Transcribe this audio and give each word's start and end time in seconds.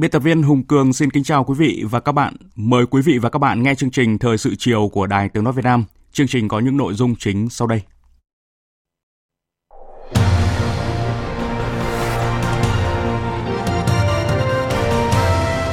Biên 0.00 0.10
tập 0.10 0.18
viên 0.18 0.42
Hùng 0.42 0.62
Cường 0.62 0.92
xin 0.92 1.10
kính 1.10 1.24
chào 1.24 1.44
quý 1.44 1.54
vị 1.58 1.84
và 1.90 2.00
các 2.00 2.12
bạn. 2.12 2.34
Mời 2.56 2.86
quý 2.86 3.02
vị 3.02 3.18
và 3.18 3.30
các 3.30 3.38
bạn 3.38 3.62
nghe 3.62 3.74
chương 3.74 3.90
trình 3.90 4.18
Thời 4.18 4.38
sự 4.38 4.54
chiều 4.58 4.88
của 4.92 5.06
Đài 5.06 5.28
Tiếng 5.28 5.44
Nói 5.44 5.52
Việt 5.52 5.64
Nam. 5.64 5.84
Chương 6.12 6.26
trình 6.26 6.48
có 6.48 6.60
những 6.60 6.76
nội 6.76 6.94
dung 6.94 7.14
chính 7.16 7.48
sau 7.48 7.68
đây. 7.68 7.82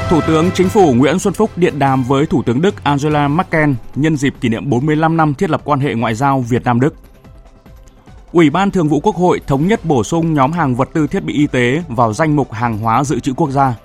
Thủ 0.09 0.21
tướng 0.27 0.51
Chính 0.53 0.69
phủ 0.69 0.93
Nguyễn 0.93 1.19
Xuân 1.19 1.33
Phúc 1.33 1.51
điện 1.55 1.79
đàm 1.79 2.03
với 2.03 2.25
Thủ 2.25 2.43
tướng 2.43 2.61
Đức 2.61 2.83
Angela 2.83 3.27
Merkel 3.27 3.69
nhân 3.95 4.17
dịp 4.17 4.33
kỷ 4.41 4.49
niệm 4.49 4.69
45 4.69 5.17
năm 5.17 5.33
thiết 5.33 5.49
lập 5.49 5.61
quan 5.65 5.79
hệ 5.79 5.93
ngoại 5.93 6.15
giao 6.15 6.41
Việt 6.41 6.63
Nam-Đức. 6.63 6.95
Ủy 8.31 8.49
ban 8.49 8.71
Thường 8.71 8.87
vụ 8.87 8.99
Quốc 8.99 9.15
hội 9.15 9.41
thống 9.47 9.67
nhất 9.67 9.85
bổ 9.85 10.03
sung 10.03 10.33
nhóm 10.33 10.51
hàng 10.51 10.75
vật 10.75 10.89
tư 10.93 11.07
thiết 11.07 11.23
bị 11.23 11.33
y 11.33 11.47
tế 11.47 11.83
vào 11.87 12.13
danh 12.13 12.35
mục 12.35 12.51
hàng 12.51 12.77
hóa 12.77 13.03
dự 13.03 13.19
trữ 13.19 13.33
quốc 13.33 13.49
gia. 13.49 13.75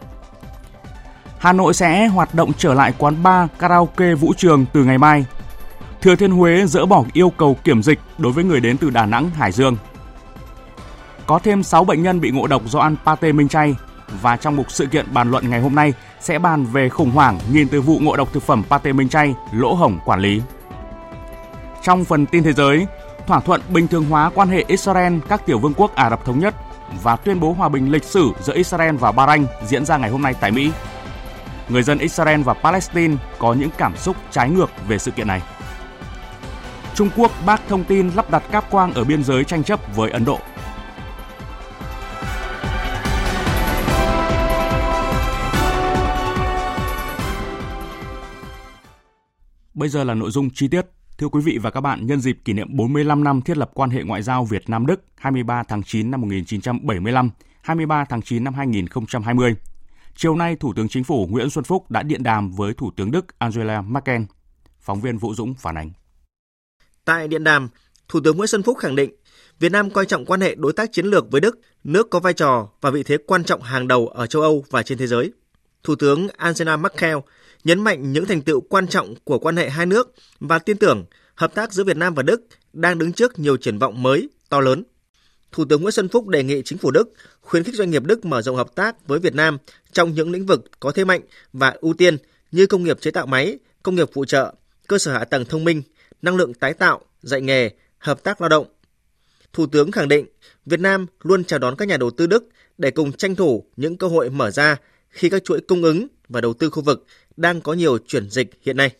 Hà 1.41 1.53
Nội 1.53 1.75
sẽ 1.75 2.07
hoạt 2.07 2.35
động 2.35 2.53
trở 2.59 2.75
lại 2.75 2.95
quán 2.99 3.23
bar, 3.23 3.49
karaoke, 3.59 4.15
vũ 4.15 4.33
trường 4.37 4.65
từ 4.73 4.85
ngày 4.85 4.99
mai. 4.99 5.25
Thừa 6.01 6.17
Thiên 6.17 6.31
Huế 6.31 6.67
dỡ 6.67 6.87
bỏ 6.87 7.05
yêu 7.13 7.31
cầu 7.31 7.57
kiểm 7.65 7.83
dịch 7.83 7.99
đối 8.19 8.33
với 8.33 8.45
người 8.45 8.61
đến 8.61 8.77
từ 8.79 8.91
Đà 8.91 9.07
Nẵng, 9.07 9.31
Hải 9.31 9.53
Dương. 9.53 9.77
Có 11.27 11.39
thêm 11.39 11.63
6 11.63 11.85
bệnh 11.85 12.03
nhân 12.03 12.21
bị 12.21 12.31
ngộ 12.31 12.47
độc 12.47 12.63
do 12.67 12.79
ăn 12.79 12.97
pate 13.05 13.33
minh 13.33 13.49
chay 13.49 13.75
và 14.23 14.37
trong 14.37 14.57
mục 14.57 14.71
sự 14.71 14.87
kiện 14.87 15.07
bàn 15.15 15.31
luận 15.31 15.51
ngày 15.51 15.61
hôm 15.61 15.75
nay 15.75 15.93
sẽ 16.21 16.39
bàn 16.39 16.65
về 16.65 16.89
khủng 16.89 17.11
hoảng 17.11 17.39
nhìn 17.53 17.69
từ 17.69 17.81
vụ 17.81 17.99
ngộ 17.99 18.17
độc 18.17 18.33
thực 18.33 18.43
phẩm 18.43 18.63
pate 18.71 18.93
minh 18.93 19.09
chay, 19.09 19.35
lỗ 19.53 19.75
hổng 19.75 19.99
quản 20.05 20.21
lý. 20.21 20.43
Trong 21.83 22.05
phần 22.05 22.27
tin 22.27 22.43
thế 22.43 22.53
giới, 22.53 22.87
thỏa 23.27 23.41
thuận 23.41 23.61
bình 23.69 23.89
thường 23.89 24.05
hóa 24.05 24.31
quan 24.35 24.49
hệ 24.49 24.65
Israel 24.67 25.19
các 25.29 25.47
tiểu 25.47 25.59
vương 25.59 25.75
quốc 25.75 25.95
Ả 25.95 26.11
Rập 26.11 26.25
thống 26.25 26.39
nhất 26.39 26.55
và 27.03 27.17
tuyên 27.17 27.41
bố 27.41 27.53
hòa 27.53 27.69
bình 27.69 27.93
lịch 27.93 28.05
sử 28.05 28.31
giữa 28.43 28.55
Israel 28.55 28.97
và 28.97 29.13
Bahrain 29.13 29.47
diễn 29.67 29.85
ra 29.85 29.97
ngày 29.97 30.11
hôm 30.11 30.23
nay 30.23 30.35
tại 30.41 30.51
Mỹ 30.51 30.71
người 31.73 31.83
dân 31.83 31.99
Israel 31.99 32.43
và 32.43 32.55
Palestine 32.55 33.17
có 33.39 33.55
những 33.55 33.71
cảm 33.79 33.97
xúc 33.97 34.17
trái 34.31 34.51
ngược 34.51 34.71
về 34.89 34.99
sự 34.99 35.11
kiện 35.11 35.27
này. 35.27 35.43
Trung 36.95 37.11
Quốc 37.17 37.33
bác 37.47 37.69
thông 37.69 37.85
tin 37.85 38.11
lắp 38.11 38.31
đặt 38.31 38.43
cáp 38.51 38.71
quang 38.71 38.95
ở 38.95 39.05
biên 39.05 39.25
giới 39.25 39.45
tranh 39.45 39.65
chấp 39.65 39.97
với 39.97 40.11
Ấn 40.11 40.25
Độ. 40.25 40.39
Bây 49.75 49.89
giờ 49.89 50.05
là 50.05 50.15
nội 50.15 50.31
dung 50.31 50.51
chi 50.51 50.69
tiết. 50.69 50.87
Thưa 51.19 51.29
quý 51.29 51.41
vị 51.45 51.59
và 51.63 51.71
các 51.71 51.81
bạn, 51.81 52.07
nhân 52.07 52.21
dịp 52.21 52.39
kỷ 52.45 52.53
niệm 52.53 52.69
45 52.71 53.25
năm 53.25 53.43
thiết 53.43 53.57
lập 53.57 53.71
quan 53.75 53.91
hệ 53.91 54.03
ngoại 54.03 54.23
giao 54.23 54.45
Việt 54.45 54.71
Nam 54.71 54.87
Đức 54.87 55.05
23 55.17 55.63
tháng 55.63 55.83
9 55.83 56.11
năm 56.11 56.21
1975, 56.21 57.31
23 57.63 58.05
tháng 58.05 58.23
9 58.23 58.45
năm 58.45 58.55
2020, 58.55 59.55
Chiều 60.17 60.35
nay, 60.35 60.57
Thủ 60.57 60.73
tướng 60.77 60.89
Chính 60.89 61.05
phủ 61.05 61.27
Nguyễn 61.31 61.51
Xuân 61.51 61.65
Phúc 61.65 61.91
đã 61.91 62.03
điện 62.03 62.23
đàm 62.23 62.51
với 62.51 62.75
Thủ 62.75 62.91
tướng 62.97 63.11
Đức 63.11 63.39
Angela 63.39 63.83
Merkel. 63.83 64.23
Phóng 64.81 65.01
viên 65.01 65.19
Vũ 65.19 65.35
Dũng 65.35 65.55
phản 65.55 65.79
ánh. 65.79 65.91
Tại 67.05 67.29
điện 67.29 67.45
đàm, 67.45 67.69
Thủ 68.09 68.21
tướng 68.25 68.37
Nguyễn 68.37 68.47
Xuân 68.47 68.63
Phúc 68.63 68.79
khẳng 68.79 68.97
định 68.97 69.11
Việt 69.59 69.73
Nam 69.73 69.91
coi 69.91 70.07
trọng 70.07 70.25
quan 70.25 70.41
hệ 70.41 70.55
đối 70.55 70.73
tác 70.73 70.93
chiến 70.93 71.07
lược 71.07 71.31
với 71.31 71.41
Đức, 71.41 71.61
nước 71.85 72.11
có 72.11 72.21
vai 72.21 72.33
trò 72.33 72.69
và 72.81 72.91
vị 72.91 73.03
thế 73.03 73.17
quan 73.27 73.45
trọng 73.45 73.63
hàng 73.63 73.89
đầu 73.89 74.09
ở 74.09 74.27
châu 74.27 74.43
Âu 74.43 74.65
và 74.71 74.83
trên 74.83 74.99
thế 74.99 75.07
giới. 75.07 75.33
Thủ 75.83 75.95
tướng 75.95 76.29
Angela 76.37 76.77
Merkel 76.77 77.17
nhấn 77.65 77.81
mạnh 77.81 78.13
những 78.13 78.27
thành 78.27 78.43
tựu 78.43 78.61
quan 78.61 78.89
trọng 78.89 79.15
của 79.25 79.39
quan 79.39 79.57
hệ 79.57 79.71
hai 79.71 79.87
nước 79.87 80.15
và 80.41 80.59
tin 80.59 80.77
tưởng 80.77 81.05
hợp 81.35 81.55
tác 81.55 81.73
giữa 81.73 81.85
Việt 81.85 81.97
Nam 81.97 82.15
và 82.15 82.23
Đức 82.23 82.47
đang 82.73 82.99
đứng 82.99 83.13
trước 83.13 83.39
nhiều 83.39 83.57
triển 83.57 83.79
vọng 83.79 84.03
mới, 84.03 84.29
to 84.49 84.61
lớn. 84.61 84.85
Thủ 85.53 85.65
tướng 85.65 85.83
Nguyễn 85.83 85.93
Xuân 85.93 86.09
Phúc 86.09 86.29
đề 86.29 86.43
nghị 86.43 86.63
chính 86.65 86.79
phủ 86.79 86.91
Đức 86.91 87.13
khuyến 87.41 87.65
khích 87.65 87.75
doanh 87.75 87.91
nghiệp 87.91 88.05
Đức 88.05 88.25
mở 88.25 88.43
rộng 88.43 88.57
hợp 88.57 88.75
tác 88.75 89.09
với 89.09 89.19
Việt 89.19 89.35
Nam 89.35 89.59
trong 89.93 90.15
những 90.15 90.31
lĩnh 90.31 90.47
vực 90.47 90.65
có 90.81 90.93
thế 90.93 91.05
mạnh 91.05 91.21
và 91.53 91.75
ưu 91.81 91.95
tiên 91.95 92.17
như 92.53 92.67
công 92.67 92.85
nghiệp 92.85 93.01
chế 93.01 93.11
tạo 93.11 93.27
máy, 93.27 93.59
công 93.83 93.95
nghiệp 93.95 94.11
phụ 94.13 94.25
trợ, 94.25 94.55
cơ 94.87 94.99
sở 94.99 95.13
hạ 95.13 95.25
tầng 95.25 95.45
thông 95.45 95.65
minh, 95.65 95.83
năng 96.23 96.37
lượng 96.37 96.55
tái 96.55 96.75
tạo, 96.75 97.01
dạy 97.23 97.41
nghề, 97.41 97.71
hợp 97.99 98.23
tác 98.23 98.41
lao 98.41 98.49
động. 98.49 98.67
Thủ 99.53 99.67
tướng 99.67 99.93
khẳng 99.93 100.09
định 100.09 100.27
Việt 100.67 100.81
Nam 100.81 101.07
luôn 101.23 101.45
chào 101.45 101.59
đón 101.59 101.77
các 101.77 101.89
nhà 101.89 101.97
đầu 101.97 102.11
tư 102.11 102.27
Đức 102.27 102.49
để 102.79 102.91
cùng 102.91 103.13
tranh 103.13 103.35
thủ 103.35 103.65
những 103.77 103.97
cơ 103.97 104.07
hội 104.07 104.31
mở 104.31 104.51
ra 104.51 104.77
khi 105.09 105.29
các 105.31 105.45
chuỗi 105.45 105.61
cung 105.61 105.83
ứng 105.83 106.07
và 106.29 106.41
đầu 106.41 106.55
tư 106.55 106.71
khu 106.71 106.83
vực 106.83 107.07
đang 107.37 107.61
có 107.61 107.73
nhiều 107.73 107.99
chuyển 107.99 108.31
dịch 108.31 108.51
hiện 108.63 108.77
nay. 108.77 108.91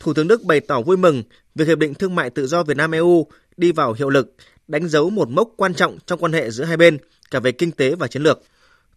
Thủ 0.00 0.14
tướng 0.14 0.28
Đức 0.28 0.42
bày 0.42 0.60
tỏ 0.60 0.80
vui 0.80 0.96
mừng 0.96 1.22
việc 1.54 1.68
Hiệp 1.68 1.78
định 1.78 1.94
Thương 1.94 2.14
mại 2.14 2.30
Tự 2.30 2.46
do 2.46 2.62
Việt 2.62 2.76
Nam-EU 2.76 3.26
đi 3.56 3.72
vào 3.72 3.92
hiệu 3.92 4.10
lực 4.10 4.34
đánh 4.68 4.88
dấu 4.88 5.10
một 5.10 5.28
mốc 5.28 5.48
quan 5.56 5.74
trọng 5.74 5.98
trong 6.06 6.18
quan 6.18 6.32
hệ 6.32 6.50
giữa 6.50 6.64
hai 6.64 6.76
bên, 6.76 6.98
cả 7.30 7.40
về 7.40 7.52
kinh 7.52 7.72
tế 7.72 7.94
và 7.94 8.06
chiến 8.06 8.22
lược. 8.22 8.42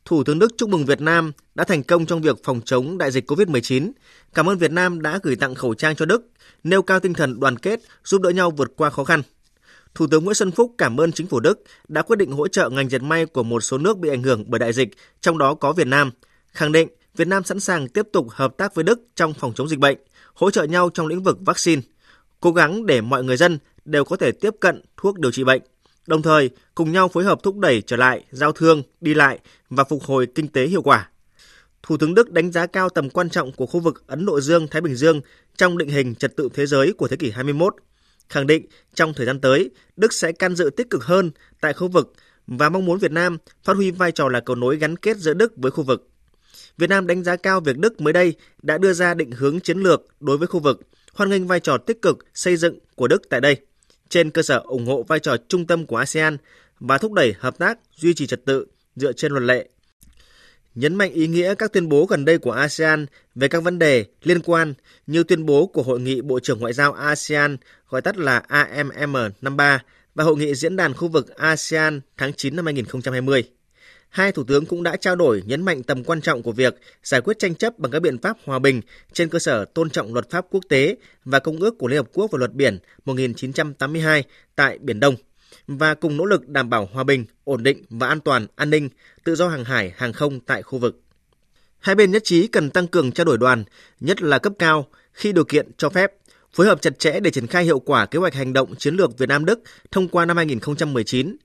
Thủ 0.06 0.24
tướng 0.24 0.40
Đức 0.40 0.52
chúc 0.58 0.70
mừng 0.70 0.86
Việt 0.86 1.02
Nam 1.02 1.32
đã 1.56 1.64
thành 1.64 1.84
công 1.84 2.06
trong 2.06 2.22
việc 2.22 2.44
phòng 2.44 2.62
chống 2.66 2.98
đại 2.98 3.12
dịch 3.12 3.32
COVID-19. 3.32 3.92
Cảm 4.34 4.50
ơn 4.50 4.58
Việt 4.58 4.72
Nam 4.72 5.02
đã 5.02 5.20
gửi 5.24 5.36
tặng 5.36 5.56
khẩu 5.56 5.74
trang 5.74 5.96
cho 5.96 6.06
Đức, 6.06 6.30
nêu 6.64 6.82
cao 6.82 7.00
tinh 7.00 7.14
thần 7.14 7.40
đoàn 7.40 7.58
kết, 7.58 7.80
giúp 8.04 8.22
đỡ 8.22 8.30
nhau 8.30 8.52
vượt 8.52 8.72
qua 8.78 8.90
khó 8.90 9.04
khăn. 9.04 9.22
Thủ 9.96 10.08
tướng 10.08 10.24
Nguyễn 10.24 10.36
Xuân 10.36 10.52
Phúc 10.52 10.76
cảm 10.78 10.98
ơn 10.98 11.12
chính 11.12 11.28
phủ 11.28 11.40
Đức 11.40 11.64
đã 11.88 12.02
quyết 12.02 12.16
định 12.16 12.32
hỗ 12.32 12.48
trợ 12.48 12.70
ngành 12.70 12.90
dệt 12.90 13.02
may 13.02 13.26
của 13.26 13.44
một 13.44 13.60
số 13.60 13.78
nước 13.78 13.98
bị 13.98 14.10
ảnh 14.10 14.24
hưởng 14.24 14.44
bởi 14.48 14.60
đại 14.60 14.74
dịch, 14.74 14.90
trong 15.22 15.38
đó 15.38 15.54
có 15.54 15.74
Việt 15.74 15.88
Nam, 15.88 16.12
khẳng 16.54 16.72
định 16.72 16.88
Việt 17.16 17.28
Nam 17.28 17.44
sẵn 17.44 17.60
sàng 17.60 17.88
tiếp 17.88 18.08
tục 18.14 18.28
hợp 18.30 18.58
tác 18.58 18.76
với 18.76 18.84
Đức 18.84 19.00
trong 19.16 19.34
phòng 19.34 19.54
chống 19.56 19.70
dịch 19.70 19.80
bệnh, 19.80 19.98
hỗ 20.34 20.52
trợ 20.52 20.64
nhau 20.64 20.90
trong 20.94 21.08
lĩnh 21.08 21.24
vực 21.24 21.38
vaccine, 21.46 21.82
cố 22.40 22.52
gắng 22.52 22.86
để 22.86 23.02
mọi 23.02 23.24
người 23.24 23.38
dân 23.38 23.60
đều 23.88 24.04
có 24.04 24.16
thể 24.16 24.32
tiếp 24.32 24.56
cận 24.60 24.82
thuốc 24.98 25.20
điều 25.20 25.32
trị 25.32 25.44
bệnh, 25.44 25.62
đồng 26.08 26.22
thời 26.22 26.50
cùng 26.76 26.92
nhau 26.92 27.08
phối 27.08 27.24
hợp 27.24 27.44
thúc 27.44 27.58
đẩy 27.58 27.82
trở 27.82 27.96
lại 27.96 28.24
giao 28.32 28.52
thương, 28.52 28.84
đi 29.02 29.14
lại 29.14 29.40
và 29.70 29.84
phục 29.84 30.04
hồi 30.04 30.28
kinh 30.36 30.48
tế 30.48 30.66
hiệu 30.66 30.82
quả. 30.82 31.10
Thủ 31.84 31.98
tướng 31.98 32.16
Đức 32.16 32.32
đánh 32.32 32.52
giá 32.52 32.66
cao 32.66 32.90
tầm 32.90 33.10
quan 33.10 33.30
trọng 33.30 33.52
của 33.52 33.66
khu 33.66 33.80
vực 33.80 34.04
Ấn 34.08 34.26
Độ 34.26 34.42
Dương-Thái 34.42 34.82
Bình 34.82 34.96
Dương 34.96 35.22
trong 35.58 35.78
định 35.78 35.90
hình 35.90 36.16
trật 36.16 36.36
tự 36.36 36.50
thế 36.54 36.66
giới 36.66 36.94
của 36.94 37.08
thế 37.08 37.18
kỷ 37.18 37.32
21, 37.32 37.76
khẳng 38.30 38.48
định 38.48 38.66
trong 38.94 39.14
thời 39.14 39.26
gian 39.26 39.42
tới, 39.42 39.70
Đức 39.96 40.14
sẽ 40.14 40.32
can 40.32 40.56
dự 40.56 40.70
tích 40.70 40.90
cực 40.90 41.04
hơn 41.04 41.32
tại 41.62 41.74
khu 41.74 41.88
vực 41.88 42.14
và 42.48 42.70
mong 42.70 42.86
muốn 42.86 43.00
Việt 43.00 43.12
Nam 43.12 43.38
phát 43.64 43.76
huy 43.76 43.92
vai 43.92 44.12
trò 44.12 44.30
là 44.30 44.40
cầu 44.40 44.56
nối 44.56 44.78
gắn 44.78 44.96
kết 44.96 45.18
giữa 45.18 45.34
Đức 45.34 45.54
với 45.58 45.72
khu 45.72 45.84
vực. 45.84 46.10
Việt 46.78 46.90
Nam 46.90 47.08
đánh 47.08 47.24
giá 47.24 47.36
cao 47.36 47.60
việc 47.60 47.78
Đức 47.78 48.02
mới 48.02 48.14
đây 48.14 48.34
đã 48.62 48.78
đưa 48.78 48.94
ra 48.94 49.14
định 49.14 49.32
hướng 49.32 49.60
chiến 49.60 49.78
lược 49.78 50.06
đối 50.20 50.38
với 50.38 50.48
khu 50.48 50.60
vực, 50.60 50.82
hoan 51.14 51.30
nghênh 51.30 51.48
vai 51.48 51.60
trò 51.60 51.78
tích 51.78 52.02
cực 52.02 52.18
xây 52.34 52.58
dựng 52.58 52.80
của 52.96 53.08
Đức 53.08 53.22
tại 53.30 53.42
đây 53.42 53.58
trên 54.10 54.32
cơ 54.32 54.42
sở 54.42 54.60
ủng 54.60 54.86
hộ 54.86 55.04
vai 55.04 55.20
trò 55.20 55.38
trung 55.48 55.68
tâm 55.68 55.86
của 55.86 55.98
ASEAN 55.98 56.38
và 56.80 56.98
thúc 56.98 57.14
đẩy 57.14 57.34
hợp 57.40 57.58
tác 57.58 57.80
duy 57.96 58.14
trì 58.14 58.28
trật 58.28 58.46
tự 58.46 58.66
dựa 58.96 59.14
trên 59.14 59.32
luật 59.32 59.44
lệ. 59.44 59.70
Nhấn 60.76 60.96
mạnh 60.96 61.14
ý 61.14 61.28
nghĩa 61.28 61.56
các 61.56 61.74
tuyên 61.74 61.90
bố 61.90 62.06
gần 62.06 62.26
đây 62.26 62.38
của 62.38 62.52
ASEAN 62.52 63.06
về 63.36 63.48
các 63.48 63.64
vấn 63.64 63.80
đề 63.80 64.06
liên 64.24 64.42
quan 64.42 64.74
như 65.08 65.24
tuyên 65.24 65.46
bố 65.46 65.68
của 65.68 65.84
Hội 65.84 66.00
nghị 66.00 66.22
Bộ 66.22 66.40
trưởng 66.40 66.60
Ngoại 66.60 66.74
giao 66.74 66.94
ASEAN, 66.94 67.58
gọi 67.90 68.02
tắt 68.02 68.18
là 68.18 68.44
AMM53 68.50 69.80
và 70.16 70.24
Hội 70.24 70.38
nghị 70.38 70.56
Diễn 70.56 70.76
đàn 70.76 70.94
khu 70.94 71.08
vực 71.08 71.36
ASEAN 71.36 72.02
tháng 72.18 72.34
9 72.34 72.56
năm 72.56 72.66
2020 72.66 73.44
hai 74.10 74.32
thủ 74.32 74.44
tướng 74.44 74.66
cũng 74.66 74.84
đã 74.84 74.96
trao 74.96 75.16
đổi 75.16 75.44
nhấn 75.46 75.66
mạnh 75.66 75.84
tầm 75.84 76.04
quan 76.04 76.22
trọng 76.22 76.44
của 76.44 76.52
việc 76.52 76.76
giải 77.04 77.22
quyết 77.22 77.40
tranh 77.40 77.56
chấp 77.56 77.80
bằng 77.80 77.92
các 77.92 78.00
biện 78.00 78.18
pháp 78.18 78.38
hòa 78.46 78.60
bình 78.60 78.82
trên 79.14 79.30
cơ 79.30 79.40
sở 79.40 79.66
tôn 79.66 79.90
trọng 79.90 80.14
luật 80.14 80.30
pháp 80.30 80.46
quốc 80.52 80.64
tế 80.70 80.96
và 81.26 81.40
Công 81.40 81.60
ước 81.60 81.78
của 81.78 81.88
Liên 81.88 81.98
Hợp 81.98 82.08
Quốc 82.14 82.32
về 82.32 82.38
luật 82.38 82.54
biển 82.54 82.80
1982 83.06 84.24
tại 84.56 84.78
Biển 84.78 85.00
Đông 85.00 85.16
và 85.68 85.94
cùng 85.94 86.18
nỗ 86.18 86.26
lực 86.26 86.48
đảm 86.48 86.70
bảo 86.70 86.90
hòa 86.94 87.04
bình, 87.04 87.26
ổn 87.44 87.64
định 87.64 87.84
và 87.90 88.08
an 88.08 88.20
toàn, 88.20 88.48
an 88.56 88.70
ninh, 88.70 88.90
tự 89.24 89.36
do 89.36 89.48
hàng 89.48 89.64
hải, 89.64 89.94
hàng 89.96 90.14
không 90.14 90.40
tại 90.40 90.62
khu 90.62 90.80
vực. 90.80 91.02
Hai 91.80 91.96
bên 91.96 92.12
nhất 92.12 92.24
trí 92.26 92.48
cần 92.48 92.70
tăng 92.70 92.88
cường 92.88 93.12
trao 93.12 93.26
đổi 93.26 93.38
đoàn, 93.38 93.64
nhất 94.00 94.22
là 94.22 94.40
cấp 94.40 94.54
cao, 94.60 94.88
khi 95.14 95.32
điều 95.32 95.44
kiện 95.44 95.72
cho 95.78 95.90
phép, 95.90 96.12
phối 96.54 96.68
hợp 96.68 96.82
chặt 96.82 97.00
chẽ 97.00 97.20
để 97.20 97.32
triển 97.32 97.48
khai 97.48 97.64
hiệu 97.64 97.80
quả 97.80 98.06
kế 98.06 98.20
hoạch 98.20 98.34
hành 98.34 98.54
động 98.54 98.76
chiến 98.76 98.96
lược 98.96 99.18
Việt 99.18 99.30
Nam 99.30 99.46
Đức 99.46 99.60
thông 99.92 100.08
qua 100.08 100.26
năm 100.26 100.38
2019 100.38 101.38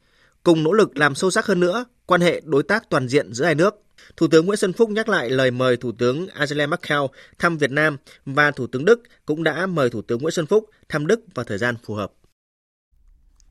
cùng 0.43 0.63
nỗ 0.63 0.73
lực 0.73 0.99
làm 0.99 1.15
sâu 1.15 1.31
sắc 1.31 1.47
hơn 1.47 1.61
nữa 1.61 1.85
quan 2.07 2.21
hệ 2.21 2.41
đối 2.45 2.63
tác 2.63 2.91
toàn 2.91 3.09
diện 3.09 3.33
giữa 3.33 3.45
hai 3.45 3.55
nước. 3.55 3.83
Thủ 4.17 4.27
tướng 4.29 4.47
Nguyễn 4.47 4.57
Xuân 4.57 4.73
Phúc 4.73 4.91
nhắc 4.91 5.09
lại 5.09 5.31
lời 5.31 5.51
mời 5.51 5.77
Thủ 5.77 5.93
tướng 5.93 6.27
Angela 6.29 6.67
Merkel 6.67 7.01
thăm 7.39 7.59
Việt 7.59 7.71
Nam 7.71 7.97
và 8.27 8.51
Thủ 8.51 8.67
tướng 8.67 8.85
Đức 8.85 9.03
cũng 9.27 9.43
đã 9.43 9.67
mời 9.67 9.91
Thủ 9.91 10.03
tướng 10.03 10.23
Nguyễn 10.23 10.33
Xuân 10.33 10.47
Phúc 10.47 10.71
thăm 10.89 11.07
Đức 11.07 11.21
vào 11.35 11.45
thời 11.45 11.59
gian 11.59 11.75
phù 11.87 11.95
hợp. 11.95 12.13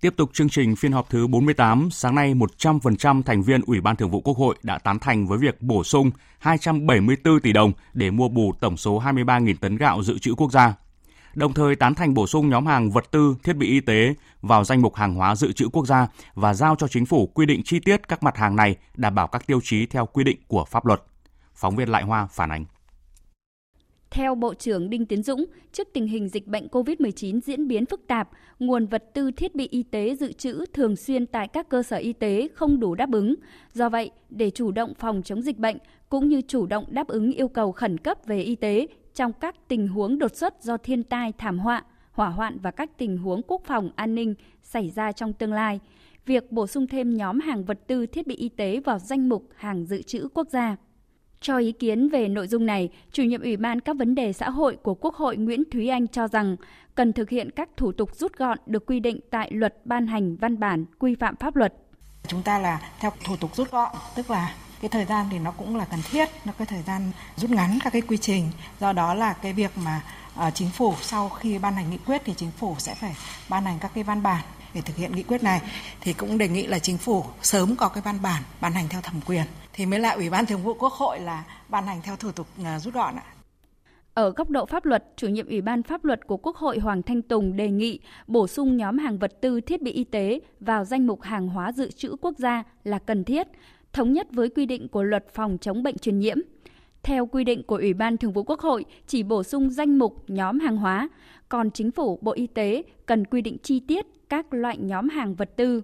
Tiếp 0.01 0.13
tục 0.17 0.29
chương 0.33 0.49
trình 0.49 0.75
phiên 0.75 0.91
họp 0.91 1.09
thứ 1.09 1.27
48, 1.27 1.89
sáng 1.91 2.15
nay 2.15 2.33
100% 2.33 3.23
thành 3.23 3.43
viên 3.43 3.61
Ủy 3.65 3.81
ban 3.81 3.95
Thường 3.95 4.09
vụ 4.09 4.21
Quốc 4.21 4.37
hội 4.37 4.55
đã 4.63 4.77
tán 4.77 4.99
thành 4.99 5.27
với 5.27 5.37
việc 5.37 5.61
bổ 5.61 5.83
sung 5.83 6.11
274 6.39 7.39
tỷ 7.39 7.53
đồng 7.53 7.71
để 7.93 8.11
mua 8.11 8.29
bù 8.29 8.53
tổng 8.59 8.77
số 8.77 9.01
23.000 9.01 9.55
tấn 9.61 9.77
gạo 9.77 10.03
dự 10.03 10.19
trữ 10.19 10.35
quốc 10.35 10.51
gia. 10.51 10.73
Đồng 11.35 11.53
thời 11.53 11.75
tán 11.75 11.95
thành 11.95 12.13
bổ 12.13 12.27
sung 12.27 12.49
nhóm 12.49 12.65
hàng 12.65 12.91
vật 12.91 13.11
tư, 13.11 13.35
thiết 13.43 13.53
bị 13.53 13.67
y 13.67 13.79
tế 13.79 14.13
vào 14.41 14.63
danh 14.63 14.81
mục 14.81 14.95
hàng 14.95 15.15
hóa 15.15 15.35
dự 15.35 15.51
trữ 15.51 15.69
quốc 15.73 15.87
gia 15.87 16.07
và 16.33 16.53
giao 16.53 16.75
cho 16.75 16.87
chính 16.87 17.05
phủ 17.05 17.27
quy 17.27 17.45
định 17.45 17.61
chi 17.65 17.79
tiết 17.79 18.07
các 18.07 18.23
mặt 18.23 18.37
hàng 18.37 18.55
này 18.55 18.75
đảm 18.95 19.15
bảo 19.15 19.27
các 19.27 19.47
tiêu 19.47 19.59
chí 19.63 19.85
theo 19.85 20.05
quy 20.05 20.23
định 20.23 20.37
của 20.47 20.65
pháp 20.65 20.85
luật. 20.85 21.01
Phóng 21.53 21.75
viên 21.75 21.89
Lại 21.89 22.03
Hoa 22.03 22.27
phản 22.31 22.51
ánh. 22.51 22.65
Theo 24.11 24.35
Bộ 24.35 24.53
trưởng 24.53 24.89
Đinh 24.89 25.05
Tiến 25.05 25.23
Dũng, 25.23 25.45
trước 25.71 25.87
tình 25.93 26.07
hình 26.07 26.29
dịch 26.29 26.47
bệnh 26.47 26.67
COVID-19 26.67 27.39
diễn 27.41 27.67
biến 27.67 27.85
phức 27.85 28.07
tạp, 28.07 28.29
nguồn 28.59 28.85
vật 28.85 29.03
tư 29.13 29.31
thiết 29.31 29.55
bị 29.55 29.67
y 29.71 29.83
tế 29.83 30.15
dự 30.15 30.31
trữ 30.31 30.65
thường 30.73 30.95
xuyên 30.95 31.27
tại 31.27 31.47
các 31.47 31.69
cơ 31.69 31.83
sở 31.83 31.97
y 31.97 32.13
tế 32.13 32.47
không 32.55 32.79
đủ 32.79 32.95
đáp 32.95 33.11
ứng. 33.11 33.35
Do 33.73 33.89
vậy, 33.89 34.11
để 34.29 34.49
chủ 34.49 34.71
động 34.71 34.93
phòng 34.99 35.21
chống 35.25 35.41
dịch 35.41 35.57
bệnh 35.57 35.77
cũng 36.09 36.29
như 36.29 36.41
chủ 36.47 36.65
động 36.65 36.85
đáp 36.89 37.07
ứng 37.07 37.31
yêu 37.31 37.47
cầu 37.47 37.71
khẩn 37.71 37.97
cấp 37.97 38.17
về 38.25 38.41
y 38.41 38.55
tế 38.55 38.87
trong 39.15 39.33
các 39.33 39.55
tình 39.67 39.87
huống 39.87 40.19
đột 40.19 40.35
xuất 40.35 40.63
do 40.63 40.77
thiên 40.77 41.03
tai, 41.03 41.33
thảm 41.37 41.59
họa, 41.59 41.83
hỏa 42.11 42.29
hoạn 42.29 42.57
và 42.61 42.71
các 42.71 42.97
tình 42.97 43.17
huống 43.17 43.41
quốc 43.47 43.61
phòng 43.65 43.89
an 43.95 44.15
ninh 44.15 44.35
xảy 44.63 44.89
ra 44.89 45.11
trong 45.11 45.33
tương 45.33 45.53
lai, 45.53 45.79
việc 46.25 46.51
bổ 46.51 46.67
sung 46.67 46.87
thêm 46.87 47.17
nhóm 47.17 47.39
hàng 47.39 47.65
vật 47.65 47.79
tư 47.87 48.05
thiết 48.05 48.27
bị 48.27 48.35
y 48.35 48.49
tế 48.49 48.79
vào 48.79 48.99
danh 48.99 49.29
mục 49.29 49.49
hàng 49.55 49.85
dự 49.85 50.01
trữ 50.01 50.27
quốc 50.33 50.47
gia. 50.49 50.75
Cho 51.41 51.57
ý 51.57 51.71
kiến 51.71 52.09
về 52.09 52.27
nội 52.27 52.47
dung 52.47 52.65
này, 52.65 52.89
chủ 53.11 53.23
nhiệm 53.23 53.41
Ủy 53.41 53.57
ban 53.57 53.79
các 53.79 53.97
vấn 53.97 54.15
đề 54.15 54.33
xã 54.33 54.49
hội 54.49 54.75
của 54.75 54.95
Quốc 54.95 55.15
hội 55.15 55.37
Nguyễn 55.37 55.63
Thúy 55.71 55.87
Anh 55.87 56.07
cho 56.07 56.27
rằng 56.27 56.55
cần 56.95 57.13
thực 57.13 57.29
hiện 57.29 57.51
các 57.51 57.69
thủ 57.77 57.91
tục 57.91 58.15
rút 58.15 58.37
gọn 58.37 58.57
được 58.65 58.85
quy 58.85 58.99
định 58.99 59.19
tại 59.29 59.51
luật 59.51 59.85
ban 59.85 60.07
hành 60.07 60.35
văn 60.35 60.59
bản 60.59 60.85
quy 60.99 61.15
phạm 61.15 61.35
pháp 61.35 61.55
luật. 61.55 61.73
Chúng 62.27 62.41
ta 62.43 62.59
là 62.59 62.81
theo 62.99 63.11
thủ 63.25 63.35
tục 63.41 63.55
rút 63.55 63.71
gọn, 63.71 63.89
tức 64.15 64.29
là 64.29 64.55
cái 64.81 64.89
thời 64.89 65.05
gian 65.05 65.27
thì 65.31 65.39
nó 65.39 65.51
cũng 65.51 65.75
là 65.75 65.85
cần 65.85 65.99
thiết, 66.11 66.29
nó 66.45 66.53
có 66.59 66.65
thời 66.65 66.81
gian 66.81 67.11
rút 67.35 67.49
ngắn 67.51 67.79
các 67.83 67.93
cái 67.93 68.01
quy 68.01 68.17
trình. 68.17 68.51
Do 68.79 68.93
đó 68.93 69.13
là 69.13 69.33
cái 69.33 69.53
việc 69.53 69.71
mà 69.77 70.01
uh, 70.47 70.53
chính 70.53 70.69
phủ 70.69 70.93
sau 71.01 71.29
khi 71.29 71.59
ban 71.59 71.73
hành 71.73 71.89
nghị 71.89 71.97
quyết 71.97 72.21
thì 72.25 72.33
chính 72.37 72.51
phủ 72.51 72.75
sẽ 72.79 72.95
phải 72.95 73.15
ban 73.49 73.65
hành 73.65 73.79
các 73.79 73.91
cái 73.93 74.03
văn 74.03 74.23
bản 74.23 74.43
để 74.73 74.81
thực 74.81 74.95
hiện 74.95 75.11
nghị 75.15 75.23
quyết 75.23 75.43
này 75.43 75.61
thì 76.01 76.13
cũng 76.13 76.37
đề 76.37 76.47
nghị 76.47 76.67
là 76.67 76.79
chính 76.79 76.97
phủ 76.97 77.23
sớm 77.41 77.75
có 77.75 77.87
cái 77.89 78.01
văn 78.05 78.19
bản 78.23 78.43
ban 78.61 78.73
hành 78.73 78.87
theo 78.89 79.01
thẩm 79.01 79.21
quyền 79.25 79.45
thì 79.73 79.85
mới 79.85 79.99
lại 79.99 80.15
ủy 80.15 80.29
ban 80.29 80.45
thường 80.45 80.63
vụ 80.63 80.73
quốc 80.73 80.93
hội 80.93 81.19
là 81.19 81.43
ban 81.69 81.87
hành 81.87 82.01
theo 82.01 82.15
thủ 82.15 82.31
tục 82.31 82.47
ờ, 82.63 82.79
rút 82.79 82.93
gọn 82.93 83.15
ạ. 83.15 83.23
Ở 84.13 84.29
góc 84.29 84.49
độ 84.49 84.65
pháp 84.65 84.85
luật, 84.85 85.03
chủ 85.15 85.27
nhiệm 85.27 85.47
Ủy 85.47 85.61
ban 85.61 85.83
pháp 85.83 86.05
luật 86.05 86.27
của 86.27 86.37
Quốc 86.37 86.55
hội 86.55 86.79
Hoàng 86.79 87.03
Thanh 87.03 87.21
Tùng 87.21 87.55
đề 87.55 87.69
nghị 87.69 87.99
bổ 88.27 88.47
sung 88.47 88.77
nhóm 88.77 88.97
hàng 88.97 89.17
vật 89.17 89.41
tư 89.41 89.61
thiết 89.61 89.81
bị 89.81 89.91
y 89.91 90.03
tế 90.03 90.39
vào 90.59 90.85
danh 90.85 91.07
mục 91.07 91.21
hàng 91.21 91.47
hóa 91.47 91.71
dự 91.71 91.91
trữ 91.91 92.15
quốc 92.21 92.33
gia 92.37 92.63
là 92.83 92.99
cần 92.99 93.23
thiết, 93.23 93.47
thống 93.93 94.13
nhất 94.13 94.27
với 94.31 94.49
quy 94.49 94.65
định 94.65 94.87
của 94.87 95.03
luật 95.03 95.25
phòng 95.33 95.57
chống 95.61 95.83
bệnh 95.83 95.97
truyền 95.97 96.19
nhiễm. 96.19 96.37
Theo 97.03 97.25
quy 97.25 97.43
định 97.43 97.63
của 97.63 97.75
Ủy 97.75 97.93
ban 97.93 98.17
Thường 98.17 98.33
vụ 98.33 98.43
Quốc 98.43 98.59
hội, 98.59 98.85
chỉ 99.07 99.23
bổ 99.23 99.43
sung 99.43 99.69
danh 99.69 99.97
mục 99.97 100.23
nhóm 100.27 100.59
hàng 100.59 100.77
hóa, 100.77 101.09
còn 101.49 101.71
Chính 101.71 101.91
phủ, 101.91 102.19
Bộ 102.21 102.31
Y 102.31 102.47
tế 102.47 102.83
cần 103.05 103.25
quy 103.25 103.41
định 103.41 103.57
chi 103.63 103.79
tiết 103.79 104.05
các 104.29 104.53
loại 104.53 104.77
nhóm 104.77 105.09
hàng 105.09 105.35
vật 105.35 105.49
tư. 105.55 105.81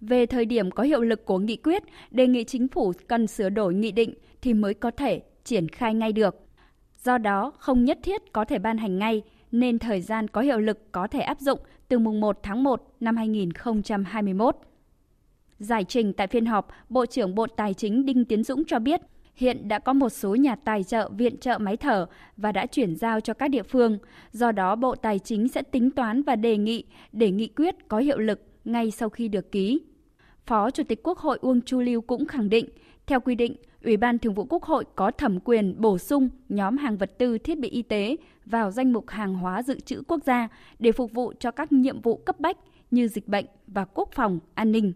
Về 0.00 0.26
thời 0.26 0.44
điểm 0.44 0.70
có 0.70 0.82
hiệu 0.82 1.00
lực 1.00 1.24
của 1.24 1.38
nghị 1.38 1.56
quyết, 1.56 1.82
đề 2.10 2.26
nghị 2.26 2.44
chính 2.44 2.68
phủ 2.68 2.92
cần 3.06 3.26
sửa 3.26 3.48
đổi 3.48 3.74
nghị 3.74 3.92
định 3.92 4.14
thì 4.42 4.54
mới 4.54 4.74
có 4.74 4.90
thể 4.90 5.22
triển 5.44 5.68
khai 5.68 5.94
ngay 5.94 6.12
được. 6.12 6.36
Do 7.04 7.18
đó, 7.18 7.52
không 7.58 7.84
nhất 7.84 7.98
thiết 8.02 8.32
có 8.32 8.44
thể 8.44 8.58
ban 8.58 8.78
hành 8.78 8.98
ngay, 8.98 9.22
nên 9.52 9.78
thời 9.78 10.00
gian 10.00 10.28
có 10.28 10.40
hiệu 10.40 10.58
lực 10.58 10.92
có 10.92 11.06
thể 11.06 11.20
áp 11.20 11.40
dụng 11.40 11.58
từ 11.88 11.98
mùng 11.98 12.20
1 12.20 12.38
tháng 12.42 12.62
1 12.62 12.94
năm 13.00 13.16
2021. 13.16 14.56
Giải 15.58 15.84
trình 15.84 16.12
tại 16.12 16.26
phiên 16.26 16.46
họp, 16.46 16.68
Bộ 16.88 17.06
trưởng 17.06 17.34
Bộ 17.34 17.46
Tài 17.46 17.74
chính 17.74 18.06
Đinh 18.06 18.24
Tiến 18.24 18.44
Dũng 18.44 18.64
cho 18.64 18.78
biết, 18.78 19.00
hiện 19.34 19.68
đã 19.68 19.78
có 19.78 19.92
một 19.92 20.08
số 20.08 20.34
nhà 20.34 20.56
tài 20.56 20.84
trợ 20.84 21.08
viện 21.08 21.38
trợ 21.40 21.58
máy 21.58 21.76
thở 21.76 22.06
và 22.36 22.52
đã 22.52 22.66
chuyển 22.66 22.96
giao 22.96 23.20
cho 23.20 23.34
các 23.34 23.48
địa 23.48 23.62
phương. 23.62 23.98
Do 24.32 24.52
đó, 24.52 24.76
Bộ 24.76 24.94
Tài 24.94 25.18
chính 25.18 25.48
sẽ 25.48 25.62
tính 25.62 25.90
toán 25.90 26.22
và 26.22 26.36
đề 26.36 26.56
nghị 26.56 26.84
để 27.12 27.30
nghị 27.30 27.46
quyết 27.46 27.88
có 27.88 27.98
hiệu 27.98 28.18
lực 28.18 28.42
ngay 28.64 28.90
sau 28.90 29.08
khi 29.08 29.28
được 29.28 29.52
ký. 29.52 29.80
Phó 30.46 30.70
Chủ 30.70 30.82
tịch 30.88 31.02
Quốc 31.02 31.18
hội 31.18 31.38
Uông 31.40 31.60
Chu 31.60 31.80
Lưu 31.80 32.00
cũng 32.00 32.26
khẳng 32.26 32.48
định, 32.48 32.68
theo 33.06 33.20
quy 33.20 33.34
định, 33.34 33.56
Ủy 33.84 33.96
ban 33.96 34.18
Thường 34.18 34.34
vụ 34.34 34.44
Quốc 34.44 34.62
hội 34.62 34.84
có 34.96 35.10
thẩm 35.10 35.40
quyền 35.40 35.74
bổ 35.78 35.98
sung 35.98 36.28
nhóm 36.48 36.76
hàng 36.76 36.96
vật 36.96 37.18
tư 37.18 37.38
thiết 37.38 37.58
bị 37.58 37.68
y 37.68 37.82
tế 37.82 38.16
vào 38.46 38.70
danh 38.70 38.92
mục 38.92 39.08
hàng 39.08 39.34
hóa 39.34 39.62
dự 39.62 39.80
trữ 39.80 40.02
quốc 40.08 40.24
gia 40.24 40.48
để 40.78 40.92
phục 40.92 41.12
vụ 41.12 41.32
cho 41.40 41.50
các 41.50 41.72
nhiệm 41.72 42.00
vụ 42.00 42.16
cấp 42.16 42.40
bách 42.40 42.56
như 42.90 43.08
dịch 43.08 43.28
bệnh 43.28 43.46
và 43.66 43.84
quốc 43.84 44.08
phòng, 44.12 44.38
an 44.54 44.72
ninh. 44.72 44.92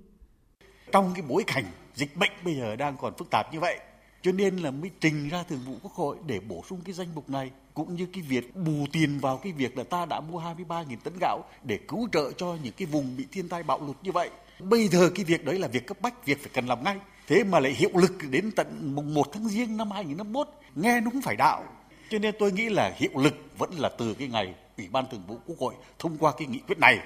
Trong 0.93 1.13
cái 1.15 1.23
bối 1.29 1.45
cảnh 1.47 1.65
dịch 1.95 2.17
bệnh 2.17 2.31
bây 2.45 2.55
giờ 2.55 2.77
đang 2.77 2.97
còn 2.97 3.13
phức 3.19 3.31
tạp 3.31 3.53
như 3.53 3.61
vậy, 3.61 3.79
cho 4.23 4.33
nên 4.33 4.57
là 4.57 4.71
mới 4.71 4.91
trình 5.01 5.29
ra 5.29 5.43
Thường 5.43 5.61
vụ 5.67 5.75
Quốc 5.83 5.93
hội 5.93 6.17
để 6.27 6.41
bổ 6.41 6.65
sung 6.71 6.81
cái 6.85 6.93
danh 6.93 7.15
mục 7.15 7.31
này 7.31 7.51
cũng 7.75 7.95
như 7.95 8.07
cái 8.13 8.23
việc 8.23 8.57
bù 8.57 8.87
tiền 8.93 9.19
vào 9.19 9.37
cái 9.37 9.53
việc 9.53 9.79
là 9.79 9.85
ta 9.85 10.07
đã 10.07 10.21
mua 10.21 10.39
23.000 10.41 10.97
tấn 11.05 11.13
gạo 11.21 11.45
để 11.63 11.79
cứu 11.89 12.09
trợ 12.13 12.33
cho 12.37 12.57
những 12.63 12.73
cái 12.77 12.87
vùng 12.87 13.17
bị 13.17 13.27
thiên 13.33 13.49
tai 13.49 13.63
bạo 13.63 13.81
lụt 13.87 13.97
như 14.03 14.13
vậy. 14.13 14.31
Bây 14.61 14.89
giờ 14.89 15.11
cái 15.15 15.25
việc 15.25 15.45
đấy 15.45 15.59
là 15.59 15.69
việc 15.69 15.87
cấp 15.87 15.97
bách, 16.01 16.27
việc 16.27 16.41
phải 16.41 16.51
cần 16.55 16.67
làm 16.67 16.85
ngay. 16.85 16.97
Thế 17.27 17.45
mà 17.45 17.61
lại 17.61 17.73
hiệu 17.73 17.91
lực 17.95 18.13
đến 18.31 18.51
tận 18.57 18.95
mùng 18.95 19.15
1 19.15 19.33
tháng 19.33 19.49
Giêng 19.49 19.77
năm 19.77 19.91
2021, 19.91 20.49
nghe 20.75 21.01
nó 21.01 21.11
cũng 21.11 21.23
phải 21.23 21.37
đạo. 21.37 21.65
Cho 22.11 22.19
nên 22.19 22.35
tôi 22.39 22.53
nghĩ 22.53 22.69
là 22.69 22.93
hiệu 22.97 23.11
lực 23.15 23.35
vẫn 23.59 23.71
là 23.73 23.91
từ 23.99 24.15
cái 24.15 24.29
ngày 24.29 24.55
Ủy 24.83 24.89
ban 24.93 25.05
Thường 25.11 25.23
vụ 25.27 25.37
Quốc 25.47 25.59
hội 25.59 25.75
thông 25.99 26.17
qua 26.19 26.33
cái 26.39 26.47
nghị 26.49 26.59
quyết 26.59 26.79
này. 26.79 26.99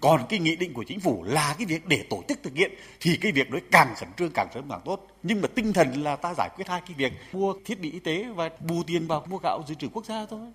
Còn 0.00 0.20
cái 0.28 0.38
nghị 0.38 0.56
định 0.56 0.74
của 0.74 0.84
chính 0.84 1.00
phủ 1.00 1.24
là 1.24 1.54
cái 1.58 1.66
việc 1.66 1.86
để 1.86 2.04
tổ 2.10 2.22
chức 2.28 2.42
thực 2.42 2.54
hiện 2.54 2.72
thì 3.00 3.16
cái 3.16 3.32
việc 3.32 3.50
đấy 3.50 3.60
càng 3.70 3.94
khẩn 3.96 4.08
trương 4.16 4.30
càng 4.34 4.48
sớm 4.54 4.64
càng 4.70 4.80
tốt. 4.84 5.06
Nhưng 5.22 5.40
mà 5.40 5.48
tinh 5.48 5.72
thần 5.72 6.02
là 6.02 6.16
ta 6.16 6.34
giải 6.34 6.50
quyết 6.56 6.68
hai 6.68 6.80
cái 6.86 6.94
việc 6.98 7.12
mua 7.32 7.54
thiết 7.64 7.80
bị 7.80 7.90
y 7.90 7.98
tế 7.98 8.24
và 8.34 8.50
bù 8.68 8.82
tiền 8.86 9.06
vào 9.06 9.26
mua 9.30 9.38
gạo 9.42 9.62
dự 9.68 9.74
trữ 9.74 9.88
quốc 9.88 10.04
gia 10.04 10.26
thôi. 10.26 10.52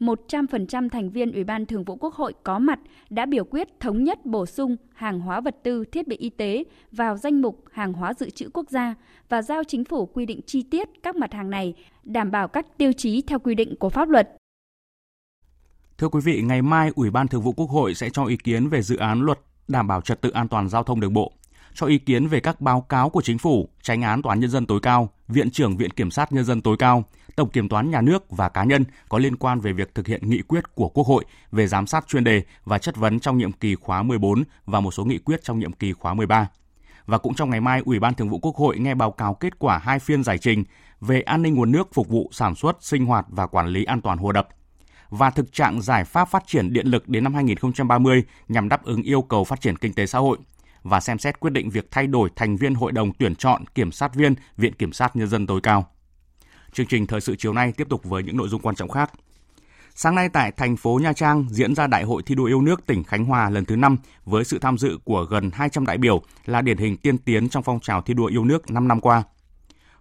100% 0.00 0.88
thành 0.88 1.10
viên 1.10 1.32
Ủy 1.32 1.44
ban 1.44 1.66
Thường 1.66 1.84
vụ 1.84 1.96
Quốc 1.96 2.14
hội 2.14 2.34
có 2.42 2.58
mặt 2.58 2.78
đã 3.10 3.26
biểu 3.26 3.44
quyết 3.44 3.68
thống 3.80 4.04
nhất 4.04 4.26
bổ 4.26 4.46
sung 4.46 4.76
hàng 4.94 5.20
hóa 5.20 5.40
vật 5.40 5.56
tư 5.62 5.84
thiết 5.84 6.08
bị 6.08 6.16
y 6.16 6.30
tế 6.30 6.64
vào 6.92 7.16
danh 7.16 7.42
mục 7.42 7.64
hàng 7.72 7.92
hóa 7.92 8.12
dự 8.18 8.30
trữ 8.30 8.50
quốc 8.54 8.70
gia 8.70 8.94
và 9.28 9.42
giao 9.42 9.64
chính 9.64 9.84
phủ 9.84 10.06
quy 10.06 10.26
định 10.26 10.40
chi 10.46 10.62
tiết 10.62 10.88
các 11.02 11.16
mặt 11.16 11.32
hàng 11.32 11.50
này, 11.50 11.74
đảm 12.04 12.30
bảo 12.30 12.48
các 12.48 12.78
tiêu 12.78 12.92
chí 12.92 13.22
theo 13.22 13.38
quy 13.38 13.54
định 13.54 13.74
của 13.76 13.88
pháp 13.88 14.08
luật. 14.08 14.36
Thưa 15.98 16.08
quý 16.08 16.20
vị, 16.24 16.42
ngày 16.42 16.62
mai 16.62 16.90
Ủy 16.94 17.10
ban 17.10 17.28
Thường 17.28 17.42
vụ 17.42 17.52
Quốc 17.52 17.70
hội 17.70 17.94
sẽ 17.94 18.10
cho 18.10 18.24
ý 18.24 18.36
kiến 18.36 18.68
về 18.68 18.82
dự 18.82 18.96
án 18.96 19.20
luật 19.20 19.38
đảm 19.68 19.86
bảo 19.86 20.00
trật 20.00 20.20
tự 20.20 20.30
an 20.30 20.48
toàn 20.48 20.68
giao 20.68 20.82
thông 20.82 21.00
đường 21.00 21.12
bộ, 21.12 21.32
cho 21.74 21.86
ý 21.86 21.98
kiến 21.98 22.26
về 22.26 22.40
các 22.40 22.60
báo 22.60 22.80
cáo 22.80 23.10
của 23.10 23.22
chính 23.22 23.38
phủ, 23.38 23.68
tránh 23.82 24.02
án 24.02 24.22
tòa 24.22 24.32
án 24.32 24.40
nhân 24.40 24.50
dân 24.50 24.66
tối 24.66 24.80
cao, 24.82 25.08
viện 25.28 25.50
trưởng 25.50 25.76
viện 25.76 25.90
kiểm 25.90 26.10
sát 26.10 26.32
nhân 26.32 26.44
dân 26.44 26.60
tối 26.60 26.76
cao, 26.78 27.04
tổng 27.36 27.50
kiểm 27.50 27.68
toán 27.68 27.90
nhà 27.90 28.00
nước 28.00 28.30
và 28.30 28.48
cá 28.48 28.64
nhân 28.64 28.84
có 29.08 29.18
liên 29.18 29.36
quan 29.36 29.60
về 29.60 29.72
việc 29.72 29.94
thực 29.94 30.06
hiện 30.06 30.30
nghị 30.30 30.42
quyết 30.42 30.74
của 30.74 30.88
Quốc 30.88 31.06
hội 31.06 31.24
về 31.52 31.66
giám 31.66 31.86
sát 31.86 32.06
chuyên 32.08 32.24
đề 32.24 32.42
và 32.64 32.78
chất 32.78 32.96
vấn 32.96 33.20
trong 33.20 33.38
nhiệm 33.38 33.52
kỳ 33.52 33.74
khóa 33.74 34.02
14 34.02 34.42
và 34.66 34.80
một 34.80 34.90
số 34.90 35.04
nghị 35.04 35.18
quyết 35.18 35.44
trong 35.44 35.58
nhiệm 35.58 35.72
kỳ 35.72 35.92
khóa 35.92 36.14
13. 36.14 36.48
Và 37.06 37.18
cũng 37.18 37.34
trong 37.34 37.50
ngày 37.50 37.60
mai, 37.60 37.82
Ủy 37.84 37.98
ban 37.98 38.14
Thường 38.14 38.28
vụ 38.28 38.38
Quốc 38.38 38.56
hội 38.56 38.78
nghe 38.78 38.94
báo 38.94 39.10
cáo 39.10 39.34
kết 39.34 39.58
quả 39.58 39.78
hai 39.78 39.98
phiên 39.98 40.24
giải 40.24 40.38
trình 40.38 40.64
về 41.00 41.20
an 41.20 41.42
ninh 41.42 41.54
nguồn 41.54 41.72
nước 41.72 41.88
phục 41.94 42.08
vụ 42.08 42.30
sản 42.32 42.54
xuất, 42.54 42.76
sinh 42.80 43.06
hoạt 43.06 43.26
và 43.28 43.46
quản 43.46 43.68
lý 43.68 43.84
an 43.84 44.00
toàn 44.00 44.18
hồ 44.18 44.32
đập 44.32 44.48
và 45.10 45.30
thực 45.30 45.52
trạng 45.52 45.82
giải 45.82 46.04
pháp 46.04 46.24
phát 46.24 46.42
triển 46.46 46.72
điện 46.72 46.86
lực 46.86 47.08
đến 47.08 47.24
năm 47.24 47.34
2030 47.34 48.24
nhằm 48.48 48.68
đáp 48.68 48.84
ứng 48.84 49.02
yêu 49.02 49.22
cầu 49.22 49.44
phát 49.44 49.60
triển 49.60 49.76
kinh 49.76 49.92
tế 49.92 50.06
xã 50.06 50.18
hội 50.18 50.38
và 50.82 51.00
xem 51.00 51.18
xét 51.18 51.40
quyết 51.40 51.52
định 51.52 51.70
việc 51.70 51.90
thay 51.90 52.06
đổi 52.06 52.30
thành 52.36 52.56
viên 52.56 52.74
hội 52.74 52.92
đồng 52.92 53.12
tuyển 53.12 53.34
chọn 53.34 53.64
kiểm 53.74 53.92
sát 53.92 54.14
viên 54.14 54.34
Viện 54.56 54.74
Kiểm 54.74 54.92
sát 54.92 55.16
Nhân 55.16 55.28
dân 55.28 55.46
tối 55.46 55.60
cao. 55.62 55.86
Chương 56.72 56.86
trình 56.86 57.06
thời 57.06 57.20
sự 57.20 57.36
chiều 57.38 57.52
nay 57.52 57.72
tiếp 57.72 57.86
tục 57.90 58.04
với 58.04 58.22
những 58.22 58.36
nội 58.36 58.48
dung 58.48 58.62
quan 58.62 58.74
trọng 58.74 58.88
khác. 58.88 59.12
Sáng 59.94 60.14
nay 60.14 60.28
tại 60.28 60.52
thành 60.52 60.76
phố 60.76 60.98
Nha 61.02 61.12
Trang 61.12 61.46
diễn 61.50 61.74
ra 61.74 61.86
Đại 61.86 62.04
hội 62.04 62.22
thi 62.26 62.34
đua 62.34 62.44
yêu 62.44 62.60
nước 62.60 62.86
tỉnh 62.86 63.04
Khánh 63.04 63.24
Hòa 63.24 63.50
lần 63.50 63.64
thứ 63.64 63.76
5 63.76 63.96
với 64.24 64.44
sự 64.44 64.58
tham 64.58 64.78
dự 64.78 64.98
của 65.04 65.24
gần 65.24 65.50
200 65.52 65.86
đại 65.86 65.98
biểu 65.98 66.22
là 66.44 66.62
điển 66.62 66.78
hình 66.78 66.96
tiên 66.96 67.18
tiến 67.18 67.48
trong 67.48 67.62
phong 67.62 67.80
trào 67.80 68.02
thi 68.02 68.14
đua 68.14 68.26
yêu 68.26 68.44
nước 68.44 68.70
5 68.70 68.88
năm 68.88 69.00
qua. 69.00 69.22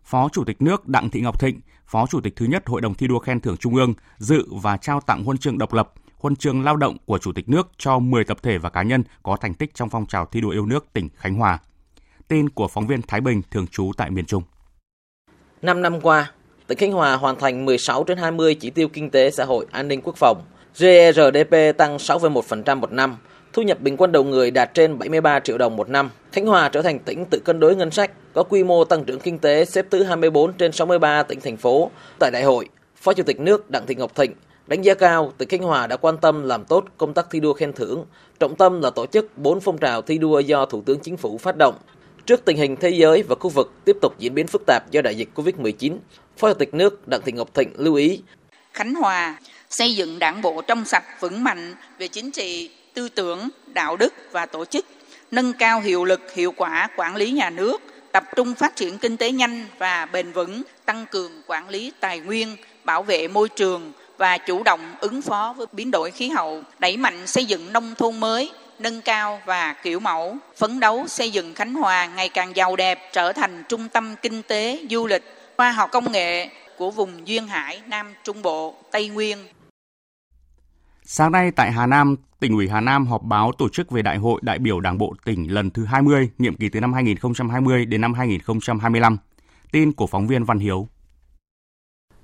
Phó 0.04 0.30
Chủ 0.30 0.44
tịch 0.44 0.62
nước 0.62 0.88
Đặng 0.88 1.10
Thị 1.10 1.22
Ngọc 1.22 1.40
Thịnh, 1.40 1.60
Phó 1.88 2.08
Chủ 2.08 2.22
tịch 2.22 2.36
thứ 2.36 2.46
nhất 2.46 2.64
Hội 2.66 2.82
đồng 2.82 2.94
thi 2.94 3.08
đua 3.08 3.20
khen 3.20 3.40
thưởng 3.40 3.58
Trung 3.58 3.76
ương 3.76 3.94
dự 4.18 4.46
và 4.52 4.78
trao 4.78 5.02
tặng 5.02 5.24
huân 5.24 5.38
chương 5.38 5.58
độc 5.58 5.74
lập, 5.74 5.94
huân 6.18 6.36
chương 6.36 6.64
lao 6.64 6.76
động 6.76 6.98
của 7.06 7.18
Chủ 7.18 7.32
tịch 7.32 7.50
nước 7.50 7.68
cho 7.78 8.00
10 8.00 8.24
tập 8.24 8.38
thể 8.44 8.58
và 8.58 8.70
cá 8.70 8.84
nhân 8.84 9.04
có 9.24 9.38
thành 9.42 9.54
tích 9.54 9.74
trong 9.74 9.90
phong 9.90 10.06
trào 10.06 10.26
thi 10.26 10.42
đua 10.42 10.50
yêu 10.50 10.66
nước 10.66 10.86
tỉnh 10.94 11.10
Khánh 11.16 11.36
Hòa. 11.36 11.60
Tin 12.28 12.50
của 12.50 12.68
phóng 12.68 12.88
viên 12.88 13.02
Thái 13.02 13.22
Bình 13.22 13.42
thường 13.52 13.68
trú 13.68 13.92
tại 13.98 14.10
miền 14.10 14.26
Trung. 14.26 14.44
5 15.62 15.82
năm 15.82 16.02
qua, 16.02 16.32
tỉnh 16.68 16.78
Khánh 16.78 16.92
Hòa 16.92 17.16
hoàn 17.16 17.40
thành 17.40 17.66
16 17.66 18.04
trên 18.04 18.18
20 18.18 18.56
chỉ 18.56 18.70
tiêu 18.70 18.88
kinh 18.88 19.10
tế 19.10 19.32
xã 19.32 19.46
hội 19.46 19.66
an 19.72 19.88
ninh 19.88 20.02
quốc 20.04 20.16
phòng. 20.18 20.42
GRDP 20.78 21.78
tăng 21.78 21.98
6,1% 21.98 22.80
một 22.80 22.92
năm, 22.92 23.18
thu 23.56 23.62
nhập 23.62 23.82
bình 23.82 23.98
quân 23.98 24.12
đầu 24.12 24.24
người 24.24 24.52
đạt 24.52 24.74
trên 24.74 25.00
73 25.00 25.40
triệu 25.40 25.58
đồng 25.58 25.76
một 25.76 25.90
năm. 25.90 26.10
Khánh 26.32 26.46
Hòa 26.46 26.70
trở 26.70 26.82
thành 26.82 27.00
tỉnh 27.00 27.26
tự 27.26 27.40
cân 27.40 27.60
đối 27.60 27.76
ngân 27.76 27.92
sách, 27.92 28.12
có 28.34 28.44
quy 28.44 28.64
mô 28.64 28.84
tăng 28.84 29.04
trưởng 29.04 29.20
kinh 29.20 29.40
tế 29.40 29.66
xếp 29.66 29.86
thứ 29.90 30.04
24 30.04 30.54
trên 30.54 30.72
63 30.72 31.24
tỉnh 31.24 31.42
thành 31.42 31.58
phố. 31.58 31.92
Tại 32.20 32.32
đại 32.32 32.44
hội, 32.44 32.70
Phó 32.96 33.14
Chủ 33.14 33.24
tịch 33.24 33.40
nước 33.40 33.72
Đặng 33.72 33.86
Thị 33.86 33.96
Ngọc 33.96 34.16
Thịnh 34.16 34.34
đánh 34.68 34.82
giá 34.82 34.94
cao 34.94 35.34
tỉnh 35.38 35.50
Khánh 35.50 35.64
Hòa 35.64 35.88
đã 35.88 35.98
quan 35.98 36.18
tâm 36.18 36.44
làm 36.44 36.66
tốt 36.66 36.86
công 36.98 37.14
tác 37.14 37.28
thi 37.32 37.40
đua 37.40 37.54
khen 37.54 37.74
thưởng, 37.74 38.06
trọng 38.40 38.56
tâm 38.56 38.82
là 38.82 38.90
tổ 38.90 39.06
chức 39.06 39.38
4 39.38 39.60
phong 39.60 39.78
trào 39.78 40.02
thi 40.02 40.18
đua 40.18 40.40
do 40.40 40.66
Thủ 40.66 40.84
tướng 40.86 41.00
Chính 41.00 41.18
phủ 41.18 41.38
phát 41.38 41.56
động. 41.58 41.76
Trước 42.26 42.46
tình 42.46 42.58
hình 42.58 42.76
thế 42.76 42.90
giới 42.90 43.24
và 43.24 43.36
khu 43.40 43.50
vực 43.50 43.74
tiếp 43.86 43.98
tục 44.02 44.14
diễn 44.20 44.34
biến 44.34 44.48
phức 44.48 44.64
tạp 44.68 44.92
do 44.92 45.02
đại 45.02 45.16
dịch 45.16 45.30
Covid-19, 45.36 45.98
Phó 46.38 46.48
Chủ 46.48 46.54
tịch 46.54 46.74
nước 46.74 47.08
Đặng 47.08 47.22
Thị 47.26 47.32
Ngọc 47.32 47.54
Thịnh 47.54 47.70
lưu 47.78 47.96
ý 47.96 48.22
Khánh 48.74 48.96
Hòa 48.96 49.38
xây 49.70 49.96
dựng 49.96 50.20
đảng 50.20 50.42
bộ 50.42 50.62
trong 50.68 50.86
sạch 50.86 51.04
vững 51.20 51.44
mạnh 51.44 51.76
về 52.00 52.08
chính 52.08 52.32
trị, 52.32 52.70
tư 52.96 53.10
tưởng, 53.10 53.50
đạo 53.74 53.98
đức 53.98 54.14
và 54.32 54.46
tổ 54.46 54.66
chức, 54.66 54.86
nâng 55.32 55.54
cao 55.54 55.82
hiệu 55.82 56.06
lực, 56.06 56.34
hiệu 56.34 56.54
quả 56.58 56.90
quản 56.96 57.16
lý 57.16 57.32
nhà 57.32 57.50
nước, 57.50 57.82
tập 58.12 58.24
trung 58.36 58.56
phát 58.56 58.76
triển 58.76 58.98
kinh 58.98 59.18
tế 59.18 59.32
nhanh 59.32 59.66
và 59.78 60.06
bền 60.06 60.32
vững, 60.32 60.62
tăng 60.86 61.06
cường 61.12 61.32
quản 61.48 61.70
lý 61.70 61.92
tài 62.00 62.20
nguyên, 62.20 62.56
bảo 62.84 63.04
vệ 63.04 63.28
môi 63.28 63.50
trường 63.50 63.92
và 64.18 64.38
chủ 64.38 64.64
động 64.64 64.96
ứng 65.00 65.22
phó 65.22 65.54
với 65.58 65.68
biến 65.72 65.92
đổi 65.92 66.12
khí 66.12 66.30
hậu, 66.30 66.64
đẩy 66.80 66.98
mạnh 66.98 67.28
xây 67.28 67.46
dựng 67.46 67.74
nông 67.74 67.96
thôn 67.96 68.20
mới, 68.20 68.52
nâng 68.80 69.02
cao 69.02 69.42
và 69.46 69.74
kiểu 69.74 70.00
mẫu, 70.00 70.38
phấn 70.58 70.80
đấu 70.80 71.08
xây 71.08 71.32
dựng 71.32 71.54
Khánh 71.54 71.74
Hòa 71.74 72.06
ngày 72.06 72.30
càng 72.30 72.56
giàu 72.56 72.76
đẹp, 72.76 73.10
trở 73.14 73.34
thành 73.34 73.64
trung 73.70 73.90
tâm 73.90 74.16
kinh 74.22 74.42
tế, 74.44 74.80
du 74.90 75.08
lịch, 75.08 75.24
khoa 75.58 75.72
học 75.72 75.90
công 75.92 76.12
nghệ 76.12 76.50
của 76.78 76.92
vùng 76.92 77.28
Duyên 77.28 77.48
Hải, 77.48 77.82
Nam 77.88 78.14
Trung 78.24 78.42
Bộ, 78.42 78.76
Tây 78.92 79.08
Nguyên. 79.08 79.38
Sáng 81.04 81.32
nay 81.32 81.52
tại 81.56 81.72
Hà 81.72 81.86
Nam, 81.86 82.16
tỉnh 82.46 82.56
ủy 82.56 82.70
Hà 82.70 82.82
Nam 82.82 83.08
họp 83.08 83.24
báo 83.24 83.52
tổ 83.58 83.70
chức 83.70 83.92
về 83.92 84.02
Đại 84.02 84.18
hội 84.18 84.40
đại 84.44 84.60
biểu 84.60 84.80
Đảng 84.80 84.98
bộ 84.98 85.14
tỉnh 85.26 85.54
lần 85.54 85.70
thứ 85.70 85.86
20, 85.86 86.30
nhiệm 86.38 86.56
kỳ 86.56 86.70
từ 86.70 86.80
năm 86.80 86.94
2020 86.94 87.86
đến 87.86 88.02
năm 88.02 88.14
2025. 88.14 89.18
Tin 89.72 89.92
của 89.92 90.08
phóng 90.08 90.28
viên 90.28 90.44
Văn 90.44 90.60
Hiếu. 90.60 90.88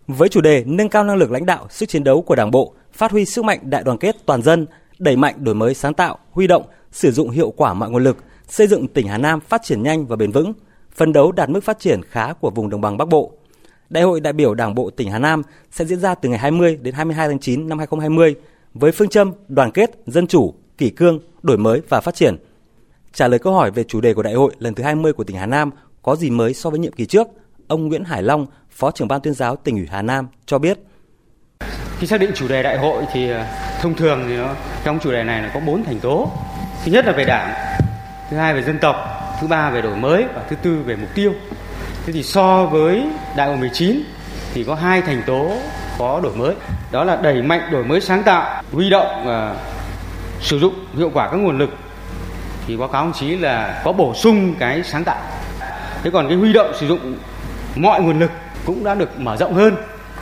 Với 0.08 0.30
chủ 0.30 0.42
đề 0.42 0.64
nâng 0.68 0.90
cao 0.90 1.04
năng 1.04 1.16
lực 1.16 1.32
lãnh 1.32 1.46
đạo, 1.46 1.68
sức 1.70 1.90
chiến 1.90 2.04
đấu 2.04 2.22
của 2.22 2.36
Đảng 2.36 2.52
bộ, 2.52 2.74
phát 2.94 3.12
huy 3.12 3.26
sức 3.26 3.46
mạnh 3.46 3.60
đại 3.64 3.84
đoàn 3.84 3.98
kết 3.98 4.16
toàn 4.26 4.42
dân, 4.42 4.66
đẩy 5.00 5.16
mạnh 5.16 5.44
đổi 5.44 5.56
mới 5.56 5.74
sáng 5.74 5.94
tạo, 5.94 6.18
huy 6.32 6.48
động, 6.48 6.64
sử 6.92 7.12
dụng 7.12 7.30
hiệu 7.30 7.54
quả 7.58 7.74
mọi 7.74 7.90
nguồn 7.90 8.04
lực, 8.04 8.18
xây 8.48 8.68
dựng 8.68 8.88
tỉnh 8.88 9.08
Hà 9.08 9.18
Nam 9.18 9.40
phát 9.40 9.62
triển 9.64 9.84
nhanh 9.84 10.06
và 10.06 10.16
bền 10.16 10.32
vững, 10.32 10.54
phấn 10.96 11.14
đấu 11.14 11.32
đạt 11.32 11.50
mức 11.50 11.64
phát 11.64 11.80
triển 11.80 12.02
khá 12.10 12.34
của 12.34 12.50
vùng 12.50 12.70
đồng 12.70 12.82
bằng 12.82 12.98
Bắc 12.98 13.08
Bộ. 13.08 13.32
Đại 13.90 14.04
hội 14.04 14.20
đại 14.20 14.34
biểu 14.34 14.54
Đảng 14.54 14.76
bộ 14.76 14.90
tỉnh 14.90 15.12
Hà 15.12 15.20
Nam 15.20 15.42
sẽ 15.72 15.86
diễn 15.86 16.00
ra 16.00 16.16
từ 16.16 16.30
ngày 16.30 16.40
20 16.40 16.80
đến 16.82 16.94
22 16.94 17.28
tháng 17.28 17.40
9 17.40 17.70
năm 17.70 17.78
2020 17.78 18.36
với 18.74 18.92
phương 18.92 19.10
châm 19.10 19.34
đoàn 19.48 19.72
kết, 19.72 19.92
dân 20.06 20.28
chủ, 20.28 20.54
kỷ 20.78 20.90
cương, 20.90 21.20
đổi 21.42 21.58
mới 21.58 21.82
và 21.90 22.02
phát 22.02 22.16
triển. 22.16 22.38
Trả 23.14 23.28
lời 23.28 23.40
câu 23.40 23.54
hỏi 23.54 23.72
về 23.72 23.84
chủ 23.84 24.02
đề 24.02 24.14
của 24.14 24.24
đại 24.24 24.34
hội 24.34 24.52
lần 24.60 24.74
thứ 24.74 24.84
20 24.84 25.14
của 25.14 25.24
tỉnh 25.24 25.38
Hà 25.38 25.46
Nam 25.46 25.72
có 26.02 26.16
gì 26.16 26.30
mới 26.30 26.54
so 26.54 26.70
với 26.70 26.80
nhiệm 26.80 26.94
kỳ 26.94 27.06
trước, 27.06 27.28
ông 27.68 27.88
Nguyễn 27.88 28.04
Hải 28.04 28.24
Long, 28.24 28.46
Phó 28.70 28.92
trưởng 28.92 29.08
ban 29.08 29.22
tuyên 29.22 29.34
giáo 29.34 29.56
tỉnh 29.56 29.76
ủy 29.76 29.88
Hà 29.92 30.02
Nam 30.02 30.28
cho 30.46 30.60
biết. 30.60 30.80
Khi 32.00 32.08
xác 32.08 32.20
định 32.20 32.32
chủ 32.36 32.48
đề 32.48 32.64
đại 32.64 32.78
hội 32.78 33.04
thì 33.14 33.30
ờ, 33.30 33.46
thông 33.82 33.94
thường 33.94 34.24
thì 34.28 34.38
nó, 34.38 34.56
trong 34.84 35.00
chủ 35.00 35.12
đề 35.12 35.24
này 35.24 35.42
là 35.42 35.52
có 35.54 35.60
bốn 35.60 35.84
thành 35.84 36.00
tố. 36.00 36.32
Thứ 36.86 36.92
nhất 36.92 37.06
là 37.06 37.12
về 37.12 37.26
đảng, 37.26 37.54
thứ 38.30 38.38
hai 38.38 38.54
về 38.54 38.64
dân 38.64 38.80
tộc, 38.82 38.96
thứ 39.42 39.48
ba 39.48 39.70
về 39.70 39.82
đổi 39.82 39.96
mới 39.96 40.24
và 40.36 40.46
thứ 40.50 40.56
tư 40.56 40.84
về 40.86 40.96
mục 40.96 41.10
tiêu. 41.16 41.34
Thế 42.06 42.14
thì 42.14 42.24
so 42.24 42.66
với 42.66 43.04
đại 43.36 43.48
hội 43.48 43.58
19 43.58 44.04
thì 44.54 44.64
có 44.64 44.76
hai 44.76 45.02
thành 45.02 45.24
tố 45.26 45.52
có 45.98 46.20
đổi 46.24 46.36
mới 46.36 46.56
đó 46.92 47.04
là 47.04 47.16
đẩy 47.16 47.42
mạnh 47.42 47.62
đổi 47.72 47.84
mới 47.84 48.02
sáng 48.02 48.24
tạo, 48.24 48.64
huy 48.72 48.90
động 48.90 49.24
và 49.26 49.56
sử 50.40 50.60
dụng 50.60 50.74
hiệu 50.98 51.12
quả 51.14 51.30
các 51.32 51.38
nguồn 51.38 51.58
lực. 51.58 51.70
Thì 52.68 52.78
báo 52.78 52.88
cáo 52.88 53.02
ông 53.02 53.14
chí 53.14 53.38
là 53.38 53.82
có 53.86 53.92
bổ 53.92 54.14
sung 54.14 54.56
cái 54.60 54.84
sáng 54.84 55.04
tạo. 55.04 55.22
Thế 56.04 56.10
còn 56.14 56.28
cái 56.28 56.38
huy 56.38 56.54
động 56.54 56.72
sử 56.80 56.88
dụng 56.88 57.16
mọi 57.76 58.02
nguồn 58.02 58.20
lực 58.20 58.32
cũng 58.66 58.84
đã 58.84 58.96
được 58.96 59.20
mở 59.20 59.38
rộng 59.38 59.54
hơn. 59.54 59.76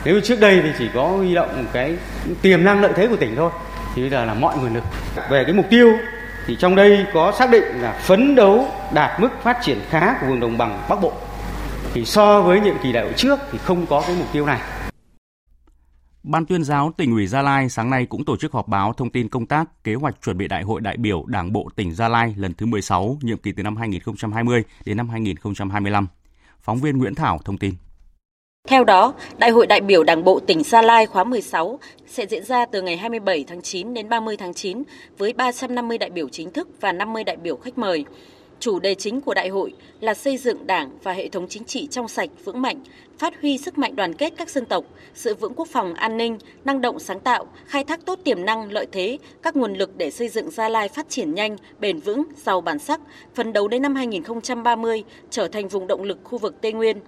Nếu 0.04 0.14
như 0.14 0.20
trước 0.20 0.40
đây 0.40 0.60
thì 0.62 0.70
chỉ 0.78 0.88
có 0.94 1.02
huy 1.02 1.34
động 1.34 1.66
cái 1.72 1.96
tiềm 2.42 2.64
năng 2.64 2.80
lợi 2.80 2.92
thế 2.96 3.06
của 3.06 3.16
tỉnh 3.16 3.36
thôi, 3.36 3.50
thì 3.94 4.02
bây 4.02 4.10
giờ 4.10 4.24
là 4.24 4.34
mọi 4.34 4.56
nguồn 4.56 4.74
lực. 4.74 4.84
Về 5.30 5.44
cái 5.44 5.52
mục 5.52 5.66
tiêu 5.70 5.92
thì 6.46 6.56
trong 6.56 6.76
đây 6.76 7.06
có 7.14 7.32
xác 7.38 7.50
định 7.50 7.64
là 7.80 7.92
phấn 7.92 8.34
đấu 8.34 8.68
đạt 8.92 9.20
mức 9.20 9.28
phát 9.42 9.56
triển 9.62 9.80
khá 9.90 10.14
của 10.20 10.26
vùng 10.26 10.40
đồng 10.40 10.58
bằng 10.58 10.82
bắc 10.88 11.00
bộ. 11.00 11.12
Thì 11.94 12.04
so 12.04 12.40
với 12.40 12.60
nhiệm 12.60 12.78
kỳ 12.82 12.92
đại 12.92 13.04
hội 13.04 13.12
trước 13.16 13.40
thì 13.52 13.58
không 13.64 13.86
có 13.86 14.02
cái 14.06 14.16
mục 14.18 14.26
tiêu 14.32 14.46
này. 14.46 14.58
Ban 16.22 16.46
tuyên 16.46 16.64
giáo 16.64 16.92
tỉnh 16.96 17.12
ủy 17.12 17.26
Gia 17.26 17.42
Lai 17.42 17.68
sáng 17.68 17.90
nay 17.90 18.06
cũng 18.06 18.24
tổ 18.24 18.36
chức 18.36 18.52
họp 18.52 18.68
báo 18.68 18.92
thông 18.92 19.10
tin 19.10 19.28
công 19.28 19.46
tác 19.46 19.84
kế 19.84 19.94
hoạch 19.94 20.22
chuẩn 20.22 20.38
bị 20.38 20.48
đại 20.48 20.62
hội 20.62 20.80
đại 20.80 20.96
biểu 20.96 21.24
Đảng 21.26 21.52
bộ 21.52 21.68
tỉnh 21.76 21.94
Gia 21.94 22.08
Lai 22.08 22.34
lần 22.36 22.54
thứ 22.54 22.66
16, 22.66 23.18
nhiệm 23.22 23.38
kỳ 23.38 23.52
từ 23.52 23.62
năm 23.62 23.76
2020 23.76 24.62
đến 24.84 24.96
năm 24.96 25.08
2025. 25.08 26.06
Phóng 26.60 26.78
viên 26.78 26.98
Nguyễn 26.98 27.14
Thảo 27.14 27.38
thông 27.44 27.58
tin. 27.58 27.74
Theo 28.68 28.84
đó, 28.84 29.14
Đại 29.38 29.50
hội 29.50 29.66
đại 29.66 29.80
biểu 29.80 30.04
Đảng 30.04 30.24
bộ 30.24 30.40
tỉnh 30.40 30.62
Gia 30.62 30.82
Lai 30.82 31.06
khóa 31.06 31.24
16 31.24 31.78
sẽ 32.06 32.26
diễn 32.26 32.44
ra 32.44 32.66
từ 32.66 32.82
ngày 32.82 32.96
27 32.96 33.44
tháng 33.48 33.62
9 33.62 33.94
đến 33.94 34.08
30 34.08 34.36
tháng 34.36 34.54
9 34.54 34.82
với 35.18 35.32
350 35.32 35.98
đại 35.98 36.10
biểu 36.10 36.28
chính 36.28 36.50
thức 36.50 36.68
và 36.80 36.92
50 36.92 37.24
đại 37.24 37.36
biểu 37.36 37.56
khách 37.56 37.78
mời. 37.78 38.04
Chủ 38.60 38.78
đề 38.78 38.94
chính 38.94 39.20
của 39.20 39.34
đại 39.34 39.48
hội 39.48 39.74
là 40.00 40.14
xây 40.14 40.36
dựng 40.36 40.66
Đảng 40.66 40.90
và 41.02 41.12
hệ 41.12 41.28
thống 41.28 41.46
chính 41.48 41.64
trị 41.64 41.86
trong 41.90 42.08
sạch, 42.08 42.30
vững 42.44 42.62
mạnh, 42.62 42.80
phát 43.18 43.40
huy 43.40 43.58
sức 43.58 43.78
mạnh 43.78 43.96
đoàn 43.96 44.14
kết 44.14 44.32
các 44.36 44.50
dân 44.50 44.66
tộc, 44.66 44.84
sự 45.14 45.34
vững 45.34 45.54
quốc 45.54 45.68
phòng 45.68 45.94
an 45.94 46.16
ninh, 46.16 46.38
năng 46.64 46.80
động 46.80 46.98
sáng 46.98 47.20
tạo, 47.20 47.46
khai 47.66 47.84
thác 47.84 48.06
tốt 48.06 48.18
tiềm 48.24 48.44
năng, 48.44 48.72
lợi 48.72 48.86
thế, 48.92 49.18
các 49.42 49.56
nguồn 49.56 49.74
lực 49.74 49.96
để 49.96 50.10
xây 50.10 50.28
dựng 50.28 50.50
Gia 50.50 50.68
Lai 50.68 50.88
phát 50.88 51.08
triển 51.08 51.34
nhanh, 51.34 51.56
bền 51.78 52.00
vững, 52.00 52.22
giàu 52.36 52.60
bản 52.60 52.78
sắc, 52.78 53.00
phấn 53.34 53.52
đấu 53.52 53.68
đến 53.68 53.82
năm 53.82 53.94
2030 53.94 55.04
trở 55.30 55.48
thành 55.48 55.68
vùng 55.68 55.86
động 55.86 56.02
lực 56.02 56.18
khu 56.24 56.38
vực 56.38 56.54
Tây 56.60 56.72
Nguyên. 56.72 57.00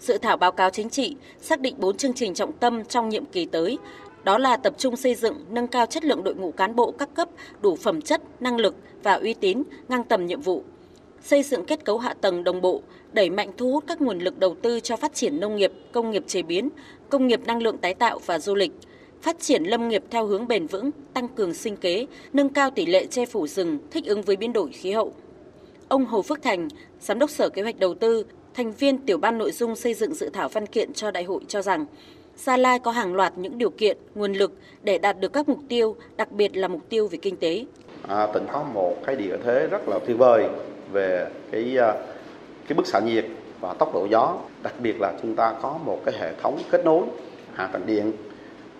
Dự 0.00 0.18
thảo 0.18 0.36
báo 0.36 0.52
cáo 0.52 0.70
chính 0.70 0.90
trị 0.90 1.16
xác 1.40 1.60
định 1.60 1.74
4 1.78 1.96
chương 1.96 2.14
trình 2.14 2.34
trọng 2.34 2.52
tâm 2.52 2.84
trong 2.84 3.08
nhiệm 3.08 3.24
kỳ 3.24 3.46
tới, 3.46 3.78
đó 4.24 4.38
là 4.38 4.56
tập 4.56 4.74
trung 4.78 4.96
xây 4.96 5.14
dựng, 5.14 5.44
nâng 5.50 5.66
cao 5.66 5.86
chất 5.86 6.04
lượng 6.04 6.24
đội 6.24 6.34
ngũ 6.34 6.52
cán 6.52 6.76
bộ 6.76 6.90
các 6.90 7.14
cấp 7.14 7.28
đủ 7.60 7.76
phẩm 7.76 8.02
chất, 8.02 8.22
năng 8.40 8.56
lực 8.56 8.74
và 9.02 9.14
uy 9.14 9.34
tín, 9.34 9.62
ngang 9.88 10.04
tầm 10.04 10.26
nhiệm 10.26 10.40
vụ, 10.40 10.64
xây 11.22 11.42
dựng 11.42 11.64
kết 11.64 11.84
cấu 11.84 11.98
hạ 11.98 12.14
tầng 12.20 12.44
đồng 12.44 12.60
bộ, 12.60 12.82
đẩy 13.12 13.30
mạnh 13.30 13.50
thu 13.56 13.72
hút 13.72 13.84
các 13.86 14.00
nguồn 14.00 14.18
lực 14.18 14.38
đầu 14.38 14.56
tư 14.62 14.80
cho 14.80 14.96
phát 14.96 15.14
triển 15.14 15.40
nông 15.40 15.56
nghiệp, 15.56 15.72
công 15.92 16.10
nghiệp 16.10 16.24
chế 16.26 16.42
biến, 16.42 16.68
công 17.08 17.26
nghiệp 17.26 17.40
năng 17.46 17.62
lượng 17.62 17.78
tái 17.78 17.94
tạo 17.94 18.18
và 18.26 18.38
du 18.38 18.54
lịch, 18.54 18.72
phát 19.22 19.36
triển 19.40 19.64
lâm 19.64 19.88
nghiệp 19.88 20.04
theo 20.10 20.26
hướng 20.26 20.48
bền 20.48 20.66
vững, 20.66 20.90
tăng 21.14 21.28
cường 21.28 21.54
sinh 21.54 21.76
kế, 21.76 22.06
nâng 22.32 22.48
cao 22.48 22.70
tỷ 22.70 22.86
lệ 22.86 23.06
che 23.06 23.26
phủ 23.26 23.46
rừng 23.46 23.78
thích 23.90 24.06
ứng 24.06 24.22
với 24.22 24.36
biến 24.36 24.52
đổi 24.52 24.70
khí 24.72 24.92
hậu. 24.92 25.12
Ông 25.88 26.04
Hồ 26.04 26.22
Phước 26.22 26.42
Thành, 26.42 26.68
Giám 27.00 27.18
đốc 27.18 27.30
Sở 27.30 27.48
Kế 27.48 27.62
hoạch 27.62 27.78
Đầu 27.78 27.94
tư, 27.94 28.24
thành 28.54 28.72
viên 28.72 28.98
tiểu 28.98 29.18
ban 29.18 29.38
nội 29.38 29.52
dung 29.52 29.76
xây 29.76 29.94
dựng 29.94 30.14
dự 30.14 30.30
thảo 30.32 30.48
văn 30.48 30.66
kiện 30.66 30.92
cho 30.92 31.10
đại 31.10 31.24
hội 31.24 31.40
cho 31.48 31.62
rằng 31.62 31.86
Gia 32.36 32.56
Lai 32.56 32.78
có 32.78 32.90
hàng 32.90 33.14
loạt 33.14 33.38
những 33.38 33.58
điều 33.58 33.70
kiện, 33.70 33.96
nguồn 34.14 34.32
lực 34.32 34.52
để 34.82 34.98
đạt 34.98 35.20
được 35.20 35.32
các 35.32 35.48
mục 35.48 35.58
tiêu, 35.68 35.96
đặc 36.16 36.32
biệt 36.32 36.56
là 36.56 36.68
mục 36.68 36.80
tiêu 36.88 37.08
về 37.08 37.18
kinh 37.22 37.36
tế. 37.36 37.64
À, 38.08 38.26
tỉnh 38.34 38.46
có 38.52 38.64
một 38.74 38.96
cái 39.06 39.16
địa 39.16 39.36
thế 39.44 39.66
rất 39.70 39.88
là 39.88 39.98
tuyệt 40.06 40.18
vời 40.18 40.48
về 40.92 41.26
cái 41.50 41.78
à, 41.78 41.94
cái 42.68 42.76
bức 42.76 42.86
xạ 42.86 42.98
nhiệt 42.98 43.26
và 43.60 43.74
tốc 43.74 43.94
độ 43.94 44.06
gió. 44.10 44.34
Đặc 44.62 44.74
biệt 44.78 45.00
là 45.00 45.12
chúng 45.22 45.34
ta 45.34 45.54
có 45.62 45.78
một 45.84 46.00
cái 46.04 46.14
hệ 46.18 46.32
thống 46.42 46.58
kết 46.70 46.84
nối 46.84 47.02
hạ 47.54 47.68
tầng 47.72 47.86
điện 47.86 48.12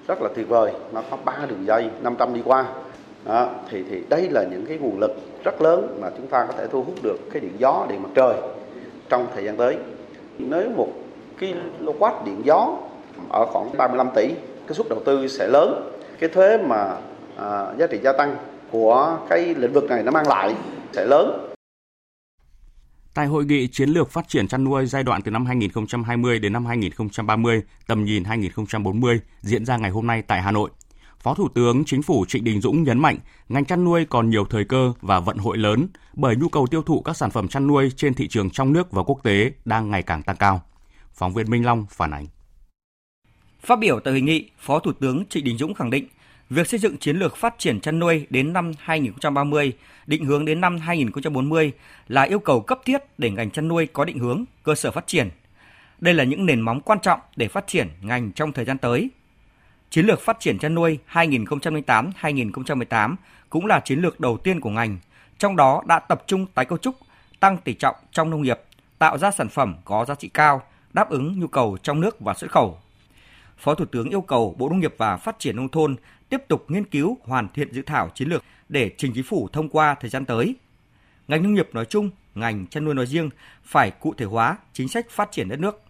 rất 0.09 0.23
là 0.23 0.29
tuyệt 0.35 0.49
vời. 0.49 0.73
Nó 0.93 1.03
có 1.11 1.17
ba 1.25 1.39
đường 1.49 1.67
dây 1.67 1.91
500 2.03 2.35
đi 2.35 2.43
qua. 2.45 2.67
Đó, 3.25 3.49
thì 3.71 3.85
thì 3.91 4.03
đây 4.09 4.29
là 4.31 4.45
những 4.51 4.67
cái 4.67 4.79
nguồn 4.79 4.99
lực 4.99 5.17
rất 5.45 5.63
lớn 5.63 5.99
mà 6.01 6.11
chúng 6.17 6.27
ta 6.27 6.45
có 6.49 6.53
thể 6.59 6.67
thu 6.67 6.83
hút 6.83 6.95
được 7.03 7.17
cái 7.33 7.41
điện 7.41 7.53
gió 7.59 7.87
điện 7.89 8.03
mặt 8.03 8.09
trời 8.15 8.35
trong 9.09 9.27
thời 9.35 9.45
gian 9.45 9.57
tới. 9.57 9.77
Nếu 10.39 10.69
một 10.77 10.89
kW 11.41 12.25
điện 12.25 12.43
gió 12.45 12.77
ở 13.29 13.47
khoảng 13.47 13.77
35 13.77 14.11
tỷ 14.15 14.29
cái 14.67 14.75
suất 14.75 14.89
đầu 14.89 14.99
tư 15.05 15.29
sẽ 15.29 15.49
lớn. 15.49 15.91
Cái 16.19 16.29
thuế 16.29 16.59
mà 16.59 16.97
à, 17.37 17.67
giá 17.79 17.87
trị 17.87 17.99
gia 18.03 18.13
tăng 18.13 18.37
của 18.71 19.17
cái 19.29 19.55
lĩnh 19.55 19.73
vực 19.73 19.85
này 19.85 20.03
nó 20.03 20.11
mang 20.11 20.29
lại 20.29 20.55
sẽ 20.93 21.05
lớn. 21.05 21.50
Tại 23.15 23.27
hội 23.27 23.45
nghị 23.45 23.67
chiến 23.67 23.91
lược 23.91 24.11
phát 24.11 24.29
triển 24.29 24.49
chăn 24.49 24.65
nuôi 24.65 24.87
giai 24.87 25.03
đoạn 25.03 25.23
từ 25.23 25.31
năm 25.31 25.47
2020 25.47 26.39
đến 26.39 26.53
năm 26.53 26.67
2030, 26.67 27.63
tầm 27.87 28.05
nhìn 28.05 28.25
2040 28.25 29.21
diễn 29.41 29.65
ra 29.65 29.77
ngày 29.77 29.91
hôm 29.91 30.07
nay 30.07 30.23
tại 30.23 30.43
Hà 30.43 30.51
Nội. 30.51 30.71
Phó 31.21 31.35
Thủ 31.35 31.49
tướng 31.55 31.85
Chính 31.85 32.03
phủ 32.03 32.25
Trịnh 32.29 32.45
Đình 32.45 32.61
Dũng 32.61 32.83
nhấn 32.83 32.99
mạnh, 32.99 33.19
ngành 33.49 33.65
chăn 33.65 33.85
nuôi 33.85 34.05
còn 34.05 34.31
nhiều 34.31 34.45
thời 34.45 34.65
cơ 34.65 34.93
và 35.01 35.21
vận 35.21 35.39
hội 35.39 35.59
lớn 35.59 35.89
bởi 36.15 36.37
nhu 36.37 36.49
cầu 36.49 36.67
tiêu 36.67 36.83
thụ 36.83 37.03
các 37.03 37.17
sản 37.17 37.31
phẩm 37.31 37.49
chăn 37.49 37.67
nuôi 37.67 37.91
trên 37.97 38.15
thị 38.15 38.29
trường 38.29 38.51
trong 38.51 38.73
nước 38.73 38.93
và 38.93 39.03
quốc 39.03 39.21
tế 39.23 39.53
đang 39.65 39.91
ngày 39.91 40.03
càng 40.03 40.23
tăng 40.23 40.37
cao. 40.37 40.63
Phóng 41.13 41.35
viên 41.35 41.51
Minh 41.51 41.67
Long 41.67 41.87
phản 41.91 42.11
ánh. 42.11 42.27
Phát 43.61 43.79
biểu 43.79 44.01
tại 44.01 44.13
hội 44.13 44.21
nghị, 44.21 44.51
Phó 44.59 44.79
Thủ 44.79 44.93
tướng 44.93 45.25
Trịnh 45.27 45.45
Đình 45.45 45.59
Dũng 45.59 45.75
khẳng 45.75 45.91
định, 45.91 46.07
việc 46.51 46.69
xây 46.69 46.81
dựng 46.81 46.97
chiến 46.97 47.17
lược 47.17 47.37
phát 47.37 47.55
triển 47.59 47.81
chăn 47.81 47.99
nuôi 47.99 48.27
đến 48.31 48.53
năm 48.53 48.73
2030, 48.79 49.73
định 50.07 50.25
hướng 50.25 50.45
đến 50.45 50.61
năm 50.61 50.79
2040 50.79 51.73
là 52.09 52.23
yêu 52.23 52.39
cầu 52.39 52.61
cấp 52.61 52.81
thiết 52.85 53.03
để 53.19 53.31
ngành 53.31 53.51
chăn 53.51 53.69
nuôi 53.69 53.87
có 53.93 54.05
định 54.05 54.19
hướng, 54.19 54.45
cơ 54.63 54.75
sở 54.75 54.91
phát 54.91 55.07
triển. 55.07 55.31
Đây 55.99 56.15
là 56.15 56.25
những 56.25 56.47
nền 56.47 56.61
móng 56.61 56.81
quan 56.81 57.01
trọng 57.01 57.21
để 57.37 57.49
phát 57.49 57.67
triển 57.67 57.89
ngành 58.01 58.33
trong 58.33 58.53
thời 58.53 58.65
gian 58.65 58.79
tới. 58.79 59.11
Chiến 59.91 60.07
lược 60.07 60.21
phát 60.21 60.41
triển 60.41 60.59
chăn 60.59 60.75
nuôi 60.75 60.99
2008-2018 61.13 63.15
cũng 63.51 63.67
là 63.67 63.81
chiến 63.81 64.01
lược 64.01 64.21
đầu 64.21 64.37
tiên 64.37 64.61
của 64.61 64.71
ngành, 64.71 64.99
trong 65.39 65.57
đó 65.57 65.83
đã 65.87 65.99
tập 65.99 66.23
trung 66.27 66.47
tái 66.47 66.65
cấu 66.65 66.79
trúc, 66.79 66.97
tăng 67.41 67.57
tỷ 67.57 67.75
trọng 67.75 67.97
trong 68.13 68.31
nông 68.31 68.43
nghiệp, 68.43 68.61
tạo 68.99 69.19
ra 69.19 69.31
sản 69.31 69.49
phẩm 69.49 69.75
có 69.85 70.05
giá 70.05 70.15
trị 70.15 70.29
cao, 70.29 70.63
đáp 70.93 71.11
ứng 71.11 71.41
nhu 71.41 71.47
cầu 71.47 71.79
trong 71.83 72.01
nước 72.01 72.21
và 72.21 72.35
xuất 72.35 72.51
khẩu. 72.51 72.79
Phó 73.59 73.75
Thủ 73.75 73.85
tướng 73.85 74.09
yêu 74.09 74.21
cầu 74.21 74.55
Bộ 74.59 74.69
Nông 74.69 74.81
nghiệp 74.81 74.95
và 74.99 75.17
Phát 75.17 75.39
triển 75.39 75.57
Nông 75.57 75.69
thôn 75.69 75.97
tiếp 76.31 76.49
tục 76.49 76.65
nghiên 76.69 76.85
cứu 76.85 77.19
hoàn 77.23 77.49
thiện 77.55 77.73
dự 77.73 77.83
thảo 77.87 78.11
chiến 78.15 78.29
lược 78.29 78.45
để 78.69 78.91
trình 78.99 79.13
chính 79.15 79.25
phủ 79.25 79.49
thông 79.53 79.69
qua 79.69 79.97
thời 80.01 80.11
gian 80.11 80.25
tới. 80.25 80.55
Ngành 81.29 81.43
nông 81.43 81.55
nghiệp 81.55 81.69
nói 81.73 81.85
chung, 81.85 82.11
ngành 82.35 82.67
chăn 82.67 82.85
nuôi 82.85 82.95
nói 82.95 83.07
riêng 83.07 83.31
phải 83.65 83.91
cụ 83.91 84.15
thể 84.19 84.25
hóa 84.25 84.57
chính 84.73 84.89
sách 84.89 85.11
phát 85.11 85.33
triển 85.33 85.49
đất 85.49 85.61
nước. 85.61 85.81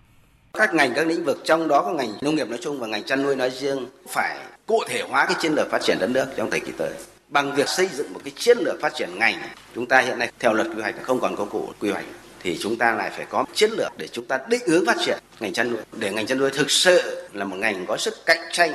Các 0.53 0.75
ngành 0.75 0.93
các 0.95 1.07
lĩnh 1.07 1.25
vực 1.25 1.41
trong 1.45 1.69
đó 1.69 1.83
có 1.83 1.93
ngành 1.93 2.13
nông 2.23 2.35
nghiệp 2.35 2.49
nói 2.49 2.59
chung 2.63 2.81
và 2.81 2.87
ngành 2.87 3.05
chăn 3.05 3.23
nuôi 3.23 3.37
nói 3.37 3.51
riêng 3.51 3.87
phải 4.09 4.39
cụ 4.67 4.79
thể 4.89 5.03
hóa 5.09 5.27
cái 5.27 5.37
chiến 5.41 5.53
lược 5.53 5.71
phát 5.71 5.83
triển 5.83 5.97
đất 6.01 6.11
nước 6.11 6.27
trong 6.37 6.51
thời 6.51 6.61
kỳ 6.61 6.73
tới 6.79 6.95
bằng 7.29 7.55
việc 7.55 7.69
xây 7.69 7.87
dựng 7.87 8.13
một 8.13 8.21
cái 8.25 8.33
chiến 8.37 8.59
lược 8.59 8.81
phát 8.81 8.93
triển 8.95 9.19
ngành. 9.19 9.35
Chúng 9.75 9.87
ta 9.87 10.01
hiện 10.01 10.19
nay 10.19 10.33
theo 10.39 10.53
luật 10.53 10.67
quy 10.77 10.83
hoạch 10.83 10.95
không 11.03 11.21
còn 11.21 11.37
công 11.37 11.51
cụ 11.51 11.73
quy 11.81 11.91
hoạch 11.91 12.05
thì 12.43 12.59
chúng 12.61 12.77
ta 12.77 12.93
lại 12.93 13.11
phải 13.17 13.27
có 13.31 13.45
chiến 13.55 13.71
lược 13.71 13.93
để 13.97 14.09
chúng 14.09 14.25
ta 14.25 14.39
định 14.49 14.63
hướng 14.69 14.87
phát 14.87 14.97
triển 15.05 15.19
ngành 15.41 15.53
chăn 15.53 15.71
nuôi 15.71 15.81
để 15.93 16.13
ngành 16.13 16.27
chăn 16.27 16.39
nuôi 16.39 16.51
thực 16.51 16.71
sự 16.71 17.29
là 17.33 17.45
một 17.45 17.57
ngành 17.57 17.87
có 17.87 17.97
sức 17.97 18.15
cạnh 18.27 18.49
tranh 18.53 18.71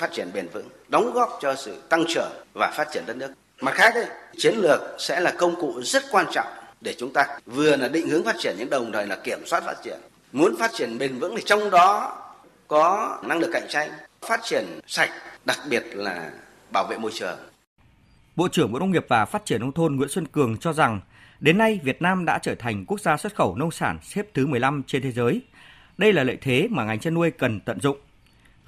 phát 0.00 0.12
triển 0.12 0.30
bền 0.34 0.48
vững 0.48 0.68
đóng 0.88 1.12
góp 1.12 1.38
cho 1.40 1.54
sự 1.54 1.82
tăng 1.88 2.04
trưởng 2.08 2.30
và 2.54 2.70
phát 2.76 2.88
triển 2.92 3.04
đất 3.06 3.16
nước 3.16 3.32
mặt 3.60 3.74
khác 3.74 3.94
ấy, 3.94 4.06
chiến 4.36 4.54
lược 4.56 4.80
sẽ 4.98 5.20
là 5.20 5.32
công 5.38 5.60
cụ 5.60 5.82
rất 5.82 6.02
quan 6.10 6.26
trọng 6.32 6.46
để 6.80 6.94
chúng 6.98 7.12
ta 7.12 7.26
vừa 7.46 7.76
là 7.76 7.88
định 7.88 8.08
hướng 8.08 8.24
phát 8.24 8.36
triển 8.38 8.54
nhưng 8.58 8.70
đồng 8.70 8.92
thời 8.92 9.06
là 9.06 9.16
kiểm 9.16 9.46
soát 9.46 9.62
phát 9.64 9.76
triển 9.84 10.00
muốn 10.32 10.56
phát 10.56 10.70
triển 10.74 10.98
bền 10.98 11.18
vững 11.18 11.36
thì 11.36 11.42
trong 11.46 11.70
đó 11.70 12.16
có 12.68 13.18
năng 13.24 13.38
lực 13.38 13.50
cạnh 13.52 13.66
tranh 13.68 13.90
phát 14.28 14.40
triển 14.42 14.64
sạch 14.86 15.10
đặc 15.44 15.58
biệt 15.68 15.82
là 15.92 16.30
bảo 16.72 16.86
vệ 16.90 16.98
môi 16.98 17.10
trường 17.14 17.38
Bộ 18.36 18.48
trưởng 18.48 18.72
Bộ 18.72 18.78
Nông 18.78 18.90
nghiệp 18.90 19.06
và 19.08 19.24
Phát 19.24 19.44
triển 19.44 19.60
Nông 19.60 19.72
thôn 19.72 19.96
Nguyễn 19.96 20.08
Xuân 20.08 20.26
Cường 20.26 20.56
cho 20.58 20.72
rằng 20.72 21.00
Đến 21.40 21.58
nay, 21.58 21.80
Việt 21.82 22.02
Nam 22.02 22.24
đã 22.24 22.38
trở 22.38 22.54
thành 22.54 22.84
quốc 22.86 23.00
gia 23.00 23.16
xuất 23.16 23.34
khẩu 23.34 23.56
nông 23.56 23.70
sản 23.70 23.98
xếp 24.02 24.26
thứ 24.34 24.46
15 24.46 24.82
trên 24.86 25.02
thế 25.02 25.12
giới. 25.12 25.42
Đây 25.98 26.12
là 26.12 26.24
lợi 26.24 26.38
thế 26.40 26.68
mà 26.70 26.84
ngành 26.84 27.00
chăn 27.00 27.14
nuôi 27.14 27.30
cần 27.30 27.60
tận 27.60 27.80
dụng. 27.80 27.96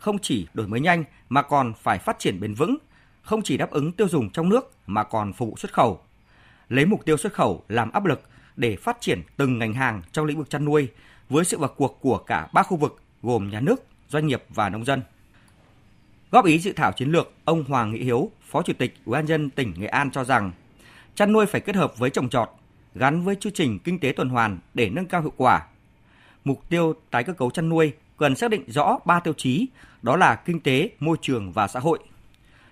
Không 0.02 0.18
chỉ 0.18 0.46
đổi 0.54 0.68
mới 0.68 0.80
nhanh 0.80 1.04
mà 1.28 1.42
còn 1.42 1.72
phải 1.74 1.98
phát 1.98 2.18
triển 2.18 2.40
bền 2.40 2.54
vững, 2.54 2.76
không 3.22 3.42
chỉ 3.42 3.56
đáp 3.56 3.70
ứng 3.70 3.92
tiêu 3.92 4.08
dùng 4.08 4.30
trong 4.30 4.48
nước 4.48 4.72
mà 4.86 5.04
còn 5.04 5.32
phục 5.32 5.48
vụ 5.48 5.56
xuất 5.56 5.72
khẩu. 5.72 6.00
Lấy 6.68 6.86
mục 6.86 7.04
tiêu 7.04 7.16
xuất 7.16 7.32
khẩu 7.32 7.64
làm 7.68 7.92
áp 7.92 8.04
lực 8.04 8.22
để 8.56 8.76
phát 8.76 8.96
triển 9.00 9.22
từng 9.36 9.58
ngành 9.58 9.72
hàng 9.72 10.02
trong 10.12 10.26
lĩnh 10.26 10.38
vực 10.38 10.50
chăn 10.50 10.64
nuôi 10.64 10.88
với 11.28 11.44
sự 11.44 11.58
vào 11.58 11.70
cuộc 11.76 11.98
của 12.00 12.18
cả 12.18 12.48
ba 12.52 12.62
khu 12.62 12.76
vực 12.76 13.02
gồm 13.22 13.50
nhà 13.50 13.60
nước, 13.60 13.86
doanh 14.08 14.26
nghiệp 14.26 14.44
và 14.48 14.68
nông 14.68 14.84
dân. 14.84 15.02
Góp 16.30 16.44
ý 16.44 16.58
dự 16.58 16.72
thảo 16.72 16.92
chiến 16.92 17.10
lược, 17.10 17.32
ông 17.44 17.64
Hoàng 17.64 17.92
Nghị 17.92 18.04
Hiếu, 18.04 18.30
Phó 18.50 18.62
Chủ 18.62 18.72
tịch 18.78 18.94
Ủy 19.04 19.12
ban 19.12 19.26
dân 19.26 19.50
tỉnh 19.50 19.74
Nghệ 19.76 19.86
An 19.86 20.10
cho 20.10 20.24
rằng 20.24 20.52
chăn 21.14 21.32
nuôi 21.32 21.46
phải 21.46 21.60
kết 21.60 21.76
hợp 21.76 21.98
với 21.98 22.10
trồng 22.10 22.28
trọt, 22.28 22.48
gắn 22.94 23.24
với 23.24 23.36
chương 23.40 23.52
trình 23.52 23.78
kinh 23.78 23.98
tế 23.98 24.12
tuần 24.16 24.28
hoàn 24.28 24.58
để 24.74 24.90
nâng 24.90 25.06
cao 25.06 25.20
hiệu 25.20 25.32
quả. 25.36 25.66
Mục 26.44 26.68
tiêu 26.68 26.94
tái 27.10 27.24
cơ 27.24 27.32
cấu 27.32 27.50
chăn 27.50 27.68
nuôi 27.68 27.92
cần 28.22 28.36
xác 28.36 28.50
định 28.50 28.64
rõ 28.66 28.98
ba 29.04 29.20
tiêu 29.20 29.34
chí, 29.36 29.66
đó 30.02 30.16
là 30.16 30.34
kinh 30.34 30.60
tế, 30.60 30.90
môi 31.00 31.16
trường 31.20 31.52
và 31.52 31.68
xã 31.68 31.80
hội. 31.80 31.98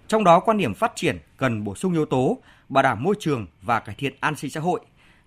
Trong 0.08 0.24
đó 0.24 0.40
quan 0.40 0.58
điểm 0.58 0.74
phát 0.74 0.92
triển 0.94 1.18
cần 1.36 1.64
bổ 1.64 1.74
sung 1.74 1.92
yếu 1.92 2.06
tố 2.06 2.38
bảo 2.68 2.82
đảm 2.82 3.02
môi 3.02 3.14
trường 3.18 3.46
và 3.62 3.80
cải 3.80 3.94
thiện 3.94 4.14
an 4.20 4.36
sinh 4.36 4.50
xã 4.50 4.60
hội, 4.60 4.80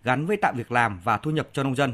gắn 0.03 0.25
với 0.25 0.37
tạo 0.37 0.53
việc 0.55 0.71
làm 0.71 0.99
và 1.03 1.17
thu 1.17 1.31
nhập 1.31 1.49
cho 1.53 1.63
nông 1.63 1.75
dân. 1.75 1.93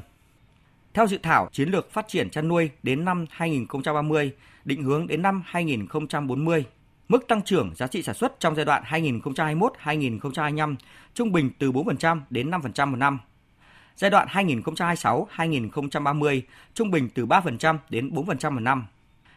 Theo 0.94 1.08
dự 1.08 1.18
thảo 1.24 1.50
chiến 1.52 1.70
lược 1.70 1.92
phát 1.92 2.08
triển 2.08 2.30
chăn 2.30 2.48
nuôi 2.48 2.70
đến 2.84 3.06
năm 3.06 3.26
2030, 3.30 4.32
định 4.66 4.84
hướng 4.84 5.08
đến 5.08 5.22
năm 5.22 5.44
2040, 5.46 6.66
Mức 7.10 7.28
tăng 7.28 7.42
trưởng 7.42 7.76
giá 7.76 7.88
trị 7.88 8.04
sản 8.04 8.16
xuất 8.16 8.40
trong 8.40 8.56
giai 8.56 8.66
đoạn 8.66 8.84
2021-2025 8.84 10.76
trung 11.14 11.32
bình 11.32 11.52
từ 11.60 11.72
4% 11.72 12.22
đến 12.30 12.52
5% 12.52 12.88
một 12.88 12.98
năm. 12.98 13.20
Giai 14.00 14.12
đoạn 14.12 14.28
2026-2030 14.28 16.42
trung 16.74 16.92
bình 16.92 17.10
từ 17.14 17.26
3% 17.26 17.78
đến 17.90 18.10
4% 18.10 18.52
một 18.52 18.60
năm. 18.60 18.86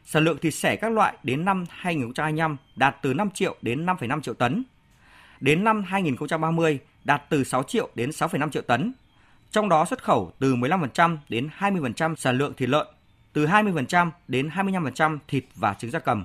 Sản 0.05 0.25
lượng 0.25 0.39
thịt 0.39 0.55
sẻ 0.55 0.77
các 0.77 0.93
loại 0.93 1.15
đến 1.23 1.45
năm 1.45 1.67
2025 1.71 2.57
đạt 2.77 2.97
từ 3.03 3.15
5 3.15 3.31
triệu 3.31 3.57
đến 3.63 3.87
5,5 3.87 4.21
triệu 4.21 4.35
tấn. 4.35 4.65
Đến 5.41 5.65
năm 5.65 5.85
2030 5.87 6.79
đạt 7.05 7.23
từ 7.29 7.45
6 7.45 7.63
triệu 7.63 7.89
đến 7.95 8.11
6,5 8.11 8.51
triệu 8.51 8.63
tấn. 8.63 8.93
Trong 9.51 9.69
đó 9.69 9.85
xuất 9.85 10.05
khẩu 10.05 10.33
từ 10.39 10.55
15% 10.55 11.17
đến 11.29 11.49
20% 11.59 12.17
sản 12.17 12.39
lượng 12.39 12.55
thịt 12.57 12.69
lợn, 12.69 12.87
từ 13.33 13.47
20% 13.47 14.11
đến 14.29 14.49
25% 14.49 15.19
thịt 15.29 15.45
và 15.55 15.75
trứng 15.75 15.91
gia 15.91 15.99
cầm. 15.99 16.25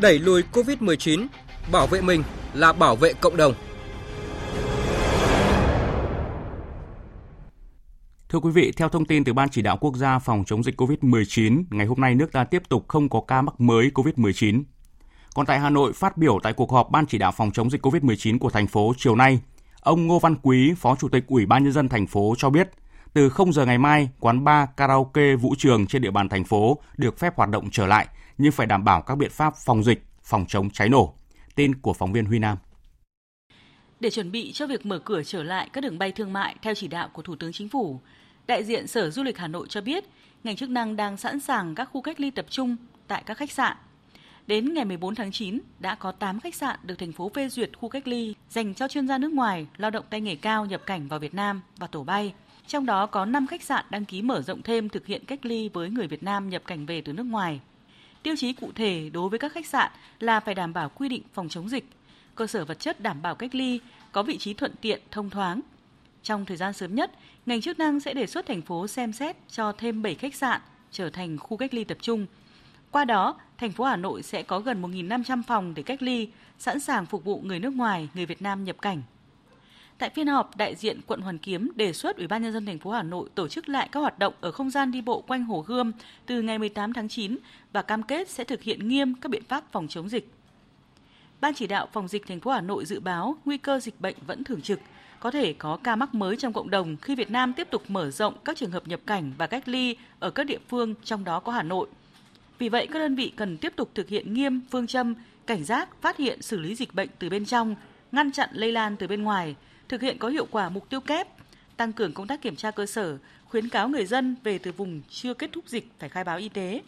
Đẩy 0.00 0.18
lùi 0.18 0.42
Covid-19, 0.52 1.26
bảo 1.72 1.86
vệ 1.86 2.00
mình 2.00 2.22
là 2.54 2.72
bảo 2.72 2.96
vệ 2.96 3.12
cộng 3.12 3.36
đồng. 3.36 3.54
Thưa 8.28 8.38
quý 8.38 8.50
vị, 8.50 8.72
theo 8.76 8.88
thông 8.88 9.04
tin 9.04 9.24
từ 9.24 9.32
Ban 9.32 9.48
Chỉ 9.48 9.62
đạo 9.62 9.76
Quốc 9.80 9.96
gia 9.96 10.18
phòng 10.18 10.44
chống 10.46 10.62
dịch 10.62 10.80
COVID-19, 10.80 11.64
ngày 11.70 11.86
hôm 11.86 12.00
nay 12.00 12.14
nước 12.14 12.32
ta 12.32 12.44
tiếp 12.44 12.62
tục 12.68 12.84
không 12.88 13.08
có 13.08 13.20
ca 13.28 13.42
mắc 13.42 13.60
mới 13.60 13.90
COVID-19. 13.94 14.62
Còn 15.34 15.46
tại 15.46 15.58
Hà 15.60 15.70
Nội, 15.70 15.92
phát 15.92 16.16
biểu 16.16 16.38
tại 16.42 16.52
cuộc 16.52 16.72
họp 16.72 16.90
Ban 16.90 17.06
Chỉ 17.06 17.18
đạo 17.18 17.32
phòng 17.32 17.50
chống 17.50 17.70
dịch 17.70 17.86
COVID-19 17.86 18.38
của 18.38 18.50
thành 18.50 18.66
phố 18.66 18.92
chiều 18.96 19.16
nay, 19.16 19.40
ông 19.80 20.06
Ngô 20.06 20.18
Văn 20.18 20.34
Quý, 20.42 20.74
Phó 20.76 20.96
Chủ 20.96 21.08
tịch 21.08 21.24
Ủy 21.26 21.46
ban 21.46 21.64
Nhân 21.64 21.72
dân 21.72 21.88
thành 21.88 22.06
phố 22.06 22.34
cho 22.38 22.50
biết, 22.50 22.70
từ 23.12 23.28
0 23.28 23.52
giờ 23.52 23.66
ngày 23.66 23.78
mai, 23.78 24.08
quán 24.20 24.44
bar, 24.44 24.68
karaoke, 24.76 25.36
vũ 25.36 25.54
trường 25.58 25.86
trên 25.86 26.02
địa 26.02 26.10
bàn 26.10 26.28
thành 26.28 26.44
phố 26.44 26.78
được 26.96 27.18
phép 27.18 27.36
hoạt 27.36 27.50
động 27.50 27.68
trở 27.72 27.86
lại, 27.86 28.06
nhưng 28.38 28.52
phải 28.52 28.66
đảm 28.66 28.84
bảo 28.84 29.02
các 29.02 29.18
biện 29.18 29.30
pháp 29.30 29.54
phòng 29.56 29.84
dịch, 29.84 30.02
phòng 30.22 30.44
chống 30.48 30.70
cháy 30.70 30.88
nổ. 30.88 31.14
Tin 31.54 31.74
của 31.74 31.92
phóng 31.92 32.12
viên 32.12 32.24
Huy 32.24 32.38
Nam. 32.38 32.58
Để 34.00 34.10
chuẩn 34.10 34.32
bị 34.32 34.52
cho 34.52 34.66
việc 34.66 34.86
mở 34.86 34.98
cửa 34.98 35.22
trở 35.22 35.42
lại 35.42 35.68
các 35.72 35.80
đường 35.80 35.98
bay 35.98 36.12
thương 36.12 36.32
mại 36.32 36.56
theo 36.62 36.74
chỉ 36.74 36.88
đạo 36.88 37.08
của 37.12 37.22
Thủ 37.22 37.36
tướng 37.36 37.52
Chính 37.52 37.68
phủ, 37.68 38.00
đại 38.46 38.64
diện 38.64 38.86
Sở 38.86 39.10
Du 39.10 39.22
lịch 39.22 39.38
Hà 39.38 39.48
Nội 39.48 39.66
cho 39.68 39.80
biết, 39.80 40.04
ngành 40.44 40.56
chức 40.56 40.70
năng 40.70 40.96
đang 40.96 41.16
sẵn 41.16 41.40
sàng 41.40 41.74
các 41.74 41.88
khu 41.92 42.02
cách 42.02 42.20
ly 42.20 42.30
tập 42.30 42.46
trung 42.50 42.76
tại 43.08 43.22
các 43.26 43.36
khách 43.36 43.52
sạn. 43.52 43.76
Đến 44.46 44.74
ngày 44.74 44.84
14 44.84 45.14
tháng 45.14 45.32
9, 45.32 45.58
đã 45.80 45.94
có 45.94 46.12
8 46.12 46.40
khách 46.40 46.54
sạn 46.54 46.78
được 46.82 46.94
thành 46.98 47.12
phố 47.12 47.30
phê 47.34 47.48
duyệt 47.48 47.78
khu 47.78 47.88
cách 47.88 48.08
ly 48.08 48.34
dành 48.50 48.74
cho 48.74 48.88
chuyên 48.88 49.08
gia 49.08 49.18
nước 49.18 49.32
ngoài, 49.32 49.66
lao 49.76 49.90
động 49.90 50.04
tay 50.10 50.20
nghề 50.20 50.34
cao 50.34 50.66
nhập 50.66 50.82
cảnh 50.86 51.08
vào 51.08 51.18
Việt 51.18 51.34
Nam 51.34 51.60
và 51.76 51.86
tổ 51.86 52.04
bay. 52.04 52.34
Trong 52.66 52.86
đó 52.86 53.06
có 53.06 53.24
5 53.24 53.46
khách 53.46 53.62
sạn 53.62 53.84
đăng 53.90 54.04
ký 54.04 54.22
mở 54.22 54.42
rộng 54.42 54.62
thêm 54.62 54.88
thực 54.88 55.06
hiện 55.06 55.24
cách 55.24 55.46
ly 55.46 55.68
với 55.68 55.90
người 55.90 56.06
Việt 56.06 56.22
Nam 56.22 56.50
nhập 56.50 56.62
cảnh 56.66 56.86
về 56.86 57.00
từ 57.00 57.12
nước 57.12 57.26
ngoài. 57.26 57.60
Tiêu 58.22 58.36
chí 58.36 58.52
cụ 58.52 58.72
thể 58.74 59.10
đối 59.12 59.28
với 59.28 59.38
các 59.38 59.52
khách 59.52 59.66
sạn 59.66 59.90
là 60.20 60.40
phải 60.40 60.54
đảm 60.54 60.72
bảo 60.72 60.88
quy 60.88 61.08
định 61.08 61.22
phòng 61.34 61.48
chống 61.48 61.68
dịch, 61.68 61.84
cơ 62.34 62.46
sở 62.46 62.64
vật 62.64 62.78
chất 62.80 63.00
đảm 63.00 63.22
bảo 63.22 63.34
cách 63.34 63.54
ly, 63.54 63.80
có 64.12 64.22
vị 64.22 64.38
trí 64.38 64.54
thuận 64.54 64.72
tiện, 64.80 65.00
thông 65.10 65.30
thoáng. 65.30 65.60
Trong 66.22 66.44
thời 66.44 66.56
gian 66.56 66.72
sớm 66.72 66.94
nhất, 66.94 67.10
ngành 67.46 67.60
chức 67.60 67.78
năng 67.78 68.00
sẽ 68.00 68.14
đề 68.14 68.26
xuất 68.26 68.46
thành 68.46 68.62
phố 68.62 68.86
xem 68.86 69.12
xét 69.12 69.36
cho 69.48 69.72
thêm 69.72 70.02
7 70.02 70.14
khách 70.14 70.34
sạn 70.34 70.60
trở 70.90 71.10
thành 71.10 71.38
khu 71.38 71.56
cách 71.56 71.74
ly 71.74 71.84
tập 71.84 71.98
trung. 72.00 72.26
Qua 72.90 73.04
đó, 73.04 73.40
thành 73.58 73.72
phố 73.72 73.84
Hà 73.84 73.96
Nội 73.96 74.22
sẽ 74.22 74.42
có 74.42 74.60
gần 74.60 74.82
1.500 74.82 75.42
phòng 75.46 75.74
để 75.74 75.82
cách 75.82 76.02
ly, 76.02 76.28
sẵn 76.58 76.80
sàng 76.80 77.06
phục 77.06 77.24
vụ 77.24 77.40
người 77.44 77.58
nước 77.58 77.74
ngoài, 77.74 78.08
người 78.14 78.26
Việt 78.26 78.42
Nam 78.42 78.64
nhập 78.64 78.76
cảnh. 78.82 79.02
Tại 80.02 80.10
phiên 80.10 80.26
họp, 80.26 80.56
đại 80.56 80.74
diện 80.74 81.00
quận 81.06 81.20
Hoàn 81.20 81.38
Kiếm 81.38 81.70
đề 81.76 81.92
xuất 81.92 82.16
Ủy 82.16 82.26
ban 82.26 82.42
nhân 82.42 82.52
dân 82.52 82.66
thành 82.66 82.78
phố 82.78 82.90
Hà 82.90 83.02
Nội 83.02 83.28
tổ 83.34 83.48
chức 83.48 83.68
lại 83.68 83.88
các 83.92 84.00
hoạt 84.00 84.18
động 84.18 84.34
ở 84.40 84.52
không 84.52 84.70
gian 84.70 84.92
đi 84.92 85.00
bộ 85.00 85.20
quanh 85.20 85.44
Hồ 85.44 85.64
Gươm 85.66 85.92
từ 86.26 86.42
ngày 86.42 86.58
18 86.58 86.92
tháng 86.92 87.08
9 87.08 87.36
và 87.72 87.82
cam 87.82 88.02
kết 88.02 88.28
sẽ 88.28 88.44
thực 88.44 88.62
hiện 88.62 88.88
nghiêm 88.88 89.14
các 89.14 89.28
biện 89.28 89.42
pháp 89.48 89.64
phòng 89.72 89.88
chống 89.88 90.08
dịch. 90.08 90.30
Ban 91.40 91.54
chỉ 91.54 91.66
đạo 91.66 91.88
phòng 91.92 92.08
dịch 92.08 92.26
thành 92.26 92.40
phố 92.40 92.50
Hà 92.50 92.60
Nội 92.60 92.84
dự 92.84 93.00
báo 93.00 93.36
nguy 93.44 93.58
cơ 93.58 93.80
dịch 93.80 94.00
bệnh 94.00 94.16
vẫn 94.26 94.44
thường 94.44 94.62
trực, 94.62 94.80
có 95.20 95.30
thể 95.30 95.52
có 95.52 95.78
ca 95.84 95.96
mắc 95.96 96.14
mới 96.14 96.36
trong 96.36 96.52
cộng 96.52 96.70
đồng 96.70 96.96
khi 96.96 97.14
Việt 97.14 97.30
Nam 97.30 97.52
tiếp 97.52 97.68
tục 97.70 97.82
mở 97.88 98.10
rộng 98.10 98.34
các 98.44 98.56
trường 98.56 98.70
hợp 98.70 98.88
nhập 98.88 99.00
cảnh 99.06 99.32
và 99.38 99.46
cách 99.46 99.68
ly 99.68 99.96
ở 100.18 100.30
các 100.30 100.44
địa 100.44 100.60
phương 100.68 100.94
trong 101.04 101.24
đó 101.24 101.40
có 101.40 101.52
Hà 101.52 101.62
Nội. 101.62 101.88
Vì 102.58 102.68
vậy, 102.68 102.86
các 102.86 102.98
đơn 102.98 103.14
vị 103.14 103.32
cần 103.36 103.58
tiếp 103.58 103.72
tục 103.76 103.90
thực 103.94 104.08
hiện 104.08 104.34
nghiêm 104.34 104.60
phương 104.70 104.86
châm 104.86 105.14
cảnh 105.46 105.64
giác, 105.64 105.88
phát 106.00 106.16
hiện, 106.16 106.42
xử 106.42 106.58
lý 106.58 106.74
dịch 106.74 106.94
bệnh 106.94 107.08
từ 107.18 107.28
bên 107.30 107.44
trong, 107.44 107.74
ngăn 108.12 108.32
chặn 108.32 108.48
lây 108.52 108.72
lan 108.72 108.96
từ 108.96 109.06
bên 109.06 109.22
ngoài, 109.22 109.54
thực 109.92 110.02
hiện 110.02 110.18
có 110.18 110.28
hiệu 110.28 110.46
quả 110.50 110.68
mục 110.68 110.88
tiêu 110.90 111.00
kép, 111.00 111.28
tăng 111.76 111.92
cường 111.92 112.12
công 112.12 112.26
tác 112.26 112.42
kiểm 112.42 112.56
tra 112.56 112.70
cơ 112.70 112.86
sở, 112.86 113.16
khuyến 113.48 113.68
cáo 113.68 113.88
người 113.88 114.06
dân 114.06 114.36
về 114.44 114.58
từ 114.58 114.72
vùng 114.72 115.00
chưa 115.10 115.34
kết 115.34 115.50
thúc 115.52 115.64
dịch 115.66 115.84
phải 115.98 116.08
khai 116.08 116.24
báo 116.24 116.38
y 116.38 116.48
tế. 116.48 116.80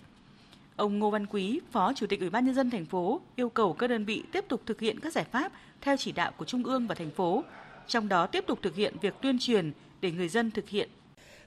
Ông 0.77 0.99
Ngô 0.99 1.11
Văn 1.11 1.27
Quý, 1.27 1.61
Phó 1.73 1.93
Chủ 1.97 2.07
tịch 2.07 2.21
Ủy 2.21 2.31
ban 2.31 2.47
nhân 2.47 2.55
dân 2.55 2.71
thành 2.71 2.85
phố 2.85 3.21
yêu 3.37 3.49
cầu 3.49 3.73
các 3.73 3.87
đơn 3.87 4.05
vị 4.05 4.23
tiếp 4.33 4.45
tục 4.49 4.61
thực 4.67 4.81
hiện 4.81 5.01
các 5.01 5.13
giải 5.13 5.25
pháp 5.25 5.53
theo 5.81 5.97
chỉ 5.97 6.13
đạo 6.13 6.33
của 6.37 6.45
Trung 6.45 6.65
ương 6.65 6.87
và 6.87 6.95
thành 6.95 7.11
phố, 7.11 7.45
trong 7.89 8.09
đó 8.09 8.27
tiếp 8.27 8.45
tục 8.47 8.59
thực 8.63 8.77
hiện 8.77 8.95
việc 9.01 9.15
tuyên 9.23 9.39
truyền 9.41 9.73
để 10.01 10.11
người 10.11 10.29
dân 10.29 10.51
thực 10.51 10.69
hiện. 10.69 10.89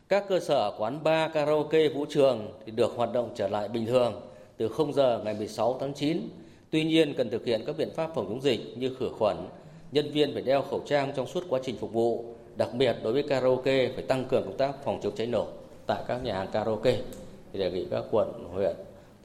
Các 0.10 0.24
cơ 0.30 0.40
sở 0.40 0.72
quán 0.78 1.04
bar, 1.04 1.32
karaoke, 1.34 1.90
vũ 1.90 2.06
trường 2.10 2.48
thì 2.66 2.72
được 2.72 2.94
hoạt 2.96 3.14
động 3.14 3.34
trở 3.36 3.48
lại 3.48 3.70
bình 3.70 3.86
thường 3.86 4.22
từ 4.58 4.68
0 4.68 4.94
giờ 4.94 5.22
ngày 5.26 5.34
16 5.34 5.78
tháng 5.80 5.94
9. 5.94 6.30
Tuy 6.70 6.84
nhiên 6.84 7.14
cần 7.18 7.30
thực 7.30 7.46
hiện 7.46 7.64
các 7.66 7.78
biện 7.78 7.90
pháp 7.96 8.10
phòng 8.16 8.26
chống 8.30 8.42
dịch 8.42 8.78
như 8.78 8.96
khử 9.00 9.10
khuẩn, 9.20 9.38
nhân 9.92 10.12
viên 10.12 10.34
phải 10.34 10.42
đeo 10.42 10.62
khẩu 10.62 10.84
trang 10.88 11.12
trong 11.16 11.28
suốt 11.28 11.44
quá 11.50 11.60
trình 11.64 11.78
phục 11.78 11.94
vụ, 11.94 12.36
đặc 12.58 12.70
biệt 12.74 12.96
đối 13.04 13.14
với 13.14 13.24
karaoke 13.24 13.92
phải 13.96 14.04
tăng 14.04 14.26
cường 14.26 14.44
công 14.44 14.58
tác 14.58 14.72
phòng 14.86 15.00
chống 15.04 15.16
cháy 15.16 15.28
nổ. 15.28 15.48
tại 15.88 16.04
các 16.08 16.24
nhà 16.24 16.34
hàng 16.34 16.48
karaoke 16.52 16.98
thì 17.54 17.60
đề 17.60 17.72
nghị 17.72 17.86
các 17.92 18.04
quận, 18.12 18.28
huyện, 18.54 18.76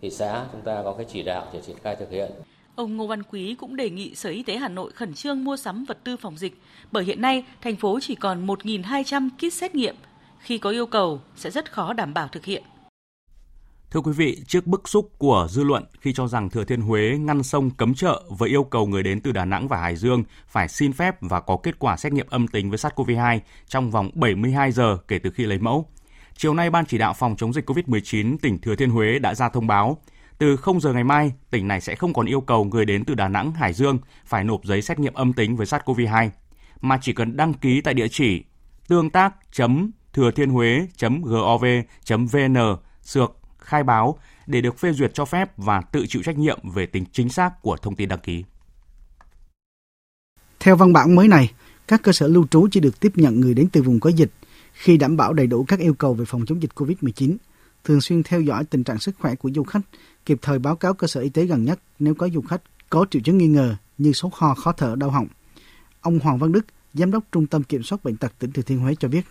thị 0.03 0.11
xã 0.11 0.45
chúng 0.53 0.61
ta 0.61 0.83
có 0.85 0.93
cái 0.93 1.07
chỉ 1.09 1.23
đạo 1.23 1.47
để 1.53 1.61
triển 1.67 1.77
khai 1.83 1.97
thực 1.97 2.11
hiện. 2.11 2.31
Ông 2.75 2.97
Ngô 2.97 3.07
Văn 3.07 3.23
Quý 3.23 3.55
cũng 3.55 3.77
đề 3.77 3.91
nghị 3.91 4.15
Sở 4.15 4.31
Y 4.31 4.43
tế 4.43 4.57
Hà 4.57 4.69
Nội 4.69 4.93
khẩn 4.93 5.15
trương 5.15 5.45
mua 5.45 5.57
sắm 5.57 5.85
vật 5.85 5.99
tư 6.05 6.17
phòng 6.17 6.37
dịch, 6.39 6.61
bởi 6.93 7.05
hiện 7.05 7.21
nay 7.21 7.45
thành 7.61 7.77
phố 7.77 7.99
chỉ 8.03 8.15
còn 8.15 8.47
1.200 8.47 9.29
kit 9.39 9.53
xét 9.53 9.75
nghiệm. 9.75 9.95
Khi 10.39 10.59
có 10.59 10.71
yêu 10.71 10.87
cầu 10.87 11.21
sẽ 11.37 11.51
rất 11.51 11.73
khó 11.73 11.93
đảm 11.93 12.15
bảo 12.15 12.29
thực 12.29 12.45
hiện. 12.45 12.63
Thưa 13.93 14.01
quý 14.01 14.13
vị, 14.13 14.43
trước 14.47 14.67
bức 14.67 14.89
xúc 14.89 15.11
của 15.19 15.47
dư 15.51 15.65
luận 15.65 15.85
khi 16.01 16.13
cho 16.13 16.27
rằng 16.27 16.51
Thừa 16.51 16.65
Thiên 16.65 16.81
Huế 16.81 17.19
ngăn 17.19 17.43
sông 17.43 17.71
cấm 17.71 17.95
chợ 17.95 18.23
với 18.29 18.49
yêu 18.49 18.65
cầu 18.65 18.87
người 18.87 19.03
đến 19.03 19.21
từ 19.21 19.33
Đà 19.33 19.45
Nẵng 19.45 19.69
và 19.69 19.77
Hải 19.77 19.97
Dương 19.97 20.25
phải 20.49 20.69
xin 20.69 20.93
phép 20.93 21.17
và 21.21 21.41
có 21.41 21.57
kết 21.63 21.79
quả 21.79 21.97
xét 21.97 22.13
nghiệm 22.13 22.27
âm 22.31 22.49
tính 22.49 22.71
với 22.71 22.79
SARS-CoV-2 22.79 23.41
trong 23.67 23.91
vòng 23.91 24.11
72 24.15 24.73
giờ 24.73 24.99
kể 25.09 25.19
từ 25.19 25.31
khi 25.31 25.45
lấy 25.45 25.59
mẫu. 25.59 25.87
Chiều 26.37 26.55
nay, 26.55 26.71
Ban 26.71 26.87
chỉ 26.87 26.99
đạo 26.99 27.13
phòng 27.13 27.37
chống 27.37 27.53
dịch 27.53 27.71
COVID-19 27.71 28.37
tỉnh 28.43 28.59
Thừa 28.59 28.75
Thiên 28.77 28.91
Huế 28.91 29.19
đã 29.19 29.35
ra 29.35 29.49
thông 29.49 29.67
báo, 29.67 29.99
từ 30.39 30.57
0 30.57 30.81
giờ 30.81 30.93
ngày 30.93 31.05
mai, 31.05 31.33
tỉnh 31.51 31.69
này 31.69 31.81
sẽ 31.81 31.95
không 31.95 32.15
còn 32.15 32.27
yêu 32.27 32.41
cầu 32.41 32.65
người 32.65 32.85
đến 32.85 33.05
từ 33.05 33.15
Đà 33.15 33.29
Nẵng, 33.29 33.53
Hải 33.53 33.73
Dương 33.73 33.99
phải 34.25 34.45
nộp 34.45 34.65
giấy 34.65 34.83
xét 34.83 34.99
nghiệm 34.99 35.15
âm 35.15 35.33
tính 35.33 35.57
với 35.57 35.67
SARS-CoV-2, 35.67 36.31
mà 36.81 36.99
chỉ 37.03 37.13
cần 37.13 37.37
đăng 37.37 37.55
ký 37.55 37.81
tại 37.81 37.95
địa 37.95 38.09
chỉ 38.09 38.45
tương 38.89 39.11
tác 39.11 39.35
thừa 40.13 40.31
thiên 40.31 40.51
huế 40.51 40.87
gov 41.23 41.65
vn 42.09 42.57
sược 43.03 43.42
khai 43.65 43.83
báo 43.83 44.19
để 44.47 44.61
được 44.61 44.79
phê 44.79 44.93
duyệt 44.93 45.15
cho 45.15 45.25
phép 45.25 45.53
và 45.57 45.81
tự 45.81 46.07
chịu 46.09 46.23
trách 46.23 46.39
nhiệm 46.39 46.71
về 46.75 46.87
tính 46.87 47.05
chính 47.13 47.29
xác 47.29 47.63
của 47.63 47.77
thông 47.77 47.97
tin 47.97 48.09
đăng 48.09 48.21
ký. 48.21 48.45
Theo 50.61 50.77
văn 50.77 50.93
bản 50.93 51.15
mới 51.15 51.29
này, 51.29 51.53
các 51.89 52.03
cơ 52.03 52.13
sở 52.13 52.29
lưu 52.29 52.47
trú 52.51 52.69
chỉ 52.71 52.81
được 52.81 53.01
tiếp 53.01 53.13
nhận 53.15 53.41
người 53.41 53.55
đến 53.55 53.69
từ 53.73 53.83
vùng 53.83 54.01
có 54.01 54.11
dịch 54.11 54.31
khi 54.73 54.97
đảm 54.97 55.17
bảo 55.17 55.33
đầy 55.33 55.47
đủ 55.47 55.65
các 55.69 55.81
yêu 55.81 55.95
cầu 55.95 56.15
về 56.15 56.25
phòng 56.25 56.47
chống 56.47 56.63
dịch 56.63 56.71
COVID-19, 56.75 57.37
thường 57.85 58.01
xuyên 58.01 58.23
theo 58.23 58.41
dõi 58.41 58.65
tình 58.65 58.85
trạng 58.85 58.99
sức 58.99 59.15
khỏe 59.19 59.35
của 59.35 59.51
du 59.55 59.65
khách, 59.65 59.81
kịp 60.27 60.39
thời 60.43 60.59
báo 60.59 60.77
cáo 60.77 60.95
cơ 60.95 61.07
sở 61.07 61.21
y 61.21 61.29
tế 61.29 61.45
gần 61.45 61.65
nhất 61.65 61.81
nếu 61.99 62.15
có 62.15 62.29
du 62.29 62.41
khách 62.41 62.63
có 62.91 63.07
triệu 63.11 63.23
chứng 63.23 63.39
nghi 63.39 63.47
ngờ 63.47 63.77
như 63.99 64.13
sốt 64.13 64.33
ho, 64.35 64.55
khó 64.55 64.73
thở, 64.73 64.95
đau 64.97 65.11
họng. 65.11 65.27
Ông 66.01 66.19
Hoàng 66.19 66.39
Văn 66.39 66.53
Đức, 66.53 66.67
Giám 66.95 67.11
đốc 67.11 67.25
Trung 67.33 67.47
tâm 67.47 67.63
Kiểm 67.63 67.83
soát 67.83 68.05
Bệnh 68.05 68.17
tật 68.17 68.33
tỉnh 68.39 68.53
Thừa 68.53 68.63
Thiên 68.63 68.79
Huế 68.79 68.95
cho 68.95 69.09
biết. 69.09 69.27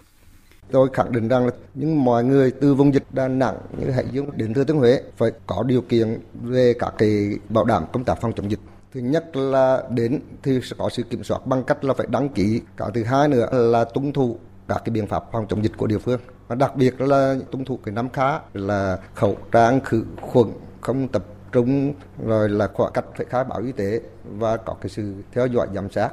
Tôi 0.72 0.90
khẳng 0.94 1.12
định 1.12 1.28
rằng 1.28 1.46
là 1.46 1.52
những 1.74 2.04
mọi 2.04 2.24
người 2.24 2.52
từ 2.52 2.74
vùng 2.74 2.94
dịch 2.94 3.04
Đà 3.12 3.28
Nẵng 3.28 3.58
như 3.80 3.92
Hải 3.92 4.06
Dương 4.12 4.30
đến 4.36 4.54
Thừa 4.54 4.64
Thiên 4.64 4.78
Huế 4.78 5.02
phải 5.18 5.32
có 5.48 5.64
điều 5.64 5.82
kiện 5.82 6.20
về 6.44 6.74
các 6.80 6.94
cái 6.98 7.38
bảo 7.50 7.66
đảm 7.66 7.84
công 7.94 8.04
tác 8.04 8.22
phòng 8.22 8.34
chống 8.36 8.52
dịch. 8.52 8.60
Thứ 8.94 9.00
nhất 9.00 9.36
là 9.36 9.84
đến 9.90 10.20
thì 10.44 10.60
sẽ 10.64 10.76
có 10.80 10.90
sự 10.90 11.04
kiểm 11.04 11.24
soát 11.24 11.48
bằng 11.48 11.64
cách 11.64 11.84
là 11.84 11.94
phải 11.94 12.08
đăng 12.10 12.30
ký. 12.30 12.62
Cái 12.78 12.90
thứ 12.94 13.04
hai 13.04 13.28
nữa 13.28 13.48
là 13.52 13.84
tuân 13.84 14.14
thủ 14.14 14.38
các 14.68 14.82
cái 14.86 14.94
biện 14.94 15.08
pháp 15.08 15.24
phòng 15.32 15.46
chống 15.50 15.64
dịch 15.64 15.78
của 15.78 15.88
địa 15.88 15.98
phương. 15.98 16.20
Và 16.48 16.56
đặc 16.56 16.76
biệt 16.76 17.02
là 17.02 17.36
tuân 17.52 17.66
thủ 17.66 17.80
cái 17.84 17.96
năm 17.96 18.10
khá 18.10 18.40
là 18.54 18.98
khẩu 19.16 19.38
trang 19.52 19.82
khử 19.82 20.04
khuẩn 20.22 20.48
không 20.82 21.08
tập 21.08 21.26
trung 21.52 21.94
rồi 22.26 22.50
là 22.50 22.68
khoảng 22.74 22.94
cách 22.94 23.06
phải 23.18 23.26
khai 23.30 23.44
báo 23.44 23.62
y 23.62 23.72
tế 23.72 24.02
và 24.38 24.58
có 24.58 24.74
cái 24.82 24.90
sự 24.90 25.14
theo 25.32 25.48
dõi 25.48 25.68
giám 25.76 25.92
sát. 25.92 26.10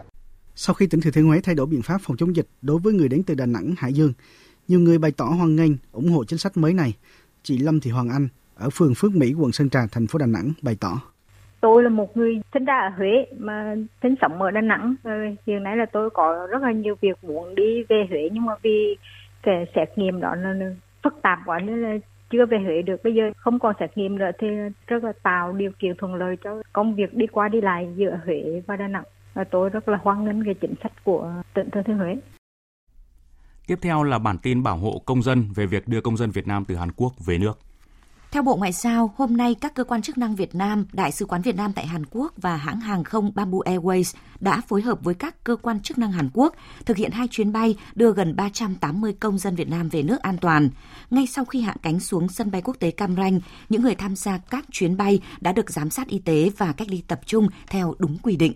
Sau 0.54 0.74
khi 0.74 0.86
tỉnh 0.86 1.00
Thừa 1.00 1.10
Thiên 1.10 1.26
Huế 1.26 1.40
thay 1.40 1.54
đổi 1.54 1.66
biện 1.66 1.82
pháp 1.82 2.00
phòng 2.02 2.16
chống 2.16 2.36
dịch 2.36 2.46
đối 2.62 2.78
với 2.78 2.92
người 2.92 3.08
đến 3.08 3.22
từ 3.22 3.34
Đà 3.34 3.46
Nẵng, 3.46 3.74
Hải 3.78 3.92
Dương, 3.92 4.12
nhiều 4.68 4.80
người 4.80 4.98
bày 4.98 5.12
tỏ 5.16 5.24
hoan 5.24 5.56
nghênh, 5.56 5.72
ủng 5.92 6.08
hộ 6.08 6.24
chính 6.24 6.38
sách 6.38 6.56
mới 6.56 6.74
này. 6.74 6.94
Chị 7.42 7.58
Lâm 7.58 7.80
Thị 7.80 7.90
Hoàng 7.90 8.08
Anh 8.08 8.28
ở 8.54 8.68
phường 8.72 8.94
Phước 8.96 9.14
Mỹ, 9.14 9.34
quận 9.38 9.52
Sơn 9.52 9.70
Trà, 9.70 9.80
thành 9.92 10.06
phố 10.06 10.18
Đà 10.18 10.26
Nẵng 10.26 10.52
bày 10.62 10.76
tỏ. 10.80 11.00
Tôi 11.60 11.82
là 11.82 11.88
một 11.88 12.16
người 12.16 12.40
sinh 12.54 12.64
ra 12.64 12.78
ở 12.78 12.88
Huế 12.96 13.26
mà 13.38 13.74
sinh 14.02 14.14
sống 14.20 14.42
ở 14.42 14.50
Đà 14.50 14.60
Nẵng. 14.60 14.94
Ờ, 15.02 15.10
hiện 15.46 15.62
nay 15.62 15.76
là 15.76 15.86
tôi 15.92 16.10
có 16.10 16.46
rất 16.50 16.62
là 16.62 16.72
nhiều 16.72 16.94
việc 17.00 17.24
muốn 17.24 17.54
đi 17.54 17.82
về 17.88 18.06
Huế 18.10 18.28
nhưng 18.32 18.46
mà 18.46 18.52
vì 18.62 18.96
cái 19.42 19.66
xét 19.74 19.98
nghiệm 19.98 20.20
đó 20.20 20.34
là 20.34 20.74
phức 21.02 21.14
tạp 21.22 21.38
quá 21.46 21.58
nên 21.58 21.82
là 21.82 21.96
chưa 22.30 22.46
về 22.46 22.58
Huế 22.58 22.82
được. 22.82 23.04
Bây 23.04 23.14
giờ 23.14 23.22
không 23.36 23.58
còn 23.58 23.74
xét 23.80 23.98
nghiệm 23.98 24.18
nữa 24.18 24.30
thì 24.38 24.46
rất 24.86 25.04
là 25.04 25.12
tạo 25.22 25.52
điều 25.52 25.70
kiện 25.78 25.96
thuận 25.98 26.14
lợi 26.14 26.36
cho 26.44 26.62
công 26.72 26.94
việc 26.94 27.14
đi 27.14 27.26
qua 27.26 27.48
đi 27.48 27.60
lại 27.60 27.88
giữa 27.96 28.20
Huế 28.24 28.62
và 28.66 28.76
Đà 28.76 28.88
Nẵng. 28.88 29.04
Và 29.34 29.44
tôi 29.44 29.70
rất 29.70 29.88
là 29.88 29.98
hoan 30.02 30.24
nghênh 30.24 30.44
cái 30.44 30.54
chính 30.54 30.74
sách 30.82 30.92
của 31.04 31.32
tỉnh 31.54 31.70
Thừa 31.70 31.82
Thiên 31.82 31.98
Huế. 31.98 32.16
Tiếp 33.68 33.78
theo 33.82 34.02
là 34.02 34.18
bản 34.18 34.38
tin 34.38 34.62
bảo 34.62 34.76
hộ 34.76 35.02
công 35.06 35.22
dân 35.22 35.52
về 35.54 35.66
việc 35.66 35.88
đưa 35.88 36.00
công 36.00 36.16
dân 36.16 36.30
Việt 36.30 36.46
Nam 36.46 36.64
từ 36.64 36.76
Hàn 36.76 36.92
Quốc 36.96 37.26
về 37.26 37.38
nước. 37.38 37.58
Theo 38.30 38.42
Bộ 38.42 38.56
Ngoại 38.56 38.72
giao, 38.72 39.14
hôm 39.16 39.36
nay 39.36 39.54
các 39.54 39.74
cơ 39.74 39.84
quan 39.84 40.02
chức 40.02 40.18
năng 40.18 40.36
Việt 40.36 40.54
Nam, 40.54 40.86
Đại 40.92 41.12
sứ 41.12 41.24
quán 41.24 41.42
Việt 41.42 41.56
Nam 41.56 41.72
tại 41.72 41.86
Hàn 41.86 42.06
Quốc 42.10 42.32
và 42.36 42.56
hãng 42.56 42.80
hàng 42.80 43.04
không 43.04 43.32
Bamboo 43.34 43.58
Airways 43.58 44.16
đã 44.40 44.60
phối 44.68 44.82
hợp 44.82 44.98
với 45.02 45.14
các 45.14 45.44
cơ 45.44 45.56
quan 45.56 45.80
chức 45.80 45.98
năng 45.98 46.12
Hàn 46.12 46.30
Quốc 46.34 46.54
thực 46.84 46.96
hiện 46.96 47.10
hai 47.10 47.28
chuyến 47.30 47.52
bay 47.52 47.76
đưa 47.94 48.12
gần 48.12 48.36
380 48.36 49.12
công 49.20 49.38
dân 49.38 49.54
Việt 49.54 49.68
Nam 49.68 49.88
về 49.88 50.02
nước 50.02 50.20
an 50.22 50.36
toàn. 50.40 50.70
Ngay 51.10 51.26
sau 51.26 51.44
khi 51.44 51.60
hạ 51.60 51.74
cánh 51.82 52.00
xuống 52.00 52.28
sân 52.28 52.50
bay 52.50 52.62
quốc 52.62 52.76
tế 52.78 52.90
Cam 52.90 53.16
Ranh, 53.16 53.40
những 53.68 53.82
người 53.82 53.94
tham 53.94 54.16
gia 54.16 54.38
các 54.38 54.64
chuyến 54.70 54.96
bay 54.96 55.20
đã 55.40 55.52
được 55.52 55.70
giám 55.70 55.90
sát 55.90 56.08
y 56.08 56.18
tế 56.18 56.50
và 56.56 56.72
cách 56.72 56.88
ly 56.90 57.02
tập 57.08 57.20
trung 57.26 57.48
theo 57.66 57.94
đúng 57.98 58.18
quy 58.18 58.36
định. 58.36 58.52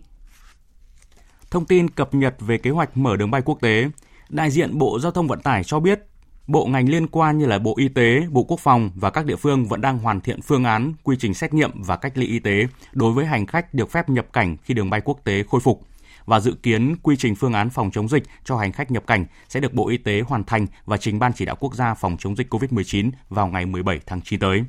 Thông 1.50 1.64
tin 1.64 1.90
cập 1.90 2.14
nhật 2.14 2.36
về 2.40 2.58
kế 2.58 2.70
hoạch 2.70 2.96
mở 2.96 3.16
đường 3.16 3.30
bay 3.30 3.42
quốc 3.44 3.58
tế, 3.60 3.88
đại 4.32 4.50
diện 4.50 4.78
Bộ 4.78 4.98
Giao 4.98 5.12
thông 5.12 5.28
Vận 5.28 5.40
tải 5.40 5.64
cho 5.64 5.80
biết 5.80 6.00
bộ 6.46 6.66
ngành 6.66 6.88
liên 6.88 7.06
quan 7.06 7.38
như 7.38 7.46
là 7.46 7.58
Bộ 7.58 7.74
Y 7.76 7.88
tế, 7.88 8.22
Bộ 8.30 8.42
Quốc 8.42 8.60
phòng 8.60 8.90
và 8.94 9.10
các 9.10 9.26
địa 9.26 9.36
phương 9.36 9.64
vẫn 9.64 9.80
đang 9.80 9.98
hoàn 9.98 10.20
thiện 10.20 10.42
phương 10.42 10.64
án, 10.64 10.92
quy 11.02 11.16
trình 11.20 11.34
xét 11.34 11.54
nghiệm 11.54 11.82
và 11.82 11.96
cách 11.96 12.18
ly 12.18 12.26
y 12.26 12.38
tế 12.38 12.66
đối 12.92 13.12
với 13.12 13.26
hành 13.26 13.46
khách 13.46 13.74
được 13.74 13.90
phép 13.90 14.08
nhập 14.08 14.26
cảnh 14.32 14.56
khi 14.62 14.74
đường 14.74 14.90
bay 14.90 15.00
quốc 15.04 15.18
tế 15.24 15.42
khôi 15.48 15.60
phục 15.60 15.86
và 16.24 16.40
dự 16.40 16.54
kiến 16.62 16.96
quy 17.02 17.16
trình 17.16 17.34
phương 17.34 17.52
án 17.52 17.70
phòng 17.70 17.90
chống 17.90 18.08
dịch 18.08 18.22
cho 18.44 18.56
hành 18.56 18.72
khách 18.72 18.90
nhập 18.90 19.06
cảnh 19.06 19.26
sẽ 19.48 19.60
được 19.60 19.74
Bộ 19.74 19.88
Y 19.88 19.96
tế 19.96 20.20
hoàn 20.20 20.44
thành 20.44 20.66
và 20.84 20.96
trình 20.96 21.18
Ban 21.18 21.32
chỉ 21.32 21.44
đạo 21.44 21.56
quốc 21.60 21.74
gia 21.74 21.94
phòng 21.94 22.16
chống 22.18 22.36
dịch 22.36 22.54
COVID-19 22.54 23.10
vào 23.28 23.46
ngày 23.46 23.66
17 23.66 24.00
tháng 24.06 24.20
9 24.20 24.40
tới. 24.40 24.64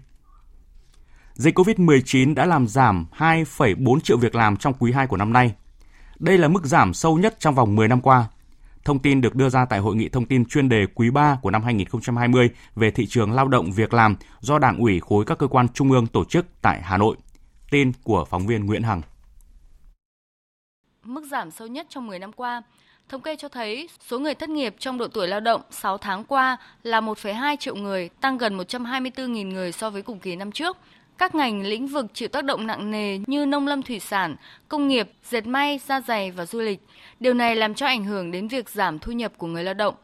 Dịch 1.34 1.60
COVID-19 1.60 2.36
đã 2.36 2.46
làm 2.46 2.68
giảm 2.68 3.06
2,4 3.18 4.00
triệu 4.00 4.18
việc 4.18 4.36
làm 4.36 4.58
trong 4.58 4.74
quý 4.80 4.92
2 4.92 5.08
của 5.08 5.18
năm 5.18 5.34
nay. 5.34 5.54
Đây 6.20 6.38
là 6.38 6.48
mức 6.48 6.66
giảm 6.66 6.94
sâu 6.94 7.18
nhất 7.18 7.36
trong 7.40 7.56
vòng 7.56 7.76
10 7.76 7.88
năm 7.88 8.02
qua 8.02 8.28
Thông 8.86 9.00
tin 9.00 9.22
được 9.22 9.36
đưa 9.36 9.50
ra 9.50 9.66
tại 9.66 9.80
hội 9.80 9.96
nghị 9.96 10.10
thông 10.10 10.26
tin 10.26 10.46
chuyên 10.46 10.70
đề 10.70 10.86
quý 10.96 11.10
3 11.10 11.38
của 11.42 11.52
năm 11.52 11.64
2020 11.64 12.50
về 12.76 12.92
thị 12.92 13.06
trường 13.06 13.32
lao 13.32 13.48
động 13.48 13.72
việc 13.72 13.94
làm 13.94 14.16
do 14.40 14.60
Đảng 14.60 14.78
ủy 14.78 15.00
khối 15.00 15.26
các 15.26 15.38
cơ 15.38 15.48
quan 15.48 15.68
trung 15.70 15.92
ương 15.92 16.08
tổ 16.08 16.26
chức 16.26 16.46
tại 16.62 16.82
Hà 16.82 16.98
Nội. 16.98 17.16
Tin 17.72 17.92
của 18.04 18.26
phóng 18.26 18.48
viên 18.48 18.66
Nguyễn 18.66 18.84
Hằng. 18.84 19.02
Mức 21.04 21.26
giảm 21.32 21.52
sâu 21.52 21.68
nhất 21.68 21.88
trong 21.90 22.08
10 22.08 22.20
năm 22.20 22.32
qua, 22.32 22.62
Thống 23.10 23.22
kê 23.22 23.36
cho 23.36 23.50
thấy 23.50 23.90
số 24.08 24.20
người 24.20 24.36
thất 24.36 24.50
nghiệp 24.50 24.76
trong 24.80 24.98
độ 24.98 25.08
tuổi 25.08 25.28
lao 25.28 25.40
động 25.40 25.62
6 25.72 25.98
tháng 25.98 26.24
qua 26.24 26.58
là 26.84 27.02
1,2 27.02 27.56
triệu 27.56 27.76
người, 27.76 28.10
tăng 28.22 28.38
gần 28.38 28.58
124.000 28.58 29.48
người 29.48 29.72
so 29.72 29.90
với 29.90 30.02
cùng 30.02 30.20
kỳ 30.20 30.36
năm 30.36 30.52
trước. 30.52 30.78
Các 31.18 31.36
ngành 31.36 31.66
lĩnh 31.66 31.88
vực 31.88 32.06
chịu 32.14 32.28
tác 32.28 32.46
động 32.46 32.68
nặng 32.68 32.92
nề 32.92 33.20
như 33.28 33.46
nông 33.46 33.68
lâm 33.68 33.82
thủy 33.84 34.00
sản, 34.00 34.36
công 34.68 34.88
nghiệp, 34.88 35.10
dệt 35.24 35.48
may, 35.48 35.80
da 35.86 36.02
dày 36.02 36.32
và 36.32 36.46
du 36.46 36.60
lịch. 36.60 36.80
Điều 37.20 37.34
này 37.34 37.56
làm 37.56 37.74
cho 37.74 37.86
ảnh 37.86 38.06
hưởng 38.06 38.32
đến 38.32 38.48
việc 38.48 38.70
giảm 38.70 39.00
thu 39.00 39.12
nhập 39.12 39.32
của 39.38 39.48
người 39.48 39.64
lao 39.64 39.74
động. 39.74 39.96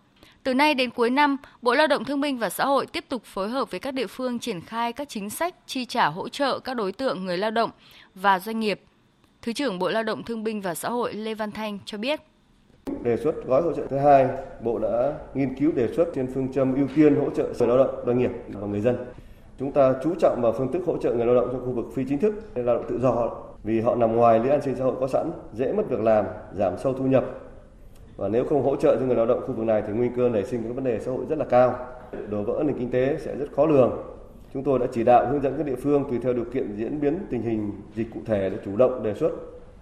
Từ 0.43 0.53
nay 0.53 0.73
đến 0.73 0.89
cuối 0.89 1.09
năm, 1.09 1.37
Bộ 1.61 1.73
Lao 1.73 1.87
động 1.87 2.05
Thương 2.05 2.21
binh 2.21 2.37
và 2.37 2.49
Xã 2.49 2.65
hội 2.65 2.85
tiếp 2.85 3.05
tục 3.09 3.21
phối 3.25 3.49
hợp 3.49 3.71
với 3.71 3.79
các 3.79 3.93
địa 3.93 4.07
phương 4.07 4.39
triển 4.39 4.61
khai 4.61 4.93
các 4.93 5.09
chính 5.09 5.29
sách 5.29 5.55
chi 5.65 5.85
trả 5.85 6.05
hỗ 6.05 6.29
trợ 6.29 6.59
các 6.59 6.73
đối 6.73 6.91
tượng 6.91 7.25
người 7.25 7.37
lao 7.37 7.51
động 7.51 7.69
và 8.15 8.39
doanh 8.39 8.59
nghiệp. 8.59 8.81
Thứ 9.41 9.53
trưởng 9.53 9.79
Bộ 9.79 9.89
Lao 9.89 10.03
động 10.03 10.23
Thương 10.23 10.43
binh 10.43 10.61
và 10.61 10.75
Xã 10.75 10.89
hội 10.89 11.13
Lê 11.13 11.33
Văn 11.33 11.51
Thanh 11.51 11.79
cho 11.85 11.97
biết. 11.97 12.19
Đề 13.03 13.17
xuất 13.17 13.35
gói 13.45 13.61
hỗ 13.61 13.73
trợ 13.73 13.87
thứ 13.89 13.97
hai, 13.97 14.27
Bộ 14.63 14.79
đã 14.79 15.13
nghiên 15.33 15.55
cứu 15.55 15.71
đề 15.71 15.87
xuất 15.95 16.05
trên 16.15 16.27
phương 16.33 16.53
châm 16.53 16.75
ưu 16.75 16.87
tiên 16.95 17.15
hỗ 17.15 17.29
trợ 17.29 17.43
người 17.59 17.67
lao 17.67 17.77
động, 17.77 18.03
doanh 18.05 18.19
nghiệp 18.19 18.31
và 18.47 18.67
người 18.67 18.81
dân. 18.81 18.97
Chúng 19.59 19.71
ta 19.71 19.93
chú 20.03 20.15
trọng 20.19 20.41
vào 20.41 20.53
phương 20.57 20.71
thức 20.71 20.83
hỗ 20.85 20.97
trợ 20.97 21.13
người 21.13 21.25
lao 21.25 21.35
động 21.35 21.49
trong 21.51 21.65
khu 21.65 21.71
vực 21.71 21.85
phi 21.93 22.05
chính 22.09 22.19
thức, 22.19 22.35
lao 22.55 22.75
động 22.75 22.85
tự 22.89 22.99
do 22.99 23.29
vì 23.63 23.81
họ 23.81 23.95
nằm 23.95 24.15
ngoài 24.15 24.39
lưới 24.39 24.49
an 24.49 24.61
sinh 24.61 24.75
xã 24.75 24.83
hội 24.83 24.95
có 24.99 25.07
sẵn, 25.07 25.31
dễ 25.53 25.73
mất 25.73 25.89
việc 25.89 25.99
làm, 25.99 26.25
giảm 26.53 26.73
sâu 26.77 26.93
thu 26.93 27.05
nhập. 27.05 27.25
Và 28.17 28.27
nếu 28.27 28.45
không 28.45 28.63
hỗ 28.63 28.75
trợ 28.75 28.95
cho 28.99 29.05
người 29.05 29.15
lao 29.15 29.25
động 29.25 29.41
khu 29.47 29.53
vực 29.53 29.65
này 29.65 29.83
thì 29.87 29.93
nguy 29.93 30.09
cơ 30.15 30.29
nảy 30.29 30.45
sinh 30.45 30.63
các 30.63 30.75
vấn 30.75 30.83
đề 30.83 30.99
xã 30.99 31.11
hội 31.11 31.25
rất 31.29 31.37
là 31.37 31.45
cao. 31.45 31.75
Đổ 32.29 32.43
vỡ 32.43 32.63
nền 32.65 32.79
kinh 32.79 32.91
tế 32.91 33.17
sẽ 33.21 33.35
rất 33.35 33.51
khó 33.55 33.65
lường. 33.65 33.91
Chúng 34.53 34.63
tôi 34.63 34.79
đã 34.79 34.85
chỉ 34.93 35.03
đạo 35.03 35.27
hướng 35.31 35.41
dẫn 35.41 35.57
các 35.57 35.65
địa 35.65 35.75
phương 35.75 36.03
tùy 36.09 36.19
theo 36.23 36.33
điều 36.33 36.45
kiện 36.53 36.75
diễn 36.77 37.01
biến 37.01 37.19
tình 37.29 37.41
hình 37.41 37.71
dịch 37.95 38.07
cụ 38.13 38.19
thể 38.25 38.49
để 38.49 38.57
chủ 38.65 38.77
động 38.77 39.03
đề 39.03 39.13
xuất 39.13 39.31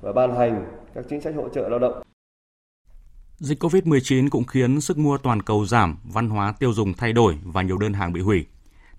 và 0.01 0.13
ban 0.13 0.35
hành 0.35 0.65
các 0.93 1.05
chính 1.09 1.21
sách 1.21 1.35
hỗ 1.35 1.49
trợ 1.49 1.69
lao 1.69 1.79
động. 1.79 2.01
Dịch 3.37 3.63
COVID-19 3.63 4.29
cũng 4.29 4.43
khiến 4.43 4.81
sức 4.81 4.97
mua 4.97 5.17
toàn 5.17 5.41
cầu 5.41 5.65
giảm, 5.65 5.97
văn 6.13 6.29
hóa 6.29 6.53
tiêu 6.59 6.73
dùng 6.73 6.93
thay 6.93 7.13
đổi 7.13 7.37
và 7.43 7.61
nhiều 7.61 7.77
đơn 7.77 7.93
hàng 7.93 8.13
bị 8.13 8.21
hủy. 8.21 8.45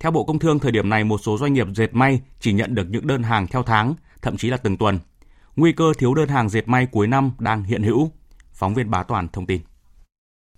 Theo 0.00 0.12
Bộ 0.12 0.24
Công 0.24 0.38
Thương, 0.38 0.58
thời 0.58 0.72
điểm 0.72 0.88
này 0.88 1.04
một 1.04 1.20
số 1.24 1.38
doanh 1.38 1.52
nghiệp 1.52 1.66
dệt 1.74 1.94
may 1.94 2.20
chỉ 2.40 2.52
nhận 2.52 2.74
được 2.74 2.86
những 2.90 3.06
đơn 3.06 3.22
hàng 3.22 3.46
theo 3.46 3.62
tháng, 3.62 3.94
thậm 4.22 4.36
chí 4.36 4.50
là 4.50 4.56
từng 4.56 4.76
tuần. 4.76 4.98
Nguy 5.56 5.72
cơ 5.72 5.92
thiếu 5.98 6.14
đơn 6.14 6.28
hàng 6.28 6.48
dệt 6.48 6.68
may 6.68 6.86
cuối 6.86 7.06
năm 7.06 7.30
đang 7.38 7.64
hiện 7.64 7.82
hữu. 7.82 8.10
Phóng 8.52 8.74
viên 8.74 8.90
Bá 8.90 9.02
Toàn 9.02 9.28
thông 9.28 9.46
tin. 9.46 9.60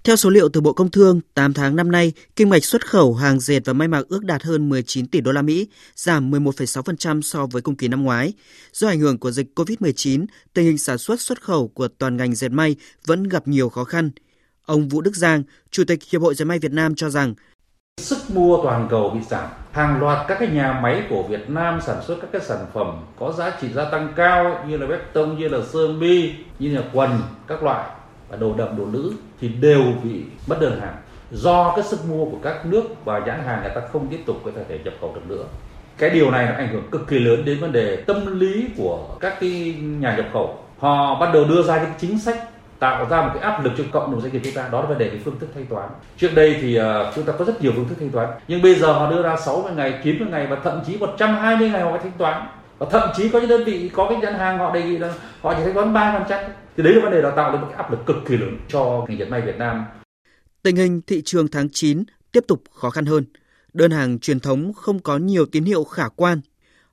Theo 0.05 0.17
số 0.17 0.31
liệu 0.31 0.49
từ 0.49 0.61
Bộ 0.61 0.73
Công 0.73 0.91
Thương, 0.91 1.21
8 1.35 1.55
tháng 1.55 1.77
năm 1.77 1.91
nay, 1.91 2.13
kinh 2.37 2.49
mạch 2.49 2.65
xuất 2.65 2.87
khẩu 2.87 3.15
hàng 3.15 3.41
dệt 3.41 3.61
và 3.65 3.73
may 3.73 3.89
mặc 3.89 4.07
ước 4.09 4.25
đạt 4.25 4.43
hơn 4.43 4.69
19 4.69 5.07
tỷ 5.07 5.21
đô 5.21 5.33
la 5.33 5.43
Mỹ, 5.43 5.69
giảm 5.97 6.31
11,6% 6.31 7.23
so 7.23 7.47
với 7.47 7.63
cùng 7.63 7.77
kỳ 7.77 7.89
năm 7.89 8.03
ngoái. 8.03 8.33
Do 8.73 8.89
ảnh 8.89 9.01
hưởng 9.01 9.19
của 9.19 9.31
dịch 9.31 9.47
COVID-19, 9.55 10.27
tình 10.55 10.65
hình 10.65 10.79
sản 10.79 10.99
xuất 10.99 11.21
xuất 11.21 11.43
khẩu 11.43 11.69
của 11.69 11.89
toàn 11.89 12.17
ngành 12.17 12.35
dệt 12.35 12.49
may 12.49 12.77
vẫn 13.07 13.23
gặp 13.23 13.49
nhiều 13.49 13.69
khó 13.69 13.85
khăn. 13.85 14.11
Ông 14.65 14.89
Vũ 14.89 15.01
Đức 15.01 15.17
Giang, 15.17 15.43
Chủ 15.71 15.85
tịch 15.85 16.01
Hiệp 16.11 16.23
hội 16.23 16.35
Dệt 16.35 16.45
may 16.45 16.59
Việt 16.59 16.73
Nam 16.73 16.95
cho 16.95 17.11
rằng 17.11 17.35
Sức 18.01 18.19
mua 18.35 18.63
toàn 18.63 18.87
cầu 18.91 19.11
bị 19.11 19.21
giảm. 19.21 19.49
Hàng 19.73 20.01
loạt 20.01 20.29
các 20.29 20.37
cái 20.39 20.49
nhà 20.49 20.79
máy 20.83 21.03
của 21.11 21.23
Việt 21.23 21.51
Nam 21.51 21.81
sản 21.81 21.97
xuất 22.03 22.17
các 22.21 22.29
cái 22.33 22.41
sản 22.41 22.67
phẩm 22.73 22.97
có 23.19 23.33
giá 23.33 23.53
trị 23.61 23.69
gia 23.73 23.85
tăng 23.85 24.13
cao 24.17 24.65
như 24.69 24.77
là 24.77 24.87
bê 24.87 24.97
tông, 25.13 25.39
như 25.39 25.49
là 25.49 25.59
sơn 25.73 26.01
mi, 26.01 26.35
như 26.59 26.77
là 26.77 26.83
quần 26.93 27.11
các 27.47 27.63
loại 27.63 27.89
và 28.29 28.37
đồ 28.37 28.55
đậm 28.59 28.77
đồ 28.79 28.85
nữ 28.85 29.13
thì 29.41 29.49
đều 29.49 29.83
bị 30.03 30.23
mất 30.47 30.61
đơn 30.61 30.81
hàng. 30.81 30.97
Do 31.31 31.73
cái 31.77 31.85
sức 31.85 32.01
mua 32.09 32.25
của 32.25 32.39
các 32.43 32.67
nước 32.67 33.05
và 33.05 33.19
nhãn 33.19 33.43
hàng 33.47 33.63
người 33.63 33.73
ta 33.75 33.81
không 33.93 34.09
tiếp 34.09 34.21
tục 34.27 34.37
có 34.45 34.51
thể 34.69 34.79
nhập 34.85 34.95
khẩu 35.01 35.15
được 35.15 35.27
nữa. 35.29 35.45
Cái 35.99 36.11
điều 36.11 36.31
này 36.31 36.47
nó 36.47 36.53
ảnh 36.53 36.69
hưởng 36.73 36.91
cực 36.91 37.09
kỳ 37.09 37.19
lớn 37.19 37.45
đến 37.45 37.61
vấn 37.61 37.73
đề 37.73 37.97
tâm 37.97 38.41
lý 38.41 38.67
của 38.77 39.07
các 39.21 39.41
cái 39.41 39.75
nhà 39.79 40.17
nhập 40.17 40.27
khẩu. 40.33 40.59
Họ 40.79 41.21
bắt 41.21 41.31
đầu 41.35 41.45
đưa 41.45 41.63
ra 41.63 41.83
những 41.83 41.93
chính 41.99 42.19
sách 42.19 42.49
tạo 42.81 43.07
ra 43.11 43.23
một 43.23 43.31
cái 43.35 43.43
áp 43.43 43.65
lực 43.65 43.73
cho 43.79 43.85
cộng 43.93 44.13
đồng 44.13 44.21
doanh 44.21 44.33
nghiệp 44.33 44.41
chúng 44.45 44.55
ta. 44.55 44.69
Đó 44.69 44.81
là 44.81 44.89
vấn 44.89 44.99
đề 44.99 45.09
cái 45.09 45.21
phương 45.25 45.39
thức 45.39 45.49
thanh 45.55 45.67
toán. 45.67 45.89
Trước 46.17 46.31
đây 46.35 46.59
thì 46.61 46.79
uh, 46.79 46.85
chúng 47.15 47.25
ta 47.25 47.33
có 47.39 47.45
rất 47.45 47.63
nhiều 47.63 47.73
phương 47.77 47.89
thức 47.89 47.95
thanh 48.01 48.11
toán. 48.11 48.29
Nhưng 48.49 48.63
bây 48.63 48.75
giờ 48.75 48.93
họ 48.93 49.11
đưa 49.11 49.23
ra 49.23 49.37
60 49.37 49.73
ngày 49.77 50.01
90 50.05 50.29
ngày 50.31 50.47
và 50.47 50.57
thậm 50.65 50.81
chí 50.87 50.97
120 50.97 51.71
ngày 51.71 51.83
họ 51.83 51.99
thanh 52.03 52.13
toán. 52.19 52.47
Và 52.79 52.87
thậm 52.91 53.11
chí 53.17 53.29
có 53.29 53.41
những 53.41 53.49
đơn 53.49 53.65
vị 53.65 53.91
có 53.95 54.07
cái 54.11 54.19
nhãn 54.21 54.35
hàng 54.35 54.59
họ 54.59 54.75
đề 54.75 54.83
nghị 54.83 54.99
là 54.99 55.15
họ 55.41 55.55
chỉ 55.55 55.65
thanh 55.65 55.75
toán 55.75 55.93
ba 55.93 56.13
phần 56.19 56.29
trăm. 56.29 56.51
Thì 56.77 56.83
đấy 56.83 56.95
là 56.95 57.01
vấn 57.03 57.13
đề 57.13 57.23
là 57.23 57.31
tạo 57.31 57.53
nên 57.53 57.61
một 57.61 57.67
cái 57.71 57.77
áp 57.77 57.91
lực 57.91 58.07
cực 58.07 58.17
kỳ 58.29 58.37
lớn 58.37 58.57
cho 58.69 59.05
ngành 59.09 59.19
dệt 59.19 59.29
may 59.31 59.41
Việt 59.41 59.59
Nam. 59.59 59.85
Tình 60.63 60.77
hình 60.77 61.01
thị 61.07 61.23
trường 61.25 61.49
tháng 61.49 61.69
9 61.73 62.05
tiếp 62.33 62.45
tục 62.49 62.63
khó 62.75 62.91
khăn 62.91 63.07
hơn. 63.07 63.25
Đơn 63.73 63.91
hàng 63.91 64.19
truyền 64.19 64.41
thống 64.41 64.73
không 64.73 64.99
có 64.99 65.19
nhiều 65.19 65.47
tín 65.47 65.65
hiệu 65.65 65.85
khả 65.85 66.09
quan. 66.17 66.41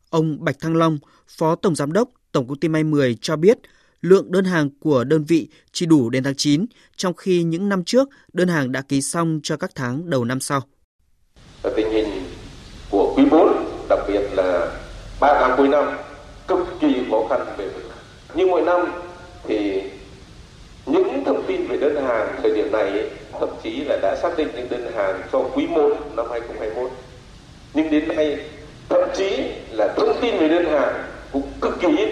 Ông 0.10 0.38
Bạch 0.39 0.60
Thăng 0.60 0.76
Long 0.76 0.97
phó 1.28 1.56
tổng 1.56 1.76
giám 1.76 1.93
đốc 1.93 2.10
tổng 2.32 2.47
công 2.47 2.60
ty 2.60 2.67
may 2.67 2.84
10 2.84 3.17
cho 3.21 3.36
biết 3.36 3.58
lượng 4.01 4.31
đơn 4.31 4.45
hàng 4.45 4.69
của 4.79 5.03
đơn 5.03 5.23
vị 5.23 5.47
chỉ 5.71 5.86
đủ 5.86 6.10
đến 6.10 6.23
tháng 6.23 6.36
9, 6.36 6.65
trong 6.95 7.13
khi 7.13 7.43
những 7.43 7.69
năm 7.69 7.83
trước 7.83 8.10
đơn 8.33 8.47
hàng 8.47 8.71
đã 8.71 8.81
ký 8.81 9.01
xong 9.01 9.39
cho 9.43 9.57
các 9.57 9.71
tháng 9.75 10.10
đầu 10.10 10.25
năm 10.25 10.39
sau. 10.39 10.62
Tình 11.75 11.91
hình 11.91 12.07
của 12.89 13.13
quý 13.17 13.23
4, 13.31 13.65
đặc 13.89 13.99
biệt 14.07 14.21
là 14.33 14.79
3 15.19 15.39
tháng 15.41 15.57
cuối 15.57 15.67
năm, 15.67 15.86
cực 16.47 16.60
kỳ 16.79 16.88
khó 17.12 17.27
khăn 17.29 17.41
về 17.57 17.69
Như 18.36 18.47
mỗi 18.47 18.62
năm 18.62 18.81
thì 19.47 19.81
những 20.86 21.23
thông 21.25 21.43
tin 21.47 21.67
về 21.67 21.77
đơn 21.77 22.05
hàng 22.05 22.39
thời 22.41 22.55
điểm 22.55 22.71
này 22.71 23.10
thậm 23.39 23.49
chí 23.63 23.75
là 23.75 23.99
đã 24.01 24.15
xác 24.21 24.38
định 24.38 24.47
những 24.55 24.69
đơn 24.69 24.91
hàng 24.95 25.21
cho 25.31 25.49
quý 25.55 25.67
1 25.67 25.97
năm 26.15 26.25
2021. 26.31 26.91
Nhưng 27.73 27.91
đến 27.91 28.07
nay 28.07 28.38
thậm 28.89 29.10
chí 29.17 29.43
là 29.71 29.93
thông 29.97 30.17
tin 30.21 30.38
về 30.38 30.47
đơn 30.49 30.65
hàng 30.65 31.03
cũng 31.31 31.51
cực 31.62 31.79
kỳ 31.79 31.88
ít 31.97 32.10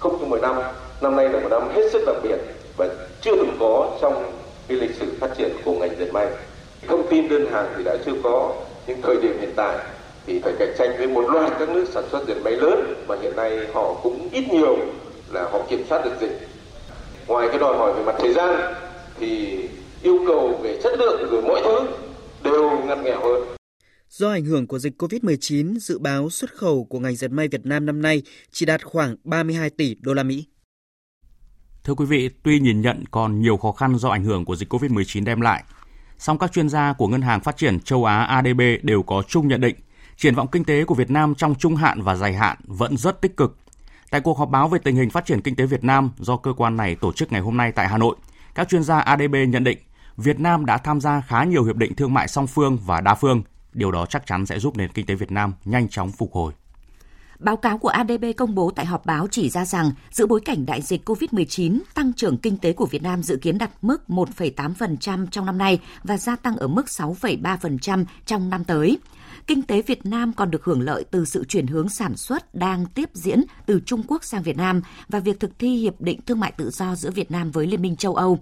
không 0.00 0.18
như 0.18 0.26
mỗi 0.28 0.40
năm. 0.40 0.56
Năm 1.00 1.16
nay 1.16 1.28
là 1.28 1.40
một 1.40 1.48
năm 1.50 1.68
hết 1.74 1.92
sức 1.92 2.02
đặc 2.06 2.16
biệt 2.22 2.36
và 2.76 2.88
chưa 3.20 3.36
từng 3.36 3.56
có 3.60 3.90
trong 4.00 4.32
cái 4.68 4.76
lịch 4.76 4.94
sử 4.94 5.06
phát 5.20 5.30
triển 5.38 5.50
của 5.64 5.72
ngành 5.72 5.90
dệt 5.98 6.12
may. 6.12 6.26
Thông 6.88 7.06
tin 7.10 7.28
đơn 7.28 7.46
hàng 7.52 7.66
thì 7.76 7.84
đã 7.84 7.96
chưa 8.06 8.14
có, 8.22 8.52
nhưng 8.86 9.02
thời 9.02 9.16
điểm 9.16 9.36
hiện 9.40 9.52
tại 9.56 9.76
thì 10.26 10.40
phải 10.40 10.52
cạnh 10.58 10.74
tranh 10.78 10.94
với 10.98 11.06
một 11.06 11.30
loạt 11.30 11.52
các 11.58 11.68
nước 11.68 11.84
sản 11.92 12.04
xuất 12.12 12.28
dệt 12.28 12.36
may 12.44 12.52
lớn 12.52 12.94
mà 13.08 13.16
hiện 13.22 13.36
nay 13.36 13.58
họ 13.72 13.94
cũng 14.02 14.28
ít 14.32 14.44
nhiều 14.52 14.76
là 15.32 15.48
họ 15.52 15.58
kiểm 15.68 15.84
soát 15.88 16.04
được 16.04 16.12
dịch. 16.20 16.48
Ngoài 17.26 17.48
cái 17.48 17.58
đòi 17.58 17.76
hỏi 17.76 17.92
về 17.92 18.02
mặt 18.02 18.14
thời 18.18 18.32
gian 18.32 18.74
thì 19.20 19.58
yêu 20.02 20.18
cầu 20.26 20.60
về 20.62 20.80
chất 20.82 20.98
lượng 20.98 21.28
rồi 21.30 21.42
mọi 21.42 21.60
thứ 21.64 21.80
đều 22.42 22.70
ngặt 22.86 22.98
nghèo 23.04 23.20
hơn. 23.20 23.59
Do 24.10 24.30
ảnh 24.30 24.44
hưởng 24.44 24.66
của 24.66 24.78
dịch 24.78 25.02
COVID-19, 25.02 25.78
dự 25.78 25.98
báo 25.98 26.30
xuất 26.30 26.54
khẩu 26.54 26.84
của 26.84 26.98
ngành 26.98 27.16
dệt 27.16 27.28
may 27.28 27.48
Việt 27.48 27.66
Nam 27.66 27.86
năm 27.86 28.02
nay 28.02 28.22
chỉ 28.50 28.66
đạt 28.66 28.84
khoảng 28.84 29.16
32 29.24 29.70
tỷ 29.70 29.96
đô 30.00 30.14
la 30.14 30.22
Mỹ. 30.22 30.46
Thưa 31.84 31.94
quý 31.94 32.04
vị, 32.04 32.30
tuy 32.42 32.60
nhìn 32.60 32.80
nhận 32.80 33.04
còn 33.10 33.40
nhiều 33.40 33.56
khó 33.56 33.72
khăn 33.72 33.98
do 33.98 34.08
ảnh 34.08 34.24
hưởng 34.24 34.44
của 34.44 34.56
dịch 34.56 34.72
COVID-19 34.72 35.24
đem 35.24 35.40
lại, 35.40 35.64
song 36.18 36.38
các 36.38 36.52
chuyên 36.52 36.68
gia 36.68 36.92
của 36.92 37.06
Ngân 37.06 37.22
hàng 37.22 37.40
Phát 37.40 37.56
triển 37.56 37.80
châu 37.80 38.04
Á 38.04 38.22
ADB 38.22 38.60
đều 38.82 39.02
có 39.02 39.22
chung 39.28 39.48
nhận 39.48 39.60
định 39.60 39.74
triển 40.16 40.34
vọng 40.34 40.48
kinh 40.52 40.64
tế 40.64 40.84
của 40.84 40.94
Việt 40.94 41.10
Nam 41.10 41.34
trong 41.34 41.54
trung 41.54 41.76
hạn 41.76 42.02
và 42.02 42.16
dài 42.16 42.32
hạn 42.32 42.56
vẫn 42.64 42.96
rất 42.96 43.20
tích 43.20 43.36
cực. 43.36 43.56
Tại 44.10 44.20
cuộc 44.20 44.38
họp 44.38 44.48
báo 44.48 44.68
về 44.68 44.78
tình 44.84 44.96
hình 44.96 45.10
phát 45.10 45.26
triển 45.26 45.40
kinh 45.40 45.56
tế 45.56 45.66
Việt 45.66 45.84
Nam 45.84 46.10
do 46.18 46.36
cơ 46.36 46.52
quan 46.52 46.76
này 46.76 46.94
tổ 46.94 47.12
chức 47.12 47.32
ngày 47.32 47.40
hôm 47.40 47.56
nay 47.56 47.72
tại 47.72 47.88
Hà 47.88 47.98
Nội, 47.98 48.16
các 48.54 48.68
chuyên 48.68 48.82
gia 48.82 49.00
ADB 49.00 49.34
nhận 49.48 49.64
định 49.64 49.78
Việt 50.16 50.40
Nam 50.40 50.66
đã 50.66 50.78
tham 50.78 51.00
gia 51.00 51.20
khá 51.20 51.44
nhiều 51.44 51.64
hiệp 51.64 51.76
định 51.76 51.94
thương 51.94 52.14
mại 52.14 52.28
song 52.28 52.46
phương 52.46 52.78
và 52.86 53.00
đa 53.00 53.14
phương. 53.14 53.42
Điều 53.72 53.90
đó 53.90 54.06
chắc 54.06 54.26
chắn 54.26 54.46
sẽ 54.46 54.58
giúp 54.58 54.76
nền 54.76 54.92
kinh 54.92 55.06
tế 55.06 55.14
Việt 55.14 55.32
Nam 55.32 55.52
nhanh 55.64 55.88
chóng 55.88 56.12
phục 56.12 56.32
hồi. 56.32 56.52
Báo 57.38 57.56
cáo 57.56 57.78
của 57.78 57.88
ADB 57.88 58.24
công 58.36 58.54
bố 58.54 58.70
tại 58.70 58.86
họp 58.86 59.06
báo 59.06 59.26
chỉ 59.30 59.50
ra 59.50 59.64
rằng, 59.64 59.92
giữa 60.10 60.26
bối 60.26 60.40
cảnh 60.40 60.66
đại 60.66 60.82
dịch 60.82 61.08
COVID-19, 61.08 61.78
tăng 61.94 62.12
trưởng 62.12 62.38
kinh 62.38 62.56
tế 62.56 62.72
của 62.72 62.86
Việt 62.86 63.02
Nam 63.02 63.22
dự 63.22 63.36
kiến 63.36 63.58
đạt 63.58 63.70
mức 63.82 64.02
1,8% 64.08 65.26
trong 65.26 65.46
năm 65.46 65.58
nay 65.58 65.80
và 66.04 66.18
gia 66.18 66.36
tăng 66.36 66.56
ở 66.56 66.68
mức 66.68 66.86
6,3% 66.86 68.04
trong 68.26 68.50
năm 68.50 68.64
tới. 68.64 68.98
Kinh 69.46 69.62
tế 69.62 69.82
Việt 69.82 70.06
Nam 70.06 70.32
còn 70.32 70.50
được 70.50 70.64
hưởng 70.64 70.80
lợi 70.80 71.04
từ 71.10 71.24
sự 71.24 71.44
chuyển 71.44 71.66
hướng 71.66 71.88
sản 71.88 72.16
xuất 72.16 72.54
đang 72.54 72.86
tiếp 72.86 73.10
diễn 73.12 73.42
từ 73.66 73.80
Trung 73.86 74.02
Quốc 74.08 74.24
sang 74.24 74.42
Việt 74.42 74.56
Nam 74.56 74.82
và 75.08 75.18
việc 75.18 75.40
thực 75.40 75.58
thi 75.58 75.76
Hiệp 75.76 76.00
định 76.00 76.20
Thương 76.26 76.40
mại 76.40 76.52
Tự 76.52 76.70
do 76.70 76.94
giữa 76.94 77.10
Việt 77.10 77.30
Nam 77.30 77.50
với 77.50 77.66
Liên 77.66 77.82
minh 77.82 77.96
châu 77.96 78.14
Âu. 78.14 78.38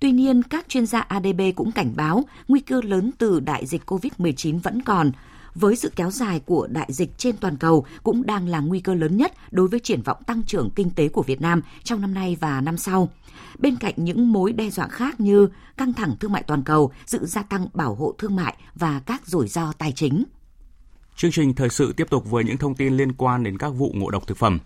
Tuy 0.00 0.12
nhiên, 0.12 0.42
các 0.42 0.68
chuyên 0.68 0.86
gia 0.86 1.00
ADB 1.00 1.40
cũng 1.56 1.72
cảnh 1.72 1.92
báo 1.96 2.24
nguy 2.48 2.60
cơ 2.60 2.80
lớn 2.84 3.10
từ 3.18 3.40
đại 3.40 3.66
dịch 3.66 3.82
COVID-19 3.90 4.60
vẫn 4.60 4.82
còn, 4.82 5.12
với 5.54 5.76
sự 5.76 5.92
kéo 5.96 6.10
dài 6.10 6.40
của 6.40 6.66
đại 6.66 6.86
dịch 6.92 7.18
trên 7.18 7.36
toàn 7.36 7.56
cầu 7.56 7.86
cũng 8.02 8.26
đang 8.26 8.48
là 8.48 8.60
nguy 8.60 8.80
cơ 8.80 8.94
lớn 8.94 9.16
nhất 9.16 9.32
đối 9.50 9.68
với 9.68 9.80
triển 9.80 10.02
vọng 10.02 10.22
tăng 10.26 10.42
trưởng 10.42 10.70
kinh 10.70 10.90
tế 10.90 11.08
của 11.08 11.22
Việt 11.22 11.40
Nam 11.40 11.62
trong 11.84 12.00
năm 12.00 12.14
nay 12.14 12.36
và 12.40 12.60
năm 12.60 12.76
sau. 12.76 13.08
Bên 13.58 13.76
cạnh 13.76 13.94
những 13.96 14.32
mối 14.32 14.52
đe 14.52 14.70
dọa 14.70 14.88
khác 14.88 15.20
như 15.20 15.48
căng 15.76 15.92
thẳng 15.92 16.16
thương 16.20 16.32
mại 16.32 16.42
toàn 16.42 16.62
cầu, 16.62 16.92
sự 17.06 17.26
gia 17.26 17.42
tăng 17.42 17.66
bảo 17.74 17.94
hộ 17.94 18.14
thương 18.18 18.36
mại 18.36 18.56
và 18.74 19.00
các 19.06 19.26
rủi 19.26 19.48
ro 19.48 19.72
tài 19.78 19.92
chính. 19.92 20.24
Chương 21.16 21.30
trình 21.30 21.54
thời 21.54 21.68
sự 21.68 21.92
tiếp 21.92 22.06
tục 22.10 22.30
với 22.30 22.44
những 22.44 22.56
thông 22.56 22.74
tin 22.74 22.96
liên 22.96 23.12
quan 23.12 23.42
đến 23.42 23.58
các 23.58 23.68
vụ 23.68 23.92
ngộ 23.94 24.10
độc 24.10 24.26
thực 24.26 24.36
phẩm. 24.36 24.58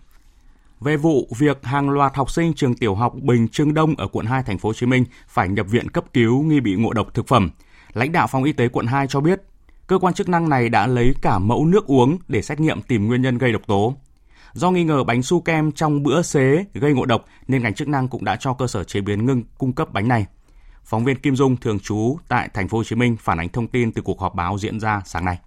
Về 0.81 0.97
vụ 0.97 1.29
việc 1.39 1.65
hàng 1.65 1.91
loạt 1.91 2.15
học 2.15 2.31
sinh 2.31 2.53
trường 2.55 2.75
tiểu 2.75 2.95
học 2.95 3.15
Bình 3.23 3.49
Trưng 3.49 3.75
Đông 3.75 3.95
ở 3.97 4.09
quận 4.09 4.27
2 4.27 4.43
thành 4.43 4.59
phố 4.59 4.69
Hồ 4.69 4.73
Chí 4.73 4.87
Minh 4.87 5.05
phải 5.29 5.49
nhập 5.49 5.67
viện 5.71 5.89
cấp 5.89 6.05
cứu 6.13 6.43
nghi 6.43 6.61
bị 6.61 6.75
ngộ 6.75 6.93
độc 6.93 7.15
thực 7.15 7.29
phẩm, 7.29 7.51
lãnh 7.93 8.13
đạo 8.13 8.27
phòng 8.27 8.45
y 8.45 8.53
tế 8.53 8.69
quận 8.69 8.87
2 8.87 9.07
cho 9.07 9.21
biết 9.21 9.41
cơ 9.89 9.99
quan 9.99 10.15
chức 10.15 10.29
năng 10.29 10.49
này 10.49 10.69
đã 10.69 10.87
lấy 10.87 11.15
cả 11.23 11.39
mẫu 11.39 11.67
nước 11.67 11.87
uống 11.87 12.19
để 12.29 12.43
xét 12.43 12.61
nghiệm 12.61 12.83
tìm 12.83 13.07
nguyên 13.07 13.23
nhân 13.23 13.39
gây 13.39 13.53
độc 13.53 13.63
tố. 13.67 13.95
Do 14.53 14.71
nghi 14.71 14.85
ngờ 14.85 15.05
bánh 15.05 15.23
su 15.23 15.41
kem 15.41 15.73
trong 15.73 16.03
bữa 16.03 16.23
xế 16.23 16.65
gây 16.75 16.93
ngộ 16.93 17.05
độc 17.05 17.25
nên 17.49 17.63
ngành 17.63 17.75
chức 17.75 17.89
năng 17.89 18.09
cũng 18.09 18.25
đã 18.25 18.37
cho 18.37 18.53
cơ 18.55 18.67
sở 18.67 18.85
chế 18.85 19.01
biến 19.01 19.27
ngưng 19.27 19.43
cung 19.59 19.73
cấp 19.73 19.93
bánh 19.93 20.09
này. 20.09 20.27
Phóng 20.85 21.05
viên 21.05 21.17
Kim 21.17 21.37
Dung 21.37 21.57
thường 21.57 21.81
trú 21.81 22.19
tại 22.29 22.49
thành 22.55 22.69
phố 22.69 22.79
Hồ 22.79 22.85
Chí 22.85 22.97
Minh 22.97 23.17
phản 23.21 23.39
ánh 23.39 23.49
thông 23.49 23.67
tin 23.67 23.93
từ 23.93 24.03
cuộc 24.03 24.21
họp 24.21 24.35
báo 24.35 24.59
diễn 24.59 24.81
ra 24.81 25.03
sáng 25.05 25.25
nay. 25.25 25.39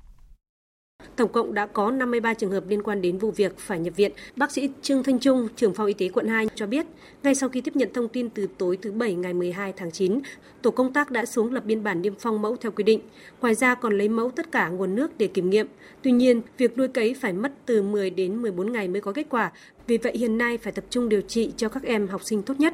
Tổng 1.16 1.32
cộng 1.32 1.54
đã 1.54 1.66
có 1.66 1.92
53 1.92 2.34
trường 2.34 2.52
hợp 2.52 2.64
liên 2.68 2.84
quan 2.84 3.02
đến 3.02 3.18
vụ 3.18 3.32
việc 3.32 3.58
phải 3.58 3.80
nhập 3.80 3.96
viện. 3.96 4.12
Bác 4.36 4.52
sĩ 4.52 4.70
Trương 4.82 5.04
Thanh 5.04 5.20
Trung, 5.20 5.48
trưởng 5.56 5.74
phòng 5.74 5.88
y 5.88 5.94
tế 5.94 6.10
quận 6.10 6.28
2 6.28 6.48
cho 6.56 6.68
biết, 6.68 6.86
ngay 7.24 7.36
sau 7.36 7.50
khi 7.50 7.62
tiếp 7.62 7.76
nhận 7.76 7.94
thông 7.94 8.08
tin 8.08 8.30
từ 8.30 8.48
tối 8.58 8.78
thứ 8.82 8.92
Bảy 8.92 9.14
ngày 9.14 9.34
12 9.34 9.74
tháng 9.78 9.92
9, 9.92 10.20
tổ 10.62 10.72
công 10.72 10.94
tác 10.94 11.12
đã 11.12 11.26
xuống 11.26 11.54
lập 11.54 11.66
biên 11.66 11.84
bản 11.84 12.02
niêm 12.02 12.14
phong 12.20 12.42
mẫu 12.42 12.56
theo 12.56 12.72
quy 12.72 12.84
định. 12.84 13.00
Ngoài 13.42 13.56
ra 13.56 13.76
còn 13.76 13.98
lấy 13.98 14.10
mẫu 14.10 14.32
tất 14.32 14.52
cả 14.52 14.70
nguồn 14.70 14.96
nước 14.96 15.18
để 15.18 15.28
kiểm 15.28 15.50
nghiệm. 15.50 15.68
Tuy 16.02 16.12
nhiên, 16.12 16.42
việc 16.58 16.78
nuôi 16.78 16.88
cấy 16.88 17.14
phải 17.14 17.34
mất 17.34 17.52
từ 17.66 17.82
10 17.82 18.10
đến 18.10 18.42
14 18.42 18.72
ngày 18.72 18.88
mới 18.88 19.02
có 19.02 19.12
kết 19.12 19.28
quả. 19.30 19.52
Vì 19.88 19.98
vậy 19.98 20.14
hiện 20.18 20.38
nay 20.38 20.58
phải 20.58 20.74
tập 20.74 20.86
trung 20.90 21.10
điều 21.10 21.22
trị 21.22 21.52
cho 21.58 21.70
các 21.70 21.84
em 21.84 22.08
học 22.08 22.24
sinh 22.24 22.44
tốt 22.44 22.60
nhất. 22.60 22.74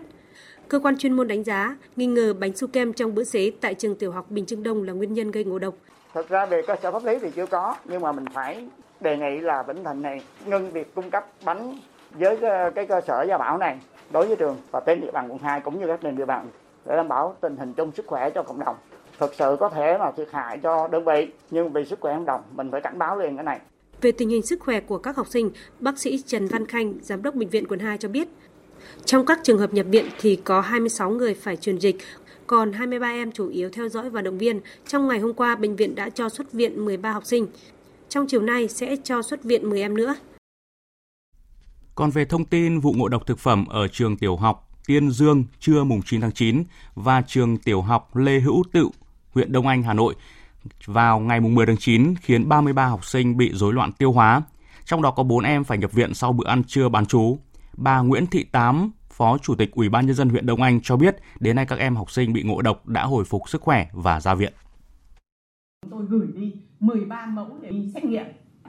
Cơ 0.70 0.80
quan 0.80 0.98
chuyên 0.98 1.14
môn 1.14 1.28
đánh 1.28 1.44
giá, 1.44 1.78
nghi 1.96 2.06
ngờ 2.06 2.34
bánh 2.40 2.56
su 2.56 2.68
kem 2.68 2.94
trong 2.94 3.16
bữa 3.16 3.24
xế 3.24 3.52
tại 3.62 3.74
trường 3.74 3.96
tiểu 3.96 4.12
học 4.12 4.32
Bình 4.32 4.46
Trưng 4.46 4.64
Đông 4.64 4.84
là 4.84 4.94
nguyên 4.94 5.14
nhân 5.14 5.32
gây 5.32 5.44
ngộ 5.44 5.60
độc. 5.60 5.74
Thực 6.14 6.30
ra 6.30 6.46
về 6.46 6.62
cơ 6.68 6.76
sở 6.84 6.92
pháp 6.92 7.06
lý 7.06 7.20
thì 7.20 7.32
chưa 7.36 7.46
có, 7.46 7.76
nhưng 7.86 8.02
mà 8.02 8.12
mình 8.12 8.26
phải 8.34 8.68
đề 9.00 9.18
nghị 9.18 9.40
là 9.40 9.64
Vĩnh 9.64 9.84
Thịnh 9.84 10.02
này 10.02 10.22
ngưng 10.46 10.72
việc 10.72 10.96
cung 10.96 11.10
cấp 11.10 11.26
bánh 11.46 11.78
với 12.12 12.38
cái 12.76 12.86
cơ 12.86 13.02
sở 13.08 13.26
gia 13.28 13.38
bảo 13.38 13.58
này 13.58 13.80
đối 14.12 14.28
với 14.28 14.36
trường 14.36 14.58
và 14.72 14.82
trên 14.86 15.02
địa 15.02 15.12
bàn 15.12 15.32
quận 15.32 15.40
2 15.40 15.62
cũng 15.62 15.80
như 15.80 15.88
các 15.88 16.04
nền 16.04 16.18
địa 16.18 16.26
bàn 16.26 16.48
để 16.86 16.96
đảm 16.96 17.08
bảo 17.08 17.36
tình 17.42 17.58
hình 17.58 17.74
chung 17.74 17.92
sức 17.92 18.08
khỏe 18.08 18.30
cho 18.30 18.44
cộng 18.44 18.60
đồng. 18.60 18.76
Thực 19.20 19.34
sự 19.34 19.58
có 19.60 19.70
thể 19.70 19.98
là 19.98 20.12
thiệt 20.18 20.28
hại 20.32 20.60
cho 20.64 20.88
đơn 20.88 21.06
vị, 21.06 21.28
nhưng 21.52 21.74
vì 21.74 21.86
sức 21.86 22.00
khỏe 22.00 22.14
cộng 22.14 22.26
đồng 22.26 22.42
mình 22.56 22.72
phải 22.72 22.82
cảnh 22.82 22.98
báo 22.98 23.20
liền 23.20 23.36
cái 23.36 23.44
này. 23.44 23.60
Về 24.02 24.12
tình 24.12 24.30
hình 24.30 24.42
sức 24.42 24.60
khỏe 24.60 24.80
của 24.80 24.98
các 24.98 25.16
học 25.16 25.28
sinh, 25.28 25.52
bác 25.80 26.00
sĩ 26.00 26.22
Trần 26.26 26.48
Văn 26.48 26.66
Khanh, 26.66 26.94
giám 27.02 27.24
đốc 27.24 27.36
bệnh 27.36 27.50
viện 27.50 27.68
quận 27.68 27.80
2 27.80 27.98
cho 27.98 28.10
biết, 28.10 28.28
trong 29.06 29.26
các 29.26 29.39
trường 29.43 29.60
hợp 29.60 29.73
nhập 29.73 29.86
viện 29.89 30.06
thì 30.19 30.36
có 30.36 30.62
26 30.62 31.10
người 31.10 31.34
phải 31.34 31.58
truyền 31.58 31.78
dịch, 31.78 31.97
còn 32.47 32.73
23 32.73 33.08
em 33.08 33.32
chủ 33.32 33.50
yếu 33.50 33.69
theo 33.69 33.89
dõi 33.89 34.10
và 34.10 34.21
động 34.21 34.38
viên. 34.38 34.62
Trong 34.88 35.08
ngày 35.08 35.19
hôm 35.19 35.34
qua, 35.34 35.56
bệnh 35.56 35.76
viện 35.76 35.95
đã 35.95 36.10
cho 36.10 36.30
xuất 36.30 36.54
viện 36.54 36.86
13 36.86 37.12
học 37.12 37.26
sinh. 37.26 37.47
Trong 38.10 38.28
chiều 38.28 38.41
nay 38.41 38.67
sẽ 38.67 38.95
cho 39.04 39.21
xuất 39.21 39.43
viện 39.43 39.69
10 39.69 39.82
em 39.82 39.97
nữa. 39.97 40.15
Còn 41.95 42.12
về 42.12 42.26
thông 42.26 42.45
tin 42.45 42.80
vụ 42.80 42.93
ngộ 42.93 43.08
độc 43.08 43.28
thực 43.28 43.39
phẩm 43.39 43.65
ở 43.65 43.88
trường 43.88 44.17
tiểu 44.17 44.36
học 44.36 44.69
Tiên 44.88 45.12
Dương 45.12 45.43
trưa 45.60 45.84
mùng 45.84 46.02
9 46.06 46.21
tháng 46.21 46.32
9 46.32 46.63
và 46.95 47.21
trường 47.28 47.58
tiểu 47.58 47.82
học 47.82 48.15
Lê 48.15 48.39
Hữu 48.39 48.63
Tự, 48.71 48.89
huyện 49.32 49.52
Đông 49.52 49.67
Anh, 49.67 49.84
Hà 49.84 49.93
Nội 49.93 50.15
vào 50.86 51.19
ngày 51.19 51.39
mùng 51.39 51.56
10 51.56 51.65
tháng 51.65 51.78
9 51.78 52.15
khiến 52.21 52.50
33 52.50 52.86
học 52.86 53.06
sinh 53.06 53.38
bị 53.38 53.52
rối 53.54 53.73
loạn 53.73 53.91
tiêu 53.91 54.12
hóa. 54.12 54.41
Trong 54.86 55.02
đó 55.02 55.12
có 55.12 55.23
4 55.23 55.43
em 55.43 55.63
phải 55.63 55.78
nhập 55.78 55.91
viện 55.91 56.13
sau 56.13 56.34
bữa 56.34 56.47
ăn 56.47 56.63
trưa 56.63 56.89
bán 56.89 57.06
chú. 57.06 57.39
Bà 57.78 58.02
Nguyễn 58.02 58.28
Thị 58.28 58.44
Tám, 58.44 58.92
Phó 59.10 59.38
Chủ 59.38 59.56
tịch 59.56 59.72
Ủy 59.72 59.90
ban 59.90 60.06
nhân 60.06 60.16
dân 60.16 60.30
huyện 60.30 60.46
Đông 60.46 60.62
Anh 60.62 60.82
cho 60.82 60.98
biết 60.98 61.16
đến 61.40 61.56
nay 61.56 61.66
các 61.66 61.80
em 61.80 61.96
học 61.96 62.12
sinh 62.12 62.34
bị 62.34 62.44
ngộ 62.44 62.62
độc 62.62 62.88
đã 62.88 63.04
hồi 63.04 63.26
phục 63.26 63.50
sức 63.50 63.62
khỏe 63.62 63.88
và 63.94 64.20
ra 64.20 64.36
viện. 64.36 64.54
Chúng 65.82 65.92
tôi 65.92 66.06
gửi 66.10 66.28
đi 66.36 66.54
13 66.80 67.26
mẫu 67.26 67.58
để 67.62 67.70
đi 67.70 67.92
xét 67.94 68.04
nghiệm. 68.04 68.26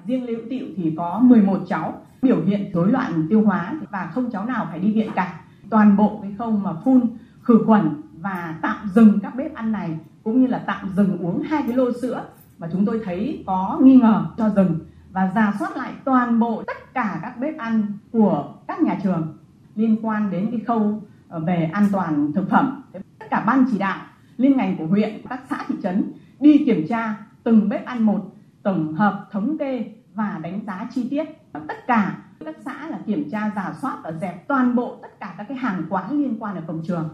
Riêng 0.07 0.25
Liễu 0.25 0.39
tiểu 0.51 0.67
thì 0.77 0.95
có 0.97 1.19
11 1.19 1.59
cháu 1.69 2.03
biểu 2.23 2.45
hiện 2.45 2.71
rối 2.75 2.93
loạn 2.93 3.27
tiêu 3.31 3.43
hóa 3.43 3.75
và 3.91 4.11
không 4.15 4.31
cháu 4.31 4.47
nào 4.47 4.67
phải 4.71 4.79
đi 4.79 4.93
viện 4.93 5.11
cả. 5.15 5.41
Toàn 5.71 5.97
bộ 5.97 6.19
cái 6.23 6.35
khâu 6.39 6.51
mà 6.51 6.73
phun 6.85 7.01
khử 7.43 7.63
khuẩn 7.67 8.03
và 8.21 8.59
tạm 8.63 8.89
dừng 8.95 9.21
các 9.23 9.35
bếp 9.35 9.55
ăn 9.55 9.73
này 9.73 9.99
cũng 10.23 10.41
như 10.41 10.47
là 10.47 10.59
tạm 10.59 10.93
dừng 10.97 11.19
uống 11.19 11.43
hai 11.43 11.63
cái 11.67 11.77
lô 11.77 11.93
sữa 12.03 12.25
mà 12.59 12.69
chúng 12.73 12.87
tôi 12.87 13.01
thấy 13.05 13.45
có 13.47 13.79
nghi 13.83 13.97
ngờ 13.97 14.27
cho 14.39 14.51
dừng 14.51 14.79
và 15.13 15.33
giả 15.35 15.53
soát 15.59 15.77
lại 15.77 15.93
toàn 16.05 16.41
bộ 16.41 16.63
tất 16.67 16.95
cả 16.95 17.19
các 17.23 17.39
bếp 17.39 17.59
ăn 17.59 17.93
của 18.13 18.55
các 18.69 18.81
nhà 18.81 18.99
trường 19.03 19.39
liên 19.75 19.97
quan 20.03 20.31
đến 20.31 20.49
cái 20.51 20.61
khâu 20.67 21.03
ờ, 21.29 21.41
về 21.41 21.71
an 21.73 21.89
toàn 21.93 22.33
thực 22.33 22.51
phẩm. 22.51 22.83
Tất 22.93 23.27
cả 23.31 23.45
ban 23.47 23.65
chỉ 23.71 23.79
đạo, 23.79 23.99
liên 24.37 24.57
ngành 24.57 24.77
của 24.77 24.87
huyện, 24.87 25.23
các 25.29 25.41
xã, 25.51 25.65
thị 25.69 25.75
trấn 25.83 26.13
đi 26.41 26.63
kiểm 26.67 26.87
tra 26.89 27.15
từng 27.43 27.69
bếp 27.69 27.85
ăn 27.85 28.03
một, 28.03 28.25
tổng 28.63 28.95
hợp, 28.95 29.29
thống 29.31 29.59
kê 29.59 29.93
và 30.15 30.39
đánh 30.43 30.61
giá 30.67 30.89
chi 30.95 31.09
tiết. 31.11 31.25
Tất 31.53 31.87
cả 31.87 32.17
các 32.45 32.57
xã 32.65 32.89
là 32.89 32.99
kiểm 33.07 33.31
tra 33.31 33.51
giả 33.57 33.75
soát 33.83 33.99
và 34.05 34.13
dẹp 34.13 34.49
toàn 34.49 34.75
bộ 34.75 34.99
tất 35.03 35.21
cả 35.21 35.35
các 35.39 35.45
cái 35.49 35.57
hàng 35.57 35.83
quán 35.91 36.19
liên 36.19 36.37
quan 36.41 36.57
ở 36.57 36.63
cổng 36.67 36.83
trường. 36.87 37.09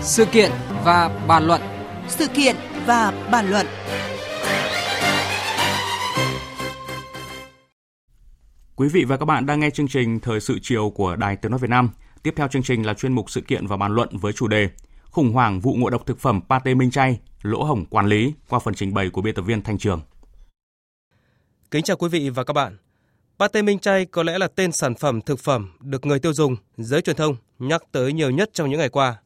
Sự 0.00 0.24
kiện 0.24 0.50
và 0.84 1.10
bàn 1.28 1.46
luận. 1.46 1.75
Sự 2.08 2.26
kiện 2.26 2.56
và 2.86 3.28
bàn 3.32 3.50
luận. 3.50 3.66
Quý 8.76 8.88
vị 8.88 9.04
và 9.04 9.16
các 9.16 9.24
bạn 9.24 9.46
đang 9.46 9.60
nghe 9.60 9.70
chương 9.70 9.88
trình 9.88 10.20
Thời 10.20 10.40
sự 10.40 10.58
chiều 10.62 10.90
của 10.90 11.16
Đài 11.16 11.36
Tiếng 11.36 11.50
nói 11.50 11.58
Việt 11.58 11.70
Nam. 11.70 11.90
Tiếp 12.22 12.34
theo 12.36 12.48
chương 12.48 12.62
trình 12.62 12.86
là 12.86 12.94
chuyên 12.94 13.12
mục 13.12 13.30
sự 13.30 13.40
kiện 13.40 13.66
và 13.66 13.76
bàn 13.76 13.94
luận 13.94 14.08
với 14.12 14.32
chủ 14.32 14.48
đề 14.48 14.68
Khủng 15.10 15.32
hoảng 15.32 15.60
vụ 15.60 15.74
ngộ 15.74 15.90
độc 15.90 16.06
thực 16.06 16.18
phẩm 16.18 16.40
pate 16.48 16.74
minh 16.74 16.90
chay, 16.90 17.20
lỗ 17.42 17.64
hổng 17.64 17.84
quản 17.84 18.06
lý 18.06 18.32
qua 18.48 18.58
phần 18.58 18.74
trình 18.74 18.94
bày 18.94 19.10
của 19.10 19.22
biên 19.22 19.34
tập 19.34 19.42
viên 19.42 19.62
Thanh 19.62 19.78
Trường. 19.78 20.00
Kính 21.70 21.82
chào 21.82 21.96
quý 21.96 22.08
vị 22.08 22.30
và 22.30 22.44
các 22.44 22.52
bạn. 22.52 22.76
Pate 23.38 23.62
minh 23.62 23.78
chay 23.78 24.04
có 24.04 24.22
lẽ 24.22 24.38
là 24.38 24.48
tên 24.48 24.72
sản 24.72 24.94
phẩm 24.94 25.20
thực 25.20 25.38
phẩm 25.38 25.72
được 25.80 26.06
người 26.06 26.18
tiêu 26.18 26.32
dùng, 26.32 26.56
giới 26.76 27.02
truyền 27.02 27.16
thông 27.16 27.36
nhắc 27.58 27.82
tới 27.92 28.12
nhiều 28.12 28.30
nhất 28.30 28.50
trong 28.52 28.70
những 28.70 28.78
ngày 28.78 28.88
qua. 28.88 29.16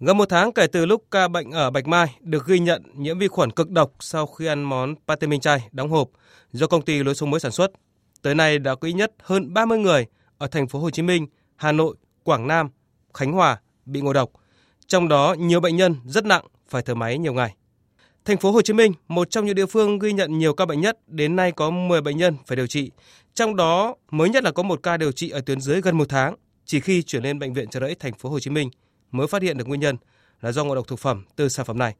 Gần 0.00 0.18
một 0.18 0.28
tháng 0.28 0.52
kể 0.52 0.66
từ 0.66 0.86
lúc 0.86 1.04
ca 1.10 1.28
bệnh 1.28 1.50
ở 1.50 1.70
Bạch 1.70 1.86
Mai 1.86 2.18
được 2.20 2.46
ghi 2.46 2.58
nhận 2.58 2.82
nhiễm 2.94 3.18
vi 3.18 3.28
khuẩn 3.28 3.50
cực 3.50 3.70
độc 3.70 3.92
sau 4.00 4.26
khi 4.26 4.46
ăn 4.46 4.62
món 4.62 4.94
pate 5.08 5.26
minh 5.26 5.40
chay 5.40 5.68
đóng 5.72 5.90
hộp 5.90 6.08
do 6.52 6.66
công 6.66 6.82
ty 6.82 7.02
lối 7.02 7.14
sống 7.14 7.30
mới 7.30 7.40
sản 7.40 7.52
xuất. 7.52 7.70
Tới 8.22 8.34
nay 8.34 8.58
đã 8.58 8.74
có 8.74 8.88
ít 8.88 8.92
nhất 8.92 9.12
hơn 9.22 9.54
30 9.54 9.78
người 9.78 10.06
ở 10.38 10.46
thành 10.46 10.68
phố 10.68 10.78
Hồ 10.78 10.90
Chí 10.90 11.02
Minh, 11.02 11.26
Hà 11.56 11.72
Nội, 11.72 11.96
Quảng 12.24 12.46
Nam, 12.46 12.68
Khánh 13.14 13.32
Hòa 13.32 13.60
bị 13.86 14.00
ngộ 14.00 14.12
độc. 14.12 14.30
Trong 14.86 15.08
đó 15.08 15.34
nhiều 15.38 15.60
bệnh 15.60 15.76
nhân 15.76 15.94
rất 16.04 16.24
nặng 16.24 16.44
phải 16.68 16.82
thở 16.82 16.94
máy 16.94 17.18
nhiều 17.18 17.32
ngày. 17.32 17.54
Thành 18.24 18.36
phố 18.36 18.50
Hồ 18.50 18.62
Chí 18.62 18.72
Minh, 18.72 18.92
một 19.08 19.30
trong 19.30 19.46
những 19.46 19.54
địa 19.54 19.66
phương 19.66 19.98
ghi 19.98 20.12
nhận 20.12 20.38
nhiều 20.38 20.54
ca 20.54 20.66
bệnh 20.66 20.80
nhất, 20.80 20.98
đến 21.06 21.36
nay 21.36 21.52
có 21.52 21.70
10 21.70 22.00
bệnh 22.00 22.16
nhân 22.16 22.36
phải 22.46 22.56
điều 22.56 22.66
trị. 22.66 22.90
Trong 23.34 23.56
đó 23.56 23.96
mới 24.10 24.28
nhất 24.28 24.44
là 24.44 24.50
có 24.50 24.62
một 24.62 24.80
ca 24.82 24.96
điều 24.96 25.12
trị 25.12 25.30
ở 25.30 25.40
tuyến 25.40 25.60
dưới 25.60 25.80
gần 25.80 25.98
một 25.98 26.08
tháng, 26.08 26.34
chỉ 26.64 26.80
khi 26.80 27.02
chuyển 27.02 27.22
lên 27.22 27.38
bệnh 27.38 27.52
viện 27.52 27.68
Trợ 27.68 27.80
Rẫy 27.80 27.94
thành 27.94 28.14
phố 28.14 28.28
Hồ 28.30 28.40
Chí 28.40 28.50
Minh 28.50 28.70
mới 29.12 29.26
phát 29.26 29.42
hiện 29.42 29.58
được 29.58 29.68
nguyên 29.68 29.80
nhân 29.80 29.96
là 30.40 30.52
do 30.52 30.64
ngộ 30.64 30.74
độc 30.74 30.88
thực 30.88 30.98
phẩm 30.98 31.24
từ 31.36 31.48
sản 31.48 31.66
phẩm 31.66 31.78
này. 31.78 31.94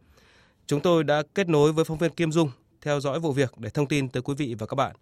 Chúng 0.67 0.81
tôi 0.81 1.05
đã 1.05 1.23
kết 1.35 1.49
nối 1.49 1.73
với 1.73 1.85
phóng 1.85 1.99
viên 1.99 2.11
Kim 2.11 2.33
Dung 2.33 2.51
theo 2.83 3.01
dõi 3.01 3.21
vụ 3.21 3.33
việc 3.33 3.51
để 3.59 3.69
thông 3.75 3.87
tin 3.87 4.09
tới 4.09 4.23
quý 4.23 4.35
vị 4.39 4.57
và 4.59 4.67
các 4.67 4.75
bạn. 4.75 4.93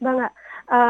Vâng 0.00 0.18
ạ, 0.18 0.32
à, 0.66 0.80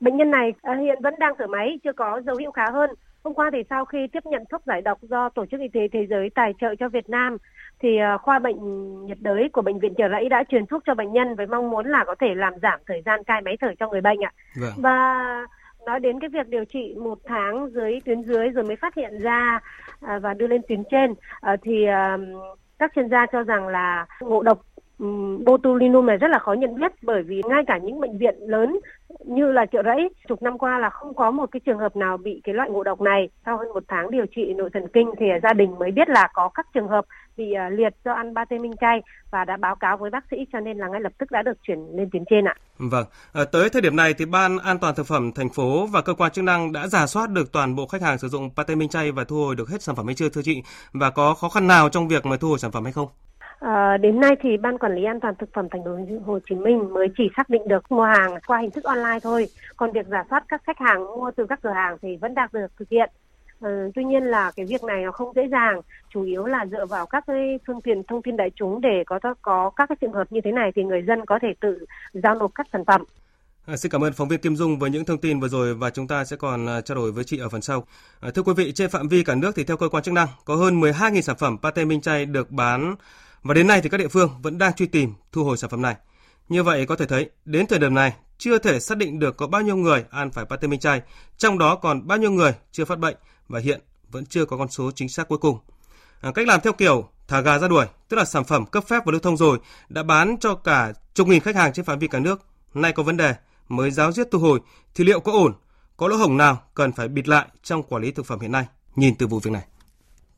bệnh 0.00 0.16
nhân 0.16 0.30
này 0.30 0.52
à, 0.62 0.74
hiện 0.74 1.02
vẫn 1.02 1.14
đang 1.18 1.32
thở 1.38 1.46
máy, 1.46 1.78
chưa 1.84 1.92
có 1.92 2.20
dấu 2.26 2.36
hiệu 2.36 2.50
khá 2.50 2.70
hơn. 2.72 2.90
Hôm 3.24 3.34
qua 3.34 3.50
thì 3.52 3.58
sau 3.70 3.84
khi 3.84 3.98
tiếp 4.12 4.26
nhận 4.26 4.44
thuốc 4.50 4.62
giải 4.66 4.82
độc 4.82 4.98
do 5.02 5.28
Tổ 5.28 5.46
chức 5.46 5.60
Y 5.60 5.68
tế 5.72 5.80
Thế 5.92 6.06
giới 6.10 6.30
tài 6.34 6.52
trợ 6.60 6.74
cho 6.78 6.88
Việt 6.88 7.08
Nam, 7.08 7.36
thì 7.82 7.98
à, 7.98 8.18
khoa 8.18 8.38
bệnh 8.38 8.56
nhiệt 9.06 9.18
đới 9.20 9.48
của 9.52 9.62
bệnh 9.62 9.78
viện 9.78 9.94
Trợ 9.98 10.08
Rẫy 10.08 10.28
đã 10.28 10.44
truyền 10.48 10.66
thuốc 10.66 10.82
cho 10.86 10.94
bệnh 10.94 11.12
nhân 11.12 11.36
với 11.36 11.46
mong 11.46 11.70
muốn 11.70 11.86
là 11.86 12.04
có 12.06 12.14
thể 12.20 12.34
làm 12.34 12.52
giảm 12.62 12.80
thời 12.86 13.02
gian 13.06 13.24
cai 13.24 13.40
máy 13.40 13.56
thở 13.60 13.68
cho 13.78 13.88
người 13.88 14.00
bệnh 14.00 14.24
ạ. 14.24 14.32
Vâng. 14.60 14.72
Và 14.76 15.24
nói 15.86 16.00
đến 16.00 16.20
cái 16.20 16.30
việc 16.30 16.48
điều 16.48 16.64
trị 16.64 16.94
một 17.00 17.18
tháng 17.24 17.70
dưới 17.74 18.00
tuyến 18.04 18.22
dưới 18.22 18.48
rồi 18.48 18.64
mới 18.64 18.76
phát 18.76 18.94
hiện 18.94 19.18
ra 19.20 19.60
à, 20.00 20.18
và 20.18 20.34
đưa 20.34 20.46
lên 20.46 20.60
tuyến 20.68 20.82
trên. 20.90 21.14
À, 21.40 21.56
thì 21.62 21.84
à, 21.86 22.18
các 22.78 22.92
chuyên 22.94 23.10
gia 23.10 23.26
cho 23.26 23.42
rằng 23.42 23.68
là 23.68 24.06
ngộ 24.20 24.42
độc 24.42 24.60
um, 24.98 25.44
botulinum 25.44 26.06
này 26.06 26.16
rất 26.16 26.30
là 26.30 26.38
khó 26.38 26.52
nhận 26.52 26.74
biết 26.74 26.92
bởi 27.02 27.22
vì 27.22 27.42
ngay 27.48 27.64
cả 27.66 27.78
những 27.78 28.00
bệnh 28.00 28.18
viện 28.18 28.34
lớn 28.40 28.78
như 29.24 29.52
là 29.52 29.66
chợ 29.66 29.82
rẫy 29.84 30.08
chục 30.28 30.42
năm 30.42 30.58
qua 30.58 30.78
là 30.78 30.90
không 30.90 31.14
có 31.14 31.30
một 31.30 31.52
cái 31.52 31.60
trường 31.60 31.78
hợp 31.78 31.96
nào 31.96 32.16
bị 32.16 32.40
cái 32.44 32.54
loại 32.54 32.70
ngộ 32.70 32.82
độc 32.82 33.00
này. 33.00 33.28
Sau 33.44 33.56
hơn 33.56 33.68
một 33.68 33.84
tháng 33.88 34.10
điều 34.10 34.26
trị 34.26 34.54
nội 34.54 34.70
thần 34.72 34.88
kinh 34.88 35.10
thì 35.18 35.26
gia 35.42 35.52
đình 35.52 35.78
mới 35.78 35.90
biết 35.90 36.08
là 36.08 36.28
có 36.32 36.48
các 36.48 36.66
trường 36.74 36.88
hợp 36.88 37.04
bị 37.36 37.44
uh, 37.44 37.78
liệt 37.78 37.94
do 38.04 38.12
ăn 38.12 38.34
ba 38.34 38.44
tê 38.44 38.58
minh 38.58 38.74
chay 38.80 39.02
và 39.30 39.44
đã 39.44 39.56
báo 39.56 39.76
cáo 39.76 39.96
với 39.96 40.10
bác 40.10 40.24
sĩ 40.30 40.36
cho 40.52 40.60
nên 40.60 40.78
là 40.78 40.88
ngay 40.88 41.00
lập 41.00 41.12
tức 41.18 41.30
đã 41.30 41.42
được 41.42 41.58
chuyển 41.62 41.78
lên 41.96 42.08
tuyến 42.12 42.24
trên 42.30 42.44
ạ. 42.44 42.54
Vâng, 42.78 43.04
à, 43.32 43.44
tới 43.52 43.68
thời 43.70 43.82
điểm 43.82 43.96
này 43.96 44.14
thì 44.14 44.24
ban 44.24 44.58
an 44.58 44.78
toàn 44.78 44.94
thực 44.94 45.06
phẩm 45.06 45.32
thành 45.32 45.48
phố 45.48 45.86
và 45.86 46.02
cơ 46.02 46.14
quan 46.14 46.32
chức 46.32 46.44
năng 46.44 46.72
đã 46.72 46.86
giả 46.86 47.06
soát 47.06 47.30
được 47.30 47.52
toàn 47.52 47.74
bộ 47.76 47.86
khách 47.86 48.02
hàng 48.02 48.18
sử 48.18 48.28
dụng 48.28 48.50
pate 48.56 48.74
minh 48.74 48.88
chay 48.88 49.12
và 49.12 49.24
thu 49.24 49.36
hồi 49.36 49.56
được 49.56 49.68
hết 49.68 49.82
sản 49.82 49.96
phẩm 49.96 50.06
hay 50.06 50.14
chưa 50.14 50.28
thưa 50.28 50.42
chị? 50.44 50.62
Và 50.92 51.10
có 51.10 51.34
khó 51.34 51.48
khăn 51.48 51.66
nào 51.66 51.88
trong 51.88 52.08
việc 52.08 52.26
mà 52.26 52.36
thu 52.36 52.48
hồi 52.48 52.58
sản 52.58 52.72
phẩm 52.72 52.84
hay 52.84 52.92
không? 52.92 53.08
À, 53.60 53.96
đến 53.96 54.20
nay 54.20 54.36
thì 54.40 54.56
ban 54.56 54.78
quản 54.78 54.94
lý 54.94 55.04
an 55.04 55.20
toàn 55.20 55.34
thực 55.38 55.48
phẩm 55.54 55.68
thành 55.70 55.84
phố 55.84 55.90
Hồ 56.26 56.38
Chí 56.48 56.54
Minh 56.54 56.94
mới 56.94 57.08
chỉ 57.18 57.24
xác 57.36 57.48
định 57.48 57.68
được 57.68 57.92
mua 57.92 58.04
hàng 58.04 58.34
qua 58.46 58.58
hình 58.58 58.70
thức 58.70 58.84
online 58.84 59.20
thôi. 59.22 59.46
Còn 59.76 59.92
việc 59.92 60.06
giả 60.06 60.24
soát 60.30 60.44
các 60.48 60.62
khách 60.64 60.78
hàng 60.78 61.06
mua 61.06 61.30
từ 61.36 61.46
các 61.48 61.60
cửa 61.62 61.70
hàng 61.70 61.96
thì 62.02 62.16
vẫn 62.16 62.34
đang 62.34 62.48
được 62.52 62.66
thực 62.78 62.88
hiện. 62.90 63.10
Ừ, 63.60 63.90
tuy 63.94 64.04
nhiên 64.04 64.22
là 64.22 64.52
cái 64.56 64.66
việc 64.66 64.84
này 64.84 65.02
nó 65.04 65.12
không 65.12 65.32
dễ 65.36 65.42
dàng, 65.50 65.80
chủ 66.10 66.22
yếu 66.22 66.44
là 66.44 66.66
dựa 66.70 66.86
vào 66.86 67.06
các 67.06 67.24
cái 67.26 67.58
phương 67.66 67.80
tiện 67.80 68.02
thông 68.08 68.22
tin 68.22 68.36
đại 68.36 68.50
chúng 68.56 68.80
để 68.80 69.04
có 69.06 69.18
có 69.42 69.70
các 69.76 69.88
cái 69.88 69.96
trường 70.00 70.12
hợp 70.12 70.32
như 70.32 70.40
thế 70.44 70.52
này 70.52 70.70
thì 70.76 70.82
người 70.82 71.02
dân 71.02 71.26
có 71.26 71.38
thể 71.42 71.48
tự 71.60 71.86
giao 72.12 72.34
nộp 72.34 72.50
các 72.54 72.66
sản 72.72 72.84
phẩm. 72.84 73.04
À, 73.66 73.76
xin 73.76 73.92
cảm 73.92 74.04
ơn 74.04 74.12
phóng 74.12 74.28
viên 74.28 74.40
Kim 74.40 74.56
Dung 74.56 74.78
với 74.78 74.90
những 74.90 75.04
thông 75.04 75.18
tin 75.18 75.40
vừa 75.40 75.48
rồi 75.48 75.74
và 75.74 75.90
chúng 75.90 76.08
ta 76.08 76.24
sẽ 76.24 76.36
còn 76.36 76.66
à, 76.66 76.80
trao 76.80 76.96
đổi 76.96 77.12
với 77.12 77.24
chị 77.24 77.38
ở 77.38 77.48
phần 77.48 77.62
sau. 77.62 77.84
À, 78.20 78.30
thưa 78.34 78.42
quý 78.42 78.52
vị, 78.56 78.72
trên 78.72 78.90
phạm 78.90 79.08
vi 79.08 79.24
cả 79.24 79.34
nước 79.34 79.52
thì 79.56 79.64
theo 79.64 79.76
cơ 79.76 79.88
quan 79.88 80.02
chức 80.02 80.14
năng 80.14 80.28
có 80.44 80.56
hơn 80.56 80.80
12.000 80.80 81.20
sản 81.20 81.36
phẩm 81.36 81.56
pate 81.62 81.84
minh 81.84 82.00
chay 82.00 82.26
được 82.26 82.50
bán 82.50 82.94
và 83.42 83.54
đến 83.54 83.66
nay 83.66 83.80
thì 83.82 83.88
các 83.88 83.98
địa 83.98 84.08
phương 84.08 84.30
vẫn 84.42 84.58
đang 84.58 84.72
truy 84.72 84.86
tìm 84.86 85.12
thu 85.32 85.44
hồi 85.44 85.56
sản 85.56 85.70
phẩm 85.70 85.82
này. 85.82 85.96
Như 86.48 86.62
vậy 86.62 86.86
có 86.86 86.96
thể 86.96 87.06
thấy, 87.06 87.30
đến 87.44 87.66
thời 87.66 87.78
điểm 87.78 87.94
này 87.94 88.12
chưa 88.38 88.58
thể 88.58 88.80
xác 88.80 88.98
định 88.98 89.18
được 89.18 89.36
có 89.36 89.46
bao 89.46 89.62
nhiêu 89.62 89.76
người 89.76 90.04
ăn 90.10 90.30
phải 90.30 90.44
pate 90.44 90.66
minh 90.66 90.80
chay, 90.80 91.02
trong 91.36 91.58
đó 91.58 91.76
còn 91.76 92.06
bao 92.06 92.18
nhiêu 92.18 92.30
người 92.30 92.54
chưa 92.72 92.84
phát 92.84 92.98
bệnh 92.98 93.16
và 93.48 93.60
hiện 93.60 93.80
vẫn 94.10 94.26
chưa 94.26 94.44
có 94.44 94.56
con 94.56 94.68
số 94.68 94.90
chính 94.90 95.08
xác 95.08 95.28
cuối 95.28 95.38
cùng. 95.38 95.58
À, 96.20 96.32
cách 96.34 96.48
làm 96.48 96.60
theo 96.60 96.72
kiểu 96.72 97.08
thả 97.28 97.40
gà 97.40 97.58
ra 97.58 97.68
đuổi, 97.68 97.86
tức 98.08 98.16
là 98.16 98.24
sản 98.24 98.44
phẩm 98.44 98.66
cấp 98.66 98.84
phép 98.88 99.02
và 99.06 99.12
lưu 99.12 99.20
thông 99.20 99.36
rồi 99.36 99.58
đã 99.88 100.02
bán 100.02 100.36
cho 100.40 100.54
cả 100.54 100.92
chục 101.14 101.28
nghìn 101.28 101.40
khách 101.40 101.56
hàng 101.56 101.72
trên 101.72 101.84
phạm 101.84 101.98
vi 101.98 102.08
cả 102.08 102.18
nước, 102.18 102.40
nay 102.74 102.92
có 102.92 103.02
vấn 103.02 103.16
đề 103.16 103.34
mới 103.68 103.90
giáo 103.90 104.12
diết 104.12 104.28
thu 104.30 104.38
hồi 104.38 104.60
thì 104.94 105.04
liệu 105.04 105.20
có 105.20 105.32
ổn, 105.32 105.54
có 105.96 106.08
lỗ 106.08 106.16
hổng 106.16 106.36
nào 106.36 106.62
cần 106.74 106.92
phải 106.92 107.08
bịt 107.08 107.28
lại 107.28 107.46
trong 107.62 107.82
quản 107.82 108.02
lý 108.02 108.10
thực 108.10 108.26
phẩm 108.26 108.40
hiện 108.40 108.52
nay? 108.52 108.66
Nhìn 108.96 109.14
từ 109.14 109.26
vụ 109.26 109.38
việc 109.38 109.50
này, 109.50 109.64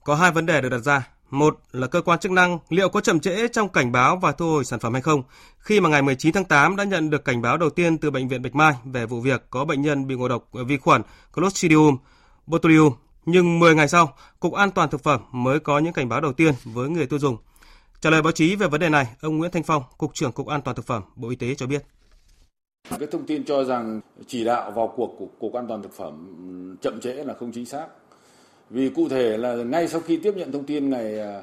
có 0.05 0.15
hai 0.15 0.31
vấn 0.31 0.47
đề 0.47 0.61
được 0.61 0.69
đặt 0.69 0.79
ra 0.79 1.09
một 1.31 1.59
là 1.73 1.87
cơ 1.87 2.01
quan 2.01 2.19
chức 2.19 2.33
năng 2.33 2.59
liệu 2.69 2.89
có 2.89 3.01
chậm 3.01 3.21
trễ 3.21 3.49
trong 3.49 3.69
cảnh 3.69 3.93
báo 3.93 4.17
và 4.17 4.33
thu 4.33 4.51
hồi 4.51 4.65
sản 4.65 4.81
phẩm 4.81 4.93
hay 4.93 5.03
không, 5.03 5.23
khi 5.59 5.81
mà 5.81 5.89
ngày 5.89 6.03
19 6.03 6.33
tháng 6.33 6.45
8 6.45 6.77
đã 6.77 6.85
nhận 6.85 7.11
được 7.11 7.25
cảnh 7.25 7.43
báo 7.43 7.57
đầu 7.57 7.71
tiên 7.71 7.99
từ 7.99 8.11
Bệnh 8.11 8.29
viện 8.29 8.43
Bạch 8.43 8.55
Mai 8.55 8.75
về 8.85 9.07
vụ 9.07 9.21
việc 9.21 9.43
có 9.51 9.65
bệnh 9.65 9.83
nhân 9.83 10.07
bị 10.07 10.15
ngộ 10.15 10.29
độc 10.29 10.49
ờ, 10.53 10.65
vi 10.65 10.77
khuẩn 10.77 11.03
Clostridium 11.35 11.97
Botulium, 12.49 12.93
Nhưng 13.27 13.59
10 13.59 13.75
ngày 13.75 13.89
sau, 13.89 14.15
Cục 14.41 14.53
An 14.53 14.71
toàn 14.71 14.91
Thực 14.91 15.03
phẩm 15.03 15.21
mới 15.33 15.61
có 15.61 15.79
những 15.79 15.93
cảnh 15.93 16.09
báo 16.09 16.21
đầu 16.21 16.33
tiên 16.33 16.55
với 16.65 16.89
người 16.89 17.07
tiêu 17.07 17.19
dùng. 17.19 17.37
Trả 18.01 18.11
lời 18.11 18.23
báo 18.23 18.33
chí 18.33 18.57
về 18.57 18.69
vấn 18.69 18.81
đề 18.81 18.89
này, 18.89 19.07
ông 19.21 19.39
Nguyễn 19.39 19.51
Thanh 19.51 19.63
Phong, 19.63 19.83
Cục 19.99 20.15
trưởng 20.15 20.33
Cục 20.33 20.47
An 20.47 20.63
toàn 20.63 20.77
Thực 20.77 20.87
phẩm, 20.87 21.03
Bộ 21.17 21.29
Y 21.29 21.37
tế 21.37 21.55
cho 21.55 21.67
biết. 21.67 21.83
Cái 22.91 23.09
thông 23.13 23.27
tin 23.27 23.45
cho 23.45 23.65
rằng 23.65 24.01
chỉ 24.27 24.45
đạo 24.45 24.71
vào 24.71 24.93
cuộc 24.97 25.15
của 25.19 25.27
Cục 25.41 25.55
An 25.55 25.67
toàn 25.69 25.83
Thực 25.83 25.93
phẩm 25.93 26.77
chậm 26.83 27.01
trễ 27.01 27.13
là 27.13 27.35
không 27.35 27.53
chính 27.53 27.67
xác 27.67 27.87
vì 28.71 28.89
cụ 28.89 29.09
thể 29.09 29.37
là 29.37 29.55
ngay 29.55 29.89
sau 29.89 30.01
khi 30.01 30.17
tiếp 30.17 30.35
nhận 30.37 30.53
thông 30.53 30.65
tin 30.65 30.91
ngày 30.91 31.21
à, 31.21 31.43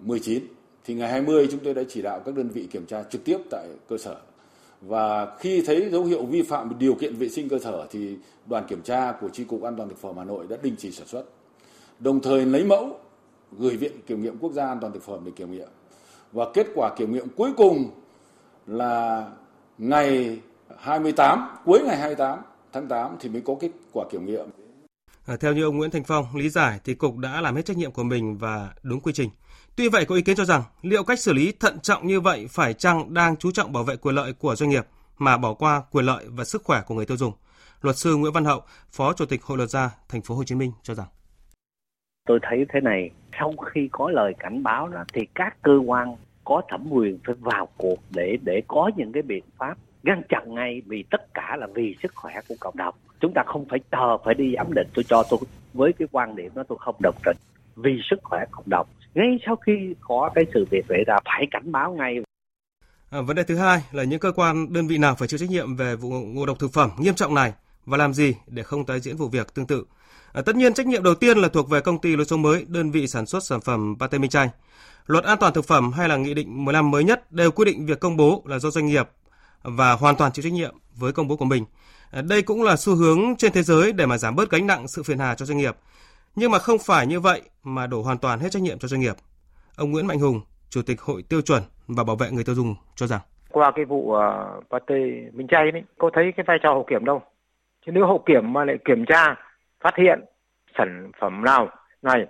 19 0.00 0.44
thì 0.84 0.94
ngày 0.94 1.10
20 1.10 1.48
chúng 1.50 1.60
tôi 1.64 1.74
đã 1.74 1.82
chỉ 1.88 2.02
đạo 2.02 2.22
các 2.24 2.34
đơn 2.34 2.48
vị 2.48 2.68
kiểm 2.70 2.86
tra 2.86 3.02
trực 3.02 3.24
tiếp 3.24 3.38
tại 3.50 3.68
cơ 3.88 3.98
sở. 3.98 4.16
Và 4.86 5.36
khi 5.38 5.62
thấy 5.66 5.88
dấu 5.90 6.04
hiệu 6.04 6.24
vi 6.24 6.42
phạm 6.42 6.78
điều 6.78 6.94
kiện 6.94 7.16
vệ 7.16 7.28
sinh 7.28 7.48
cơ 7.48 7.58
sở 7.58 7.86
thì 7.90 8.16
đoàn 8.46 8.64
kiểm 8.68 8.82
tra 8.82 9.12
của 9.20 9.28
Tri 9.28 9.44
cục 9.44 9.62
An 9.62 9.76
toàn 9.76 9.88
thực 9.88 9.98
phẩm 9.98 10.16
Hà 10.18 10.24
Nội 10.24 10.46
đã 10.48 10.56
đình 10.62 10.74
chỉ 10.78 10.90
sản 10.90 11.06
xuất. 11.06 11.24
Đồng 11.98 12.20
thời 12.20 12.46
lấy 12.46 12.64
mẫu 12.64 12.98
gửi 13.58 13.76
Viện 13.76 13.92
Kiểm 14.06 14.22
nghiệm 14.22 14.38
Quốc 14.38 14.52
gia 14.52 14.66
An 14.66 14.78
toàn 14.80 14.92
thực 14.92 15.02
phẩm 15.02 15.20
để 15.24 15.32
kiểm 15.36 15.52
nghiệm. 15.52 15.68
Và 16.32 16.46
kết 16.54 16.66
quả 16.74 16.94
kiểm 16.96 17.12
nghiệm 17.12 17.28
cuối 17.36 17.50
cùng 17.56 17.90
là 18.66 19.26
ngày 19.78 20.38
28, 20.78 21.48
cuối 21.64 21.80
ngày 21.86 21.96
28 21.96 22.38
tháng 22.72 22.88
8 22.88 23.16
thì 23.20 23.28
mới 23.28 23.40
có 23.40 23.54
kết 23.60 23.70
quả 23.92 24.04
kiểm 24.10 24.26
nghiệm. 24.26 24.46
À, 25.26 25.36
theo 25.40 25.52
như 25.52 25.64
ông 25.64 25.76
Nguyễn 25.76 25.90
Thành 25.90 26.04
Phong 26.04 26.36
lý 26.36 26.48
giải 26.48 26.80
thì 26.84 26.94
cục 26.94 27.16
đã 27.16 27.40
làm 27.40 27.56
hết 27.56 27.64
trách 27.64 27.76
nhiệm 27.76 27.92
của 27.92 28.02
mình 28.02 28.38
và 28.38 28.74
đúng 28.82 29.00
quy 29.00 29.12
trình. 29.12 29.30
Tuy 29.76 29.88
vậy 29.88 30.04
có 30.04 30.14
ý 30.14 30.22
kiến 30.22 30.36
cho 30.36 30.44
rằng 30.44 30.62
liệu 30.82 31.04
cách 31.04 31.18
xử 31.18 31.32
lý 31.32 31.52
thận 31.60 31.78
trọng 31.80 32.06
như 32.06 32.20
vậy 32.20 32.46
phải 32.50 32.74
chăng 32.74 33.14
đang 33.14 33.36
chú 33.36 33.50
trọng 33.50 33.72
bảo 33.72 33.82
vệ 33.84 33.96
quyền 33.96 34.14
lợi 34.14 34.32
của 34.32 34.56
doanh 34.56 34.70
nghiệp 34.70 34.86
mà 35.18 35.36
bỏ 35.36 35.54
qua 35.54 35.82
quyền 35.90 36.04
lợi 36.04 36.24
và 36.28 36.44
sức 36.44 36.62
khỏe 36.64 36.82
của 36.86 36.94
người 36.94 37.06
tiêu 37.06 37.16
dùng. 37.16 37.32
Luật 37.82 37.96
sư 37.96 38.16
Nguyễn 38.16 38.32
Văn 38.32 38.44
Hậu, 38.44 38.62
Phó 38.90 39.12
Chủ 39.12 39.26
tịch 39.26 39.42
Hội 39.42 39.58
luật 39.58 39.70
gia 39.70 39.90
Thành 40.08 40.22
phố 40.22 40.34
Hồ 40.34 40.44
Chí 40.44 40.54
Minh 40.54 40.72
cho 40.82 40.94
rằng. 40.94 41.06
Tôi 42.28 42.38
thấy 42.42 42.66
thế 42.72 42.80
này, 42.80 43.10
sau 43.40 43.54
khi 43.72 43.88
có 43.92 44.10
lời 44.10 44.34
cảnh 44.38 44.62
báo 44.62 44.88
đó 44.88 45.04
thì 45.12 45.26
các 45.34 45.56
cơ 45.62 45.78
quan 45.86 46.16
có 46.44 46.62
thẩm 46.68 46.86
quyền 46.90 47.18
phải 47.26 47.34
vào 47.40 47.68
cuộc 47.76 47.98
để 48.10 48.36
để 48.44 48.62
có 48.68 48.90
những 48.96 49.12
cái 49.12 49.22
biện 49.22 49.44
pháp 49.58 49.78
ngăn 50.02 50.22
chặn 50.28 50.54
ngay 50.54 50.82
vì 50.86 51.04
tất 51.10 51.34
cả 51.34 51.56
là 51.58 51.66
vì 51.74 51.96
sức 52.02 52.12
khỏe 52.14 52.34
của 52.48 52.54
cộng 52.60 52.76
đồng. 52.76 52.94
Chúng 53.20 53.32
ta 53.34 53.42
không 53.46 53.64
phải 53.70 53.78
chờ 53.90 54.18
phải 54.24 54.34
đi 54.34 54.54
giám 54.56 54.74
định. 54.74 54.88
Tôi 54.94 55.04
cho 55.08 55.22
tôi 55.30 55.40
với 55.74 55.92
cái 55.92 56.08
quan 56.12 56.36
điểm 56.36 56.52
đó 56.54 56.62
tôi 56.68 56.78
không 56.80 56.96
đồng 57.02 57.16
tình. 57.24 57.36
Vì 57.76 58.00
sức 58.10 58.20
khỏe 58.22 58.44
cộng 58.50 58.68
đồng 58.70 58.86
ngay 59.16 59.38
sau 59.46 59.56
khi 59.56 59.94
có 60.00 60.30
cái 60.34 60.44
sự 60.54 60.64
việc 60.70 60.84
xảy 60.88 61.04
ra 61.06 61.16
phải 61.24 61.46
cảnh 61.50 61.72
báo 61.72 61.94
ngay 61.98 62.14
À, 63.10 63.20
vấn 63.20 63.36
đề 63.36 63.42
thứ 63.42 63.56
hai 63.56 63.82
là 63.92 64.04
những 64.04 64.20
cơ 64.20 64.32
quan 64.32 64.72
đơn 64.72 64.86
vị 64.86 64.98
nào 64.98 65.14
phải 65.14 65.28
chịu 65.28 65.38
trách 65.38 65.50
nhiệm 65.50 65.76
về 65.76 65.96
vụ 65.96 66.10
ngộ 66.10 66.46
độc 66.46 66.58
thực 66.58 66.72
phẩm 66.72 66.90
nghiêm 66.98 67.14
trọng 67.14 67.34
này 67.34 67.52
và 67.86 67.96
làm 67.96 68.14
gì 68.14 68.34
để 68.46 68.62
không 68.62 68.84
tái 68.84 69.00
diễn 69.00 69.16
vụ 69.16 69.28
việc 69.28 69.54
tương 69.54 69.66
tự. 69.66 69.84
À, 70.32 70.42
tất 70.42 70.56
nhiên 70.56 70.74
trách 70.74 70.86
nhiệm 70.86 71.02
đầu 71.02 71.14
tiên 71.14 71.38
là 71.38 71.48
thuộc 71.48 71.70
về 71.70 71.80
công 71.80 72.00
ty 72.00 72.16
lối 72.16 72.24
sống 72.24 72.42
mới, 72.42 72.64
đơn 72.68 72.90
vị 72.90 73.06
sản 73.06 73.26
xuất 73.26 73.44
sản 73.44 73.60
phẩm 73.60 73.96
pate 74.00 74.18
minh 74.18 74.30
chay. 74.30 74.48
Luật 75.06 75.24
an 75.24 75.38
toàn 75.40 75.52
thực 75.52 75.64
phẩm 75.64 75.92
hay 75.92 76.08
là 76.08 76.16
nghị 76.16 76.34
định 76.34 76.64
15 76.64 76.90
mới 76.90 77.04
nhất 77.04 77.32
đều 77.32 77.50
quy 77.50 77.64
định 77.64 77.86
việc 77.86 78.00
công 78.00 78.16
bố 78.16 78.42
là 78.46 78.58
do 78.58 78.70
doanh 78.70 78.86
nghiệp 78.86 79.08
và 79.62 79.92
hoàn 79.92 80.16
toàn 80.16 80.32
chịu 80.32 80.42
trách 80.42 80.52
nhiệm 80.52 80.74
với 80.94 81.12
công 81.12 81.28
bố 81.28 81.36
của 81.36 81.44
mình. 81.44 81.64
À, 82.10 82.22
đây 82.22 82.42
cũng 82.42 82.62
là 82.62 82.76
xu 82.76 82.94
hướng 82.94 83.36
trên 83.38 83.52
thế 83.52 83.62
giới 83.62 83.92
để 83.92 84.06
mà 84.06 84.18
giảm 84.18 84.36
bớt 84.36 84.50
gánh 84.50 84.66
nặng 84.66 84.88
sự 84.88 85.02
phiền 85.02 85.18
hà 85.18 85.34
cho 85.34 85.46
doanh 85.46 85.58
nghiệp. 85.58 85.76
Nhưng 86.36 86.50
mà 86.50 86.58
không 86.58 86.78
phải 86.86 87.06
như 87.06 87.20
vậy 87.20 87.42
mà 87.62 87.86
đổ 87.86 88.02
hoàn 88.02 88.18
toàn 88.18 88.38
hết 88.38 88.48
trách 88.50 88.62
nhiệm 88.62 88.78
cho 88.78 88.88
doanh 88.88 89.00
nghiệp. 89.00 89.14
Ông 89.76 89.90
Nguyễn 89.92 90.06
Mạnh 90.06 90.18
Hùng, 90.18 90.40
Chủ 90.70 90.82
tịch 90.86 91.00
Hội 91.00 91.22
Tiêu 91.28 91.40
chuẩn 91.40 91.62
và 91.86 92.04
Bảo 92.04 92.16
vệ 92.16 92.30
người 92.30 92.44
tiêu 92.44 92.54
dùng 92.54 92.74
cho 92.94 93.06
rằng 93.06 93.20
qua 93.50 93.72
cái 93.74 93.84
vụ 93.84 94.14
à, 94.14 94.26
uh, 94.58 94.64
pate 94.70 94.94
minh 95.32 95.46
chay 95.48 95.70
đấy, 95.70 95.82
có 95.98 96.10
thấy 96.12 96.32
cái 96.36 96.44
vai 96.46 96.58
trò 96.62 96.72
hậu 96.72 96.84
kiểm 96.90 97.04
đâu. 97.04 97.22
Chứ 97.86 97.92
nếu 97.92 98.06
hậu 98.06 98.22
kiểm 98.26 98.52
mà 98.52 98.64
lại 98.64 98.76
kiểm 98.84 99.04
tra, 99.08 99.34
phát 99.80 99.94
hiện 99.96 100.20
sản 100.78 101.10
phẩm 101.20 101.44
nào 101.44 101.68
này 102.02 102.26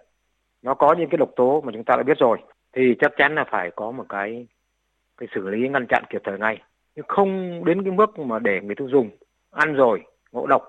nó 0.62 0.74
có 0.74 0.94
những 0.98 1.08
cái 1.10 1.18
độc 1.18 1.30
tố 1.36 1.60
mà 1.60 1.72
chúng 1.72 1.84
ta 1.84 1.96
đã 1.96 2.02
biết 2.02 2.18
rồi 2.18 2.38
thì 2.72 2.94
chắc 3.00 3.12
chắn 3.16 3.34
là 3.34 3.44
phải 3.50 3.70
có 3.76 3.90
một 3.90 4.04
cái 4.08 4.46
cái 5.16 5.28
xử 5.34 5.48
lý 5.48 5.68
ngăn 5.68 5.86
chặn 5.88 6.04
kịp 6.10 6.22
thời 6.24 6.38
ngay 6.38 6.62
nhưng 6.96 7.04
không 7.08 7.64
đến 7.64 7.82
cái 7.84 7.92
mức 7.92 8.18
mà 8.18 8.38
để 8.38 8.60
người 8.62 8.74
tiêu 8.74 8.88
dùng 8.88 9.10
ăn 9.50 9.74
rồi 9.74 10.02
ngộ 10.32 10.46
độc 10.46 10.62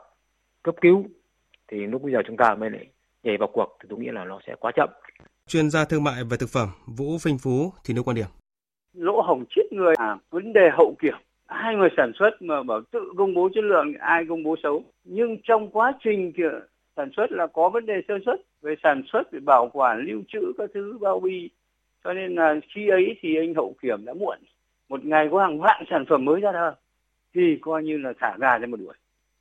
cấp 0.64 0.76
cứu 0.82 1.06
thì 1.68 1.78
lúc 1.78 2.04
bây 2.04 2.14
giờ 2.14 2.20
chúng 2.28 2.38
ta 2.38 2.56
mới 2.56 2.70
lại 2.70 2.86
nhảy 3.24 3.38
vào 3.38 3.50
cuộc 3.54 3.78
thì 3.82 3.88
tôi 3.90 4.00
nghĩ 4.00 4.08
là 4.12 4.26
nó 4.26 4.40
sẽ 4.48 4.56
quá 4.60 4.72
chậm. 4.76 4.90
Chuyên 5.48 5.70
gia 5.70 5.86
thương 5.86 6.04
mại 6.04 6.24
về 6.30 6.38
thực 6.40 6.50
phẩm 6.50 6.68
Vũ 6.98 7.18
Phinh 7.24 7.38
Phú 7.44 7.72
thì 7.86 7.94
nêu 7.94 8.04
quan 8.04 8.16
điểm. 8.16 8.26
Lỗ 8.94 9.22
hổng 9.22 9.44
chết 9.50 9.64
người 9.72 9.94
à 9.98 10.18
vấn 10.30 10.54
đề 10.54 10.70
hậu 10.74 10.96
kiểm. 11.02 11.16
Hai 11.48 11.76
người 11.76 11.90
sản 11.98 12.12
xuất 12.20 12.30
mà 12.40 12.64
bảo 12.64 12.82
tự 12.92 13.14
công 13.18 13.34
bố 13.34 13.50
chất 13.54 13.64
lượng 13.64 13.94
ai 14.00 14.26
công 14.30 14.44
bố 14.44 14.56
xấu. 14.64 14.84
Nhưng 15.04 15.38
trong 15.44 15.70
quá 15.70 15.94
trình 16.04 16.34
kìa 16.38 16.52
sản 16.96 17.10
xuất 17.16 17.32
là 17.32 17.48
có 17.48 17.70
vấn 17.70 17.86
đề 17.86 17.94
sơ 18.08 18.14
xuất 18.26 18.36
về 18.62 18.76
sản 18.84 19.04
xuất 19.12 19.32
về 19.32 19.40
bảo 19.40 19.70
quản 19.74 20.06
lưu 20.08 20.22
trữ 20.28 20.40
các 20.58 20.70
thứ 20.74 20.98
bao 21.02 21.20
bì. 21.20 21.50
Cho 22.04 22.14
nên 22.14 22.36
là 22.36 22.56
khi 22.76 22.88
ấy 22.88 23.18
thì 23.22 23.38
anh 23.38 23.54
hậu 23.54 23.76
kiểm 23.82 24.06
đã 24.06 24.14
muộn. 24.14 24.38
Một 24.90 25.06
ngày 25.06 25.28
có 25.32 25.40
hàng 25.40 25.60
vạn 25.60 25.84
sản 25.90 26.06
phẩm 26.10 26.26
mới 26.26 26.42
ra 26.42 26.52
đời 26.52 26.74
thì 27.36 27.58
coi 27.62 27.84
như 27.84 27.98
là 27.98 28.14
thả 28.20 28.36
gà 28.40 28.58
ra 28.58 28.68
một 28.68 28.80
đuổi. 28.80 28.94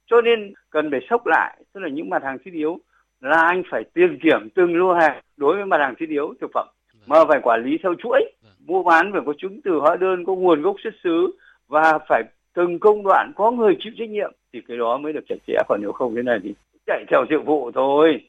Cho 0.06 0.20
nên 0.20 0.52
cần 0.70 0.90
phải 0.90 1.00
sốc 1.10 1.26
lại. 1.26 1.58
Tức 1.72 1.80
là 1.80 1.88
những 1.88 2.10
mặt 2.10 2.22
hàng 2.22 2.38
thiết 2.44 2.54
yếu 2.54 2.78
là 3.26 3.40
anh 3.42 3.62
phải 3.70 3.84
tiền 3.94 4.18
kiểm 4.22 4.48
từng 4.54 4.76
lô 4.76 4.92
hàng 4.92 5.20
đối 5.36 5.56
với 5.56 5.66
mặt 5.66 5.80
hàng 5.80 5.94
thiết 5.98 6.08
yếu 6.08 6.34
thực 6.40 6.50
phẩm. 6.54 6.68
Mà 7.06 7.16
phải 7.28 7.40
quản 7.42 7.64
lý 7.64 7.78
theo 7.82 7.94
chuỗi 8.02 8.20
mua 8.66 8.82
bán 8.82 9.10
phải 9.12 9.22
có 9.26 9.32
chứng 9.38 9.60
từ 9.64 9.70
hóa 9.80 9.96
đơn 9.96 10.24
có 10.26 10.34
nguồn 10.34 10.62
gốc 10.62 10.76
xuất 10.84 10.94
xứ 11.04 11.38
và 11.68 11.98
phải 12.08 12.22
từng 12.54 12.78
công 12.78 13.02
đoạn 13.04 13.32
có 13.36 13.50
người 13.50 13.76
chịu 13.80 13.92
trách 13.98 14.10
nhiệm 14.10 14.32
thì 14.52 14.60
cái 14.68 14.76
đó 14.76 14.98
mới 14.98 15.12
được 15.12 15.24
chặt 15.28 15.36
chẽ. 15.46 15.54
Còn 15.68 15.80
nếu 15.82 15.92
không 15.92 16.14
thế 16.16 16.22
này 16.22 16.38
thì 16.42 16.54
chạy 16.86 17.04
theo 17.10 17.24
sự 17.30 17.36
vụ 17.46 17.70
thôi. 17.74 18.20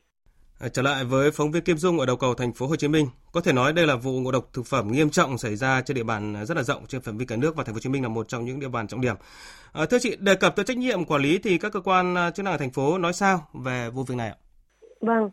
À, 0.59 0.67
trở 0.69 0.81
lại 0.81 1.03
với 1.03 1.31
phóng 1.31 1.51
viên 1.51 1.63
Kim 1.63 1.77
Dung 1.77 1.99
ở 1.99 2.05
đầu 2.05 2.15
cầu 2.15 2.33
thành 2.33 2.53
phố 2.53 2.67
Hồ 2.67 2.75
Chí 2.75 2.87
Minh, 2.87 3.07
có 3.31 3.41
thể 3.41 3.53
nói 3.53 3.73
đây 3.73 3.87
là 3.87 3.95
vụ 3.95 4.11
ngộ 4.11 4.31
độc 4.31 4.49
thực 4.53 4.65
phẩm 4.65 4.91
nghiêm 4.91 5.09
trọng 5.09 5.37
xảy 5.37 5.55
ra 5.55 5.81
trên 5.81 5.95
địa 5.95 6.03
bàn 6.03 6.45
rất 6.45 6.57
là 6.57 6.63
rộng 6.63 6.85
trên 6.87 7.01
phạm 7.01 7.17
vi 7.17 7.25
cả 7.25 7.35
nước 7.35 7.55
và 7.55 7.63
thành 7.63 7.73
phố 7.73 7.75
Hồ 7.75 7.79
Chí 7.79 7.89
Minh 7.89 8.03
là 8.03 8.09
một 8.09 8.27
trong 8.27 8.45
những 8.45 8.59
địa 8.59 8.67
bàn 8.67 8.87
trọng 8.87 9.01
điểm. 9.01 9.15
À, 9.73 9.85
thưa 9.85 9.99
chị, 9.99 10.15
đề 10.19 10.35
cập 10.35 10.55
tới 10.55 10.65
trách 10.65 10.77
nhiệm 10.77 11.05
quản 11.05 11.21
lý 11.21 11.37
thì 11.37 11.57
các 11.57 11.71
cơ 11.71 11.79
quan 11.79 12.15
à, 12.15 12.31
chức 12.31 12.43
năng 12.43 12.53
ở 12.53 12.57
thành 12.57 12.71
phố 12.71 12.97
nói 12.97 13.13
sao 13.13 13.47
về 13.53 13.89
vụ 13.89 14.03
việc 14.03 14.15
này 14.15 14.29
ạ? 14.29 14.35
Vâng, 15.01 15.29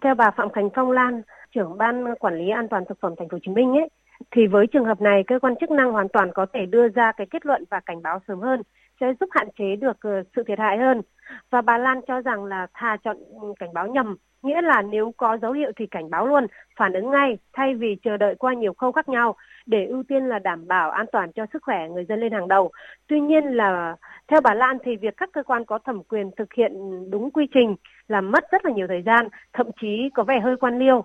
theo 0.00 0.14
bà 0.14 0.30
Phạm 0.30 0.50
Khánh 0.50 0.70
Phong 0.74 0.90
Lan, 0.90 1.22
trưởng 1.54 1.78
ban 1.78 2.14
quản 2.20 2.38
lý 2.38 2.48
an 2.50 2.68
toàn 2.68 2.84
thực 2.88 3.00
phẩm 3.00 3.14
thành 3.18 3.28
phố 3.28 3.34
Hồ 3.34 3.38
Chí 3.42 3.50
Minh 3.52 3.72
ấy, 3.72 3.88
thì 4.30 4.46
với 4.46 4.66
trường 4.66 4.84
hợp 4.84 5.00
này 5.00 5.22
cơ 5.26 5.38
quan 5.38 5.54
chức 5.60 5.70
năng 5.70 5.92
hoàn 5.92 6.08
toàn 6.08 6.30
có 6.34 6.46
thể 6.52 6.66
đưa 6.66 6.88
ra 6.88 7.12
cái 7.16 7.26
kết 7.30 7.46
luận 7.46 7.64
và 7.70 7.80
cảnh 7.86 8.02
báo 8.02 8.18
sớm 8.28 8.40
hơn 8.40 8.62
sẽ 9.00 9.06
giúp 9.20 9.28
hạn 9.32 9.48
chế 9.58 9.76
được 9.76 9.96
ờ, 10.00 10.22
sự 10.36 10.42
thiệt 10.48 10.58
hại 10.58 10.78
hơn. 10.78 11.02
Và 11.50 11.60
bà 11.60 11.78
Lan 11.78 12.00
cho 12.08 12.20
rằng 12.20 12.44
là 12.44 12.66
thà 12.74 12.96
chọn 13.04 13.16
cảnh 13.58 13.72
báo 13.74 13.86
nhầm 13.86 14.16
nghĩa 14.42 14.60
là 14.62 14.82
nếu 14.82 15.12
có 15.16 15.38
dấu 15.42 15.52
hiệu 15.52 15.72
thì 15.76 15.86
cảnh 15.86 16.10
báo 16.10 16.26
luôn, 16.26 16.46
phản 16.78 16.92
ứng 16.92 17.10
ngay 17.10 17.38
thay 17.52 17.74
vì 17.74 17.96
chờ 18.04 18.16
đợi 18.16 18.34
qua 18.34 18.54
nhiều 18.54 18.72
khâu 18.74 18.92
khác 18.92 19.08
nhau 19.08 19.36
để 19.66 19.86
ưu 19.86 20.02
tiên 20.08 20.24
là 20.24 20.38
đảm 20.38 20.68
bảo 20.68 20.90
an 20.90 21.06
toàn 21.12 21.32
cho 21.32 21.46
sức 21.52 21.62
khỏe 21.62 21.88
người 21.88 22.04
dân 22.08 22.20
lên 22.20 22.32
hàng 22.32 22.48
đầu. 22.48 22.70
Tuy 23.08 23.20
nhiên 23.20 23.44
là 23.44 23.96
theo 24.28 24.40
bà 24.40 24.54
Lan 24.54 24.78
thì 24.84 24.96
việc 24.96 25.14
các 25.16 25.28
cơ 25.32 25.42
quan 25.42 25.64
có 25.64 25.78
thẩm 25.78 26.02
quyền 26.02 26.30
thực 26.36 26.52
hiện 26.52 26.72
đúng 27.10 27.30
quy 27.30 27.46
trình 27.54 27.76
là 28.08 28.20
mất 28.20 28.44
rất 28.52 28.64
là 28.64 28.72
nhiều 28.72 28.86
thời 28.86 29.02
gian, 29.02 29.28
thậm 29.52 29.66
chí 29.80 30.10
có 30.14 30.22
vẻ 30.24 30.40
hơi 30.40 30.56
quan 30.56 30.78
liêu. 30.78 31.04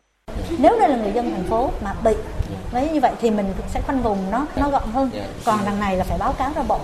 Nếu 0.62 0.72
đây 0.80 0.90
là 0.90 0.98
người 0.98 1.12
dân 1.12 1.26
thành 1.26 1.44
phố 1.50 1.70
mà 1.84 1.92
bị 2.06 2.12
với 2.72 2.90
như 2.94 3.00
vậy 3.00 3.12
thì 3.20 3.32
mình 3.32 3.46
sẽ 3.68 3.82
khoanh 3.82 3.98
vùng 3.98 4.18
nó 4.32 4.48
nó 4.62 4.70
gọn 4.70 4.84
hơn. 4.94 5.10
Còn 5.46 5.60
đằng 5.66 5.80
này 5.80 5.98
là 5.98 6.04
phải 6.04 6.18
báo 6.20 6.34
cáo 6.38 6.50
ra 6.56 6.62
bộ. 6.70 6.80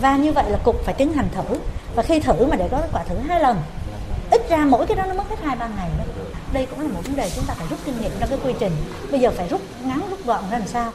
Và 0.00 0.16
như 0.16 0.32
vậy 0.32 0.50
là 0.50 0.58
cục 0.64 0.84
phải 0.84 0.94
tiến 0.94 1.12
hành 1.12 1.28
thử 1.34 1.58
và 1.94 2.02
khi 2.02 2.20
thử 2.20 2.46
mà 2.46 2.56
để 2.56 2.68
có 2.70 2.80
kết 2.80 2.88
quả 2.92 3.04
thử 3.04 3.14
hai 3.18 3.40
lần 3.40 3.56
ít 4.30 4.40
ra 4.48 4.64
mỗi 4.64 4.86
cái 4.86 4.96
đó 4.96 5.06
nó 5.06 5.14
mất 5.14 5.24
hết 5.28 5.36
hai 5.42 5.56
ba 5.56 5.68
ngày 5.68 5.90
đó 5.98 6.04
đây 6.52 6.66
cũng 6.66 6.80
là 6.80 6.88
một 6.88 7.00
vấn 7.04 7.16
đề 7.16 7.30
chúng 7.34 7.44
ta 7.44 7.54
phải 7.54 7.66
rút 7.70 7.78
kinh 7.84 8.00
nghiệm 8.00 8.10
trong 8.20 8.28
cái 8.28 8.38
quy 8.44 8.54
trình 8.60 8.72
bây 9.10 9.20
giờ 9.20 9.30
phải 9.30 9.48
rút 9.48 9.60
ngắn 9.84 10.00
rút 10.10 10.26
gọn 10.26 10.44
ra 10.50 10.58
làm 10.58 10.68
sao 10.68 10.92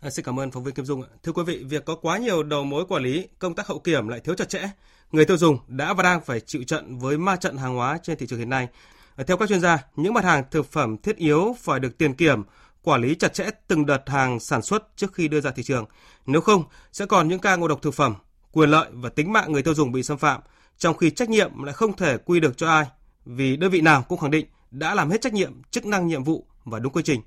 À, 0.00 0.10
xin 0.10 0.24
cảm 0.24 0.40
ơn 0.40 0.50
phóng 0.50 0.64
viên 0.64 0.74
Kim 0.74 0.84
Dung. 0.84 1.02
Thưa 1.22 1.32
quý 1.32 1.42
vị, 1.46 1.64
việc 1.64 1.84
có 1.84 1.94
quá 1.94 2.18
nhiều 2.18 2.42
đầu 2.42 2.64
mối 2.64 2.84
quản 2.88 3.02
lý, 3.02 3.28
công 3.38 3.54
tác 3.54 3.66
hậu 3.66 3.78
kiểm 3.78 4.08
lại 4.08 4.20
thiếu 4.20 4.34
chặt 4.34 4.48
chẽ. 4.48 4.70
Người 5.12 5.24
tiêu 5.24 5.36
dùng 5.36 5.58
đã 5.68 5.92
và 5.92 6.02
đang 6.02 6.20
phải 6.20 6.40
chịu 6.40 6.62
trận 6.66 6.98
với 6.98 7.18
ma 7.18 7.36
trận 7.36 7.56
hàng 7.56 7.74
hóa 7.74 7.98
trên 8.02 8.18
thị 8.18 8.26
trường 8.26 8.38
hiện 8.38 8.50
nay. 8.50 8.68
À, 9.16 9.24
theo 9.26 9.36
các 9.36 9.48
chuyên 9.48 9.60
gia, 9.60 9.78
những 9.96 10.14
mặt 10.14 10.24
hàng 10.24 10.44
thực 10.50 10.72
phẩm 10.72 10.96
thiết 10.96 11.16
yếu 11.16 11.56
phải 11.60 11.80
được 11.80 11.98
tiền 11.98 12.14
kiểm, 12.14 12.42
quản 12.82 13.00
lý 13.00 13.14
chặt 13.14 13.34
chẽ 13.34 13.44
từng 13.68 13.86
đợt 13.86 14.02
hàng 14.06 14.40
sản 14.40 14.62
xuất 14.62 14.96
trước 14.96 15.12
khi 15.14 15.28
đưa 15.28 15.40
ra 15.40 15.50
thị 15.50 15.62
trường. 15.62 15.84
Nếu 16.26 16.40
không, 16.40 16.64
sẽ 16.92 17.06
còn 17.06 17.28
những 17.28 17.38
ca 17.38 17.56
ngộ 17.56 17.68
độc 17.68 17.82
thực 17.82 17.94
phẩm, 17.94 18.14
quyền 18.52 18.70
lợi 18.70 18.88
và 18.92 19.08
tính 19.08 19.32
mạng 19.32 19.52
người 19.52 19.62
tiêu 19.62 19.74
dùng 19.74 19.92
bị 19.92 20.02
xâm 20.02 20.18
phạm, 20.18 20.40
trong 20.78 20.96
khi 20.96 21.10
trách 21.10 21.28
nhiệm 21.28 21.62
lại 21.62 21.74
không 21.74 21.96
thể 21.96 22.16
quy 22.16 22.40
được 22.40 22.56
cho 22.56 22.68
ai, 22.68 22.84
vì 23.24 23.56
đơn 23.56 23.70
vị 23.70 23.80
nào 23.80 24.02
cũng 24.08 24.18
khẳng 24.18 24.30
định 24.30 24.46
đã 24.70 24.94
làm 24.94 25.10
hết 25.10 25.20
trách 25.20 25.32
nhiệm, 25.32 25.62
chức 25.70 25.86
năng 25.86 26.06
nhiệm 26.06 26.24
vụ 26.24 26.46
và 26.64 26.78
đúng 26.78 26.92
quy 26.92 27.02
trình. 27.04 27.20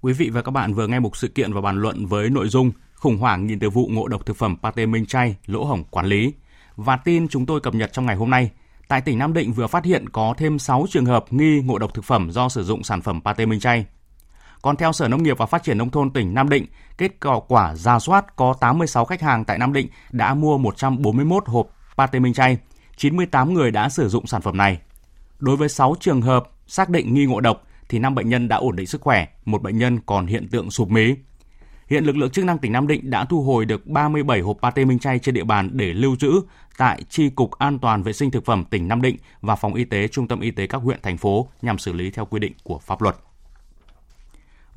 Quý 0.00 0.12
vị 0.12 0.30
và 0.30 0.42
các 0.42 0.50
bạn 0.50 0.74
vừa 0.74 0.86
nghe 0.86 1.00
một 1.00 1.16
sự 1.16 1.28
kiện 1.28 1.52
và 1.52 1.60
bàn 1.60 1.80
luận 1.80 2.06
với 2.06 2.30
nội 2.30 2.48
dung 2.48 2.72
khủng 2.94 3.18
hoảng 3.18 3.46
nhìn 3.46 3.58
từ 3.58 3.70
vụ 3.70 3.88
ngộ 3.92 4.08
độc 4.08 4.26
thực 4.26 4.36
phẩm 4.36 4.56
pate 4.62 4.86
minh 4.86 5.06
chay, 5.06 5.36
lỗ 5.46 5.64
hổng 5.64 5.84
quản 5.84 6.06
lý. 6.06 6.32
Và 6.76 6.96
tin 6.96 7.28
chúng 7.28 7.46
tôi 7.46 7.60
cập 7.60 7.74
nhật 7.74 7.92
trong 7.92 8.06
ngày 8.06 8.16
hôm 8.16 8.30
nay, 8.30 8.50
tại 8.88 9.00
tỉnh 9.00 9.18
Nam 9.18 9.32
Định 9.32 9.52
vừa 9.52 9.66
phát 9.66 9.84
hiện 9.84 10.08
có 10.08 10.34
thêm 10.38 10.58
6 10.58 10.86
trường 10.90 11.06
hợp 11.06 11.24
nghi 11.30 11.60
ngộ 11.60 11.78
độc 11.78 11.94
thực 11.94 12.04
phẩm 12.04 12.30
do 12.30 12.48
sử 12.48 12.64
dụng 12.64 12.82
sản 12.82 13.02
phẩm 13.02 13.20
pate 13.24 13.46
minh 13.46 13.60
chay. 13.60 13.86
Còn 14.62 14.76
theo 14.76 14.92
Sở 14.92 15.08
Nông 15.08 15.22
nghiệp 15.22 15.38
và 15.38 15.46
Phát 15.46 15.62
triển 15.62 15.78
Nông 15.78 15.90
thôn 15.90 16.10
tỉnh 16.10 16.34
Nam 16.34 16.48
Định, 16.48 16.66
kết 16.98 17.12
quả 17.48 17.74
ra 17.74 17.98
soát 17.98 18.36
có 18.36 18.54
86 18.60 19.04
khách 19.04 19.20
hàng 19.20 19.44
tại 19.44 19.58
Nam 19.58 19.72
Định 19.72 19.88
đã 20.10 20.34
mua 20.34 20.58
141 20.58 21.48
hộp 21.48 21.66
pate 21.96 22.18
minh 22.18 22.32
chay, 22.32 22.58
98 22.96 23.54
người 23.54 23.70
đã 23.70 23.88
sử 23.88 24.08
dụng 24.08 24.26
sản 24.26 24.42
phẩm 24.42 24.56
này. 24.56 24.78
Đối 25.38 25.56
với 25.56 25.68
6 25.68 25.94
trường 26.00 26.22
hợp 26.22 26.50
xác 26.66 26.88
định 26.88 27.14
nghi 27.14 27.26
ngộ 27.26 27.40
độc 27.40 27.62
thì 27.88 27.98
5 27.98 28.14
bệnh 28.14 28.28
nhân 28.28 28.48
đã 28.48 28.56
ổn 28.56 28.76
định 28.76 28.86
sức 28.86 29.00
khỏe, 29.00 29.26
một 29.44 29.62
bệnh 29.62 29.78
nhân 29.78 29.98
còn 30.06 30.26
hiện 30.26 30.48
tượng 30.48 30.70
sụp 30.70 30.88
mí. 30.88 31.14
Hiện 31.86 32.04
lực 32.04 32.16
lượng 32.16 32.30
chức 32.30 32.44
năng 32.44 32.58
tỉnh 32.58 32.72
Nam 32.72 32.86
Định 32.86 33.10
đã 33.10 33.24
thu 33.24 33.42
hồi 33.42 33.64
được 33.64 33.86
37 33.86 34.40
hộp 34.40 34.56
pate 34.62 34.84
minh 34.84 34.98
chay 34.98 35.18
trên 35.18 35.34
địa 35.34 35.44
bàn 35.44 35.70
để 35.72 35.92
lưu 35.92 36.16
trữ 36.16 36.40
tại 36.76 37.02
Tri 37.08 37.30
cục 37.30 37.50
An 37.50 37.78
toàn 37.78 38.02
vệ 38.02 38.12
sinh 38.12 38.30
thực 38.30 38.44
phẩm 38.44 38.64
tỉnh 38.64 38.88
Nam 38.88 39.02
Định 39.02 39.16
và 39.40 39.56
phòng 39.56 39.74
y 39.74 39.84
tế 39.84 40.08
trung 40.08 40.28
tâm 40.28 40.40
y 40.40 40.50
tế 40.50 40.66
các 40.66 40.82
huyện 40.82 40.98
thành 41.02 41.16
phố 41.16 41.48
nhằm 41.62 41.78
xử 41.78 41.92
lý 41.92 42.10
theo 42.10 42.24
quy 42.24 42.38
định 42.38 42.52
của 42.62 42.78
pháp 42.78 43.02
luật. 43.02 43.16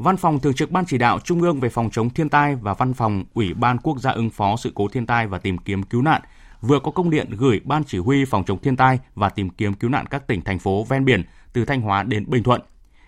Văn 0.04 0.18
phòng 0.18 0.39
Thường 0.39 0.54
trực 0.54 0.72
Ban 0.72 0.86
Chỉ 0.86 0.97
đạo 0.97 1.20
Trung 1.20 1.41
ương 1.41 1.60
về 1.60 1.70
phòng 1.70 1.89
chống 1.91 2.10
thiên 2.10 2.30
tai 2.30 2.56
và 2.56 2.74
Văn 2.74 2.93
phòng 2.93 3.24
Ủy 3.34 3.54
ban 3.54 3.78
Quốc 3.78 3.99
gia 3.99 4.12
ứng 4.12 4.30
phó 4.30 4.56
sự 4.56 4.72
cố 4.76 4.88
thiên 4.88 5.06
tai 5.06 5.28
và 5.28 5.38
tìm 5.38 5.58
kiếm 5.58 5.84
cứu 5.84 6.01
nạn 6.01 6.22
vừa 6.62 6.80
có 6.80 6.91
công 6.91 7.10
điện 7.10 7.30
gửi 7.38 7.62
Ban 7.64 7.84
Chỉ 7.84 7.97
huy 7.97 8.26
phòng 8.26 8.43
chống 8.43 8.60
thiên 8.62 8.76
tai 8.76 8.99
và 9.16 9.30
tìm 9.30 9.49
kiếm 9.49 9.74
cứu 9.74 9.89
nạn 9.89 10.06
các 10.06 10.28
tỉnh, 10.28 10.41
thành 10.41 10.60
phố 10.60 10.84
ven 10.84 11.06
biển 11.06 11.24
từ 11.54 11.66
Thanh 11.66 11.82
Hóa 11.82 12.04
đến 12.04 12.26
Bình 12.28 12.43
Thuận. 12.43 12.62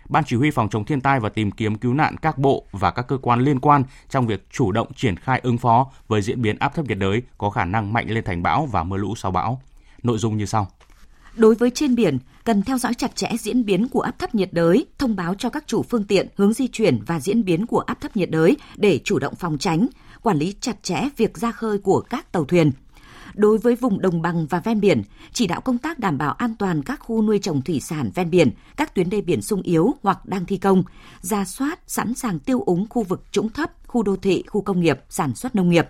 Ban 0.09 0.23
Chỉ 0.23 0.35
huy 0.35 0.51
phòng 0.51 0.69
chống 0.69 0.85
thiên 0.85 1.01
tai 1.01 1.19
và 1.19 1.29
tìm 1.29 1.51
kiếm 1.51 1.75
cứu 1.75 1.93
nạn 1.93 2.15
các 2.17 2.37
bộ 2.37 2.65
và 2.71 2.91
các 2.91 3.07
cơ 3.07 3.17
quan 3.17 3.39
liên 3.39 3.59
quan 3.59 3.83
trong 4.09 4.27
việc 4.27 4.47
chủ 4.51 4.71
động 4.71 4.93
triển 4.95 5.17
khai 5.17 5.39
ứng 5.43 5.57
phó 5.57 5.91
với 6.07 6.21
diễn 6.21 6.41
biến 6.41 6.59
áp 6.59 6.75
thấp 6.75 6.85
nhiệt 6.85 6.97
đới 6.97 7.21
có 7.37 7.49
khả 7.49 7.65
năng 7.65 7.93
mạnh 7.93 8.09
lên 8.09 8.23
thành 8.23 8.43
bão 8.43 8.65
và 8.65 8.83
mưa 8.83 8.97
lũ 8.97 9.15
sau 9.15 9.31
bão. 9.31 9.61
Nội 10.03 10.17
dung 10.17 10.37
như 10.37 10.45
sau. 10.45 10.67
Đối 11.36 11.55
với 11.55 11.69
trên 11.69 11.95
biển, 11.95 12.17
cần 12.43 12.61
theo 12.61 12.77
dõi 12.77 12.93
chặt 12.93 13.15
chẽ 13.15 13.29
diễn 13.39 13.65
biến 13.65 13.88
của 13.88 14.01
áp 14.01 14.19
thấp 14.19 14.36
nhiệt 14.36 14.49
đới, 14.51 14.86
thông 14.97 15.15
báo 15.15 15.36
cho 15.36 15.49
các 15.49 15.63
chủ 15.67 15.83
phương 15.83 16.03
tiện 16.03 16.27
hướng 16.36 16.53
di 16.53 16.67
chuyển 16.67 16.99
và 17.07 17.19
diễn 17.19 17.45
biến 17.45 17.65
của 17.65 17.79
áp 17.79 18.01
thấp 18.01 18.17
nhiệt 18.17 18.29
đới 18.29 18.57
để 18.75 18.99
chủ 19.03 19.19
động 19.19 19.36
phòng 19.36 19.57
tránh, 19.57 19.88
quản 20.21 20.38
lý 20.38 20.55
chặt 20.59 20.83
chẽ 20.83 21.09
việc 21.17 21.38
ra 21.38 21.51
khơi 21.51 21.77
của 21.77 22.01
các 22.01 22.31
tàu 22.31 22.45
thuyền– 22.45 22.71
Đối 23.36 23.57
với 23.57 23.75
vùng 23.75 24.01
đồng 24.01 24.21
bằng 24.21 24.45
và 24.45 24.59
ven 24.59 24.79
biển, 24.79 25.03
chỉ 25.33 25.47
đạo 25.47 25.61
công 25.61 25.77
tác 25.77 25.99
đảm 25.99 26.17
bảo 26.17 26.31
an 26.33 26.55
toàn 26.59 26.83
các 26.83 26.99
khu 26.99 27.21
nuôi 27.21 27.39
trồng 27.39 27.61
thủy 27.61 27.79
sản 27.79 28.11
ven 28.15 28.29
biển, 28.29 28.51
các 28.77 28.95
tuyến 28.95 29.09
đê 29.09 29.21
biển 29.21 29.41
sung 29.41 29.61
yếu 29.61 29.93
hoặc 30.03 30.25
đang 30.25 30.45
thi 30.45 30.57
công, 30.57 30.83
ra 31.21 31.45
soát 31.45 31.79
sẵn 31.88 32.13
sàng 32.13 32.39
tiêu 32.39 32.61
úng 32.61 32.86
khu 32.89 33.03
vực 33.03 33.23
trũng 33.31 33.49
thấp, 33.49 33.71
khu 33.88 34.03
đô 34.03 34.15
thị, 34.15 34.43
khu 34.47 34.61
công 34.61 34.79
nghiệp, 34.79 34.99
sản 35.09 35.36
xuất 35.36 35.55
nông 35.55 35.69
nghiệp. 35.69 35.88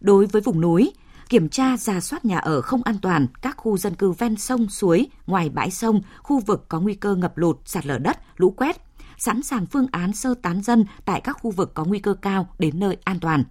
Đối 0.00 0.26
với 0.26 0.42
vùng 0.42 0.60
núi, 0.60 0.92
kiểm 1.30 1.48
tra 1.48 1.76
ra 1.76 2.00
soát 2.00 2.24
nhà 2.24 2.38
ở 2.38 2.62
không 2.62 2.82
an 2.82 2.98
toàn, 3.02 3.26
các 3.42 3.56
khu 3.56 3.76
dân 3.76 3.94
cư 3.94 4.12
ven 4.12 4.36
sông, 4.36 4.68
suối, 4.68 5.06
ngoài 5.26 5.48
bãi 5.48 5.70
sông, 5.70 6.00
khu 6.22 6.40
vực 6.40 6.64
có 6.68 6.80
nguy 6.80 6.94
cơ 6.94 7.14
ngập 7.14 7.38
lụt, 7.38 7.56
sạt 7.64 7.86
lở 7.86 7.98
đất, 7.98 8.18
lũ 8.36 8.50
quét, 8.50 8.76
sẵn 9.18 9.42
sàng 9.42 9.66
phương 9.66 9.86
án 9.92 10.12
sơ 10.12 10.34
tán 10.42 10.62
dân 10.62 10.84
tại 11.04 11.20
các 11.20 11.36
khu 11.40 11.50
vực 11.50 11.74
có 11.74 11.84
nguy 11.84 11.98
cơ 11.98 12.14
cao 12.14 12.48
đến 12.58 12.80
nơi 12.80 12.96
an 13.04 13.20
toàn 13.20 13.44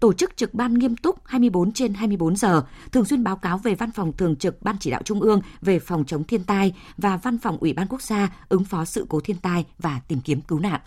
tổ 0.00 0.12
chức 0.12 0.36
trực 0.36 0.54
ban 0.54 0.74
nghiêm 0.74 0.96
túc 0.96 1.26
24 1.26 1.72
trên 1.72 1.94
24 1.94 2.36
giờ, 2.36 2.62
thường 2.92 3.04
xuyên 3.04 3.24
báo 3.24 3.36
cáo 3.36 3.58
về 3.58 3.74
Văn 3.74 3.90
phòng 3.90 4.12
Thường 4.12 4.36
trực 4.36 4.62
Ban 4.62 4.76
Chỉ 4.80 4.90
đạo 4.90 5.02
Trung 5.04 5.20
ương 5.20 5.40
về 5.60 5.78
phòng 5.78 6.04
chống 6.04 6.24
thiên 6.24 6.44
tai 6.44 6.74
và 6.96 7.16
Văn 7.16 7.38
phòng 7.38 7.58
Ủy 7.60 7.72
ban 7.72 7.86
Quốc 7.86 8.02
gia 8.02 8.28
ứng 8.48 8.64
phó 8.64 8.84
sự 8.84 9.06
cố 9.08 9.20
thiên 9.20 9.36
tai 9.36 9.64
và 9.78 10.00
tìm 10.08 10.20
kiếm 10.20 10.40
cứu 10.40 10.60
nạn. 10.60 10.80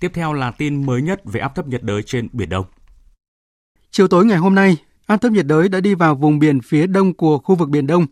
Tiếp 0.00 0.10
theo 0.14 0.32
là 0.32 0.50
tin 0.50 0.86
mới 0.86 1.02
nhất 1.02 1.20
về 1.24 1.40
áp 1.40 1.54
thấp 1.54 1.66
nhiệt 1.66 1.82
đới 1.82 2.02
trên 2.02 2.28
Biển 2.32 2.48
Đông. 2.48 2.66
Chiều 3.90 4.08
tối 4.08 4.24
ngày 4.24 4.38
hôm 4.38 4.54
nay, 4.54 4.76
áp 5.10 5.16
thấp 5.16 5.32
nhiệt 5.32 5.46
đới 5.46 5.68
đã 5.68 5.80
đi 5.80 5.94
vào 5.94 6.14
vùng 6.14 6.38
biển 6.38 6.60
phía 6.60 6.86
đông 6.86 7.14
của 7.14 7.38
khu 7.38 7.54
vực 7.54 7.68
Biển 7.68 7.86
Đông. 7.86 8.06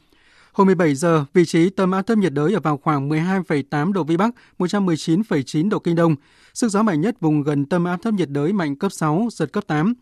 Hồi 0.52 0.64
17 0.64 0.94
giờ, 0.94 1.24
vị 1.34 1.44
trí 1.44 1.70
tâm 1.70 1.90
áp 1.90 2.02
thấp 2.02 2.18
nhiệt 2.18 2.32
đới 2.32 2.54
ở 2.54 2.60
vào 2.60 2.76
khoảng 2.76 3.08
12,8 3.08 3.92
độ 3.92 4.04
Vĩ 4.04 4.16
Bắc, 4.16 4.34
119,9 4.58 5.68
độ 5.68 5.78
Kinh 5.78 5.94
Đông. 5.94 6.16
Sức 6.54 6.68
gió 6.68 6.82
mạnh 6.82 7.00
nhất 7.00 7.20
vùng 7.20 7.42
gần 7.42 7.66
tâm 7.66 7.84
áp 7.84 8.02
thấp 8.02 8.14
nhiệt 8.14 8.28
đới 8.30 8.52
mạnh 8.52 8.76
cấp 8.76 8.92
6, 8.92 9.28
giật 9.32 9.52
cấp 9.52 9.64
8. 9.66 9.94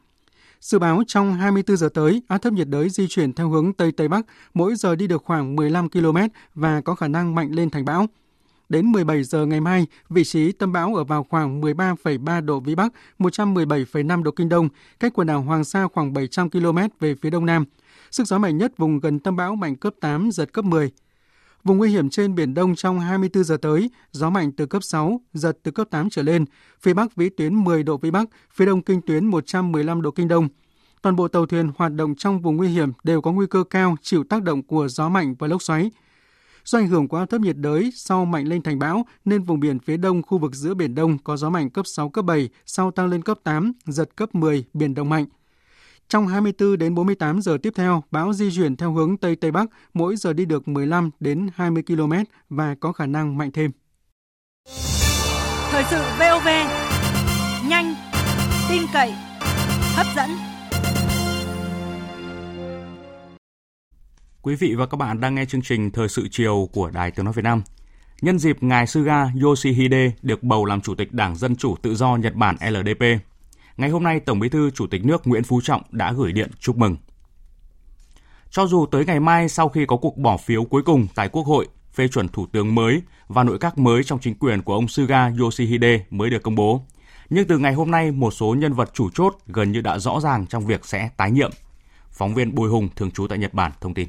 Dự 0.61 0.78
báo 0.78 1.03
trong 1.07 1.34
24 1.34 1.76
giờ 1.76 1.88
tới, 1.94 2.22
áp 2.28 2.38
thấp 2.38 2.53
nhiệt 2.53 2.68
đới 2.68 2.88
di 2.88 3.07
chuyển 3.09 3.32
theo 3.32 3.49
hướng 3.49 3.72
Tây 3.72 3.92
Tây 3.92 4.09
Bắc, 4.09 4.26
mỗi 4.55 4.74
giờ 4.76 4.97
đi 4.97 5.07
được 5.07 5.22
khoảng 5.24 5.57
15 5.57 5.90
km 5.90 6.18
và 6.55 6.80
có 6.80 6.94
khả 6.94 7.09
năng 7.09 7.34
mạnh 7.34 7.51
lên 7.53 7.70
thành 7.70 7.84
bão. 7.84 8.07
Đến 8.68 8.92
17 8.92 9.22
giờ 9.22 9.46
ngày 9.46 9.60
mai, 9.60 9.86
vị 10.10 10.24
trí 10.24 10.52
tâm 10.52 10.72
bão 10.72 10.94
ở 10.94 11.04
vào 11.04 11.24
khoảng 11.24 11.60
13,3 11.60 12.44
độ 12.44 12.60
Vĩ 12.60 12.74
Bắc, 12.74 12.92
117,5 13.18 14.22
độ 14.22 14.30
Kinh 14.30 14.48
Đông, 14.48 14.68
cách 15.00 15.12
quần 15.14 15.26
đảo 15.26 15.42
Hoàng 15.42 15.64
Sa 15.64 15.88
khoảng 15.94 16.12
700 16.12 16.50
km 16.50 16.78
về 17.00 17.14
phía 17.14 17.30
đông 17.30 17.46
nam. 17.46 17.64
Sức 18.10 18.26
gió 18.26 18.38
mạnh 18.38 18.58
nhất 18.58 18.72
vùng 18.76 19.00
gần 19.00 19.18
tâm 19.18 19.36
bão 19.36 19.56
mạnh 19.56 19.76
cấp 19.76 19.94
8, 20.00 20.30
giật 20.30 20.52
cấp 20.52 20.64
10. 20.64 20.90
Vùng 21.64 21.78
nguy 21.78 21.90
hiểm 21.90 22.10
trên 22.10 22.34
Biển 22.34 22.54
Đông 22.54 22.74
trong 22.74 23.00
24 23.00 23.44
giờ 23.44 23.56
tới, 23.56 23.90
gió 24.12 24.30
mạnh 24.30 24.52
từ 24.52 24.66
cấp 24.66 24.82
6, 24.82 25.20
giật 25.32 25.58
từ 25.62 25.70
cấp 25.70 25.86
8 25.90 26.10
trở 26.10 26.22
lên, 26.22 26.44
phía 26.80 26.94
Bắc 26.94 27.16
vĩ 27.16 27.28
tuyến 27.28 27.54
10 27.54 27.82
độ 27.82 27.96
Vĩ 27.96 28.10
Bắc, 28.10 28.28
phía 28.52 28.66
Đông 28.66 28.82
kinh 28.82 29.00
tuyến 29.00 29.26
115 29.26 30.02
độ 30.02 30.10
Kinh 30.10 30.28
Đông. 30.28 30.48
Toàn 31.02 31.16
bộ 31.16 31.28
tàu 31.28 31.46
thuyền 31.46 31.70
hoạt 31.76 31.92
động 31.92 32.14
trong 32.14 32.40
vùng 32.40 32.56
nguy 32.56 32.68
hiểm 32.68 32.92
đều 33.04 33.20
có 33.20 33.32
nguy 33.32 33.46
cơ 33.46 33.64
cao 33.70 33.96
chịu 34.02 34.24
tác 34.24 34.42
động 34.42 34.62
của 34.62 34.88
gió 34.88 35.08
mạnh 35.08 35.34
và 35.38 35.46
lốc 35.46 35.62
xoáy. 35.62 35.90
Do 36.66 36.78
ảnh 36.78 36.88
hưởng 36.88 37.08
của 37.08 37.16
áp 37.16 37.26
thấp 37.26 37.40
nhiệt 37.40 37.56
đới 37.56 37.92
sau 37.94 38.24
mạnh 38.24 38.46
lên 38.46 38.62
thành 38.62 38.78
bão 38.78 39.06
nên 39.24 39.42
vùng 39.42 39.60
biển 39.60 39.78
phía 39.78 39.96
đông 39.96 40.22
khu 40.22 40.38
vực 40.38 40.54
giữa 40.54 40.74
biển 40.74 40.94
Đông 40.94 41.18
có 41.18 41.36
gió 41.36 41.50
mạnh 41.50 41.70
cấp 41.70 41.86
6 41.86 42.08
cấp 42.08 42.24
7, 42.24 42.48
sau 42.66 42.90
tăng 42.90 43.08
lên 43.08 43.22
cấp 43.22 43.38
8, 43.42 43.72
giật 43.84 44.16
cấp 44.16 44.34
10, 44.34 44.64
biển 44.74 44.94
động 44.94 45.08
mạnh. 45.08 45.26
Trong 46.08 46.26
24 46.26 46.78
đến 46.78 46.94
48 46.94 47.42
giờ 47.42 47.58
tiếp 47.62 47.72
theo, 47.76 48.02
bão 48.10 48.32
di 48.32 48.50
chuyển 48.50 48.76
theo 48.76 48.92
hướng 48.92 49.16
Tây 49.16 49.36
Tây 49.36 49.50
Bắc, 49.50 49.66
mỗi 49.94 50.16
giờ 50.16 50.32
đi 50.32 50.44
được 50.44 50.68
15 50.68 51.10
đến 51.20 51.48
20 51.54 51.82
km 51.86 52.12
và 52.48 52.74
có 52.80 52.92
khả 52.92 53.06
năng 53.06 53.38
mạnh 53.38 53.50
thêm. 53.52 53.70
Thời 55.70 55.84
sự 55.90 56.02
VOV, 56.18 56.48
nhanh, 57.68 57.94
tin 58.68 58.82
cậy, 58.92 59.12
hấp 59.96 60.06
dẫn. 60.16 60.55
Quý 64.47 64.55
vị 64.55 64.74
và 64.74 64.86
các 64.86 64.97
bạn 64.97 65.20
đang 65.20 65.34
nghe 65.34 65.44
chương 65.44 65.62
trình 65.62 65.90
Thời 65.90 66.09
sự 66.09 66.28
chiều 66.30 66.68
của 66.72 66.90
Đài 66.90 67.11
Tiếng 67.11 67.24
Nói 67.24 67.34
Việt 67.34 67.42
Nam. 67.42 67.62
Nhân 68.20 68.38
dịp 68.38 68.62
ngài 68.62 68.86
Suga 68.86 69.30
Yoshihide 69.42 70.11
được 70.22 70.42
bầu 70.42 70.64
làm 70.64 70.80
Chủ 70.80 70.94
tịch 70.94 71.12
Đảng 71.12 71.36
Dân 71.36 71.57
Chủ 71.57 71.76
Tự 71.82 71.94
do 71.94 72.16
Nhật 72.16 72.34
Bản 72.34 72.57
LDP, 72.70 73.03
ngày 73.76 73.90
hôm 73.90 74.03
nay 74.03 74.20
Tổng 74.20 74.38
Bí 74.38 74.49
thư 74.49 74.70
Chủ 74.70 74.86
tịch 74.86 75.05
nước 75.05 75.26
Nguyễn 75.26 75.44
Phú 75.44 75.61
Trọng 75.61 75.82
đã 75.90 76.12
gửi 76.12 76.32
điện 76.32 76.51
chúc 76.61 76.76
mừng. 76.76 76.97
Cho 78.51 78.66
dù 78.66 78.86
tới 78.86 79.05
ngày 79.05 79.20
mai 79.20 79.49
sau 79.49 79.68
khi 79.68 79.86
có 79.86 79.97
cuộc 79.97 80.16
bỏ 80.18 80.36
phiếu 80.36 80.64
cuối 80.64 80.82
cùng 80.82 81.07
tại 81.14 81.28
Quốc 81.28 81.47
hội 81.47 81.68
phê 81.92 82.09
chuẩn 82.09 82.28
thủ 82.28 82.47
tướng 82.53 82.74
mới 82.74 83.03
và 83.28 83.44
nội 83.44 83.59
các 83.59 83.78
mới 83.78 84.05
trong 84.05 84.18
chính 84.18 84.34
quyền 84.34 84.62
của 84.62 84.74
ông 84.74 84.88
Suga 84.88 85.30
Yoshihide 85.40 86.05
mới 86.11 86.30
được 86.30 86.42
công 86.42 86.55
bố, 86.55 86.86
nhưng 87.30 87.47
từ 87.47 87.59
ngày 87.59 87.72
hôm 87.72 87.90
nay 87.90 88.11
một 88.11 88.30
số 88.30 88.55
nhân 88.59 88.72
vật 88.72 88.90
chủ 88.94 89.11
chốt 89.14 89.36
gần 89.47 89.72
như 89.72 89.80
đã 89.80 89.99
rõ 89.99 90.20
ràng 90.20 90.47
trong 90.47 90.66
việc 90.66 90.86
sẽ 90.86 91.11
tái 91.16 91.30
nhiệm. 91.30 91.51
Phóng 92.11 92.34
viên 92.34 92.55
Bùi 92.55 92.70
Hùng 92.70 92.88
thường 92.97 93.11
trú 93.11 93.26
tại 93.26 93.38
Nhật 93.38 93.55
Bản 93.55 93.72
thông 93.80 93.94
tin. 93.94 94.09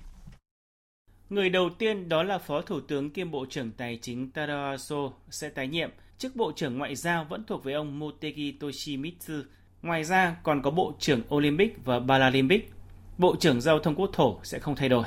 Người 1.30 1.50
đầu 1.50 1.70
tiên 1.70 2.10
đó 2.10 2.24
là 2.24 2.38
Phó 2.38 2.62
Thủ 2.62 2.80
tướng 2.80 3.10
kiêm 3.10 3.32
Bộ 3.32 3.46
trưởng 3.50 3.72
Tài 3.72 4.00
chính 4.02 4.32
Taro 4.32 4.70
Aso 4.70 5.12
sẽ 5.30 5.50
tái 5.50 5.68
nhiệm, 5.68 5.90
chức 6.18 6.36
Bộ 6.36 6.52
trưởng 6.56 6.78
Ngoại 6.78 6.96
giao 6.96 7.26
vẫn 7.30 7.44
thuộc 7.44 7.64
về 7.64 7.74
ông 7.74 8.00
Motegi 8.00 8.54
Toshimitsu. 8.60 9.34
Ngoài 9.82 10.04
ra 10.04 10.36
còn 10.44 10.62
có 10.62 10.72
Bộ 10.72 10.94
trưởng 11.00 11.22
Olympic 11.36 11.86
và 11.86 12.00
Paralympic. 12.08 12.72
Bộ 13.18 13.36
trưởng 13.36 13.62
Giao 13.62 13.80
thông 13.80 13.96
Quốc 13.96 14.10
thổ 14.14 14.40
sẽ 14.44 14.60
không 14.60 14.76
thay 14.76 14.90
đổi. 14.90 15.04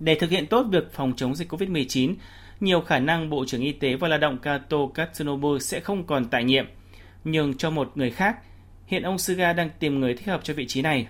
Để 0.00 0.14
thực 0.14 0.30
hiện 0.30 0.46
tốt 0.46 0.66
việc 0.70 0.92
phòng 0.92 1.12
chống 1.16 1.34
dịch 1.34 1.52
COVID-19, 1.52 2.14
nhiều 2.60 2.80
khả 2.80 2.98
năng 2.98 3.30
Bộ 3.30 3.44
trưởng 3.46 3.60
Y 3.60 3.72
tế 3.72 3.96
và 3.96 4.08
Lao 4.08 4.18
động 4.18 4.38
Kato 4.38 4.86
Katsunobu 4.94 5.58
sẽ 5.58 5.80
không 5.80 6.06
còn 6.06 6.24
tại 6.24 6.44
nhiệm, 6.44 6.66
nhường 7.24 7.56
cho 7.56 7.70
một 7.70 7.92
người 7.94 8.10
khác. 8.10 8.36
Hiện 8.86 9.02
ông 9.02 9.18
Suga 9.18 9.52
đang 9.52 9.70
tìm 9.78 10.00
người 10.00 10.14
thích 10.14 10.26
hợp 10.26 10.40
cho 10.44 10.54
vị 10.54 10.66
trí 10.66 10.82
này. 10.82 11.06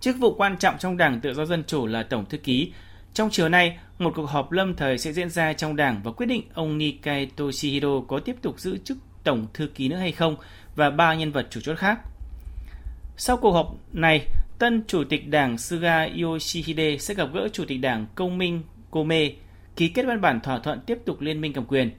Chức 0.00 0.16
vụ 0.18 0.34
quan 0.34 0.56
trọng 0.58 0.78
trong 0.78 0.96
Đảng 0.96 1.20
Tự 1.20 1.34
do 1.34 1.44
Dân 1.44 1.64
Chủ 1.66 1.86
là 1.86 2.02
Tổng 2.02 2.24
Thư 2.24 2.38
ký, 2.38 2.72
trong 3.16 3.30
chiều 3.30 3.48
nay, 3.48 3.78
một 3.98 4.12
cuộc 4.16 4.26
họp 4.26 4.52
lâm 4.52 4.74
thời 4.74 4.98
sẽ 4.98 5.12
diễn 5.12 5.30
ra 5.30 5.52
trong 5.52 5.76
đảng 5.76 6.00
và 6.04 6.12
quyết 6.12 6.26
định 6.26 6.42
ông 6.54 6.78
Nikai 6.78 7.26
Toshihiro 7.36 8.00
có 8.08 8.18
tiếp 8.18 8.36
tục 8.42 8.60
giữ 8.60 8.78
chức 8.78 8.98
tổng 9.24 9.46
thư 9.54 9.66
ký 9.66 9.88
nữa 9.88 9.96
hay 9.96 10.12
không 10.12 10.36
và 10.74 10.90
ba 10.90 11.14
nhân 11.14 11.32
vật 11.32 11.46
chủ 11.50 11.60
chốt 11.60 11.74
khác. 11.78 11.98
Sau 13.16 13.36
cuộc 13.36 13.52
họp 13.52 13.76
này, 13.92 14.26
tân 14.58 14.82
chủ 14.86 15.04
tịch 15.04 15.28
đảng 15.28 15.58
Suga 15.58 16.08
Yoshihide 16.22 16.98
sẽ 16.98 17.14
gặp 17.14 17.28
gỡ 17.34 17.48
chủ 17.52 17.64
tịch 17.68 17.80
đảng 17.80 18.06
Công 18.14 18.38
minh 18.38 18.62
Kome, 18.90 19.30
ký 19.76 19.88
kết 19.88 20.06
văn 20.06 20.20
bản 20.20 20.40
thỏa 20.40 20.58
thuận 20.58 20.80
tiếp 20.80 20.98
tục 21.04 21.20
liên 21.20 21.40
minh 21.40 21.52
cầm 21.52 21.64
quyền. 21.64 21.90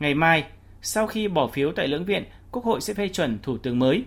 Ngày 0.00 0.14
mai, 0.14 0.44
sau 0.82 1.06
khi 1.06 1.28
bỏ 1.28 1.46
phiếu 1.46 1.72
tại 1.72 1.88
lưỡng 1.88 2.04
viện, 2.04 2.24
Quốc 2.50 2.64
hội 2.64 2.80
sẽ 2.80 2.94
phê 2.94 3.08
chuẩn 3.08 3.38
thủ 3.42 3.58
tướng 3.58 3.78
mới. 3.78 4.04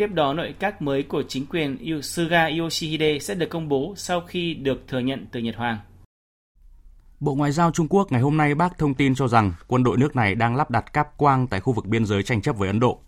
Tiếp 0.00 0.14
đó, 0.14 0.32
nội 0.32 0.54
các 0.58 0.82
mới 0.82 1.02
của 1.02 1.22
chính 1.28 1.46
quyền 1.46 2.02
Suga 2.02 2.48
Yoshihide 2.58 3.18
sẽ 3.18 3.34
được 3.34 3.50
công 3.50 3.68
bố 3.68 3.94
sau 3.96 4.20
khi 4.20 4.54
được 4.54 4.84
thừa 4.88 4.98
nhận 4.98 5.26
từ 5.32 5.40
Nhật 5.40 5.56
Hoàng. 5.56 5.78
Bộ 7.20 7.34
Ngoại 7.34 7.52
giao 7.52 7.70
Trung 7.70 7.86
Quốc 7.90 8.12
ngày 8.12 8.20
hôm 8.20 8.36
nay 8.36 8.54
bác 8.54 8.78
thông 8.78 8.94
tin 8.94 9.14
cho 9.14 9.28
rằng 9.28 9.52
quân 9.66 9.84
đội 9.84 9.96
nước 9.98 10.16
này 10.16 10.34
đang 10.34 10.56
lắp 10.56 10.70
đặt 10.70 10.92
cáp 10.92 11.16
quang 11.16 11.46
tại 11.46 11.60
khu 11.60 11.72
vực 11.72 11.86
biên 11.86 12.06
giới 12.06 12.22
tranh 12.22 12.42
chấp 12.42 12.56
với 12.58 12.68
Ấn 12.68 12.80
Độ. 12.80 12.98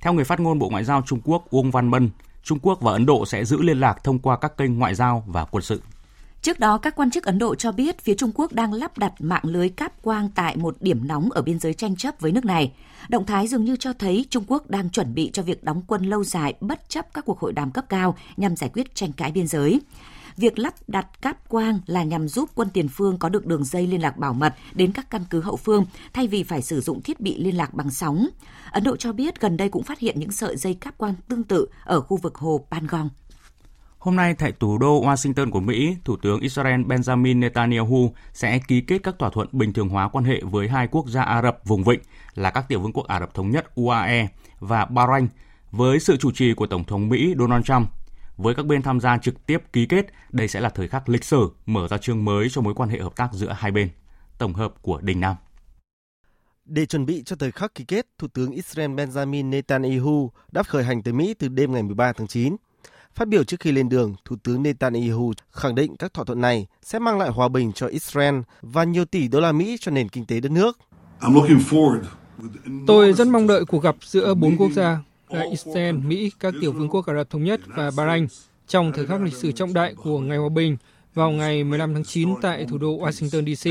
Theo 0.00 0.12
người 0.12 0.24
phát 0.24 0.40
ngôn 0.40 0.58
Bộ 0.58 0.68
Ngoại 0.68 0.84
giao 0.84 1.02
Trung 1.06 1.20
Quốc 1.24 1.50
Uông 1.50 1.70
Văn 1.70 1.90
Mân, 1.90 2.10
Trung 2.42 2.58
Quốc 2.62 2.80
và 2.80 2.92
Ấn 2.92 3.06
Độ 3.06 3.26
sẽ 3.26 3.44
giữ 3.44 3.62
liên 3.62 3.80
lạc 3.80 4.04
thông 4.04 4.18
qua 4.18 4.38
các 4.38 4.56
kênh 4.56 4.78
ngoại 4.78 4.94
giao 4.94 5.24
và 5.26 5.44
quân 5.44 5.62
sự. 5.62 5.82
Trước 6.42 6.60
đó, 6.60 6.78
các 6.78 6.96
quan 6.96 7.10
chức 7.10 7.24
Ấn 7.24 7.38
Độ 7.38 7.54
cho 7.54 7.72
biết 7.72 8.00
phía 8.00 8.14
Trung 8.14 8.30
Quốc 8.34 8.52
đang 8.52 8.72
lắp 8.72 8.98
đặt 8.98 9.12
mạng 9.18 9.42
lưới 9.44 9.68
cáp 9.68 10.02
quang 10.02 10.28
tại 10.34 10.56
một 10.56 10.76
điểm 10.80 11.08
nóng 11.08 11.30
ở 11.30 11.42
biên 11.42 11.58
giới 11.58 11.74
tranh 11.74 11.96
chấp 11.96 12.20
với 12.20 12.32
nước 12.32 12.44
này. 12.44 12.72
Động 13.08 13.26
thái 13.26 13.48
dường 13.48 13.64
như 13.64 13.76
cho 13.76 13.92
thấy 13.92 14.26
Trung 14.30 14.44
Quốc 14.46 14.70
đang 14.70 14.90
chuẩn 14.90 15.14
bị 15.14 15.30
cho 15.32 15.42
việc 15.42 15.64
đóng 15.64 15.82
quân 15.86 16.02
lâu 16.02 16.24
dài 16.24 16.54
bất 16.60 16.88
chấp 16.88 17.14
các 17.14 17.24
cuộc 17.24 17.40
hội 17.40 17.52
đàm 17.52 17.70
cấp 17.70 17.84
cao 17.88 18.16
nhằm 18.36 18.56
giải 18.56 18.70
quyết 18.74 18.94
tranh 18.94 19.12
cãi 19.12 19.32
biên 19.32 19.46
giới. 19.46 19.80
Việc 20.36 20.58
lắp 20.58 20.74
đặt 20.86 21.22
cáp 21.22 21.48
quang 21.48 21.80
là 21.86 22.02
nhằm 22.02 22.28
giúp 22.28 22.50
quân 22.54 22.68
tiền 22.72 22.88
phương 22.88 23.18
có 23.18 23.28
được 23.28 23.46
đường 23.46 23.64
dây 23.64 23.86
liên 23.86 24.02
lạc 24.02 24.16
bảo 24.16 24.34
mật 24.34 24.54
đến 24.74 24.92
các 24.92 25.10
căn 25.10 25.24
cứ 25.30 25.40
hậu 25.40 25.56
phương 25.56 25.86
thay 26.12 26.26
vì 26.26 26.42
phải 26.42 26.62
sử 26.62 26.80
dụng 26.80 27.02
thiết 27.02 27.20
bị 27.20 27.38
liên 27.38 27.56
lạc 27.56 27.74
bằng 27.74 27.90
sóng. 27.90 28.28
Ấn 28.70 28.84
Độ 28.84 28.96
cho 28.96 29.12
biết 29.12 29.40
gần 29.40 29.56
đây 29.56 29.68
cũng 29.68 29.82
phát 29.82 29.98
hiện 29.98 30.20
những 30.20 30.32
sợi 30.32 30.56
dây 30.56 30.74
cáp 30.74 30.98
quang 30.98 31.14
tương 31.28 31.44
tự 31.44 31.66
ở 31.84 32.00
khu 32.00 32.16
vực 32.16 32.34
hồ 32.34 32.66
Pangong. 32.70 33.10
Hôm 34.08 34.16
nay 34.16 34.34
tại 34.34 34.52
thủ 34.60 34.78
đô 34.78 35.02
Washington 35.02 35.50
của 35.50 35.60
Mỹ, 35.60 35.96
Thủ 36.04 36.16
tướng 36.16 36.40
Israel 36.40 36.80
Benjamin 36.80 37.38
Netanyahu 37.38 38.14
sẽ 38.32 38.58
ký 38.68 38.80
kết 38.80 39.02
các 39.02 39.14
thỏa 39.18 39.30
thuận 39.30 39.48
bình 39.52 39.72
thường 39.72 39.88
hóa 39.88 40.08
quan 40.08 40.24
hệ 40.24 40.40
với 40.42 40.68
hai 40.68 40.88
quốc 40.90 41.08
gia 41.08 41.22
Ả 41.22 41.42
Rập 41.42 41.58
vùng 41.64 41.84
vịnh 41.84 42.00
là 42.34 42.50
các 42.50 42.68
tiểu 42.68 42.80
vương 42.80 42.92
quốc 42.92 43.06
Ả 43.06 43.20
Rập 43.20 43.34
Thống 43.34 43.50
nhất 43.50 43.74
UAE 43.74 44.28
và 44.60 44.84
Bahrain 44.84 45.28
với 45.70 46.00
sự 46.00 46.16
chủ 46.16 46.32
trì 46.32 46.54
của 46.54 46.66
Tổng 46.66 46.84
thống 46.84 47.08
Mỹ 47.08 47.34
Donald 47.38 47.64
Trump. 47.64 47.88
Với 48.36 48.54
các 48.54 48.66
bên 48.66 48.82
tham 48.82 49.00
gia 49.00 49.18
trực 49.18 49.46
tiếp 49.46 49.62
ký 49.72 49.86
kết, 49.86 50.06
đây 50.30 50.48
sẽ 50.48 50.60
là 50.60 50.68
thời 50.68 50.88
khắc 50.88 51.08
lịch 51.08 51.24
sử 51.24 51.50
mở 51.66 51.88
ra 51.88 51.98
chương 51.98 52.24
mới 52.24 52.48
cho 52.50 52.60
mối 52.60 52.74
quan 52.74 52.88
hệ 52.88 52.98
hợp 52.98 53.16
tác 53.16 53.32
giữa 53.32 53.56
hai 53.58 53.70
bên. 53.70 53.88
Tổng 54.38 54.54
hợp 54.54 54.74
của 54.82 55.00
Đình 55.00 55.20
Nam. 55.20 55.36
Để 56.64 56.86
chuẩn 56.86 57.06
bị 57.06 57.22
cho 57.22 57.36
thời 57.36 57.52
khắc 57.52 57.74
ký 57.74 57.84
kết, 57.84 58.06
Thủ 58.18 58.28
tướng 58.28 58.50
Israel 58.50 58.90
Benjamin 58.90 59.48
Netanyahu 59.48 60.30
đã 60.52 60.62
khởi 60.62 60.84
hành 60.84 61.02
tới 61.02 61.12
Mỹ 61.12 61.34
từ 61.38 61.48
đêm 61.48 61.72
ngày 61.72 61.82
13 61.82 62.12
tháng 62.12 62.26
9. 62.26 62.56
Phát 63.14 63.28
biểu 63.28 63.44
trước 63.44 63.60
khi 63.60 63.72
lên 63.72 63.88
đường, 63.88 64.14
Thủ 64.24 64.36
tướng 64.42 64.62
Netanyahu 64.62 65.32
khẳng 65.52 65.74
định 65.74 65.96
các 65.96 66.14
thỏa 66.14 66.24
thuận 66.24 66.40
này 66.40 66.66
sẽ 66.82 66.98
mang 66.98 67.18
lại 67.18 67.28
hòa 67.28 67.48
bình 67.48 67.72
cho 67.72 67.86
Israel 67.86 68.34
và 68.62 68.84
nhiều 68.84 69.04
tỷ 69.04 69.28
đô 69.28 69.40
la 69.40 69.52
Mỹ 69.52 69.76
cho 69.80 69.90
nền 69.90 70.08
kinh 70.08 70.26
tế 70.26 70.40
đất 70.40 70.52
nước. 70.52 70.78
Tôi 72.86 73.12
rất 73.12 73.26
mong 73.28 73.46
đợi 73.46 73.64
cuộc 73.64 73.82
gặp 73.82 73.96
giữa 74.00 74.34
bốn 74.34 74.56
quốc 74.56 74.70
gia 74.72 74.98
là 75.28 75.44
Israel, 75.50 75.96
Mỹ, 75.96 76.32
các 76.40 76.54
tiểu 76.60 76.72
vương 76.72 76.88
quốc 76.88 77.06
Ả 77.06 77.14
Rập 77.14 77.30
Thống 77.30 77.44
Nhất 77.44 77.60
và 77.66 77.90
Bahrain. 77.96 78.26
trong 78.66 78.92
thời 78.92 79.06
khắc 79.06 79.22
lịch 79.22 79.34
sử 79.34 79.52
trọng 79.52 79.74
đại 79.74 79.94
của 79.94 80.18
Ngày 80.18 80.38
Hòa 80.38 80.48
Bình 80.48 80.76
vào 81.14 81.30
ngày 81.30 81.64
15 81.64 81.94
tháng 81.94 82.04
9 82.04 82.28
tại 82.42 82.66
thủ 82.68 82.78
đô 82.78 82.98
Washington 82.98 83.54
DC. 83.54 83.68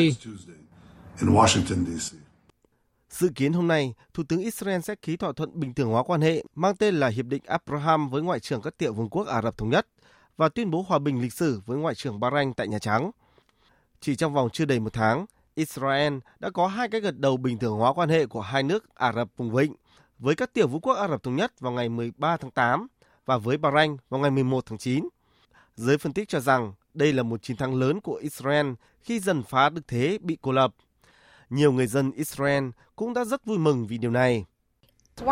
Dự 3.17 3.29
kiến 3.35 3.53
hôm 3.53 3.67
nay, 3.67 3.93
Thủ 4.13 4.23
tướng 4.29 4.39
Israel 4.39 4.81
sẽ 4.81 4.95
ký 4.95 5.17
thỏa 5.17 5.33
thuận 5.33 5.59
bình 5.59 5.73
thường 5.73 5.89
hóa 5.89 6.03
quan 6.03 6.21
hệ 6.21 6.43
mang 6.55 6.75
tên 6.75 6.95
là 6.95 7.07
Hiệp 7.07 7.25
định 7.25 7.43
Abraham 7.45 8.09
với 8.09 8.21
Ngoại 8.21 8.39
trưởng 8.39 8.61
các 8.61 8.77
tiểu 8.77 8.93
vương 8.93 9.09
quốc 9.09 9.27
Ả 9.27 9.41
Rập 9.41 9.57
Thống 9.57 9.69
Nhất 9.69 9.87
và 10.37 10.49
tuyên 10.49 10.71
bố 10.71 10.85
hòa 10.87 10.99
bình 10.99 11.21
lịch 11.21 11.33
sử 11.33 11.61
với 11.65 11.77
Ngoại 11.77 11.95
trưởng 11.95 12.19
Bahrain 12.19 12.53
tại 12.53 12.67
Nhà 12.67 12.79
Trắng. 12.79 13.11
Chỉ 14.01 14.15
trong 14.15 14.33
vòng 14.33 14.49
chưa 14.53 14.65
đầy 14.65 14.79
một 14.79 14.93
tháng, 14.93 15.25
Israel 15.55 16.17
đã 16.39 16.49
có 16.49 16.67
hai 16.67 16.89
cái 16.89 17.01
gật 17.01 17.19
đầu 17.19 17.37
bình 17.37 17.57
thường 17.57 17.77
hóa 17.77 17.93
quan 17.93 18.09
hệ 18.09 18.25
của 18.25 18.41
hai 18.41 18.63
nước 18.63 18.95
Ả 18.95 19.13
Rập 19.13 19.29
vùng 19.37 19.51
vịnh 19.51 19.73
với 20.19 20.35
các 20.35 20.53
tiểu 20.53 20.67
vương 20.67 20.81
quốc 20.81 20.93
Ả 20.93 21.07
Rập 21.07 21.23
Thống 21.23 21.35
Nhất 21.35 21.59
vào 21.59 21.71
ngày 21.71 21.89
13 21.89 22.37
tháng 22.37 22.51
8 22.51 22.87
và 23.25 23.37
với 23.37 23.57
Bahrain 23.57 23.97
vào 24.09 24.19
ngày 24.19 24.31
11 24.31 24.65
tháng 24.65 24.77
9. 24.77 25.07
Giới 25.75 25.97
phân 25.97 26.13
tích 26.13 26.29
cho 26.29 26.39
rằng 26.39 26.73
đây 26.93 27.13
là 27.13 27.23
một 27.23 27.41
chiến 27.41 27.57
thắng 27.57 27.75
lớn 27.75 28.01
của 28.01 28.15
Israel 28.15 28.71
khi 29.01 29.19
dần 29.19 29.43
phá 29.43 29.69
được 29.69 29.87
thế 29.87 30.17
bị 30.21 30.37
cô 30.41 30.51
lập. 30.51 30.73
Nhiều 31.49 31.71
người 31.71 31.87
dân 31.87 32.11
Israel 32.11 32.63
cũng 32.97 33.13
đã 33.13 33.25
rất 33.25 33.45
vui 33.45 33.57
mừng 33.57 33.87
vì 33.87 33.97
điều 33.97 34.11
này. 34.11 34.45
Uh, 35.23 35.29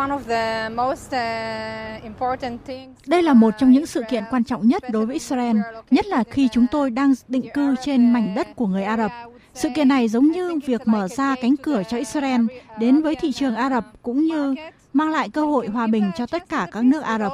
Đây 3.07 3.23
là 3.23 3.33
một 3.33 3.53
trong 3.57 3.71
những 3.71 3.85
sự 3.85 4.03
kiện 4.09 4.23
quan 4.31 4.43
trọng 4.43 4.67
nhất 4.67 4.83
đối 4.89 5.05
với 5.05 5.13
Israel, 5.13 5.57
nhất 5.91 6.05
là 6.05 6.23
khi 6.23 6.47
chúng 6.51 6.65
tôi 6.71 6.89
đang 6.89 7.13
định 7.27 7.49
cư 7.53 7.75
trên 7.81 8.13
mảnh 8.13 8.35
đất 8.35 8.55
của 8.55 8.67
người 8.67 8.83
Ả 8.83 8.97
Rập. 8.97 9.11
Sự 9.53 9.69
kiện 9.75 9.87
này 9.87 10.07
giống 10.07 10.25
như 10.25 10.59
việc 10.65 10.87
mở 10.87 11.07
ra 11.07 11.35
cánh 11.41 11.57
cửa 11.57 11.83
cho 11.89 11.97
Israel 11.97 12.41
đến 12.79 13.01
với 13.01 13.15
thị 13.15 13.31
trường 13.31 13.55
Ả 13.55 13.69
Rập 13.69 13.85
cũng 14.01 14.23
như 14.23 14.55
mang 14.95 15.11
lại 15.11 15.29
cơ 15.29 15.45
hội 15.45 15.67
hòa 15.67 15.87
bình 15.87 16.11
cho 16.17 16.25
tất 16.25 16.49
cả 16.49 16.67
các 16.71 16.85
nước 16.85 17.03
Ả 17.03 17.19
Rập. 17.19 17.31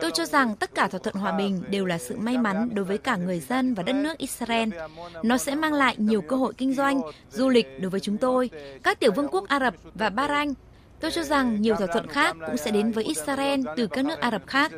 Tôi 0.00 0.10
cho 0.14 0.26
rằng 0.26 0.56
tất 0.56 0.74
cả 0.74 0.88
thỏa 0.88 1.00
thuận 1.00 1.14
hòa 1.14 1.32
bình 1.32 1.62
đều 1.70 1.84
là 1.84 1.98
sự 1.98 2.16
may 2.16 2.38
mắn 2.38 2.68
đối 2.72 2.84
với 2.84 2.98
cả 2.98 3.16
người 3.16 3.40
dân 3.40 3.74
và 3.74 3.82
đất 3.82 3.92
nước 3.92 4.18
Israel. 4.18 4.68
Nó 5.22 5.38
sẽ 5.38 5.54
mang 5.54 5.72
lại 5.72 5.96
nhiều 5.98 6.20
cơ 6.20 6.36
hội 6.36 6.52
kinh 6.56 6.74
doanh, 6.74 7.00
du 7.30 7.48
lịch 7.48 7.66
đối 7.80 7.90
với 7.90 8.00
chúng 8.00 8.18
tôi, 8.18 8.50
các 8.82 9.00
tiểu 9.00 9.12
vương 9.16 9.28
quốc 9.28 9.48
Ả 9.48 9.60
Rập 9.60 9.74
và 9.94 10.10
Bahrain. 10.10 10.52
Tôi 11.00 11.10
cho 11.10 11.22
rằng 11.22 11.62
nhiều 11.62 11.76
thỏa 11.76 11.86
thuận 11.86 12.06
khác 12.06 12.36
cũng 12.46 12.56
sẽ 12.56 12.70
đến 12.70 12.92
với 12.92 13.04
Israel 13.04 13.60
từ 13.76 13.86
các 13.86 14.04
nước 14.04 14.18
Ả 14.18 14.30
Rập 14.30 14.46
khác. 14.46 14.72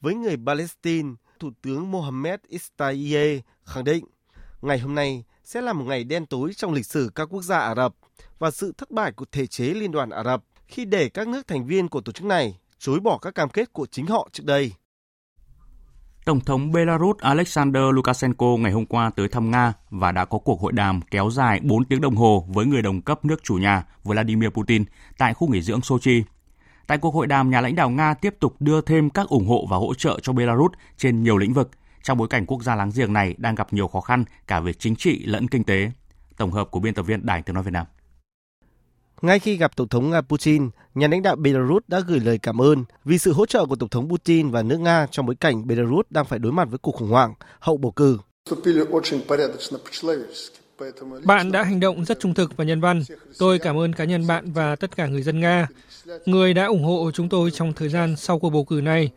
Với 0.00 0.14
người 0.14 0.36
Palestine, 0.46 1.08
Thủ 1.38 1.50
tướng 1.62 1.90
Mohammed 1.90 2.40
Istaiye 2.48 3.40
khẳng 3.64 3.84
định 3.84 4.04
ngày 4.62 4.78
hôm 4.78 4.94
nay 4.94 5.24
sẽ 5.44 5.60
là 5.60 5.72
một 5.72 5.84
ngày 5.84 6.04
đen 6.04 6.26
tối 6.26 6.52
trong 6.54 6.72
lịch 6.72 6.86
sử 6.86 7.10
các 7.14 7.28
quốc 7.30 7.42
gia 7.42 7.58
Ả 7.58 7.74
Rập 7.74 7.94
và 8.38 8.50
sự 8.50 8.72
thất 8.78 8.90
bại 8.90 9.12
của 9.12 9.24
thể 9.32 9.46
chế 9.46 9.64
Liên 9.64 9.92
đoàn 9.92 10.10
Ả 10.10 10.24
Rập 10.24 10.44
khi 10.68 10.84
để 10.84 11.08
các 11.08 11.28
nước 11.28 11.46
thành 11.46 11.66
viên 11.66 11.88
của 11.88 12.00
tổ 12.00 12.12
chức 12.12 12.24
này 12.24 12.58
chối 12.78 13.00
bỏ 13.00 13.18
các 13.18 13.34
cam 13.34 13.48
kết 13.48 13.72
của 13.72 13.86
chính 13.86 14.06
họ 14.06 14.28
trước 14.32 14.44
đây. 14.46 14.72
Tổng 16.24 16.40
thống 16.40 16.72
Belarus 16.72 17.18
Alexander 17.18 17.82
Lukashenko 17.92 18.46
ngày 18.46 18.72
hôm 18.72 18.86
qua 18.86 19.10
tới 19.16 19.28
thăm 19.28 19.50
Nga 19.50 19.72
và 19.90 20.12
đã 20.12 20.24
có 20.24 20.38
cuộc 20.38 20.60
hội 20.60 20.72
đàm 20.72 21.00
kéo 21.10 21.30
dài 21.30 21.60
4 21.62 21.84
tiếng 21.84 22.00
đồng 22.00 22.16
hồ 22.16 22.46
với 22.48 22.66
người 22.66 22.82
đồng 22.82 23.02
cấp 23.02 23.24
nước 23.24 23.42
chủ 23.42 23.54
nhà 23.54 23.84
Vladimir 24.04 24.48
Putin 24.50 24.84
tại 25.18 25.34
khu 25.34 25.48
nghỉ 25.48 25.62
dưỡng 25.62 25.80
Sochi. 25.80 26.22
Tại 26.86 26.98
cuộc 26.98 27.14
hội 27.14 27.26
đàm, 27.26 27.50
nhà 27.50 27.60
lãnh 27.60 27.74
đạo 27.74 27.90
Nga 27.90 28.14
tiếp 28.14 28.34
tục 28.40 28.54
đưa 28.60 28.80
thêm 28.80 29.10
các 29.10 29.28
ủng 29.28 29.46
hộ 29.46 29.66
và 29.70 29.76
hỗ 29.76 29.94
trợ 29.94 30.18
cho 30.22 30.32
Belarus 30.32 30.72
trên 30.96 31.22
nhiều 31.22 31.36
lĩnh 31.36 31.52
vực, 31.52 31.70
trong 32.02 32.18
bối 32.18 32.28
cảnh 32.28 32.46
quốc 32.46 32.62
gia 32.62 32.74
láng 32.74 32.90
giềng 32.94 33.12
này 33.12 33.34
đang 33.38 33.54
gặp 33.54 33.72
nhiều 33.72 33.88
khó 33.88 34.00
khăn 34.00 34.24
cả 34.46 34.60
về 34.60 34.72
chính 34.72 34.96
trị 34.96 35.26
lẫn 35.26 35.48
kinh 35.48 35.64
tế. 35.64 35.90
Tổng 36.36 36.52
hợp 36.52 36.70
của 36.70 36.80
biên 36.80 36.94
tập 36.94 37.02
viên 37.02 37.26
Đài 37.26 37.42
Tiếng 37.42 37.54
Nói 37.54 37.64
Việt 37.64 37.72
Nam. 37.72 37.86
Ngay 39.22 39.38
khi 39.38 39.56
gặp 39.56 39.76
Tổng 39.76 39.88
thống 39.88 40.10
Nga 40.10 40.20
Putin, 40.20 40.70
nhà 40.94 41.08
lãnh 41.08 41.22
đạo 41.22 41.36
Belarus 41.36 41.82
đã 41.88 42.00
gửi 42.00 42.20
lời 42.20 42.38
cảm 42.38 42.60
ơn 42.60 42.84
vì 43.04 43.18
sự 43.18 43.32
hỗ 43.32 43.46
trợ 43.46 43.66
của 43.66 43.76
Tổng 43.76 43.88
thống 43.88 44.08
Putin 44.08 44.50
và 44.50 44.62
nước 44.62 44.80
Nga 44.80 45.06
trong 45.10 45.26
bối 45.26 45.34
cảnh 45.34 45.66
Belarus 45.66 46.06
đang 46.10 46.24
phải 46.24 46.38
đối 46.38 46.52
mặt 46.52 46.68
với 46.70 46.78
cuộc 46.78 46.92
khủng 46.92 47.08
hoảng 47.08 47.34
hậu 47.60 47.76
bầu 47.76 47.90
cử. 47.90 48.18
Bạn 51.24 51.52
đã 51.52 51.62
hành 51.62 51.80
động 51.80 52.04
rất 52.04 52.20
trung 52.20 52.34
thực 52.34 52.56
và 52.56 52.64
nhân 52.64 52.80
văn. 52.80 53.02
Tôi 53.38 53.58
cảm 53.58 53.78
ơn 53.78 53.92
cá 53.92 54.04
nhân 54.04 54.26
bạn 54.26 54.52
và 54.52 54.76
tất 54.76 54.96
cả 54.96 55.06
người 55.06 55.22
dân 55.22 55.40
Nga, 55.40 55.68
người 56.26 56.54
đã 56.54 56.66
ủng 56.66 56.84
hộ 56.84 57.10
chúng 57.14 57.28
tôi 57.28 57.50
trong 57.50 57.72
thời 57.72 57.88
gian 57.88 58.16
sau 58.16 58.38
cuộc 58.38 58.50
bầu 58.50 58.64
cử 58.64 58.80
này. 58.80 59.10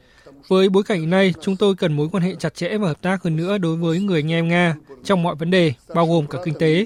Với 0.47 0.69
bối 0.69 0.83
cảnh 0.83 1.09
này, 1.09 1.33
chúng 1.41 1.55
tôi 1.55 1.75
cần 1.75 1.93
mối 1.93 2.09
quan 2.11 2.23
hệ 2.23 2.35
chặt 2.35 2.55
chẽ 2.55 2.77
và 2.77 2.87
hợp 2.87 3.01
tác 3.01 3.23
hơn 3.23 3.35
nữa 3.35 3.57
đối 3.57 3.75
với 3.75 3.99
người 3.99 4.19
anh 4.21 4.31
em 4.31 4.47
Nga 4.47 4.75
trong 5.03 5.23
mọi 5.23 5.35
vấn 5.35 5.51
đề, 5.51 5.73
bao 5.95 6.07
gồm 6.07 6.27
cả 6.27 6.39
kinh 6.45 6.53
tế. 6.59 6.85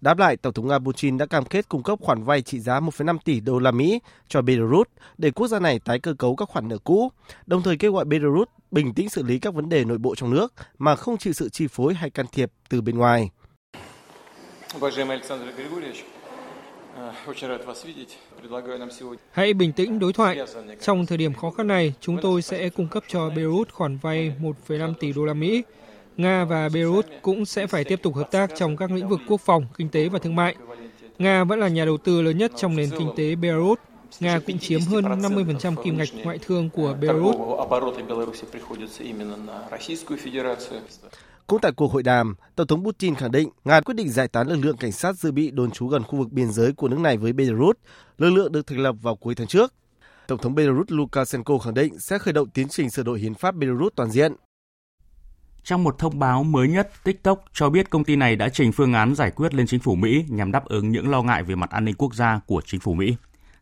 Đáp 0.00 0.18
lại, 0.18 0.36
Tổng 0.36 0.52
thống 0.52 0.68
Nga 0.68 0.78
Putin 0.78 1.18
đã 1.18 1.26
cam 1.26 1.44
kết 1.44 1.68
cung 1.68 1.82
cấp 1.82 1.98
khoản 2.02 2.22
vay 2.22 2.42
trị 2.42 2.60
giá 2.60 2.80
1,5 2.80 3.18
tỷ 3.24 3.40
đô 3.40 3.58
la 3.58 3.70
Mỹ 3.70 4.00
cho 4.28 4.42
Belarus 4.42 4.86
để 5.18 5.30
quốc 5.30 5.48
gia 5.48 5.60
này 5.60 5.78
tái 5.78 5.98
cơ 5.98 6.14
cấu 6.18 6.36
các 6.36 6.48
khoản 6.48 6.68
nợ 6.68 6.78
cũ, 6.78 7.10
đồng 7.46 7.62
thời 7.62 7.76
kêu 7.76 7.92
gọi 7.92 8.04
Belarus 8.04 8.48
bình 8.70 8.94
tĩnh 8.94 9.08
xử 9.08 9.22
lý 9.22 9.38
các 9.38 9.54
vấn 9.54 9.68
đề 9.68 9.84
nội 9.84 9.98
bộ 9.98 10.14
trong 10.14 10.30
nước 10.30 10.52
mà 10.78 10.96
không 10.96 11.18
chịu 11.18 11.32
sự 11.32 11.48
chi 11.48 11.66
phối 11.70 11.94
hay 11.94 12.10
can 12.10 12.26
thiệp 12.32 12.50
từ 12.68 12.80
bên 12.80 12.98
ngoài. 12.98 13.30
Hãy 19.30 19.54
bình 19.54 19.72
tĩnh 19.72 19.98
đối 19.98 20.12
thoại. 20.12 20.38
Trong 20.80 21.06
thời 21.06 21.18
điểm 21.18 21.34
khó 21.34 21.50
khăn 21.50 21.66
này, 21.66 21.94
chúng 22.00 22.18
tôi 22.22 22.42
sẽ 22.42 22.68
cung 22.68 22.88
cấp 22.88 23.04
cho 23.08 23.30
Beirut 23.30 23.72
khoản 23.72 23.98
vay 23.98 24.32
1,5 24.40 24.94
tỷ 25.00 25.12
đô 25.12 25.24
la 25.24 25.34
Mỹ. 25.34 25.62
Nga 26.16 26.44
và 26.44 26.68
Beirut 26.68 27.06
cũng 27.22 27.44
sẽ 27.44 27.66
phải 27.66 27.84
tiếp 27.84 28.02
tục 28.02 28.14
hợp 28.14 28.30
tác 28.30 28.50
trong 28.56 28.76
các 28.76 28.90
lĩnh 28.90 29.08
vực 29.08 29.20
quốc 29.28 29.40
phòng, 29.40 29.66
kinh 29.76 29.88
tế 29.88 30.08
và 30.08 30.18
thương 30.18 30.36
mại. 30.36 30.54
Nga 31.18 31.44
vẫn 31.44 31.60
là 31.60 31.68
nhà 31.68 31.84
đầu 31.84 31.96
tư 31.96 32.22
lớn 32.22 32.38
nhất 32.38 32.52
trong 32.56 32.76
nền 32.76 32.90
kinh 32.98 33.10
tế 33.16 33.34
Beirut. 33.34 33.80
Nga 34.20 34.40
cũng 34.46 34.58
chiếm 34.58 34.80
hơn 34.80 35.04
50% 35.04 35.76
kim 35.84 35.96
ngạch 35.96 36.08
ngoại 36.24 36.38
thương 36.38 36.70
của 36.70 36.96
Beirut. 37.00 37.34
Cũng 41.48 41.60
tại 41.60 41.72
cuộc 41.72 41.92
hội 41.92 42.02
đàm, 42.02 42.34
Tổng 42.56 42.66
thống 42.66 42.84
Putin 42.84 43.14
khẳng 43.14 43.32
định 43.32 43.48
Nga 43.64 43.80
quyết 43.80 43.94
định 43.94 44.08
giải 44.08 44.28
tán 44.28 44.48
lực 44.48 44.64
lượng 44.64 44.76
cảnh 44.76 44.92
sát 44.92 45.12
dự 45.12 45.32
bị 45.32 45.50
đồn 45.50 45.70
trú 45.70 45.86
gần 45.86 46.02
khu 46.02 46.18
vực 46.18 46.32
biên 46.32 46.52
giới 46.52 46.72
của 46.72 46.88
nước 46.88 46.98
này 47.00 47.16
với 47.16 47.32
Belarus. 47.32 47.76
Lực 48.18 48.30
lượng 48.30 48.52
được 48.52 48.66
thành 48.66 48.78
lập 48.78 48.94
vào 49.02 49.16
cuối 49.16 49.34
tháng 49.34 49.46
trước. 49.46 49.74
Tổng 50.26 50.38
thống 50.38 50.54
Belarus 50.54 50.86
Lukashenko 50.88 51.58
khẳng 51.58 51.74
định 51.74 51.98
sẽ 51.98 52.18
khởi 52.18 52.32
động 52.32 52.50
tiến 52.50 52.68
trình 52.68 52.90
sửa 52.90 53.02
đổi 53.02 53.18
hiến 53.18 53.34
pháp 53.34 53.54
Belarus 53.54 53.92
toàn 53.96 54.10
diện. 54.10 54.32
Trong 55.62 55.84
một 55.84 55.98
thông 55.98 56.18
báo 56.18 56.42
mới 56.42 56.68
nhất, 56.68 56.90
TikTok 57.04 57.44
cho 57.52 57.70
biết 57.70 57.90
công 57.90 58.04
ty 58.04 58.16
này 58.16 58.36
đã 58.36 58.48
trình 58.48 58.72
phương 58.72 58.92
án 58.92 59.14
giải 59.14 59.30
quyết 59.30 59.54
lên 59.54 59.66
chính 59.66 59.80
phủ 59.80 59.94
Mỹ 59.94 60.24
nhằm 60.28 60.52
đáp 60.52 60.64
ứng 60.64 60.90
những 60.90 61.10
lo 61.10 61.22
ngại 61.22 61.42
về 61.42 61.54
mặt 61.54 61.70
an 61.70 61.84
ninh 61.84 61.94
quốc 61.98 62.14
gia 62.14 62.40
của 62.46 62.62
chính 62.66 62.80
phủ 62.80 62.94
Mỹ. 62.94 63.16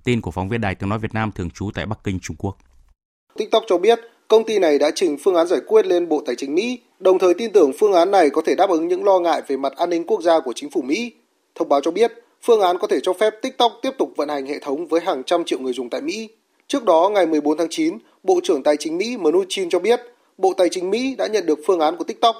Tin 0.04 0.20
của 0.20 0.30
phóng 0.30 0.48
viên 0.48 0.60
Đài 0.60 0.74
Tiếng 0.74 0.88
Nói 0.88 0.98
Việt 0.98 1.14
Nam 1.14 1.32
thường 1.32 1.50
trú 1.50 1.70
tại 1.74 1.86
Bắc 1.86 1.98
Kinh, 2.04 2.20
Trung 2.20 2.36
Quốc. 2.36 2.56
TikTok 3.38 3.64
cho 3.68 3.78
biết 3.78 3.98
công 4.28 4.44
ty 4.46 4.58
này 4.58 4.78
đã 4.78 4.90
trình 4.94 5.16
phương 5.24 5.34
án 5.34 5.46
giải 5.46 5.60
quyết 5.66 5.86
lên 5.86 6.08
Bộ 6.08 6.22
Tài 6.26 6.36
chính 6.38 6.54
Mỹ, 6.54 6.80
đồng 7.00 7.18
thời 7.18 7.34
tin 7.34 7.52
tưởng 7.52 7.72
phương 7.78 7.92
án 7.92 8.10
này 8.10 8.30
có 8.30 8.42
thể 8.46 8.54
đáp 8.54 8.70
ứng 8.70 8.88
những 8.88 9.04
lo 9.04 9.18
ngại 9.18 9.42
về 9.46 9.56
mặt 9.56 9.72
an 9.76 9.90
ninh 9.90 10.04
quốc 10.04 10.22
gia 10.22 10.40
của 10.40 10.52
chính 10.52 10.70
phủ 10.70 10.82
Mỹ. 10.82 11.12
Thông 11.54 11.68
báo 11.68 11.80
cho 11.80 11.90
biết, 11.90 12.12
phương 12.42 12.60
án 12.60 12.78
có 12.78 12.86
thể 12.86 13.00
cho 13.02 13.12
phép 13.12 13.34
TikTok 13.42 13.72
tiếp 13.82 13.90
tục 13.98 14.12
vận 14.16 14.28
hành 14.28 14.46
hệ 14.46 14.58
thống 14.58 14.86
với 14.86 15.00
hàng 15.00 15.22
trăm 15.24 15.44
triệu 15.44 15.58
người 15.58 15.72
dùng 15.72 15.90
tại 15.90 16.00
Mỹ. 16.00 16.28
Trước 16.68 16.84
đó, 16.84 17.10
ngày 17.14 17.26
14 17.26 17.56
tháng 17.58 17.68
9, 17.70 17.98
Bộ 18.22 18.40
trưởng 18.42 18.62
Tài 18.62 18.76
chính 18.76 18.98
Mỹ 18.98 19.16
Mnuchin 19.16 19.70
cho 19.70 19.78
biết, 19.78 20.00
Bộ 20.38 20.52
Tài 20.56 20.68
chính 20.68 20.90
Mỹ 20.90 21.14
đã 21.18 21.26
nhận 21.26 21.46
được 21.46 21.58
phương 21.66 21.80
án 21.80 21.96
của 21.96 22.04
TikTok. 22.04 22.36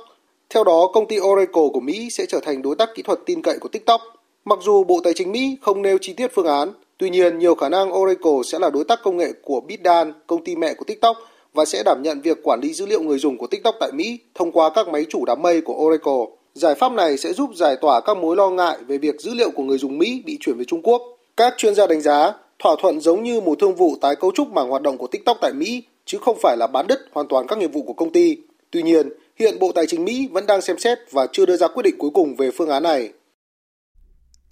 Theo 0.51 0.65
đó, 0.65 0.91
công 0.93 1.09
ty 1.09 1.19
Oracle 1.21 1.69
của 1.73 1.81
Mỹ 1.81 2.11
sẽ 2.11 2.27
trở 2.27 2.41
thành 2.41 2.63
đối 2.63 2.77
tác 2.77 2.89
kỹ 2.95 3.03
thuật 3.03 3.19
tin 3.27 3.43
cậy 3.43 3.59
của 3.59 3.69
TikTok. 3.69 4.01
Mặc 4.45 4.59
dù 4.63 4.85
Bộ 4.85 5.01
Tài 5.05 5.13
chính 5.13 5.33
Mỹ 5.33 5.57
không 5.63 5.83
nêu 5.83 5.99
chi 6.01 6.13
tiết 6.13 6.35
phương 6.35 6.47
án, 6.47 6.73
tuy 6.99 7.11
nhiên 7.11 7.39
nhiều 7.39 7.55
khả 7.55 7.69
năng 7.69 7.95
Oracle 7.95 8.43
sẽ 8.45 8.59
là 8.59 8.71
đối 8.71 8.85
tác 8.85 9.01
công 9.03 9.17
nghệ 9.17 9.33
của 9.43 9.61
BitDan, 9.61 10.13
công 10.27 10.45
ty 10.45 10.57
mẹ 10.57 10.75
của 10.75 10.85
TikTok, 10.85 11.17
và 11.57 11.65
sẽ 11.65 11.83
đảm 11.83 12.03
nhận 12.03 12.21
việc 12.21 12.39
quản 12.43 12.61
lý 12.61 12.73
dữ 12.73 12.87
liệu 12.87 13.03
người 13.03 13.19
dùng 13.19 13.39
của 13.39 13.47
TikTok 13.47 13.75
tại 13.81 13.93
Mỹ 13.93 14.19
thông 14.35 14.53
qua 14.53 14.71
các 14.75 14.89
máy 14.89 15.05
chủ 15.11 15.25
đám 15.25 15.43
mây 15.43 15.61
của 15.61 15.75
Oracle. 15.75 16.37
Giải 16.55 16.75
pháp 16.75 16.93
này 16.93 17.17
sẽ 17.17 17.33
giúp 17.33 17.51
giải 17.55 17.77
tỏa 17.81 18.01
các 18.01 18.17
mối 18.17 18.37
lo 18.37 18.51
ngại 18.51 18.79
về 18.87 18.99
việc 18.99 19.21
dữ 19.21 19.35
liệu 19.35 19.51
của 19.51 19.63
người 19.63 19.79
dùng 19.79 19.99
Mỹ 19.99 20.23
bị 20.27 20.39
chuyển 20.41 20.59
về 20.59 20.65
Trung 20.65 20.83
Quốc. 20.83 21.03
Các 21.37 21.55
chuyên 21.57 21.75
gia 21.75 21.87
đánh 21.87 22.01
giá, 22.01 22.33
thỏa 22.59 22.77
thuận 22.83 23.01
giống 23.01 23.23
như 23.23 23.41
một 23.41 23.59
thương 23.61 23.75
vụ 23.75 23.97
tái 24.01 24.17
cấu 24.17 24.33
trúc 24.35 24.49
mảng 24.49 24.69
hoạt 24.69 24.83
động 24.83 24.99
của 24.99 25.07
TikTok 25.07 25.39
tại 25.41 25.53
Mỹ, 25.53 25.83
chứ 26.05 26.19
không 26.21 26.39
phải 26.43 26.57
là 26.57 26.67
bán 26.67 26.87
đứt 26.87 26.99
hoàn 27.13 27.29
toàn 27.29 27.47
các 27.47 27.59
nghiệp 27.59 27.73
vụ 27.73 27.83
của 27.83 27.93
công 27.93 28.13
ty. 28.13 28.37
Tuy 28.71 28.83
nhiên, 28.83 29.09
hiện 29.39 29.59
Bộ 29.61 29.73
Tài 29.73 29.87
chính 29.87 30.05
Mỹ 30.05 30.29
vẫn 30.33 30.47
đang 30.47 30.61
xem 30.61 30.79
xét 30.79 30.99
và 31.11 31.27
chưa 31.33 31.47
đưa 31.47 31.57
ra 31.57 31.69
quyết 31.69 31.83
định 31.83 31.95
cuối 31.99 32.11
cùng 32.15 32.37
về 32.37 32.51
phương 32.51 32.69
án 32.69 32.83
này. 32.83 33.13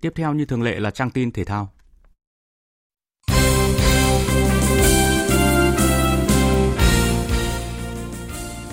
Tiếp 0.00 0.10
theo 0.16 0.34
như 0.34 0.44
thường 0.44 0.62
lệ 0.62 0.80
là 0.80 0.90
trang 0.90 1.10
tin 1.10 1.32
thể 1.32 1.44
thao. 1.44 1.68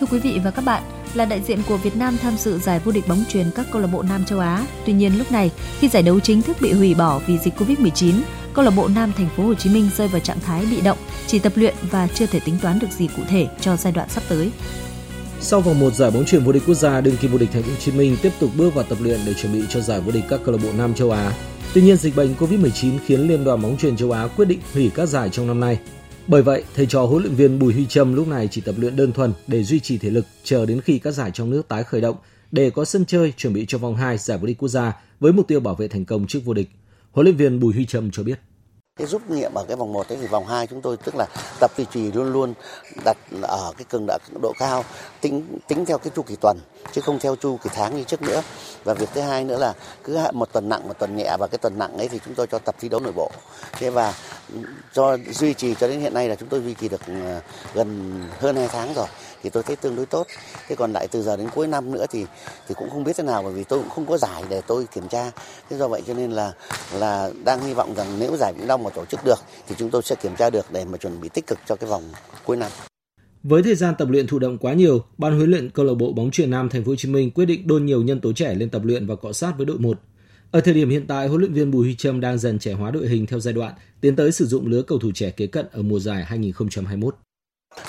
Thưa 0.01 0.07
quý 0.11 0.19
vị 0.19 0.39
và 0.43 0.51
các 0.51 0.61
bạn, 0.65 0.83
là 1.13 1.25
đại 1.25 1.41
diện 1.41 1.59
của 1.67 1.77
Việt 1.77 1.95
Nam 1.95 2.17
tham 2.21 2.37
dự 2.37 2.59
giải 2.59 2.79
vô 2.79 2.91
địch 2.91 3.07
bóng 3.07 3.23
truyền 3.29 3.45
các 3.55 3.65
câu 3.71 3.81
lạc 3.81 3.87
bộ 3.87 4.01
Nam 4.01 4.25
châu 4.25 4.39
Á. 4.39 4.65
Tuy 4.85 4.93
nhiên 4.93 5.17
lúc 5.17 5.31
này, 5.31 5.51
khi 5.79 5.87
giải 5.87 6.03
đấu 6.03 6.19
chính 6.19 6.41
thức 6.41 6.57
bị 6.61 6.73
hủy 6.73 6.93
bỏ 6.93 7.21
vì 7.27 7.37
dịch 7.37 7.53
Covid-19, 7.59 8.13
câu 8.53 8.65
lạc 8.65 8.71
bộ 8.71 8.87
Nam 8.87 9.13
Thành 9.17 9.29
phố 9.37 9.43
Hồ 9.43 9.53
Chí 9.53 9.69
Minh 9.69 9.89
rơi 9.97 10.07
vào 10.07 10.19
trạng 10.19 10.39
thái 10.39 10.65
bị 10.65 10.81
động, 10.81 10.97
chỉ 11.27 11.39
tập 11.39 11.53
luyện 11.55 11.75
và 11.81 12.07
chưa 12.07 12.25
thể 12.25 12.39
tính 12.39 12.57
toán 12.61 12.79
được 12.79 12.87
gì 12.97 13.07
cụ 13.17 13.23
thể 13.29 13.47
cho 13.59 13.75
giai 13.77 13.93
đoạn 13.93 14.09
sắp 14.09 14.23
tới. 14.29 14.51
Sau 15.39 15.61
vòng 15.61 15.79
một 15.79 15.93
giải 15.93 16.11
bóng 16.11 16.25
chuyền 16.25 16.43
vô 16.43 16.51
địch 16.51 16.63
quốc 16.65 16.75
gia, 16.75 17.01
đương 17.01 17.17
kim 17.17 17.31
vô 17.31 17.37
địch 17.37 17.49
Thành 17.53 17.63
phố 17.63 17.69
Hồ 17.69 17.77
Chí 17.79 17.91
Minh 17.91 18.17
tiếp 18.21 18.31
tục 18.39 18.49
bước 18.57 18.75
vào 18.75 18.83
tập 18.83 18.97
luyện 19.01 19.19
để 19.25 19.33
chuẩn 19.33 19.53
bị 19.53 19.63
cho 19.69 19.79
giải 19.79 20.01
vô 20.01 20.11
địch 20.11 20.23
các 20.29 20.39
câu 20.45 20.55
lạc 20.55 20.63
bộ 20.63 20.69
Nam 20.77 20.93
châu 20.93 21.11
Á. 21.11 21.33
Tuy 21.73 21.81
nhiên, 21.81 21.97
dịch 21.97 22.15
bệnh 22.15 22.35
COVID-19 22.39 22.91
khiến 23.05 23.27
Liên 23.27 23.43
đoàn 23.43 23.61
bóng 23.61 23.77
chuyền 23.77 23.97
châu 23.97 24.11
Á 24.11 24.27
quyết 24.27 24.45
định 24.45 24.59
hủy 24.73 24.91
các 24.95 25.05
giải 25.05 25.29
trong 25.29 25.47
năm 25.47 25.59
nay. 25.59 25.79
Bởi 26.27 26.41
vậy, 26.41 26.63
thầy 26.75 26.85
trò 26.85 27.05
huấn 27.05 27.23
luyện 27.23 27.35
viên 27.35 27.59
Bùi 27.59 27.73
Huy 27.73 27.85
Trâm 27.85 28.13
lúc 28.15 28.27
này 28.27 28.47
chỉ 28.51 28.61
tập 28.61 28.75
luyện 28.77 28.95
đơn 28.95 29.11
thuần 29.11 29.33
để 29.47 29.63
duy 29.63 29.79
trì 29.79 29.97
thể 29.97 30.09
lực 30.09 30.25
chờ 30.43 30.65
đến 30.65 30.81
khi 30.81 30.99
các 30.99 31.11
giải 31.11 31.31
trong 31.33 31.49
nước 31.49 31.67
tái 31.67 31.83
khởi 31.83 32.01
động 32.01 32.15
để 32.51 32.69
có 32.69 32.85
sân 32.85 33.05
chơi 33.05 33.33
chuẩn 33.37 33.53
bị 33.53 33.65
cho 33.67 33.77
vòng 33.77 33.95
2 33.95 34.17
giải 34.17 34.37
vô 34.37 34.47
địch 34.47 34.57
quốc 34.57 34.69
gia 34.69 35.01
với 35.19 35.31
mục 35.31 35.47
tiêu 35.47 35.59
bảo 35.59 35.75
vệ 35.75 35.87
thành 35.87 36.05
công 36.05 36.27
trước 36.27 36.39
vô 36.45 36.53
địch. 36.53 36.69
Huấn 37.11 37.25
luyện 37.25 37.35
viên 37.35 37.59
Bùi 37.59 37.73
Huy 37.73 37.85
Trâm 37.85 38.11
cho 38.11 38.23
biết 38.23 38.39
cái 38.97 39.07
rút 39.07 39.29
nghiệm 39.29 39.53
ở 39.53 39.65
cái 39.67 39.77
vòng 39.77 39.93
1 39.93 40.05
thì 40.09 40.27
vòng 40.27 40.47
2 40.47 40.67
chúng 40.67 40.81
tôi 40.81 40.97
tức 40.97 41.15
là 41.15 41.25
tập 41.59 41.71
duy 41.77 41.85
trì 41.93 42.11
luôn 42.11 42.33
luôn, 42.33 42.53
đặt 43.05 43.17
ở 43.41 43.73
cái 43.77 43.85
cường 43.89 44.07
độ 44.41 44.53
cao, 44.59 44.83
tính 45.21 45.59
tính 45.67 45.85
theo 45.85 45.97
cái 45.97 46.11
chu 46.15 46.21
kỳ 46.21 46.35
tuần, 46.41 46.57
chứ 46.91 47.01
không 47.01 47.19
theo 47.19 47.35
chu 47.35 47.57
kỳ 47.63 47.69
tháng 47.73 47.97
như 47.97 48.03
trước 48.03 48.21
nữa. 48.21 48.41
Và 48.83 48.93
việc 48.93 49.09
thứ 49.13 49.21
hai 49.21 49.43
nữa 49.43 49.57
là 49.57 49.73
cứ 50.03 50.19
một 50.33 50.53
tuần 50.53 50.69
nặng, 50.69 50.87
một 50.87 50.99
tuần 50.99 51.15
nhẹ, 51.15 51.37
và 51.39 51.47
cái 51.47 51.57
tuần 51.57 51.77
nặng 51.77 51.97
ấy 51.97 52.07
thì 52.07 52.19
chúng 52.25 52.35
tôi 52.35 52.47
cho 52.47 52.59
tập 52.59 52.75
thi 52.79 52.89
đấu 52.89 52.99
nội 52.99 53.13
bộ. 53.15 53.31
Thế 53.71 53.89
và 53.89 54.13
cho 54.93 55.17
duy 55.31 55.53
trì 55.53 55.75
cho 55.75 55.87
đến 55.87 55.99
hiện 55.99 56.13
nay 56.13 56.29
là 56.29 56.35
chúng 56.35 56.49
tôi 56.49 56.61
duy 56.61 56.73
trì 56.73 56.89
được 56.89 57.01
ờ, 57.07 57.41
gần 57.73 58.19
hơn 58.39 58.55
2 58.55 58.67
tháng 58.67 58.93
rồi 58.93 59.07
thì 59.43 59.49
tôi 59.49 59.63
thấy 59.63 59.75
tương 59.75 59.95
đối 59.95 60.05
tốt. 60.05 60.27
Thế 60.67 60.75
còn 60.75 60.93
lại 60.93 61.07
từ 61.11 61.21
giờ 61.21 61.37
đến 61.37 61.47
cuối 61.55 61.67
năm 61.67 61.91
nữa 61.91 62.05
thì 62.11 62.25
thì 62.67 62.75
cũng 62.77 62.89
không 62.89 63.03
biết 63.03 63.17
thế 63.17 63.23
nào 63.23 63.43
bởi 63.43 63.53
vì 63.53 63.63
tôi 63.63 63.79
cũng 63.79 63.89
không 63.89 64.05
có 64.05 64.17
giải 64.17 64.43
để 64.49 64.61
tôi 64.67 64.87
kiểm 64.95 65.07
tra. 65.07 65.31
Thế 65.69 65.77
do 65.77 65.87
vậy 65.87 66.01
cho 66.07 66.13
nên 66.13 66.31
là 66.31 66.53
là 66.99 67.31
đang 67.45 67.61
hy 67.61 67.73
vọng 67.73 67.93
rằng 67.95 68.07
nếu 68.19 68.37
giải 68.37 68.53
Vĩnh 68.53 68.67
Long 68.67 68.83
mà 68.83 68.89
tổ 68.89 69.05
chức 69.05 69.19
được 69.25 69.39
thì 69.67 69.75
chúng 69.77 69.89
tôi 69.89 70.01
sẽ 70.01 70.15
kiểm 70.15 70.35
tra 70.35 70.49
được 70.49 70.65
để 70.71 70.85
mà 70.85 70.97
chuẩn 70.97 71.21
bị 71.21 71.29
tích 71.29 71.47
cực 71.47 71.59
cho 71.67 71.75
cái 71.75 71.89
vòng 71.89 72.03
cuối 72.45 72.57
năm. 72.57 72.71
Với 73.43 73.63
thời 73.63 73.75
gian 73.75 73.95
tập 73.97 74.07
luyện 74.09 74.27
thụ 74.27 74.39
động 74.39 74.57
quá 74.57 74.73
nhiều, 74.73 75.03
ban 75.17 75.37
huấn 75.37 75.49
luyện 75.49 75.69
câu 75.69 75.85
lạc 75.85 75.93
bộ 75.93 76.13
bóng 76.13 76.31
chuyền 76.31 76.49
Nam 76.49 76.69
Thành 76.69 76.83
phố 76.83 76.91
Hồ 76.91 76.95
Chí 76.95 77.09
Minh 77.09 77.31
quyết 77.31 77.45
định 77.45 77.67
đôn 77.67 77.85
nhiều 77.85 78.03
nhân 78.03 78.21
tố 78.21 78.33
trẻ 78.33 78.55
lên 78.55 78.69
tập 78.69 78.81
luyện 78.85 79.07
và 79.07 79.15
cọ 79.15 79.33
sát 79.33 79.53
với 79.57 79.65
đội 79.65 79.79
1. 79.79 79.99
Ở 80.51 80.61
thời 80.61 80.73
điểm 80.73 80.89
hiện 80.89 81.07
tại, 81.07 81.27
huấn 81.27 81.41
luyện 81.41 81.53
viên 81.53 81.71
Bùi 81.71 81.83
Huy 81.83 81.95
Trâm 81.95 82.21
đang 82.21 82.37
dần 82.37 82.59
trẻ 82.59 82.73
hóa 82.73 82.91
đội 82.91 83.07
hình 83.07 83.25
theo 83.25 83.39
giai 83.39 83.53
đoạn, 83.53 83.73
tiến 84.01 84.15
tới 84.15 84.31
sử 84.31 84.45
dụng 84.45 84.67
lứa 84.67 84.81
cầu 84.81 84.99
thủ 84.99 85.11
trẻ 85.15 85.31
kế 85.31 85.47
cận 85.47 85.65
ở 85.71 85.81
mùa 85.81 85.99
giải 85.99 86.23
2021 86.23 87.15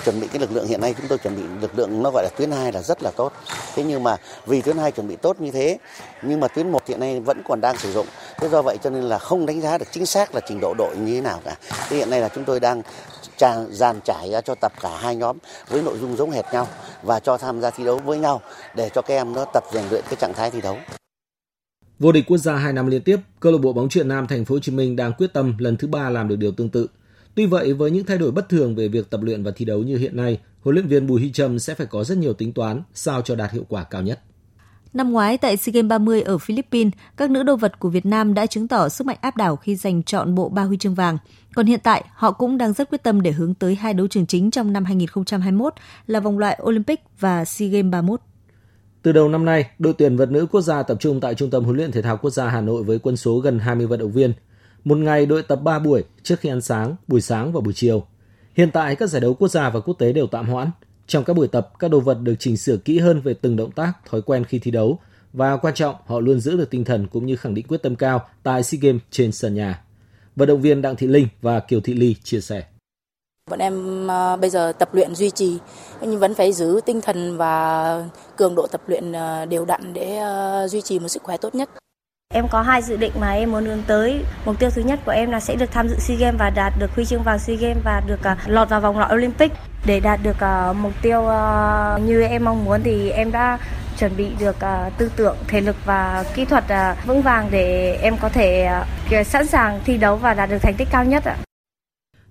chuẩn 0.05 0.19
bị 0.19 0.27
cái 0.27 0.39
lực 0.39 0.51
lượng 0.51 0.67
hiện 0.67 0.81
nay 0.81 0.95
chúng 0.97 1.07
tôi 1.07 1.17
chuẩn 1.17 1.35
bị 1.35 1.43
lực 1.61 1.77
lượng 1.77 2.03
nó 2.03 2.11
gọi 2.11 2.23
là 2.23 2.29
tuyến 2.37 2.51
2 2.51 2.71
là 2.71 2.81
rất 2.81 3.03
là 3.03 3.11
tốt. 3.11 3.33
Thế 3.75 3.83
nhưng 3.83 4.03
mà 4.03 4.17
vì 4.45 4.61
tuyến 4.61 4.77
2 4.77 4.91
chuẩn 4.91 5.07
bị 5.07 5.15
tốt 5.15 5.41
như 5.41 5.51
thế 5.51 5.77
nhưng 6.21 6.39
mà 6.39 6.47
tuyến 6.47 6.71
1 6.71 6.87
hiện 6.87 6.99
nay 6.99 7.19
vẫn 7.19 7.41
còn 7.45 7.61
đang 7.61 7.77
sử 7.77 7.91
dụng. 7.91 8.07
Thế 8.37 8.49
do 8.49 8.61
vậy 8.61 8.77
cho 8.83 8.89
nên 8.89 9.03
là 9.03 9.17
không 9.17 9.45
đánh 9.45 9.61
giá 9.61 9.77
được 9.77 9.85
chính 9.91 10.05
xác 10.05 10.35
là 10.35 10.41
trình 10.47 10.59
độ 10.61 10.73
đội 10.77 10.95
như 10.97 11.15
thế 11.15 11.21
nào 11.21 11.41
cả. 11.45 11.55
Thế 11.89 11.97
hiện 11.97 12.09
nay 12.09 12.21
là 12.21 12.29
chúng 12.29 12.43
tôi 12.43 12.59
đang 12.59 12.81
tràn 13.37 13.67
dàn 13.71 13.99
trải 14.01 14.31
ra 14.31 14.41
cho 14.41 14.55
tập 14.55 14.71
cả 14.81 14.97
hai 14.97 15.15
nhóm 15.15 15.37
với 15.69 15.81
nội 15.81 15.97
dung 16.01 16.17
giống 16.17 16.31
hệt 16.31 16.45
nhau 16.53 16.67
và 17.03 17.19
cho 17.19 17.37
tham 17.37 17.61
gia 17.61 17.69
thi 17.69 17.83
đấu 17.83 17.99
với 18.05 18.19
nhau 18.19 18.41
để 18.75 18.89
cho 18.89 19.01
các 19.01 19.13
em 19.13 19.33
nó 19.33 19.45
tập 19.53 19.63
rèn 19.73 19.83
luyện 19.89 20.03
cái 20.09 20.15
trạng 20.15 20.33
thái 20.33 20.51
thi 20.51 20.61
đấu. 20.61 20.77
Vô 21.99 22.11
địch 22.11 22.23
quốc 22.27 22.37
gia 22.37 22.55
hai 22.55 22.73
năm 22.73 22.87
liên 22.87 23.03
tiếp, 23.03 23.17
câu 23.39 23.51
lạc 23.51 23.57
bộ 23.61 23.73
bóng 23.73 23.89
chuyền 23.89 24.07
Nam 24.07 24.27
Thành 24.27 24.45
phố 24.45 24.55
Hồ 24.55 24.59
Chí 24.59 24.71
Minh 24.71 24.95
đang 24.95 25.13
quyết 25.13 25.33
tâm 25.33 25.55
lần 25.59 25.77
thứ 25.77 25.87
ba 25.87 26.09
làm 26.09 26.27
được 26.27 26.35
điều 26.35 26.51
tương 26.51 26.69
tự. 26.69 26.87
Tuy 27.35 27.45
vậy, 27.45 27.73
với 27.73 27.91
những 27.91 28.05
thay 28.05 28.17
đổi 28.17 28.31
bất 28.31 28.49
thường 28.49 28.75
về 28.75 28.87
việc 28.87 29.09
tập 29.09 29.21
luyện 29.23 29.43
và 29.43 29.51
thi 29.55 29.65
đấu 29.65 29.83
như 29.83 29.97
hiện 29.97 30.17
nay, 30.17 30.39
huấn 30.61 30.75
luyện 30.75 30.87
viên 30.87 31.07
Bùi 31.07 31.19
Huy 31.19 31.31
Trâm 31.31 31.59
sẽ 31.59 31.75
phải 31.75 31.87
có 31.87 32.03
rất 32.03 32.17
nhiều 32.17 32.33
tính 32.33 32.53
toán 32.53 32.81
sao 32.93 33.21
cho 33.21 33.35
đạt 33.35 33.51
hiệu 33.51 33.65
quả 33.69 33.83
cao 33.83 34.01
nhất. 34.01 34.19
Năm 34.93 35.11
ngoái 35.11 35.37
tại 35.37 35.57
SEA 35.57 35.73
Games 35.73 35.89
30 35.89 36.21
ở 36.21 36.37
Philippines, 36.37 36.93
các 37.17 37.29
nữ 37.29 37.43
đô 37.43 37.55
vật 37.55 37.79
của 37.79 37.89
Việt 37.89 38.05
Nam 38.05 38.33
đã 38.33 38.45
chứng 38.45 38.67
tỏ 38.67 38.89
sức 38.89 39.07
mạnh 39.07 39.17
áp 39.21 39.37
đảo 39.37 39.55
khi 39.55 39.75
giành 39.75 40.03
chọn 40.03 40.35
bộ 40.35 40.49
ba 40.49 40.63
huy 40.63 40.77
chương 40.77 40.95
vàng. 40.95 41.17
Còn 41.55 41.65
hiện 41.65 41.79
tại, 41.83 42.05
họ 42.13 42.31
cũng 42.31 42.57
đang 42.57 42.73
rất 42.73 42.89
quyết 42.89 43.03
tâm 43.03 43.21
để 43.21 43.31
hướng 43.31 43.53
tới 43.53 43.75
hai 43.75 43.93
đấu 43.93 44.07
trường 44.07 44.25
chính 44.25 44.51
trong 44.51 44.73
năm 44.73 44.85
2021 44.85 45.73
là 46.07 46.19
vòng 46.19 46.39
loại 46.39 46.59
Olympic 46.63 46.99
và 47.19 47.45
SEA 47.45 47.69
Games 47.69 47.91
31. 47.91 48.19
Từ 49.01 49.11
đầu 49.11 49.29
năm 49.29 49.45
nay, 49.45 49.65
đội 49.79 49.93
tuyển 49.93 50.17
vật 50.17 50.31
nữ 50.31 50.47
quốc 50.51 50.61
gia 50.61 50.83
tập 50.83 50.97
trung 50.99 51.19
tại 51.19 51.35
Trung 51.35 51.49
tâm 51.49 51.63
huấn 51.63 51.77
luyện 51.77 51.91
thể 51.91 52.01
thao 52.01 52.17
quốc 52.17 52.29
gia 52.29 52.49
Hà 52.49 52.61
Nội 52.61 52.83
với 52.83 52.99
quân 52.99 53.17
số 53.17 53.39
gần 53.39 53.59
20 53.59 53.87
vận 53.87 53.99
động 53.99 54.11
viên. 54.11 54.33
Một 54.83 54.97
ngày 54.97 55.25
đội 55.25 55.43
tập 55.43 55.55
3 55.55 55.79
buổi 55.79 56.03
trước 56.23 56.39
khi 56.39 56.49
ăn 56.49 56.61
sáng, 56.61 56.95
buổi 57.07 57.21
sáng 57.21 57.53
và 57.53 57.61
buổi 57.61 57.73
chiều. 57.73 58.05
Hiện 58.53 58.71
tại 58.71 58.95
các 58.95 59.09
giải 59.09 59.21
đấu 59.21 59.33
quốc 59.33 59.47
gia 59.47 59.69
và 59.69 59.79
quốc 59.79 59.93
tế 59.99 60.13
đều 60.13 60.27
tạm 60.27 60.49
hoãn. 60.49 60.71
Trong 61.07 61.23
các 61.23 61.35
buổi 61.35 61.47
tập, 61.47 61.71
các 61.79 61.91
đồ 61.91 61.99
vật 61.99 62.17
được 62.21 62.35
chỉnh 62.39 62.57
sửa 62.57 62.77
kỹ 62.77 62.99
hơn 62.99 63.21
về 63.21 63.33
từng 63.33 63.55
động 63.55 63.71
tác, 63.71 63.93
thói 64.09 64.21
quen 64.21 64.43
khi 64.43 64.59
thi 64.59 64.71
đấu 64.71 64.99
và 65.33 65.57
quan 65.57 65.73
trọng, 65.73 65.95
họ 66.05 66.19
luôn 66.19 66.39
giữ 66.39 66.57
được 66.57 66.69
tinh 66.69 66.83
thần 66.83 67.07
cũng 67.07 67.25
như 67.25 67.35
khẳng 67.35 67.53
định 67.53 67.67
quyết 67.67 67.81
tâm 67.83 67.95
cao 67.95 68.27
tại 68.43 68.63
SEA 68.63 68.79
Games 68.81 69.01
trên 69.11 69.31
sân 69.31 69.55
nhà. 69.55 69.83
Vận 70.35 70.47
động 70.47 70.61
viên 70.61 70.81
Đặng 70.81 70.95
Thị 70.95 71.07
Linh 71.07 71.27
và 71.41 71.59
Kiều 71.59 71.81
Thị 71.81 71.93
Ly 71.93 72.15
chia 72.23 72.41
sẻ. 72.41 72.63
Bọn 73.49 73.59
em 73.59 74.07
ờ, 74.07 74.37
bây 74.37 74.49
giờ 74.49 74.73
tập 74.79 74.89
luyện 74.93 75.15
duy 75.15 75.29
trì 75.29 75.57
nhưng 76.01 76.19
vẫn 76.19 76.33
phải 76.33 76.53
giữ 76.53 76.79
tinh 76.85 77.01
thần 77.01 77.37
và 77.37 78.05
cường 78.35 78.55
độ 78.55 78.67
tập 78.67 78.81
luyện 78.87 79.11
ờ, 79.11 79.45
đều 79.45 79.65
đặn 79.65 79.93
để 79.93 80.17
ờ, 80.17 80.67
duy 80.67 80.81
trì 80.81 80.99
một 80.99 81.07
sức 81.07 81.23
khỏe 81.23 81.37
tốt 81.37 81.55
nhất. 81.55 81.69
Em 82.33 82.47
có 82.47 82.61
hai 82.61 82.81
dự 82.81 82.97
định 82.97 83.11
mà 83.19 83.31
em 83.31 83.51
muốn 83.51 83.65
hướng 83.65 83.83
tới. 83.87 84.25
Mục 84.45 84.59
tiêu 84.59 84.69
thứ 84.69 84.81
nhất 84.81 84.99
của 85.05 85.11
em 85.11 85.31
là 85.31 85.39
sẽ 85.39 85.55
được 85.55 85.71
tham 85.71 85.87
dự 85.89 85.95
SEA 85.99 86.17
Games 86.17 86.39
và 86.39 86.49
đạt 86.49 86.73
được 86.79 86.95
huy 86.95 87.05
chương 87.05 87.23
vàng 87.23 87.39
SEA 87.39 87.55
Games 87.55 87.83
và 87.83 88.01
được 88.07 88.23
à, 88.23 88.37
lọt 88.45 88.69
vào 88.69 88.81
vòng 88.81 88.97
loại 88.97 89.13
Olympic. 89.13 89.51
Để 89.85 89.99
đạt 89.99 90.19
được 90.23 90.39
à, 90.39 90.73
mục 90.73 90.93
tiêu 91.01 91.27
à, 91.27 91.97
như 92.05 92.21
em 92.21 92.45
mong 92.45 92.65
muốn 92.65 92.81
thì 92.83 93.09
em 93.09 93.31
đã 93.31 93.57
chuẩn 93.99 94.17
bị 94.17 94.27
được 94.39 94.55
tư 94.97 95.11
tưởng, 95.15 95.37
thể 95.47 95.61
lực 95.61 95.75
và 95.85 96.25
kỹ 96.35 96.45
thuật 96.45 96.63
vững 97.05 97.21
vàng 97.21 97.47
để 97.51 97.97
em 98.01 98.17
có 98.21 98.29
thể 98.29 98.69
sẵn 99.25 99.47
sàng 99.47 99.79
thi 99.85 99.97
đấu 99.97 100.15
và 100.15 100.33
đạt 100.33 100.49
được 100.49 100.57
thành 100.61 100.75
tích 100.77 100.87
cao 100.91 101.05
nhất 101.05 101.23
ạ. 101.25 101.37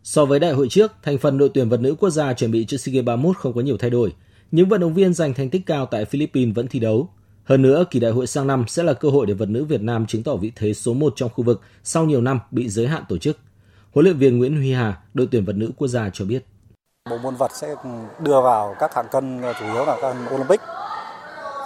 So 0.02 0.24
với 0.24 0.40
đại 0.40 0.52
hội 0.52 0.68
trước, 0.70 0.92
thành 1.02 1.18
phần 1.18 1.38
đội 1.38 1.50
tuyển 1.54 1.68
vật 1.68 1.80
nữ 1.80 1.94
quốc 1.98 2.10
gia 2.10 2.32
chuẩn 2.32 2.50
bị 2.50 2.64
cho 2.64 2.78
SEA 2.78 2.92
Games 2.92 3.06
31 3.06 3.36
không 3.36 3.52
có 3.52 3.60
nhiều 3.60 3.76
thay 3.76 3.90
đổi. 3.90 4.12
Những 4.50 4.68
vận 4.68 4.80
động 4.80 4.94
viên 4.94 5.14
giành 5.14 5.34
thành 5.34 5.50
tích 5.50 5.62
cao 5.66 5.86
tại 5.86 6.04
Philippines 6.04 6.54
vẫn 6.54 6.68
thi 6.68 6.78
đấu. 6.78 7.08
Hơn 7.44 7.62
nữa, 7.62 7.84
kỳ 7.90 8.00
đại 8.00 8.10
hội 8.10 8.26
sang 8.26 8.46
năm 8.46 8.64
sẽ 8.68 8.82
là 8.82 8.92
cơ 8.92 9.08
hội 9.08 9.26
để 9.26 9.34
vật 9.34 9.48
nữ 9.48 9.64
Việt 9.64 9.82
Nam 9.82 10.06
chứng 10.06 10.22
tỏ 10.22 10.36
vị 10.36 10.52
thế 10.56 10.74
số 10.74 10.94
1 10.94 11.12
trong 11.16 11.30
khu 11.34 11.44
vực 11.44 11.60
sau 11.84 12.04
nhiều 12.04 12.20
năm 12.20 12.40
bị 12.50 12.68
giới 12.68 12.86
hạn 12.86 13.04
tổ 13.08 13.18
chức. 13.18 13.38
Huấn 13.92 14.04
luyện 14.04 14.18
viên 14.18 14.38
Nguyễn 14.38 14.56
Huy 14.56 14.72
Hà, 14.72 15.00
đội 15.14 15.28
tuyển 15.30 15.44
vật 15.44 15.56
nữ 15.56 15.70
quốc 15.76 15.88
gia 15.88 16.10
cho 16.12 16.24
biết. 16.24 16.46
Bộ 17.10 17.18
môn 17.18 17.36
vật 17.36 17.50
sẽ 17.54 17.74
đưa 18.20 18.40
vào 18.40 18.74
các 18.80 18.94
hạng 18.94 19.06
cân 19.12 19.42
chủ 19.60 19.64
yếu 19.64 19.84
là 19.84 19.96
các 20.02 20.16
Olympic 20.34 20.60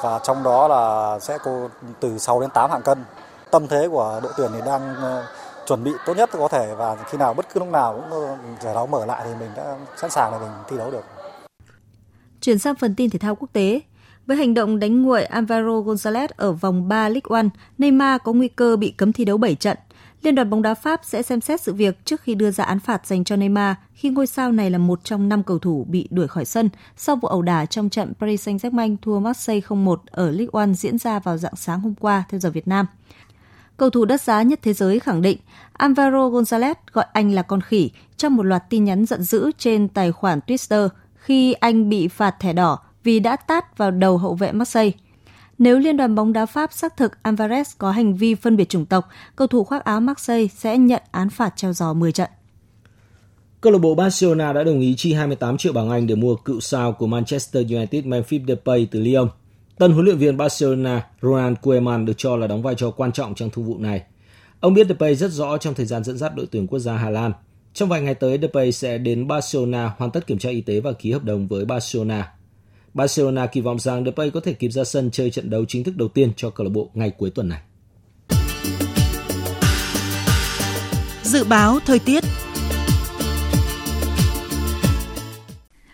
và 0.04 0.20
trong 0.24 0.42
đó 0.42 0.68
là 0.68 1.18
sẽ 1.20 1.38
có 1.44 1.68
từ 2.00 2.18
6 2.18 2.40
đến 2.40 2.50
8 2.54 2.70
hạng 2.70 2.82
cân. 2.82 2.98
Tâm 3.50 3.66
thế 3.68 3.88
của 3.88 4.20
đội 4.22 4.32
tuyển 4.36 4.50
thì 4.54 4.60
đang 4.66 4.94
ờ, 4.94 5.26
chuẩn 5.66 5.84
bị 5.84 5.90
tốt 6.06 6.14
nhất 6.16 6.30
có 6.32 6.48
thể 6.48 6.74
và 6.74 6.96
khi 7.10 7.18
nào 7.18 7.34
bất 7.34 7.46
cứ 7.54 7.60
lúc 7.60 7.68
nào 7.68 8.04
cũng 8.10 8.36
giải 8.60 8.74
đấu 8.74 8.86
mở 8.86 9.06
lại 9.06 9.22
thì 9.24 9.30
mình 9.40 9.50
đã 9.56 9.76
sẵn 9.96 10.10
sàng 10.10 10.32
để 10.32 10.38
mình 10.38 10.50
thi 10.68 10.76
đấu 10.76 10.90
được. 10.90 11.04
Chuyển 12.40 12.58
sang 12.58 12.74
phần 12.74 12.94
tin 12.94 13.10
thể 13.10 13.18
thao 13.18 13.34
quốc 13.34 13.48
tế, 13.52 13.80
với 14.26 14.36
hành 14.36 14.54
động 14.54 14.78
đánh 14.78 15.02
nguội 15.02 15.24
Alvaro 15.24 15.80
Gonzalez 15.80 16.28
ở 16.36 16.52
vòng 16.52 16.88
3 16.88 17.08
League 17.08 17.36
One, 17.36 17.48
Neymar 17.78 18.20
có 18.24 18.32
nguy 18.32 18.48
cơ 18.48 18.76
bị 18.76 18.90
cấm 18.90 19.12
thi 19.12 19.24
đấu 19.24 19.38
7 19.38 19.54
trận. 19.54 19.78
Liên 20.22 20.34
đoàn 20.34 20.50
bóng 20.50 20.62
đá 20.62 20.74
Pháp 20.74 21.00
sẽ 21.04 21.22
xem 21.22 21.40
xét 21.40 21.60
sự 21.60 21.74
việc 21.74 22.04
trước 22.04 22.20
khi 22.20 22.34
đưa 22.34 22.50
ra 22.50 22.64
án 22.64 22.80
phạt 22.80 23.06
dành 23.06 23.24
cho 23.24 23.36
Neymar 23.36 23.76
khi 23.92 24.08
ngôi 24.08 24.26
sao 24.26 24.52
này 24.52 24.70
là 24.70 24.78
một 24.78 25.04
trong 25.04 25.28
năm 25.28 25.42
cầu 25.42 25.58
thủ 25.58 25.86
bị 25.88 26.08
đuổi 26.10 26.28
khỏi 26.28 26.44
sân 26.44 26.68
sau 26.96 27.16
vụ 27.16 27.28
ẩu 27.28 27.42
đả 27.42 27.66
trong 27.66 27.88
trận 27.88 28.12
Paris 28.20 28.48
Saint-Germain 28.48 28.96
thua 29.02 29.18
Marseille 29.18 29.60
0-1 29.68 29.96
ở 30.10 30.30
League 30.30 30.50
One 30.52 30.72
diễn 30.72 30.98
ra 30.98 31.18
vào 31.18 31.38
dạng 31.38 31.56
sáng 31.56 31.80
hôm 31.80 31.94
qua 31.94 32.24
theo 32.28 32.40
giờ 32.40 32.50
Việt 32.50 32.68
Nam. 32.68 32.86
Cầu 33.76 33.90
thủ 33.90 34.04
đắt 34.04 34.20
giá 34.20 34.42
nhất 34.42 34.58
thế 34.62 34.72
giới 34.72 35.00
khẳng 35.00 35.22
định 35.22 35.38
Alvaro 35.72 36.28
Gonzalez 36.28 36.74
gọi 36.92 37.06
anh 37.12 37.32
là 37.32 37.42
con 37.42 37.60
khỉ 37.60 37.90
trong 38.16 38.36
một 38.36 38.42
loạt 38.42 38.70
tin 38.70 38.84
nhắn 38.84 39.06
giận 39.06 39.22
dữ 39.22 39.50
trên 39.58 39.88
tài 39.88 40.12
khoản 40.12 40.40
Twitter 40.46 40.88
khi 41.14 41.52
anh 41.52 41.88
bị 41.88 42.08
phạt 42.08 42.40
thẻ 42.40 42.52
đỏ 42.52 42.78
vì 43.06 43.20
đã 43.20 43.36
tát 43.36 43.78
vào 43.78 43.90
đầu 43.90 44.18
hậu 44.18 44.34
vệ 44.34 44.52
Marseille. 44.52 44.92
Nếu 45.58 45.78
Liên 45.78 45.96
đoàn 45.96 46.14
bóng 46.14 46.32
đá 46.32 46.46
Pháp 46.46 46.72
xác 46.72 46.96
thực 46.96 47.12
Alvarez 47.22 47.64
có 47.78 47.90
hành 47.90 48.14
vi 48.14 48.34
phân 48.34 48.56
biệt 48.56 48.68
chủng 48.68 48.86
tộc, 48.86 49.08
cầu 49.36 49.46
thủ 49.46 49.64
khoác 49.64 49.84
áo 49.84 50.00
Marseille 50.00 50.46
sẽ 50.46 50.78
nhận 50.78 51.02
án 51.10 51.30
phạt 51.30 51.52
treo 51.56 51.72
giò 51.72 51.92
10 51.92 52.12
trận. 52.12 52.30
Câu 53.60 53.72
lạc 53.72 53.78
bộ 53.78 53.94
Barcelona 53.94 54.52
đã 54.52 54.64
đồng 54.64 54.80
ý 54.80 54.94
chi 54.96 55.12
28 55.12 55.56
triệu 55.56 55.72
bảng 55.72 55.90
Anh 55.90 56.06
để 56.06 56.14
mua 56.14 56.36
cựu 56.36 56.60
sao 56.60 56.92
của 56.92 57.06
Manchester 57.06 57.72
United 57.72 58.04
Memphis 58.04 58.42
Depay 58.48 58.88
từ 58.90 59.00
Lyon. 59.00 59.28
Tân 59.78 59.92
huấn 59.92 60.04
luyện 60.04 60.18
viên 60.18 60.36
Barcelona 60.36 61.06
Ronald 61.22 61.56
Koeman 61.62 62.04
được 62.04 62.14
cho 62.16 62.36
là 62.36 62.46
đóng 62.46 62.62
vai 62.62 62.74
trò 62.74 62.90
quan 62.90 63.12
trọng 63.12 63.34
trong 63.34 63.50
thương 63.50 63.64
vụ 63.64 63.78
này. 63.78 64.02
Ông 64.60 64.74
biết 64.74 64.88
Depay 64.88 65.14
rất 65.14 65.30
rõ 65.30 65.56
trong 65.58 65.74
thời 65.74 65.86
gian 65.86 66.04
dẫn 66.04 66.18
dắt 66.18 66.32
đội 66.36 66.46
tuyển 66.50 66.66
quốc 66.66 66.78
gia 66.78 66.96
Hà 66.96 67.10
Lan. 67.10 67.32
Trong 67.72 67.88
vài 67.88 68.00
ngày 68.00 68.14
tới, 68.14 68.38
Depay 68.42 68.72
sẽ 68.72 68.98
đến 68.98 69.28
Barcelona 69.28 69.92
hoàn 69.98 70.10
tất 70.10 70.26
kiểm 70.26 70.38
tra 70.38 70.50
y 70.50 70.60
tế 70.60 70.80
và 70.80 70.92
ký 70.92 71.12
hợp 71.12 71.24
đồng 71.24 71.48
với 71.48 71.64
Barcelona. 71.64 72.35
Barcelona 72.96 73.46
kỳ 73.46 73.60
vọng 73.60 73.78
rằng 73.78 74.04
Depay 74.04 74.30
có 74.30 74.40
thể 74.40 74.52
kịp 74.52 74.68
ra 74.68 74.84
sân 74.84 75.10
chơi 75.10 75.30
trận 75.30 75.50
đấu 75.50 75.64
chính 75.68 75.84
thức 75.84 75.96
đầu 75.96 76.08
tiên 76.08 76.32
cho 76.36 76.50
câu 76.50 76.64
lạc 76.64 76.70
bộ 76.70 76.90
ngày 76.94 77.10
cuối 77.10 77.30
tuần 77.30 77.48
này. 77.48 77.60
Dự 81.22 81.44
báo 81.44 81.78
thời 81.86 81.98
tiết 81.98 82.24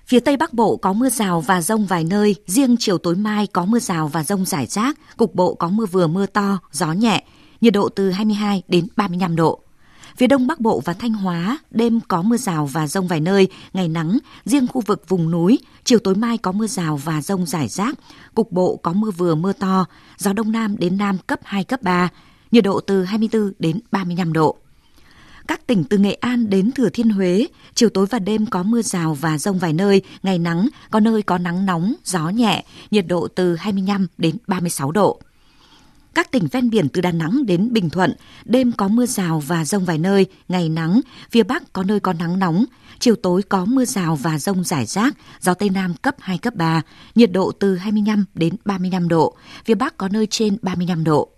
Phía 0.07 0.21
Tây 0.21 0.37
Bắc 0.37 0.53
Bộ 0.53 0.77
có 0.77 0.93
mưa 0.93 1.09
rào 1.09 1.41
và 1.41 1.63
rông 1.63 1.87
vài 1.87 2.05
nơi, 2.05 2.35
riêng 2.47 2.77
chiều 2.79 2.99
tối 2.99 3.15
mai 3.15 3.47
có 3.47 3.65
mưa 3.65 3.79
rào 3.79 4.09
và 4.09 4.25
rông 4.25 4.45
rải 4.45 4.67
rác, 4.67 4.99
cục 5.17 5.35
bộ 5.35 5.55
có 5.55 5.69
mưa 5.69 5.87
vừa 5.87 6.07
mưa 6.07 6.27
to, 6.27 6.59
gió 6.73 6.93
nhẹ, 6.93 7.25
nhiệt 7.61 7.73
độ 7.73 7.89
từ 7.89 8.11
22 8.11 8.63
đến 8.69 8.87
35 8.97 9.37
độ. 9.37 9.62
Phía 10.17 10.27
Đông 10.27 10.47
Bắc 10.47 10.61
Bộ 10.61 10.83
và 10.85 10.93
Thanh 10.93 11.13
Hóa, 11.13 11.59
đêm 11.71 12.01
có 12.09 12.23
mưa 12.23 12.37
rào 12.37 12.67
và 12.67 12.87
rông 12.87 13.09
vài 13.09 13.21
nơi, 13.21 13.49
ngày 13.73 13.89
nắng, 13.89 14.19
riêng 14.45 14.67
khu 14.67 14.81
vực 14.81 15.09
vùng 15.09 15.31
núi, 15.31 15.59
chiều 15.85 15.99
tối 15.99 16.15
mai 16.15 16.39
có 16.39 16.53
mưa 16.53 16.67
rào 16.67 16.97
và 16.97 17.23
rông 17.23 17.47
rải 17.47 17.69
rác, 17.69 17.99
cục 18.35 18.53
bộ 18.53 18.77
có 18.77 18.93
mưa 18.93 19.11
vừa 19.11 19.35
mưa 19.35 19.53
to, 19.53 19.87
gió 20.19 20.33
Đông 20.33 20.53
Nam 20.53 20.77
đến 20.79 20.97
Nam 20.97 21.19
cấp 21.27 21.41
2, 21.45 21.65
cấp 21.65 21.83
3, 21.83 22.09
nhiệt 22.51 22.65
độ 22.65 22.81
từ 22.81 23.05
24 23.05 23.53
đến 23.59 23.81
35 23.91 24.33
độ. 24.33 24.57
Các 25.49 25.67
tỉnh 25.67 25.85
từ 25.85 25.99
Nghệ 25.99 26.13
An 26.13 26.51
đến 26.51 26.73
Thừa 26.73 26.89
Thiên 26.89 27.11
Huế, 27.11 27.47
chiều 27.75 27.89
tối 27.89 28.07
và 28.07 28.19
đêm 28.19 28.47
có 28.47 28.63
mưa 28.63 28.83
rào 28.83 29.15
và 29.15 29.39
rông 29.39 29.59
vài 29.59 29.73
nơi, 29.73 30.03
ngày 30.23 30.39
nắng, 30.39 30.69
có 30.91 31.01
nơi 31.01 31.23
có 31.23 31.39
nắng 31.39 31.67
nóng, 31.67 31.95
gió 32.05 32.29
nhẹ, 32.29 32.65
nhiệt 32.91 33.07
độ 33.07 33.29
từ 33.29 33.57
25 33.57 34.07
đến 34.19 34.37
36 34.47 34.93
độ. 34.93 35.21
Các 36.15 36.31
tỉnh 36.31 36.47
ven 36.47 36.71
biển 36.71 36.89
từ 36.89 37.01
Đà 37.01 37.13
Nẵng 37.13 37.47
đến 37.47 37.73
Bình 37.73 37.91
Thuận, 37.91 38.15
đêm 38.45 38.73
có 38.73 38.89
mưa 38.89 39.07
rào 39.07 39.41
và 39.41 39.65
rông 39.65 39.85
vài 39.85 39.99
nơi, 39.99 40.27
ngày 40.49 40.69
nắng, 40.69 41.01
phía 41.31 41.43
Bắc 41.43 41.73
có 41.73 41.83
nơi 41.83 42.01
có 42.01 42.13
nắng 42.13 42.39
nóng, 42.39 42.65
chiều 42.99 43.17
tối 43.17 43.43
có 43.43 43.65
mưa 43.65 43.85
rào 43.85 44.17
và 44.17 44.39
rông 44.39 44.65
rải 44.65 44.87
rác, 44.87 45.15
gió 45.41 45.55
Tây 45.55 45.71
Nam 45.71 45.95
cấp 45.95 46.17
2, 46.19 46.39
cấp 46.39 46.55
3, 46.55 46.83
nhiệt 47.15 47.33
độ 47.33 47.53
từ 47.53 47.77
25 47.77 48.25
đến 48.35 48.57
35 48.65 49.09
độ, 49.09 49.37
phía 49.65 49.75
Bắc 49.75 49.97
có 49.97 50.09
nơi 50.09 50.27
trên 50.31 50.57
35 50.63 51.05
độ. 51.05 51.29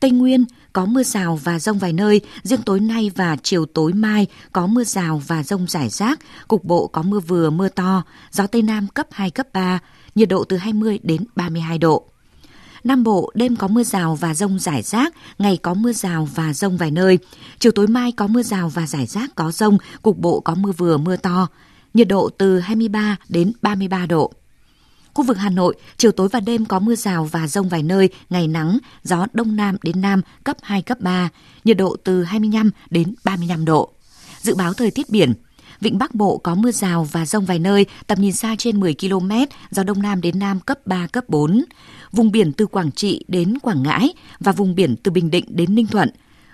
Tây 0.00 0.10
Nguyên 0.10 0.44
có 0.72 0.86
mưa 0.86 1.02
rào 1.02 1.36
và 1.44 1.58
rông 1.58 1.78
vài 1.78 1.92
nơi, 1.92 2.20
riêng 2.42 2.62
tối 2.62 2.80
nay 2.80 3.10
và 3.14 3.36
chiều 3.42 3.66
tối 3.66 3.92
mai 3.92 4.26
có 4.52 4.66
mưa 4.66 4.84
rào 4.84 5.22
và 5.26 5.42
rông 5.42 5.66
rải 5.66 5.88
rác, 5.88 6.20
cục 6.48 6.64
bộ 6.64 6.86
có 6.86 7.02
mưa 7.02 7.20
vừa 7.20 7.50
mưa 7.50 7.68
to, 7.68 8.02
gió 8.30 8.46
Tây 8.46 8.62
Nam 8.62 8.86
cấp 8.88 9.06
2, 9.10 9.30
cấp 9.30 9.46
3, 9.52 9.78
nhiệt 10.14 10.28
độ 10.28 10.44
từ 10.44 10.56
20 10.56 10.98
đến 11.02 11.24
32 11.36 11.78
độ. 11.78 12.13
Nam 12.84 13.04
Bộ 13.04 13.30
đêm 13.34 13.56
có 13.56 13.68
mưa 13.68 13.82
rào 13.82 14.14
và 14.14 14.34
rông 14.34 14.58
rải 14.58 14.82
rác, 14.82 15.14
ngày 15.38 15.56
có 15.56 15.74
mưa 15.74 15.92
rào 15.92 16.28
và 16.34 16.52
rông 16.52 16.76
vài 16.76 16.90
nơi. 16.90 17.18
Chiều 17.58 17.72
tối 17.72 17.86
mai 17.86 18.12
có 18.12 18.26
mưa 18.26 18.42
rào 18.42 18.68
và 18.68 18.86
rải 18.86 19.06
rác 19.06 19.34
có 19.34 19.50
rông, 19.50 19.78
cục 20.02 20.18
bộ 20.18 20.40
có 20.40 20.54
mưa 20.54 20.72
vừa 20.72 20.96
mưa 20.96 21.16
to. 21.16 21.48
Nhiệt 21.94 22.08
độ 22.08 22.28
từ 22.38 22.60
23 22.60 23.16
đến 23.28 23.52
33 23.62 24.06
độ. 24.06 24.32
Khu 25.14 25.24
vực 25.24 25.38
Hà 25.38 25.50
Nội, 25.50 25.74
chiều 25.96 26.12
tối 26.12 26.28
và 26.28 26.40
đêm 26.40 26.64
có 26.64 26.78
mưa 26.78 26.94
rào 26.94 27.24
và 27.24 27.46
rông 27.46 27.68
vài 27.68 27.82
nơi, 27.82 28.08
ngày 28.30 28.48
nắng, 28.48 28.78
gió 29.02 29.26
đông 29.32 29.56
nam 29.56 29.76
đến 29.82 30.00
nam 30.00 30.20
cấp 30.44 30.56
2, 30.62 30.82
cấp 30.82 31.00
3, 31.00 31.28
nhiệt 31.64 31.76
độ 31.76 31.96
từ 32.04 32.24
25 32.24 32.70
đến 32.90 33.14
35 33.24 33.64
độ. 33.64 33.90
Dự 34.40 34.54
báo 34.54 34.72
thời 34.74 34.90
tiết 34.90 35.10
biển, 35.10 35.34
Vịnh 35.80 35.98
Bắc 35.98 36.14
Bộ 36.14 36.38
có 36.38 36.54
mưa 36.54 36.72
rào 36.72 37.08
và 37.12 37.26
rông 37.26 37.44
vài 37.44 37.58
nơi, 37.58 37.86
tầm 38.06 38.20
nhìn 38.20 38.32
xa 38.32 38.54
trên 38.58 38.80
10 38.80 38.94
km, 39.00 39.30
gió 39.70 39.82
đông 39.82 40.02
nam 40.02 40.20
đến 40.20 40.38
nam 40.38 40.60
cấp 40.60 40.86
3, 40.86 41.06
cấp 41.06 41.24
4. 41.28 41.64
Vùng 42.14 42.32
biển 42.32 42.52
từ 42.52 42.66
Quảng 42.66 42.92
Trị 42.92 43.24
đến 43.28 43.58
Quảng 43.62 43.82
Ngãi 43.82 44.14
và 44.40 44.52
vùng 44.52 44.74
biển 44.74 44.96
từ 44.96 45.10
Bình 45.10 45.30
Định 45.30 45.44
đến 45.48 45.74
Ninh 45.74 45.86
Thuận. 45.86 46.08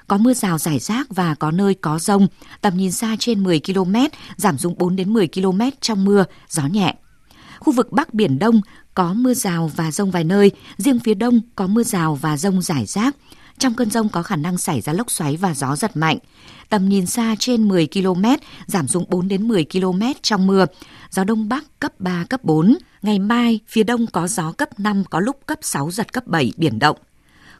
Có 0.06 0.18
mưa 0.18 0.34
rào 0.34 0.58
rải 0.58 0.78
rác 0.78 1.06
và 1.10 1.34
có 1.34 1.50
nơi 1.50 1.74
có 1.74 1.98
rông, 1.98 2.26
tầm 2.60 2.76
nhìn 2.76 2.92
xa 2.92 3.16
trên 3.18 3.42
10 3.42 3.60
km, 3.66 3.94
giảm 4.36 4.58
xuống 4.58 4.78
4 4.78 4.96
đến 4.96 5.12
10 5.12 5.28
km 5.28 5.60
trong 5.80 6.04
mưa, 6.04 6.24
gió 6.48 6.62
nhẹ. 6.66 6.94
Khu 7.58 7.72
vực 7.72 7.92
Bắc 7.92 8.14
Biển 8.14 8.38
Đông 8.38 8.60
có 8.94 9.12
mưa 9.14 9.34
rào 9.34 9.70
và 9.76 9.90
rông 9.90 10.10
vài 10.10 10.24
nơi, 10.24 10.50
riêng 10.76 10.98
phía 10.98 11.14
Đông 11.14 11.40
có 11.56 11.66
mưa 11.66 11.82
rào 11.82 12.14
và 12.14 12.36
rông 12.36 12.62
rải 12.62 12.86
rác. 12.86 13.16
Trong 13.60 13.74
cơn 13.74 13.90
rông 13.90 14.08
có 14.08 14.22
khả 14.22 14.36
năng 14.36 14.58
xảy 14.58 14.80
ra 14.80 14.92
lốc 14.92 15.10
xoáy 15.10 15.36
và 15.36 15.54
gió 15.54 15.76
giật 15.76 15.96
mạnh. 15.96 16.18
Tầm 16.68 16.88
nhìn 16.88 17.06
xa 17.06 17.34
trên 17.38 17.68
10 17.68 17.88
km, 17.92 18.24
giảm 18.66 18.88
xuống 18.88 19.04
4 19.08 19.28
đến 19.28 19.48
10 19.48 19.66
km 19.72 20.02
trong 20.22 20.46
mưa. 20.46 20.66
Gió 21.10 21.24
Đông 21.24 21.48
Bắc 21.48 21.64
cấp 21.80 21.92
3, 21.98 22.24
cấp 22.28 22.44
4. 22.44 22.78
Ngày 23.02 23.18
mai, 23.18 23.60
phía 23.66 23.82
Đông 23.82 24.06
có 24.06 24.28
gió 24.28 24.52
cấp 24.52 24.80
5, 24.80 25.04
có 25.10 25.20
lúc 25.20 25.40
cấp 25.46 25.58
6, 25.62 25.90
giật 25.90 26.12
cấp 26.12 26.26
7, 26.26 26.52
biển 26.56 26.78
động. 26.78 26.96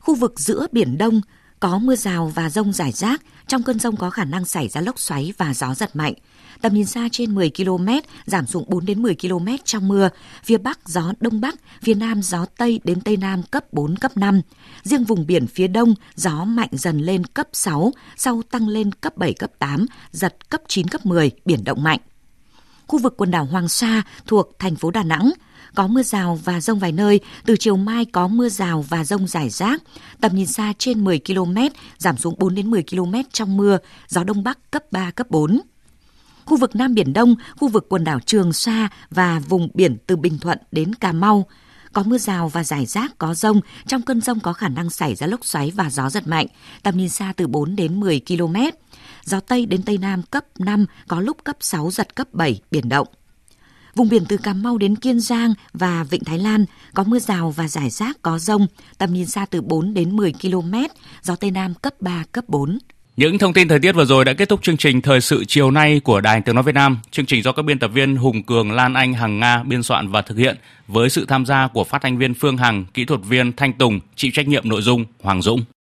Khu 0.00 0.14
vực 0.14 0.40
giữa 0.40 0.66
Biển 0.72 0.98
Đông 0.98 1.20
có 1.60 1.78
mưa 1.78 1.96
rào 1.96 2.32
và 2.34 2.50
rông 2.50 2.72
rải 2.72 2.92
rác. 2.92 3.22
Trong 3.46 3.62
cơn 3.62 3.78
rông 3.78 3.96
có 3.96 4.10
khả 4.10 4.24
năng 4.24 4.44
xảy 4.44 4.68
ra 4.68 4.80
lốc 4.80 5.00
xoáy 5.00 5.32
và 5.38 5.54
gió 5.54 5.74
giật 5.74 5.96
mạnh 5.96 6.14
tầm 6.60 6.74
nhìn 6.74 6.86
xa 6.86 7.08
trên 7.12 7.34
10 7.34 7.50
km, 7.56 7.88
giảm 8.26 8.46
xuống 8.46 8.64
4 8.68 8.86
đến 8.86 9.02
10 9.02 9.16
km 9.22 9.46
trong 9.64 9.88
mưa. 9.88 10.08
Phía 10.44 10.58
Bắc 10.58 10.88
gió 10.88 11.12
Đông 11.20 11.40
Bắc, 11.40 11.54
phía 11.82 11.94
Nam 11.94 12.22
gió 12.22 12.46
Tây 12.58 12.80
đến 12.84 13.00
Tây 13.00 13.16
Nam 13.16 13.42
cấp 13.42 13.72
4, 13.72 13.96
cấp 13.96 14.16
5. 14.16 14.40
Riêng 14.82 15.04
vùng 15.04 15.26
biển 15.26 15.46
phía 15.46 15.68
Đông, 15.68 15.94
gió 16.14 16.44
mạnh 16.44 16.68
dần 16.72 16.98
lên 17.00 17.24
cấp 17.24 17.48
6, 17.52 17.92
sau 18.16 18.42
tăng 18.50 18.68
lên 18.68 18.92
cấp 18.92 19.16
7, 19.16 19.32
cấp 19.32 19.50
8, 19.58 19.86
giật 20.10 20.50
cấp 20.50 20.60
9, 20.68 20.88
cấp 20.88 21.06
10, 21.06 21.30
biển 21.44 21.64
động 21.64 21.82
mạnh. 21.82 22.00
Khu 22.86 22.98
vực 22.98 23.14
quần 23.16 23.30
đảo 23.30 23.44
Hoàng 23.44 23.68
Sa 23.68 24.02
thuộc 24.26 24.58
thành 24.58 24.76
phố 24.76 24.90
Đà 24.90 25.02
Nẵng, 25.02 25.30
có 25.74 25.86
mưa 25.86 26.02
rào 26.02 26.38
và 26.44 26.60
rông 26.60 26.78
vài 26.78 26.92
nơi, 26.92 27.20
từ 27.46 27.56
chiều 27.56 27.76
mai 27.76 28.04
có 28.04 28.28
mưa 28.28 28.48
rào 28.48 28.84
và 28.88 29.04
rông 29.04 29.26
rải 29.26 29.48
rác, 29.48 29.82
tầm 30.20 30.36
nhìn 30.36 30.46
xa 30.46 30.72
trên 30.78 31.04
10 31.04 31.20
km, 31.26 31.56
giảm 31.98 32.16
xuống 32.16 32.34
4 32.38 32.54
đến 32.54 32.70
10 32.70 32.84
km 32.90 33.14
trong 33.32 33.56
mưa, 33.56 33.78
gió 34.08 34.24
đông 34.24 34.44
bắc 34.44 34.70
cấp 34.70 34.82
3 34.92 35.10
cấp 35.10 35.30
4 35.30 35.60
khu 36.50 36.56
vực 36.56 36.76
Nam 36.76 36.94
Biển 36.94 37.12
Đông, 37.12 37.34
khu 37.56 37.68
vực 37.68 37.86
quần 37.88 38.04
đảo 38.04 38.20
Trường 38.20 38.52
Sa 38.52 38.88
và 39.10 39.38
vùng 39.48 39.68
biển 39.74 39.96
từ 40.06 40.16
Bình 40.16 40.38
Thuận 40.38 40.58
đến 40.72 40.94
Cà 40.94 41.12
Mau. 41.12 41.46
Có 41.92 42.02
mưa 42.02 42.18
rào 42.18 42.48
và 42.48 42.64
rải 42.64 42.86
rác 42.86 43.18
có 43.18 43.34
rông, 43.34 43.60
trong 43.86 44.02
cơn 44.02 44.20
rông 44.20 44.40
có 44.40 44.52
khả 44.52 44.68
năng 44.68 44.90
xảy 44.90 45.14
ra 45.14 45.26
lốc 45.26 45.44
xoáy 45.44 45.72
và 45.74 45.90
gió 45.90 46.10
giật 46.10 46.28
mạnh, 46.28 46.46
tầm 46.82 46.96
nhìn 46.96 47.08
xa 47.08 47.32
từ 47.36 47.46
4 47.46 47.76
đến 47.76 48.00
10 48.00 48.20
km. 48.28 48.56
Gió 49.24 49.40
Tây 49.40 49.66
đến 49.66 49.82
Tây 49.82 49.98
Nam 49.98 50.22
cấp 50.22 50.44
5, 50.58 50.86
có 51.08 51.20
lúc 51.20 51.44
cấp 51.44 51.56
6, 51.60 51.90
giật 51.90 52.14
cấp 52.14 52.28
7, 52.32 52.60
biển 52.70 52.88
động. 52.88 53.08
Vùng 53.94 54.08
biển 54.08 54.24
từ 54.28 54.36
Cà 54.36 54.52
Mau 54.52 54.78
đến 54.78 54.96
Kiên 54.96 55.20
Giang 55.20 55.54
và 55.72 56.04
Vịnh 56.04 56.24
Thái 56.24 56.38
Lan 56.38 56.64
có 56.94 57.04
mưa 57.04 57.18
rào 57.18 57.50
và 57.50 57.68
rải 57.68 57.90
rác 57.90 58.22
có 58.22 58.38
rông, 58.38 58.66
tầm 58.98 59.12
nhìn 59.12 59.26
xa 59.26 59.46
từ 59.46 59.60
4 59.60 59.94
đến 59.94 60.16
10 60.16 60.32
km, 60.42 60.74
gió 61.22 61.36
Tây 61.36 61.50
Nam 61.50 61.74
cấp 61.74 61.94
3, 62.00 62.24
cấp 62.32 62.44
4. 62.48 62.78
Những 63.16 63.38
thông 63.38 63.52
tin 63.52 63.68
thời 63.68 63.78
tiết 63.78 63.92
vừa 63.92 64.04
rồi 64.04 64.24
đã 64.24 64.32
kết 64.32 64.48
thúc 64.48 64.62
chương 64.62 64.76
trình 64.76 65.00
Thời 65.00 65.20
sự 65.20 65.44
chiều 65.44 65.70
nay 65.70 66.00
của 66.00 66.20
Đài 66.20 66.40
Tiếng 66.40 66.54
Nói 66.54 66.64
Việt 66.64 66.74
Nam. 66.74 66.98
Chương 67.10 67.26
trình 67.26 67.42
do 67.42 67.52
các 67.52 67.62
biên 67.62 67.78
tập 67.78 67.90
viên 67.94 68.16
Hùng 68.16 68.42
Cường, 68.42 68.72
Lan 68.72 68.94
Anh, 68.94 69.14
Hằng 69.14 69.38
Nga 69.38 69.62
biên 69.62 69.82
soạn 69.82 70.08
và 70.08 70.22
thực 70.22 70.38
hiện 70.38 70.56
với 70.88 71.10
sự 71.10 71.26
tham 71.28 71.46
gia 71.46 71.68
của 71.68 71.84
phát 71.84 72.02
thanh 72.02 72.18
viên 72.18 72.34
Phương 72.34 72.56
Hằng, 72.56 72.84
kỹ 72.94 73.04
thuật 73.04 73.20
viên 73.24 73.52
Thanh 73.52 73.72
Tùng, 73.72 74.00
chịu 74.16 74.30
trách 74.34 74.48
nhiệm 74.48 74.68
nội 74.68 74.82
dung 74.82 75.04
Hoàng 75.22 75.42
Dũng. 75.42 75.62